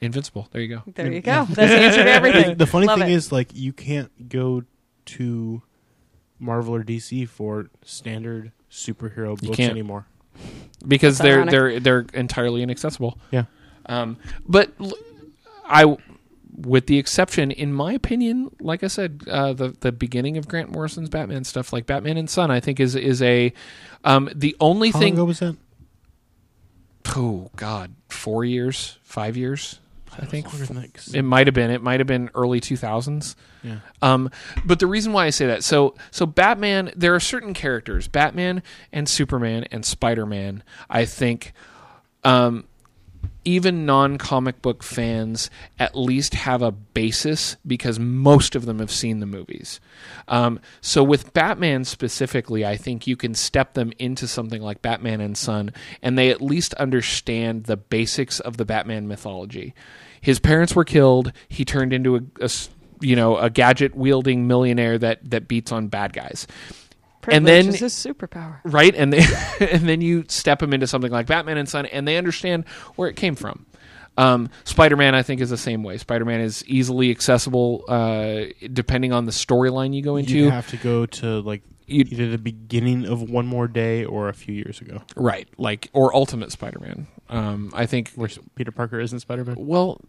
Invincible. 0.02 0.48
There 0.52 0.61
you 0.61 0.68
go. 0.68 0.84
There 0.95 1.11
you 1.11 1.22
go. 1.22 1.45
That's 1.49 1.56
the 1.56 1.64
answer 1.80 2.03
to 2.03 2.11
everything. 2.11 2.57
The 2.57 2.65
funny 2.68 2.88
Love 2.88 2.99
thing 2.99 3.10
it. 3.11 3.14
is, 3.14 3.32
like, 3.32 3.49
you 3.53 3.72
can't 3.72 4.30
go 4.30 4.64
to 5.06 5.61
Marvel 6.40 6.73
or 6.76 6.84
DC 6.84 7.28
for 7.30 7.69
standard 7.84 8.52
superhero 8.72 9.40
books 9.40 9.57
can't. 9.57 9.72
anymore. 9.72 10.07
because 10.88 11.18
That's 11.19 11.23
they're 11.28 11.36
ironic. 11.38 11.52
they're 11.52 11.80
they're 11.80 12.06
entirely 12.19 12.64
inaccessible. 12.64 13.19
Yeah. 13.32 13.44
Um, 13.86 14.18
but 14.48 14.72
l- 14.80 14.94
I, 15.65 15.98
with 16.56 16.88
the 16.88 16.98
exception, 16.98 17.52
in 17.52 17.72
my 17.73 17.94
opinion, 17.94 18.49
like 18.60 18.84
I 18.84 18.88
said, 18.88 19.22
uh, 19.30 19.53
the 19.53 19.76
the 19.82 19.91
beginning 19.91 20.38
of 20.38 20.48
Grant 20.48 20.72
Morrison's 20.72 21.10
Batman 21.10 21.44
stuff, 21.44 21.72
like 21.73 21.86
Batman 21.86 22.18
and 22.18 22.30
Son, 22.30 22.49
I 22.49 22.60
think 22.60 22.80
is 22.80 22.95
is 22.95 23.22
a 23.22 23.53
um, 24.03 24.30
the 24.34 24.56
only 24.60 24.90
How 24.90 24.94
long 24.99 25.02
thing. 25.03 25.14
ago 25.14 25.26
was 25.26 25.40
that? 25.40 25.57
Oh 27.15 27.49
God, 27.56 27.94
four 28.10 28.45
years, 28.45 28.98
five 29.03 29.36
years. 29.36 29.80
I 30.19 30.25
think 30.25 30.47
Longer 30.51 30.65
than 30.65 30.75
that, 30.81 30.93
'cause- 30.93 31.13
it 31.13 31.21
might 31.23 31.47
have 31.47 31.53
been. 31.53 31.69
It 31.71 31.81
might 31.81 31.99
have 31.99 32.07
been 32.07 32.29
early 32.35 32.59
two 32.59 32.75
thousands. 32.77 33.35
yeah. 33.63 33.77
Um, 34.01 34.29
but 34.65 34.79
the 34.79 34.88
reason 34.88 35.13
why 35.13 35.25
I 35.25 35.29
say 35.29 35.47
that, 35.47 35.63
so 35.63 35.95
so 36.11 36.25
Batman, 36.25 36.91
there 36.95 37.13
are 37.15 37.19
certain 37.19 37.53
characters, 37.53 38.07
Batman 38.07 38.61
and 38.91 39.07
Superman 39.07 39.65
and 39.71 39.85
Spider 39.85 40.25
Man. 40.25 40.63
I 40.89 41.05
think, 41.05 41.53
um, 42.23 42.65
even 43.43 43.85
non 43.85 44.18
comic 44.18 44.61
book 44.61 44.84
fans 44.84 45.49
at 45.80 45.95
least 45.95 46.34
have 46.34 46.61
a 46.61 46.72
basis 46.72 47.57
because 47.65 47.99
most 47.99 48.55
of 48.55 48.65
them 48.65 48.80
have 48.80 48.91
seen 48.91 49.19
the 49.19 49.26
movies. 49.26 49.80
Um, 50.27 50.59
so 50.81 51.03
with 51.03 51.34
Batman 51.34 51.85
specifically, 51.85 52.65
I 52.65 52.77
think 52.77 53.07
you 53.07 53.15
can 53.15 53.34
step 53.34 53.73
them 53.73 53.91
into 53.99 54.27
something 54.27 54.61
like 54.61 54.81
Batman 54.81 55.22
and 55.22 55.38
Son, 55.38 55.73
and 56.01 56.18
they 56.18 56.30
at 56.30 56.41
least 56.41 56.73
understand 56.76 57.65
the 57.65 57.77
basics 57.77 58.39
of 58.39 58.57
the 58.57 58.65
Batman 58.65 59.07
mythology. 59.07 59.73
His 60.22 60.39
parents 60.39 60.76
were 60.76 60.85
killed. 60.85 61.31
He 61.49 61.65
turned 61.65 61.93
into 61.93 62.15
a, 62.15 62.22
a 62.41 62.49
you 62.99 63.15
know 63.15 63.38
a 63.38 63.49
gadget 63.49 63.95
wielding 63.95 64.47
millionaire 64.47 64.97
that 64.99 65.30
that 65.30 65.47
beats 65.47 65.72
on 65.72 65.88
bad 65.88 66.13
guys 66.13 66.45
And 67.30 67.45
Privilege 67.45 67.65
then- 67.65 67.73
is 67.73 67.80
his 67.80 67.93
superpower. 67.93 68.60
right? 68.64 68.93
And 68.95 69.11
they, 69.14 69.23
and 69.72 69.88
then 69.88 70.02
you 70.02 70.26
step 70.27 70.60
them 70.60 70.73
into 70.73 70.88
something 70.88 71.11
like 71.11 71.27
Batman 71.27 71.57
and 71.57 71.68
Son, 71.69 71.85
and 71.85 72.07
they 72.07 72.18
understand 72.18 72.68
where 72.95 73.10
it 73.10 73.15
came 73.15 73.35
from. 73.35 73.65
Um, 74.18 74.49
Spider-Man, 74.65 75.15
I 75.15 75.23
think, 75.23 75.39
is 75.39 75.49
the 75.49 75.57
same 75.57 75.84
way. 75.84 75.98
Spider-Man 75.98 76.41
is 76.41 76.65
easily 76.68 77.11
accessible, 77.11 77.85
uh, 77.88 78.41
depending 78.73 79.14
on 79.14 79.26
the 79.26 79.31
storyline 79.31 79.93
you 79.93 80.02
go 80.03 80.18
into. 80.18 80.34
You 80.38 80.49
have 80.52 80.68
to 80.69 80.77
go 80.77 81.06
to 81.06 81.39
like 81.41 81.61
You- 81.88 82.06
either 82.10 82.30
the 82.30 82.38
beginning 82.38 83.06
of 83.06 83.22
One 83.30 83.48
More 83.48 83.68
Day 83.69 84.03
or 84.03 84.27
a 84.27 84.34
few 84.34 84.53
years 84.53 84.81
ago, 84.81 85.02
right, 85.15 85.48
like 85.57 85.89
or 85.93 86.14
Ultimate 86.15 86.52
Spider-Man. 86.52 87.07
Um, 87.30 87.72
I 87.73 87.85
think. 87.85 88.11
where 88.15 88.30
Peter 88.56 88.72
Parker 88.73 88.99
isn't 88.99 89.19
Spider 89.22 89.45
Man. 89.45 89.56
Well, 89.57 90.02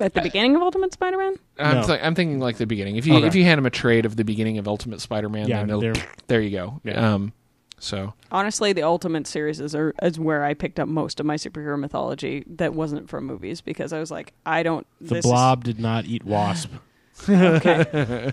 At 0.00 0.14
the 0.14 0.22
beginning 0.22 0.56
of 0.56 0.62
Ultimate 0.62 0.92
Spider-Man, 0.92 1.34
I'm, 1.58 1.74
No. 1.76 1.86
th- 1.86 2.00
I'm 2.02 2.14
thinking 2.14 2.40
like 2.40 2.56
the 2.56 2.66
beginning. 2.66 2.96
If 2.96 3.06
you 3.06 3.16
Okay. 3.16 3.26
if 3.26 3.34
you 3.34 3.44
hand 3.44 3.58
him 3.58 3.66
a 3.66 3.70
trade 3.70 4.06
of 4.06 4.16
the 4.16 4.24
beginning 4.24 4.58
of 4.58 4.66
Ultimate 4.66 5.00
Spider-Man, 5.00 5.48
Yeah, 5.48 5.58
then 5.58 5.68
they'll- 5.68 5.80
they're- 5.80 5.94
there 6.26 6.40
you 6.40 6.50
go. 6.50 6.80
Yeah. 6.84 7.14
Um, 7.14 7.32
so 7.78 8.14
honestly, 8.32 8.72
the 8.72 8.82
Ultimate 8.82 9.26
series 9.26 9.60
is, 9.60 9.74
are, 9.74 9.94
is 10.02 10.18
where 10.18 10.44
I 10.44 10.54
picked 10.54 10.78
up 10.80 10.88
most 10.88 11.18
of 11.20 11.26
my 11.26 11.36
superhero 11.36 11.78
mythology 11.78 12.44
that 12.46 12.74
wasn't 12.74 13.08
from 13.08 13.24
movies 13.26 13.60
because 13.60 13.92
I 13.92 13.98
was 14.00 14.10
like, 14.10 14.32
I 14.46 14.62
don't. 14.62 14.86
The 15.00 15.14
this 15.14 15.24
is- 15.24 15.30
Blob 15.30 15.64
did 15.64 15.78
not 15.80 16.04
eat 16.06 16.24
Wasp. 16.24 16.70
okay. 17.28 18.32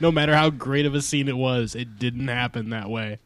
no 0.00 0.10
matter 0.10 0.34
how 0.34 0.48
great 0.48 0.86
of 0.86 0.94
a 0.94 1.02
scene 1.02 1.28
it 1.28 1.36
was, 1.36 1.74
it 1.74 1.98
didn't 1.98 2.28
happen 2.28 2.70
that 2.70 2.88
way. 2.88 3.18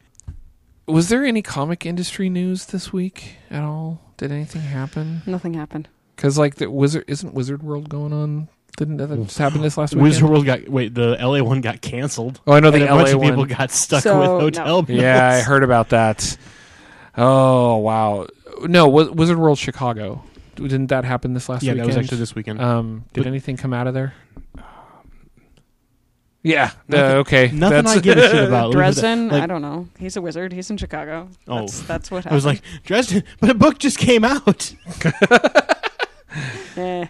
was 0.87 1.07
there 1.09 1.23
any 1.23 1.41
comic 1.41 1.85
industry 1.85 2.29
news 2.29 2.65
this 2.65 2.91
week 2.91 3.35
at 3.49 3.63
all? 3.63 4.01
Did 4.17 4.31
anything 4.33 4.61
happen? 4.61 5.21
Nothing 5.25 5.53
happened. 5.53 5.87
Because 6.19 6.37
like 6.37 6.55
the 6.55 6.69
Wizard 6.69 7.05
isn't 7.07 7.33
Wizard 7.33 7.63
World 7.63 7.87
going 7.87 8.11
on? 8.11 8.49
Didn't 8.75 8.97
that 8.97 9.07
just 9.23 9.37
happen 9.37 9.61
this 9.61 9.77
last 9.77 9.95
week? 9.95 10.03
Wizard 10.03 10.29
World 10.29 10.45
got 10.45 10.67
wait. 10.67 10.93
The 10.93 11.15
LA 11.17 11.41
one 11.41 11.61
got 11.61 11.79
canceled. 11.81 12.41
Oh, 12.45 12.51
I 12.51 12.59
know 12.59 12.71
the 12.71 12.81
and 12.81 12.89
a 12.89 12.93
LA 12.93 13.03
bunch 13.03 13.15
of 13.15 13.21
people 13.21 13.45
got 13.45 13.71
stuck 13.71 14.03
So, 14.03 14.19
with 14.19 14.27
no. 14.27 14.39
hotel. 14.41 14.81
bills. 14.81 14.99
Yeah, 15.01 15.29
I 15.29 15.39
heard 15.39 15.63
about 15.63 15.89
that. 15.89 16.37
Oh 17.17 17.77
wow! 17.77 18.27
No, 18.63 18.85
Wi- 18.87 19.11
Wizard 19.11 19.37
World 19.39 19.57
Chicago. 19.59 20.21
Didn't 20.55 20.87
that 20.87 21.05
happen 21.05 21.33
this 21.33 21.47
last 21.47 21.63
Yeah, 21.63 21.71
weekend? 21.71 21.85
that 21.91 21.95
was 21.95 22.03
actually 22.05 22.17
this 22.17 22.35
weekend. 22.35 22.59
Um, 22.59 23.05
did 23.13 23.21
But- 23.23 23.27
anything 23.27 23.55
come 23.55 23.71
out 23.73 23.87
of 23.87 23.93
there? 23.93 24.13
Yeah. 26.43 26.65
uh, 26.65 26.69
Nothing- 26.89 27.17
okay. 27.19 27.43
Nothing 27.53 27.59
That's- 27.85 27.97
I 27.97 27.99
give 28.01 28.17
a 28.17 28.29
shit 28.29 28.43
about. 28.47 28.73
Dresden, 28.73 29.29
Like- 29.29 29.43
I 29.43 29.45
don't 29.45 29.61
know. 29.61 29.87
He's 29.97 30.17
a 30.17 30.21
wizard. 30.21 30.51
He's 30.51 30.69
in 30.69 30.75
Chicago. 30.75 31.29
Oh. 31.47 31.59
That's, 31.61 31.79
that's 31.81 32.11
what 32.11 32.25
happened. 32.25 32.33
I 32.33 32.35
was 32.35 32.45
like 32.45 32.61
Dresden, 32.83 33.23
but 33.39 33.49
a 33.49 33.53
book 33.53 33.77
just 33.79 33.97
came 33.99 34.25
out. 34.25 34.73
eh. 36.79 37.07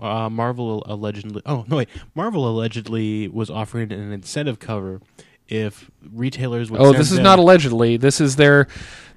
Uh, 0.00 0.28
Marvel 0.28 0.82
allegedly. 0.86 1.40
Oh 1.46 1.64
no, 1.68 1.76
wait. 1.76 1.88
Marvel 2.14 2.48
allegedly 2.48 3.28
was 3.28 3.48
offering 3.50 3.92
an 3.92 4.12
incentive 4.12 4.58
cover 4.58 5.00
if 5.48 5.90
retailers 6.12 6.70
would. 6.70 6.80
oh, 6.80 6.86
send 6.92 6.96
this 6.98 7.10
is 7.10 7.16
them- 7.16 7.24
not 7.24 7.38
allegedly. 7.38 7.96
This 7.96 8.20
is 8.20 8.36
their. 8.36 8.68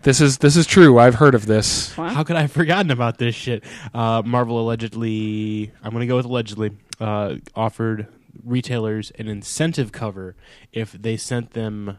This 0.03 0.19
is 0.21 0.39
this 0.39 0.55
is 0.55 0.65
true. 0.65 0.97
I've 0.97 1.15
heard 1.15 1.35
of 1.35 1.45
this. 1.45 1.95
What? 1.97 2.13
How 2.13 2.23
could 2.23 2.35
I 2.35 2.41
have 2.41 2.51
forgotten 2.51 2.89
about 2.89 3.17
this 3.17 3.35
shit? 3.35 3.63
Uh, 3.93 4.21
Marvel 4.25 4.59
allegedly. 4.59 5.71
I'm 5.83 5.91
going 5.91 6.01
to 6.01 6.07
go 6.07 6.15
with 6.15 6.25
allegedly. 6.25 6.71
Uh, 6.99 7.35
offered 7.55 8.07
retailers 8.45 9.11
an 9.19 9.27
incentive 9.27 9.91
cover 9.91 10.35
if 10.71 10.93
they 10.93 11.17
sent 11.17 11.51
them 11.51 11.97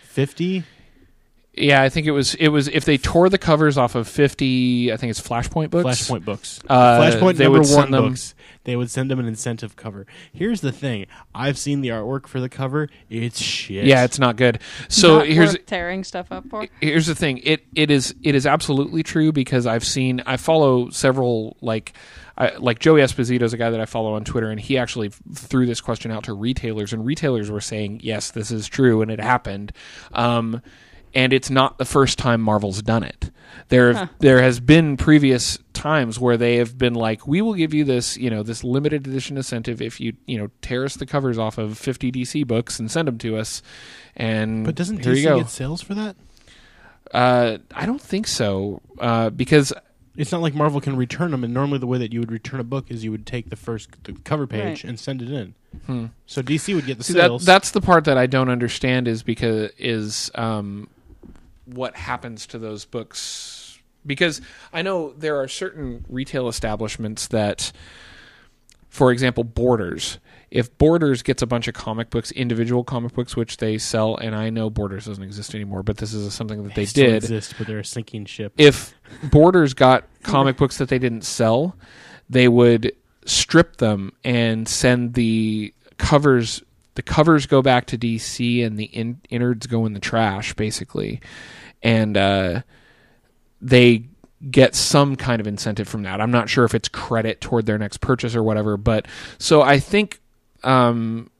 fifty. 0.00 0.62
Yeah, 1.56 1.80
I 1.82 1.88
think 1.88 2.06
it 2.06 2.10
was 2.10 2.34
it 2.34 2.48
was 2.48 2.68
if 2.68 2.84
they 2.84 2.98
tore 2.98 3.28
the 3.30 3.38
covers 3.38 3.78
off 3.78 3.94
of 3.94 4.06
fifty. 4.06 4.92
I 4.92 4.96
think 4.96 5.10
it's 5.10 5.20
Flashpoint 5.20 5.70
books. 5.70 5.86
Flashpoint 6.08 6.24
books. 6.24 6.60
Uh, 6.68 7.00
Flashpoint 7.00 7.36
they 7.36 7.44
number 7.44 7.60
would 7.60 7.66
one 7.68 7.82
send 7.82 7.94
them- 7.94 8.08
books. 8.10 8.34
They 8.64 8.74
would 8.74 8.90
send 8.90 9.12
them 9.12 9.20
an 9.20 9.26
incentive 9.26 9.76
cover. 9.76 10.06
Here's 10.32 10.60
the 10.60 10.72
thing: 10.72 11.06
I've 11.34 11.56
seen 11.56 11.82
the 11.82 11.90
artwork 11.90 12.26
for 12.26 12.40
the 12.40 12.48
cover. 12.48 12.88
It's 13.08 13.40
shit. 13.40 13.84
Yeah, 13.86 14.02
it's 14.04 14.18
not 14.18 14.34
good. 14.36 14.58
So 14.88 15.18
Not 15.18 15.28
here's 15.28 15.52
worth 15.52 15.66
tearing 15.66 16.02
stuff 16.04 16.32
up 16.32 16.48
for. 16.48 16.66
here's 16.80 17.06
the 17.06 17.14
thing 17.14 17.38
it 17.44 17.64
it 17.74 17.90
is 17.90 18.14
it 18.22 18.34
is 18.34 18.44
absolutely 18.46 19.02
true 19.02 19.30
because 19.32 19.66
i've 19.66 19.84
seen 19.84 20.22
i 20.26 20.36
follow 20.36 20.90
several 20.90 21.56
like 21.60 21.92
I, 22.36 22.56
like 22.56 22.78
joey 22.80 23.00
esposito 23.00 23.42
is 23.42 23.52
a 23.52 23.56
guy 23.56 23.70
that 23.70 23.80
i 23.80 23.84
follow 23.86 24.14
on 24.14 24.24
twitter 24.24 24.50
and 24.50 24.60
he 24.60 24.76
actually 24.78 25.08
f- 25.08 25.20
threw 25.34 25.64
this 25.66 25.80
question 25.80 26.10
out 26.10 26.24
to 26.24 26.32
retailers 26.34 26.92
and 26.92 27.04
retailers 27.06 27.50
were 27.50 27.60
saying 27.60 28.00
yes 28.02 28.30
this 28.32 28.50
is 28.50 28.66
true 28.68 29.00
and 29.02 29.10
it 29.10 29.20
happened 29.20 29.72
um, 30.12 30.60
and 31.16 31.32
it's 31.32 31.50
not 31.50 31.78
the 31.78 31.84
first 31.84 32.18
time 32.18 32.40
marvel's 32.40 32.80
done 32.82 33.02
it 33.02 33.30
there 33.68 33.92
Huh. 33.94 34.06
there 34.20 34.40
has 34.42 34.60
been 34.60 34.96
previous 34.96 35.58
times 35.72 36.20
where 36.20 36.36
they 36.36 36.56
have 36.56 36.76
been 36.78 36.94
like 36.94 37.26
we 37.26 37.40
will 37.42 37.54
give 37.54 37.74
you 37.74 37.84
this 37.84 38.16
you 38.16 38.30
know 38.30 38.42
this 38.42 38.62
limited 38.62 39.06
edition 39.06 39.36
incentive 39.36 39.82
if 39.82 40.00
you 40.00 40.12
you 40.26 40.38
know 40.38 40.48
tear 40.62 40.84
us 40.84 40.94
the 40.94 41.06
covers 41.06 41.38
off 41.38 41.58
of 41.58 41.76
50 41.78 42.12
dc 42.12 42.46
books 42.46 42.78
and 42.78 42.90
send 42.90 43.08
them 43.08 43.18
to 43.18 43.36
us 43.36 43.62
and 44.16 44.64
But 44.64 44.74
doesn't 44.76 45.04
here 45.04 45.14
you 45.14 45.26
DC 45.26 45.28
go. 45.30 45.38
get 45.40 45.50
sales 45.50 45.82
for 45.82 45.94
that? 45.94 46.16
Uh, 47.12 47.58
I 47.74 47.86
don't 47.86 48.00
think 48.00 48.26
so. 48.26 48.80
Uh, 48.98 49.30
because 49.30 49.72
It's 50.16 50.32
not 50.32 50.40
like 50.40 50.54
Marvel 50.54 50.80
can 50.80 50.96
return 50.96 51.30
them, 51.30 51.44
and 51.44 51.52
normally 51.52 51.78
the 51.78 51.86
way 51.86 51.98
that 51.98 52.12
you 52.12 52.20
would 52.20 52.32
return 52.32 52.58
a 52.58 52.64
book 52.64 52.86
is 52.90 53.04
you 53.04 53.10
would 53.10 53.26
take 53.26 53.50
the 53.50 53.56
first 53.56 53.90
the 54.04 54.12
cover 54.24 54.46
page 54.46 54.62
Right. 54.62 54.84
and 54.84 54.98
send 54.98 55.20
it 55.22 55.30
in. 55.30 55.54
hmm. 55.86 56.06
So 56.26 56.42
DC 56.42 56.74
would 56.74 56.86
get 56.86 56.96
the 56.98 57.04
See, 57.04 57.12
that, 57.12 57.28
sales. 57.28 57.44
that's 57.44 57.70
the 57.72 57.80
part 57.82 58.04
that 58.06 58.16
I 58.16 58.26
don't 58.26 58.48
understand 58.48 59.06
is 59.06 59.22
because 59.22 59.70
is 59.78 60.30
um, 60.34 60.88
what 61.66 61.96
happens 61.96 62.46
to 62.48 62.58
those 62.58 62.84
books 62.84 63.66
because 64.06 64.40
I 64.72 64.82
know 64.82 65.12
there 65.12 65.40
are 65.40 65.48
certain 65.48 66.04
retail 66.08 66.48
establishments 66.48 67.26
that, 67.28 67.72
for 68.88 69.10
example, 69.10 69.44
Borders. 69.44 70.18
If 70.50 70.76
Borders 70.78 71.22
gets 71.22 71.42
a 71.42 71.46
bunch 71.46 71.66
of 71.66 71.74
comic 71.74 72.08
books, 72.08 72.30
individual 72.30 72.84
comic 72.84 73.14
books, 73.14 73.36
which 73.36 73.56
they 73.56 73.78
sell, 73.78 74.16
and 74.16 74.34
I 74.34 74.50
know 74.50 74.70
Borders 74.70 75.06
doesn't 75.06 75.22
exist 75.22 75.54
anymore, 75.54 75.82
but 75.82 75.96
this 75.96 76.14
is 76.14 76.32
something 76.32 76.62
that 76.64 76.74
they, 76.74 76.86
still 76.86 77.06
did. 77.06 77.16
exist, 77.16 77.54
but 77.58 77.66
they're 77.66 77.80
a 77.80 77.84
sinking 77.84 78.26
ship. 78.26 78.52
if 78.56 78.94
Borders 79.24 79.74
got 79.74 80.04
comic 80.22 80.56
books 80.58 80.78
that 80.78 80.88
they 80.88 80.98
didn't 80.98 81.22
sell, 81.22 81.76
they 82.30 82.48
would 82.48 82.92
strip 83.24 83.76
them 83.78 84.12
and 84.24 84.68
send 84.68 85.14
the 85.14 85.74
covers. 85.98 86.62
The 86.94 87.02
covers 87.02 87.44
go 87.44 87.60
back 87.60 87.86
to 87.88 87.98
DC, 87.98 88.64
and 88.64 88.78
the 88.78 88.84
in, 88.84 89.20
innards 89.28 89.66
go 89.66 89.84
in 89.84 89.92
the 89.92 90.00
trash, 90.00 90.54
basically. 90.54 91.20
And 91.82 92.16
uh, 92.16 92.62
they 93.60 94.04
get 94.50 94.74
some 94.74 95.16
kind 95.16 95.40
of 95.40 95.46
incentive 95.46 95.88
from 95.88 96.02
that. 96.02 96.20
I'm 96.20 96.30
not 96.30 96.48
sure 96.48 96.64
if 96.64 96.74
it's 96.74 96.88
credit 96.88 97.40
toward 97.40 97.66
their 97.66 97.78
next 97.78 98.00
purchase 98.00 98.34
or 98.34 98.42
whatever, 98.42 98.76
but 98.76 99.06
so 99.38 99.62
I 99.62 99.78
think 99.78 100.20
um, 100.62 101.30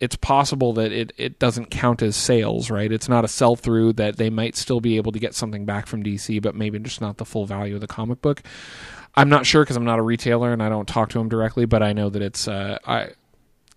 it's 0.00 0.16
possible 0.16 0.74
that 0.74 0.92
it, 0.92 1.12
it 1.16 1.38
doesn't 1.38 1.70
count 1.70 2.02
as 2.02 2.14
sales, 2.14 2.70
right? 2.70 2.92
It's 2.92 3.08
not 3.08 3.24
a 3.24 3.28
sell 3.28 3.56
through 3.56 3.94
that 3.94 4.16
they 4.16 4.28
might 4.28 4.56
still 4.56 4.80
be 4.80 4.96
able 4.96 5.12
to 5.12 5.18
get 5.18 5.34
something 5.34 5.64
back 5.64 5.86
from 5.86 6.02
DC, 6.02 6.42
but 6.42 6.54
maybe 6.54 6.78
just 6.78 7.00
not 7.00 7.16
the 7.16 7.24
full 7.24 7.46
value 7.46 7.74
of 7.74 7.80
the 7.80 7.86
comic 7.86 8.20
book. 8.20 8.42
I'm 9.16 9.28
not 9.30 9.46
sure 9.46 9.62
because 9.62 9.76
I'm 9.76 9.84
not 9.84 9.98
a 9.98 10.02
retailer 10.02 10.52
and 10.52 10.62
I 10.62 10.68
don't 10.68 10.86
talk 10.86 11.08
to 11.10 11.18
them 11.18 11.28
directly, 11.28 11.64
but 11.64 11.82
I 11.82 11.92
know 11.92 12.10
that 12.10 12.20
it's 12.20 12.46
uh, 12.46 12.78
I 12.86 13.10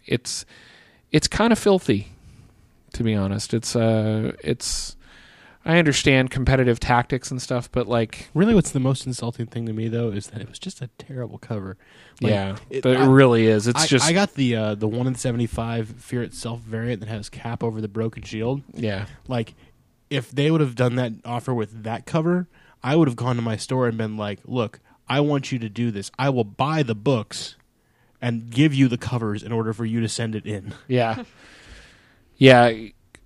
it's 0.05 0.45
it's 1.11 1.27
kind 1.27 1.53
of 1.53 1.59
filthy, 1.59 2.09
to 2.93 3.03
be 3.03 3.15
honest. 3.15 3.53
It's 3.53 3.75
uh 3.75 4.33
it's 4.43 4.96
I 5.65 5.79
understand 5.79 6.31
competitive 6.31 6.79
tactics 6.79 7.29
and 7.29 7.41
stuff, 7.41 7.69
but 7.71 7.87
like 7.87 8.29
Really, 8.33 8.55
what's 8.55 8.71
the 8.71 8.79
most 8.79 9.05
insulting 9.05 9.45
thing 9.47 9.65
to 9.65 9.73
me 9.73 9.87
though 9.89 10.09
is 10.09 10.27
that 10.27 10.41
it 10.41 10.47
was 10.47 10.59
just 10.59 10.81
a 10.81 10.87
terrible 10.97 11.37
cover. 11.37 11.75
Like, 12.21 12.31
yeah, 12.31 12.55
it- 12.69 12.83
but 12.83 12.97
it 12.99 13.05
really 13.05 13.47
is. 13.47 13.67
It's 13.67 13.83
I, 13.83 13.85
just 13.87 14.05
I 14.05 14.13
got 14.13 14.33
the 14.35 14.55
uh, 14.55 14.75
the 14.75 14.87
one 14.87 15.07
in 15.07 15.15
seventy 15.15 15.45
five 15.47 15.89
Fear 15.89 16.23
Itself 16.23 16.61
variant 16.61 17.01
that 17.01 17.09
has 17.09 17.29
Cap 17.29 17.63
over 17.63 17.81
the 17.81 17.87
broken 17.89 18.23
shield. 18.23 18.61
yeah. 18.73 19.05
Like, 19.27 19.55
if 20.09 20.31
they 20.31 20.49
would 20.51 20.61
have 20.61 20.75
done 20.75 20.95
that 20.95 21.11
offer 21.25 21.53
with 21.53 21.83
that 21.83 22.05
cover, 22.05 22.47
I 22.81 22.95
would 22.95 23.07
have 23.09 23.17
gone 23.17 23.35
to 23.35 23.41
my 23.41 23.57
store 23.57 23.87
and 23.87 23.97
been 23.97 24.15
like, 24.15 24.39
"Look, 24.45 24.79
I 25.09 25.19
want 25.19 25.51
you 25.51 25.59
to 25.59 25.67
do 25.69 25.91
this. 25.91 26.09
I 26.17 26.29
will 26.29 26.45
buy 26.45 26.81
the 26.83 26.95
books 26.95 27.55
and 28.21 28.49
give 28.49 28.73
you 28.73 28.87
the 28.87 28.97
covers 28.97 29.43
in 29.43 29.51
order 29.51 29.73
for 29.73 29.83
you 29.85 29.99
to 29.99 30.07
send 30.07 30.33
it 30.33 30.45
in." 30.45 30.73
Yeah. 30.87 31.23
yeah, 32.37 32.71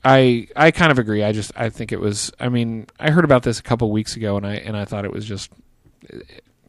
I 0.03 0.47
I 0.55 0.71
kind 0.71 0.91
of 0.91 0.99
agree. 0.99 1.23
I 1.23 1.31
just 1.31 1.51
I 1.55 1.69
think 1.69 1.91
it 1.91 1.99
was 1.99 2.31
I 2.39 2.49
mean, 2.49 2.87
I 2.99 3.11
heard 3.11 3.25
about 3.25 3.43
this 3.43 3.59
a 3.59 3.63
couple 3.63 3.91
weeks 3.91 4.15
ago 4.15 4.37
and 4.37 4.45
I 4.45 4.55
and 4.55 4.75
I 4.75 4.85
thought 4.85 5.05
it 5.05 5.11
was 5.11 5.25
just 5.25 5.51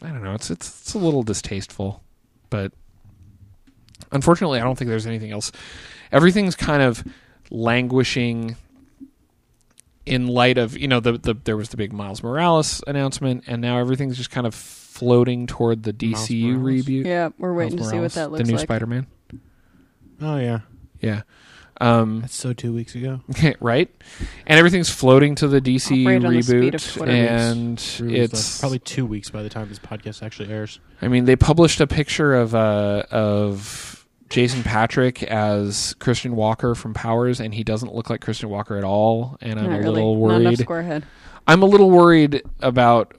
I 0.02 0.08
don't 0.08 0.22
know, 0.22 0.34
it's 0.34 0.50
it's 0.50 0.82
it's 0.82 0.94
a 0.94 0.98
little 0.98 1.22
distasteful. 1.22 2.02
But 2.50 2.72
unfortunately, 4.10 4.60
I 4.60 4.64
don't 4.64 4.76
think 4.76 4.88
there's 4.90 5.06
anything 5.06 5.30
else. 5.30 5.52
Everything's 6.10 6.56
kind 6.56 6.82
of 6.82 7.02
languishing 7.50 8.56
in 10.04 10.26
light 10.26 10.58
of, 10.58 10.76
you 10.76 10.88
know, 10.88 11.00
the, 11.00 11.12
the 11.12 11.34
there 11.34 11.56
was 11.56 11.70
the 11.70 11.76
big 11.78 11.92
Miles 11.92 12.22
Morales 12.22 12.82
announcement 12.86 13.44
and 13.46 13.62
now 13.62 13.78
everything's 13.78 14.18
just 14.18 14.30
kind 14.30 14.46
of 14.46 14.54
floating 14.54 15.46
toward 15.46 15.84
the 15.84 15.92
Miles 15.92 16.28
DCU 16.28 16.58
reboot. 16.58 17.06
Yeah, 17.06 17.30
we're 17.38 17.54
waiting 17.54 17.78
Miles 17.78 17.90
to 17.90 17.96
see 17.96 18.00
what 18.00 18.12
that 18.12 18.30
looks 18.30 18.40
like. 18.40 18.46
The 18.46 18.52
new 18.52 18.58
like. 18.58 18.66
Spider-Man. 18.66 19.06
Oh 20.20 20.36
yeah, 20.36 20.60
Yeah. 21.00 21.22
Um 21.80 22.20
that's 22.20 22.34
so 22.34 22.52
two 22.52 22.72
weeks 22.72 22.94
ago. 22.94 23.20
right? 23.60 23.90
And 24.46 24.58
everything's 24.58 24.90
floating 24.90 25.34
to 25.36 25.48
the 25.48 25.60
DC 25.60 26.02
Operate 26.02 26.24
on 26.24 26.34
the 26.34 26.42
speed 26.42 26.74
of 26.74 26.80
reboot, 26.80 26.92
Twitter. 26.94 27.12
and 27.12 27.80
Through 27.80 28.10
is 28.10 28.32
it's 28.32 28.56
the- 28.56 28.60
probably 28.60 28.78
two 28.80 29.06
weeks 29.06 29.30
by 29.30 29.42
the 29.42 29.48
time 29.48 29.68
this 29.68 29.78
podcast 29.78 30.22
actually 30.22 30.50
airs. 30.50 30.80
I 31.00 31.08
mean, 31.08 31.24
they 31.24 31.36
published 31.36 31.80
a 31.80 31.86
picture 31.86 32.34
of 32.34 32.54
uh 32.54 33.04
of 33.10 34.06
Jason 34.28 34.62
Patric 34.62 35.22
as 35.24 35.94
Christian 35.98 36.36
Walker 36.36 36.74
from 36.74 36.94
Powers, 36.94 37.38
and 37.40 37.52
he 37.52 37.64
doesn't 37.64 37.94
look 37.94 38.08
like 38.08 38.20
Christian 38.22 38.48
Walker 38.48 38.76
at 38.76 38.84
all, 38.84 39.36
and 39.42 39.58
I'm 39.60 39.66
Not 39.70 39.76
a 39.76 39.78
really. 39.82 39.94
little 40.02 40.28
Not 40.28 40.40
enough 40.40 40.44
worried. 40.44 40.58
squarehead. 40.86 41.02
I'm 41.46 41.62
a 41.62 41.66
little 41.66 41.90
worried 41.90 42.42
about. 42.60 43.14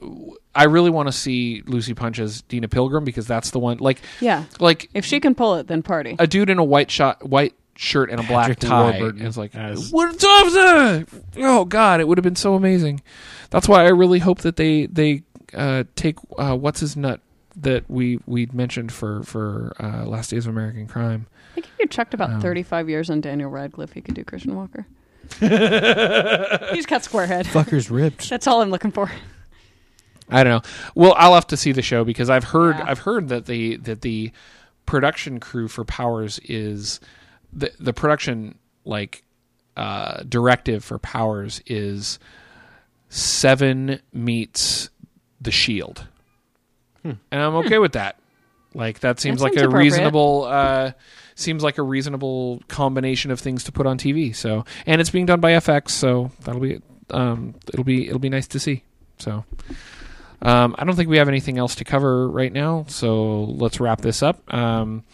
I 0.56 0.64
really 0.66 0.90
want 0.92 1.08
to 1.08 1.12
see 1.12 1.62
Lucy 1.66 1.94
Punch 1.94 2.20
as 2.20 2.42
Deena 2.44 2.68
Pilgrim 2.68 3.04
because 3.04 3.28
that's 3.28 3.50
the 3.52 3.60
one. 3.60 3.78
Like, 3.80 4.00
Yeah. 4.22 4.44
like 4.60 4.88
If 4.94 5.04
she 5.06 5.20
can 5.20 5.34
pull 5.36 5.56
it, 5.56 5.68
then 5.68 5.82
party. 5.84 6.16
a 6.20 6.26
dude 6.28 6.50
in 6.50 6.58
a 6.60 6.64
white 6.64 6.90
shot, 6.92 7.28
white 7.28 7.54
shirt 7.76 8.10
and 8.10 8.20
a 8.20 8.24
black 8.24 8.48
Patrick 8.48 8.60
tie. 8.60 8.92
Warburton 9.00 9.26
It's 9.26 9.38
like, 9.38 9.56
as- 9.56 9.92
what's 9.92 10.24
up 10.24 10.54
there? 10.54 11.06
Oh 11.38 11.66
God, 11.66 12.00
it 12.00 12.08
would 12.08 12.18
have 12.18 12.24
been 12.24 12.36
so 12.36 12.54
amazing. 12.56 13.02
That's 13.50 13.68
why 13.68 13.84
I 13.86 13.90
really 13.90 14.20
hope 14.20 14.40
that 14.40 14.56
they 14.56 14.86
they 14.88 15.24
uh, 15.54 15.84
take 15.96 16.18
uh, 16.38 16.56
what's 16.58 16.80
his 16.80 16.96
nut 16.98 17.20
that 17.56 17.84
we 17.90 18.20
we 18.26 18.48
mentioned 18.54 18.92
for 18.92 19.24
for 19.24 19.76
uh, 19.80 20.06
Last 20.06 20.30
Days 20.32 20.46
of 20.48 20.52
American 20.54 20.88
Crime. 20.88 21.28
I 21.52 21.54
think 21.56 21.68
if 21.68 21.80
you 21.80 21.88
chucked 21.88 22.14
about 22.16 22.32
Um, 22.32 22.42
35 22.42 22.90
years 22.90 23.10
on 23.12 23.22
Daniel 23.22 23.50
Radcliffe, 23.50 23.96
you 23.96 24.02
could 24.02 24.16
do 24.16 24.24
Christian 24.24 24.56
Walker. 24.56 24.88
He's 25.40 26.86
got 26.86 27.02
squarehead. 27.04 27.46
Fucker's 27.46 27.90
ripped. 27.92 28.30
That's 28.32 28.48
all 28.48 28.62
I'm 28.62 28.70
looking 28.72 28.92
for. 28.92 29.12
I 30.30 30.44
don't 30.44 30.54
know. 30.64 30.70
Well, 30.96 31.14
I'll 31.18 31.34
have 31.36 31.48
to 31.48 31.58
see 31.58 31.72
the 31.72 31.82
show 31.82 32.04
because 32.04 32.30
I've 32.30 32.46
heard 32.46 32.76
Yeah. 32.78 32.86
I've 32.88 33.00
heard 33.00 33.30
that 33.30 33.46
the 33.46 33.78
that 33.78 34.02
the 34.02 34.32
production 34.86 35.40
crew 35.40 35.68
for 35.68 35.84
Powers 35.86 36.40
is 36.46 37.00
the 37.56 37.72
the 37.80 37.94
production 37.94 38.58
like 38.86 39.24
uh, 39.78 40.24
directive 40.28 40.84
for 40.84 41.00
Powers 41.00 41.62
is 41.66 42.20
seven 43.10 44.00
meets 44.12 44.90
the 45.42 45.52
Shield, 45.52 46.08
and 47.04 47.18
I'm 47.32 47.56
okay 47.56 47.80
with 47.80 47.94
that. 47.94 48.18
Like 48.74 49.00
that 49.02 49.20
seems 49.20 49.42
That 49.42 49.56
like 49.56 49.64
a 49.64 49.70
reasonable 49.70 50.46
uh, 50.46 50.92
seems 51.36 51.64
like 51.64 51.78
a 51.78 51.84
reasonable 51.84 52.62
combination 52.68 53.32
of 53.32 53.40
things 53.40 53.66
to 53.66 53.72
put 53.72 53.86
on 53.86 53.98
TV. 53.98 54.36
So 54.36 54.66
and 54.86 55.00
it's 55.00 55.10
being 55.10 55.26
done 55.26 55.40
by 55.40 55.52
FX, 55.52 55.92
so 55.92 56.32
that'll 56.42 56.62
be 56.62 56.80
um, 57.12 57.56
it'll 57.72 57.84
be 57.84 58.08
it'll 58.08 58.20
be 58.20 58.30
nice 58.30 58.48
to 58.48 58.60
see. 58.60 58.84
So. 59.20 59.46
Um, 60.46 60.76
I 60.78 60.84
don't 60.84 60.98
think 60.98 61.08
we 61.08 61.20
have 61.20 61.30
anything 61.30 61.58
else 61.58 61.76
to 61.76 61.86
cover 61.86 62.28
right 62.28 62.52
now, 62.52 62.84
so 62.90 63.46
let's 63.46 63.80
wrap 63.80 64.02
this 64.02 64.22
up. 64.22 64.54
Um, 64.54 65.06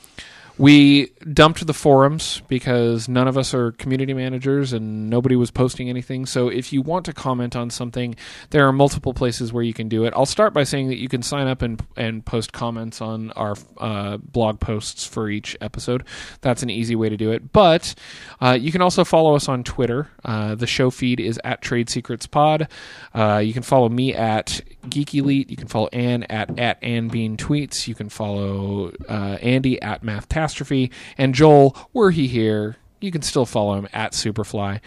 we 0.59 1.05
dumped 1.31 1.65
the 1.65 1.73
forums 1.73 2.41
because 2.49 3.07
none 3.07 3.29
of 3.29 3.37
us 3.37 3.53
are 3.53 3.71
community 3.71 4.13
managers 4.13 4.73
and 4.73 5.09
nobody 5.09 5.37
was 5.37 5.51
posting 5.51 5.89
anything. 5.89 6.25
So 6.25 6.49
if 6.49 6.73
you 6.73 6.81
want 6.81 7.05
to 7.05 7.13
comment 7.13 7.55
on 7.55 7.69
something, 7.69 8.15
there 8.49 8.67
are 8.67 8.73
multiple 8.73 9.13
places 9.13 9.53
where 9.53 9.63
you 9.63 9.73
can 9.73 9.87
do 9.87 10.03
it. 10.03 10.13
I'll 10.13 10.25
start 10.25 10.53
by 10.53 10.65
saying 10.65 10.89
that 10.89 10.97
you 10.97 11.07
can 11.07 11.23
sign 11.23 11.47
up 11.47 11.61
and 11.61 11.81
and 11.95 12.25
post 12.25 12.51
comments 12.51 12.99
on 12.99 13.31
our 13.31 13.55
uh, 13.77 14.17
blog 14.17 14.59
posts 14.59 15.05
for 15.05 15.29
each 15.29 15.55
episode. 15.61 16.03
That's 16.41 16.61
an 16.61 16.69
easy 16.69 16.95
way 16.95 17.07
to 17.07 17.15
do 17.15 17.31
it. 17.31 17.53
But 17.53 17.95
uh, 18.41 18.57
you 18.59 18.73
can 18.73 18.81
also 18.81 19.05
follow 19.05 19.35
us 19.35 19.47
on 19.47 19.63
Twitter. 19.63 20.09
Uh, 20.25 20.55
the 20.55 20.67
show 20.67 20.89
feed 20.89 21.21
is 21.21 21.39
at 21.45 21.61
Trade 21.61 21.89
Secrets 21.89 22.27
Pod. 22.27 22.67
Uh, 23.15 23.37
you 23.37 23.53
can 23.53 23.63
follow 23.63 23.87
me 23.87 24.13
at 24.13 24.59
Geek 24.89 25.15
Elite. 25.15 25.49
You 25.49 25.57
can 25.57 25.67
follow 25.67 25.87
Ann 25.93 26.23
at 26.23 26.59
at 26.59 26.81
Bean 26.81 27.37
Tweets. 27.37 27.87
You 27.87 27.95
can 27.95 28.09
follow 28.09 28.91
uh, 29.07 29.37
Andy 29.41 29.81
at 29.81 30.03
Mathtastrophe 30.49 30.91
and 31.17 31.33
Joel. 31.33 31.75
Were 31.93 32.11
he 32.11 32.27
here? 32.27 32.77
You 33.01 33.11
can 33.11 33.21
still 33.21 33.45
follow 33.45 33.75
him 33.75 33.87
at 33.93 34.11
Superfly. 34.11 34.81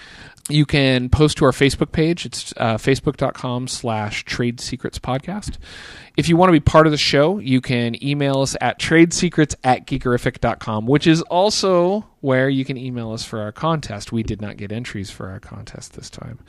You 0.50 0.66
can 0.66 1.08
post 1.08 1.38
to 1.38 1.46
our 1.46 1.52
Facebook 1.52 1.92
page. 1.92 2.26
It's 2.26 2.52
uh, 2.58 2.76
facebook.com 2.76 3.68
slash 3.68 4.24
trade 4.24 4.60
secrets 4.60 4.98
podcast. 4.98 5.56
If 6.16 6.28
you 6.28 6.36
want 6.36 6.48
to 6.48 6.52
be 6.52 6.60
part 6.60 6.86
of 6.86 6.90
the 6.90 6.98
show, 6.98 7.38
you 7.38 7.62
can 7.62 8.02
email 8.04 8.42
us 8.42 8.54
at 8.60 8.78
tradesecrets 8.78 9.54
at 9.64 9.86
geekerific.com, 9.86 10.86
which 10.86 11.06
is 11.06 11.22
also 11.22 12.06
where 12.20 12.50
you 12.50 12.66
can 12.66 12.76
email 12.76 13.12
us 13.12 13.24
for 13.24 13.40
our 13.40 13.52
contest. 13.52 14.12
We 14.12 14.22
did 14.22 14.42
not 14.42 14.58
get 14.58 14.72
entries 14.72 15.10
for 15.10 15.30
our 15.30 15.40
contest 15.40 15.94
this 15.94 16.10
time. 16.10 16.40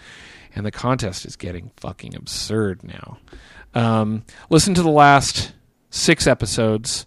And 0.56 0.66
the 0.66 0.72
contest 0.72 1.26
is 1.26 1.38
getting 1.38 1.72
fucking 1.78 2.14
absurd 2.16 2.84
now. 2.84 3.20
Um, 3.74 4.26
listen 4.50 4.74
to 4.74 4.84
the 4.84 4.90
last 4.90 5.54
six 5.92 6.28
episodes, 6.28 7.06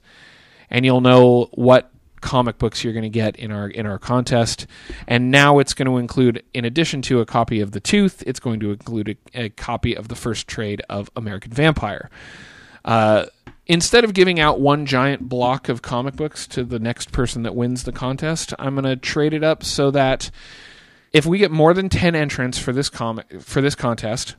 and 0.71 0.85
you'll 0.85 1.01
know 1.01 1.51
what 1.53 1.93
comic 2.21 2.59
books 2.59 2.83
you're 2.83 2.93
going 2.93 3.03
to 3.03 3.09
get 3.09 3.37
in 3.37 3.51
our 3.51 3.69
in 3.69 3.87
our 3.87 3.99
contest. 3.99 4.67
And 5.07 5.31
now 5.31 5.59
it's 5.59 5.75
going 5.75 5.87
to 5.87 5.99
include, 5.99 6.43
in 6.55 6.65
addition 6.65 7.03
to 7.03 7.21
a 7.21 7.27
copy 7.27 7.61
of 7.61 7.73
The 7.73 7.81
Tooth, 7.81 8.23
it's 8.27 8.41
going 8.41 8.61
to 8.61 8.73
include 8.73 9.19
a, 9.35 9.45
a 9.45 9.49
copy 9.51 9.97
of 9.97 10.09
the 10.09 10.17
first 10.17 10.49
trade 10.49 10.83
of 10.89 11.11
American 11.17 11.53
Vampire. 11.53 12.11
Uh, 12.85 13.27
instead 13.67 14.05
of 14.05 14.15
giving 14.15 14.39
out 14.39 14.61
one 14.61 14.87
giant 14.87 15.29
block 15.29 15.69
of 15.69 15.83
comic 15.83 16.15
books 16.15 16.47
to 16.47 16.65
the 16.65 16.79
next 16.79 17.13
person 17.13 17.43
that 17.43 17.55
wins 17.55 17.83
the 17.83 17.93
contest, 17.93 18.55
I'm 18.59 18.75
going 18.75 18.85
to 18.85 18.97
trade 18.97 19.35
it 19.35 19.43
up 19.43 19.65
so 19.65 19.91
that 19.91 20.31
if 21.13 21.27
we 21.27 21.39
get 21.39 21.51
more 21.51 21.75
than 21.75 21.89
10 21.89 22.15
entrants 22.15 22.59
for 22.59 22.73
this 22.73 22.89
comic 22.89 23.41
for 23.41 23.61
this 23.61 23.75
contest, 23.75 24.37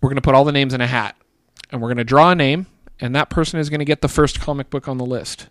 we're 0.00 0.08
going 0.08 0.16
to 0.16 0.22
put 0.22 0.34
all 0.34 0.44
the 0.44 0.52
names 0.52 0.74
in 0.74 0.80
a 0.80 0.86
hat 0.86 1.16
and 1.70 1.80
we're 1.80 1.88
going 1.88 1.96
to 1.98 2.04
draw 2.04 2.30
a 2.30 2.34
name 2.34 2.66
and 3.00 3.14
that 3.16 3.30
person 3.30 3.58
is 3.58 3.68
going 3.68 3.80
to 3.80 3.84
get 3.84 4.00
the 4.00 4.08
first 4.08 4.40
comic 4.40 4.70
book 4.70 4.88
on 4.88 4.96
the 4.96 5.04
list. 5.04 5.48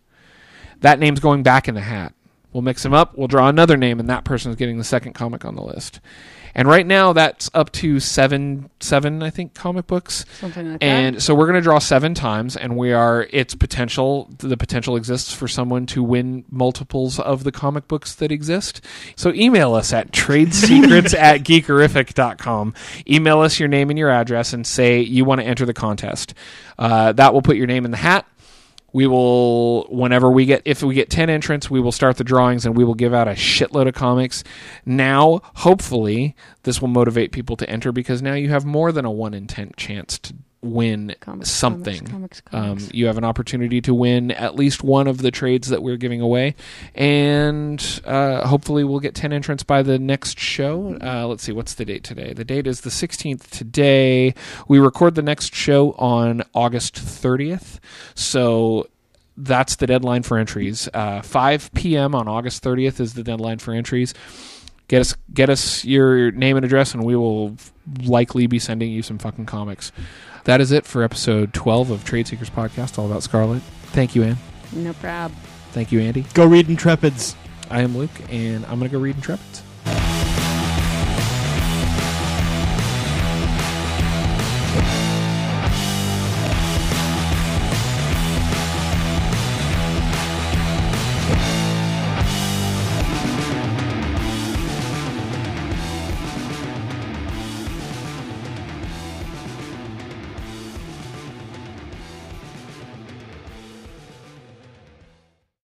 That 0.81 0.99
name's 0.99 1.19
going 1.19 1.43
back 1.43 1.67
in 1.67 1.75
the 1.75 1.81
hat. 1.81 2.13
We'll 2.53 2.61
mix 2.61 2.83
them 2.83 2.93
up, 2.93 3.17
we'll 3.17 3.29
draw 3.29 3.47
another 3.47 3.77
name 3.77 3.99
and 3.99 4.09
that 4.09 4.25
person 4.25 4.51
is 4.51 4.57
getting 4.57 4.77
the 4.77 4.83
second 4.83 5.13
comic 5.13 5.45
on 5.45 5.55
the 5.55 5.63
list. 5.63 6.01
And 6.53 6.67
right 6.67 6.85
now 6.85 7.13
that's 7.13 7.49
up 7.53 7.71
to 7.73 7.99
7 7.99 8.69
7 8.79 9.23
I 9.23 9.29
think 9.29 9.53
comic 9.53 9.87
books. 9.87 10.25
Something 10.39 10.71
like 10.71 10.79
that. 10.79 10.85
And 10.85 11.23
so 11.23 11.33
we're 11.33 11.45
going 11.45 11.55
to 11.55 11.61
draw 11.61 11.79
seven 11.79 12.13
times, 12.13 12.57
and 12.57 12.75
we 12.75 12.91
are. 12.91 13.27
It's 13.31 13.55
potential. 13.55 14.29
The 14.39 14.57
potential 14.57 14.95
exists 14.95 15.33
for 15.33 15.47
someone 15.47 15.85
to 15.87 16.03
win 16.03 16.45
multiples 16.49 17.19
of 17.19 17.43
the 17.43 17.51
comic 17.51 17.87
books 17.87 18.15
that 18.15 18.31
exist. 18.31 18.81
So 19.15 19.31
email 19.33 19.73
us 19.73 19.93
at 19.93 20.11
tradesecrets 20.11 21.13
at 21.17 21.41
geekerific.com. 21.41 22.73
Email 23.07 23.39
us 23.39 23.59
your 23.59 23.69
name 23.69 23.89
and 23.89 23.97
your 23.97 24.09
address, 24.09 24.53
and 24.53 24.65
say 24.65 24.99
you 24.99 25.25
want 25.25 25.41
to 25.41 25.47
enter 25.47 25.65
the 25.65 25.73
contest. 25.73 26.33
Uh, 26.77 27.11
that 27.13 27.33
will 27.33 27.41
put 27.41 27.57
your 27.57 27.67
name 27.67 27.85
in 27.85 27.91
the 27.91 27.97
hat. 27.97 28.25
We 28.93 29.07
will, 29.07 29.83
whenever 29.85 30.29
we 30.29 30.45
get, 30.45 30.61
if 30.65 30.83
we 30.83 30.93
get 30.95 31.09
10 31.09 31.29
entrants, 31.29 31.69
we 31.69 31.79
will 31.79 31.91
start 31.91 32.17
the 32.17 32.23
drawings 32.23 32.65
and 32.65 32.75
we 32.75 32.83
will 32.83 32.93
give 32.93 33.13
out 33.13 33.27
a 33.27 33.31
shitload 33.31 33.87
of 33.87 33.93
comics. 33.93 34.43
Now, 34.85 35.41
hopefully, 35.55 36.35
this 36.63 36.81
will 36.81 36.89
motivate 36.89 37.31
people 37.31 37.55
to 37.57 37.69
enter 37.69 37.91
because 37.91 38.21
now 38.21 38.33
you 38.33 38.49
have 38.49 38.65
more 38.65 38.91
than 38.91 39.05
a 39.05 39.11
1 39.11 39.33
in 39.33 39.47
10 39.47 39.71
chance 39.77 40.19
to 40.19 40.33
win 40.61 41.15
Comics, 41.19 41.49
something. 41.49 42.05
Comics, 42.05 42.41
comics, 42.41 42.83
Um, 42.83 42.89
you 42.93 43.07
have 43.07 43.17
an 43.17 43.23
opportunity 43.23 43.81
to 43.81 43.93
win 43.93 44.29
at 44.31 44.55
least 44.55 44.83
one 44.83 45.07
of 45.07 45.17
the 45.17 45.31
trades 45.31 45.69
that 45.69 45.81
we're 45.81 45.97
giving 45.97 46.21
away, 46.21 46.55
and 46.93 48.01
uh, 48.05 48.47
hopefully 48.47 48.83
we'll 48.83 48.99
get 48.99 49.15
ten 49.15 49.33
entrants 49.33 49.63
by 49.63 49.81
the 49.81 49.97
next 49.97 50.39
show. 50.39 50.97
Uh, 51.01 51.25
let's 51.27 51.43
see, 51.43 51.51
what's 51.51 51.73
the 51.73 51.85
date 51.85 52.03
today? 52.03 52.33
The 52.33 52.45
date 52.45 52.67
is 52.67 52.81
the 52.81 52.91
sixteenth 52.91 53.49
today. 53.49 54.35
We 54.67 54.79
record 54.79 55.15
the 55.15 55.23
next 55.23 55.55
show 55.55 55.93
on 55.93 56.43
August 56.53 56.95
thirtieth, 56.95 57.79
so 58.13 58.87
that's 59.37 59.77
the 59.77 59.87
deadline 59.87 60.21
for 60.21 60.37
entries. 60.37 60.87
Uh, 60.93 61.21
Five 61.21 61.71
p.m. 61.73 62.13
on 62.13 62.27
August 62.27 62.61
thirtieth 62.61 62.99
is 62.99 63.15
the 63.15 63.23
deadline 63.23 63.57
for 63.57 63.73
entries. 63.73 64.13
Get 64.87 64.99
us, 64.99 65.15
get 65.33 65.49
us 65.49 65.85
your 65.85 66.31
name 66.31 66.57
and 66.57 66.65
address, 66.65 66.93
and 66.93 67.05
we 67.05 67.15
will 67.15 67.55
likely 68.03 68.45
be 68.45 68.59
sending 68.59 68.91
you 68.91 69.01
some 69.01 69.17
fucking 69.17 69.45
comics. 69.45 69.93
That 70.45 70.59
is 70.61 70.71
it 70.71 70.85
for 70.85 71.03
episode 71.03 71.53
12 71.53 71.91
of 71.91 72.03
Trade 72.03 72.27
Secrets 72.27 72.49
Podcast, 72.49 72.97
all 72.97 73.05
about 73.05 73.23
Scarlet. 73.23 73.61
Thank 73.93 74.15
you, 74.15 74.23
Ann. 74.23 74.37
No 74.73 74.93
prob. 74.93 75.31
Thank 75.71 75.91
you, 75.91 75.99
Andy. 75.99 76.25
Go 76.33 76.45
read 76.45 76.67
Intrepids. 76.67 77.35
I 77.69 77.81
am 77.81 77.97
Luke, 77.97 78.11
and 78.29 78.65
I'm 78.65 78.79
going 78.79 78.89
to 78.89 78.97
go 78.97 78.99
read 78.99 79.15
Intrepids. 79.17 79.61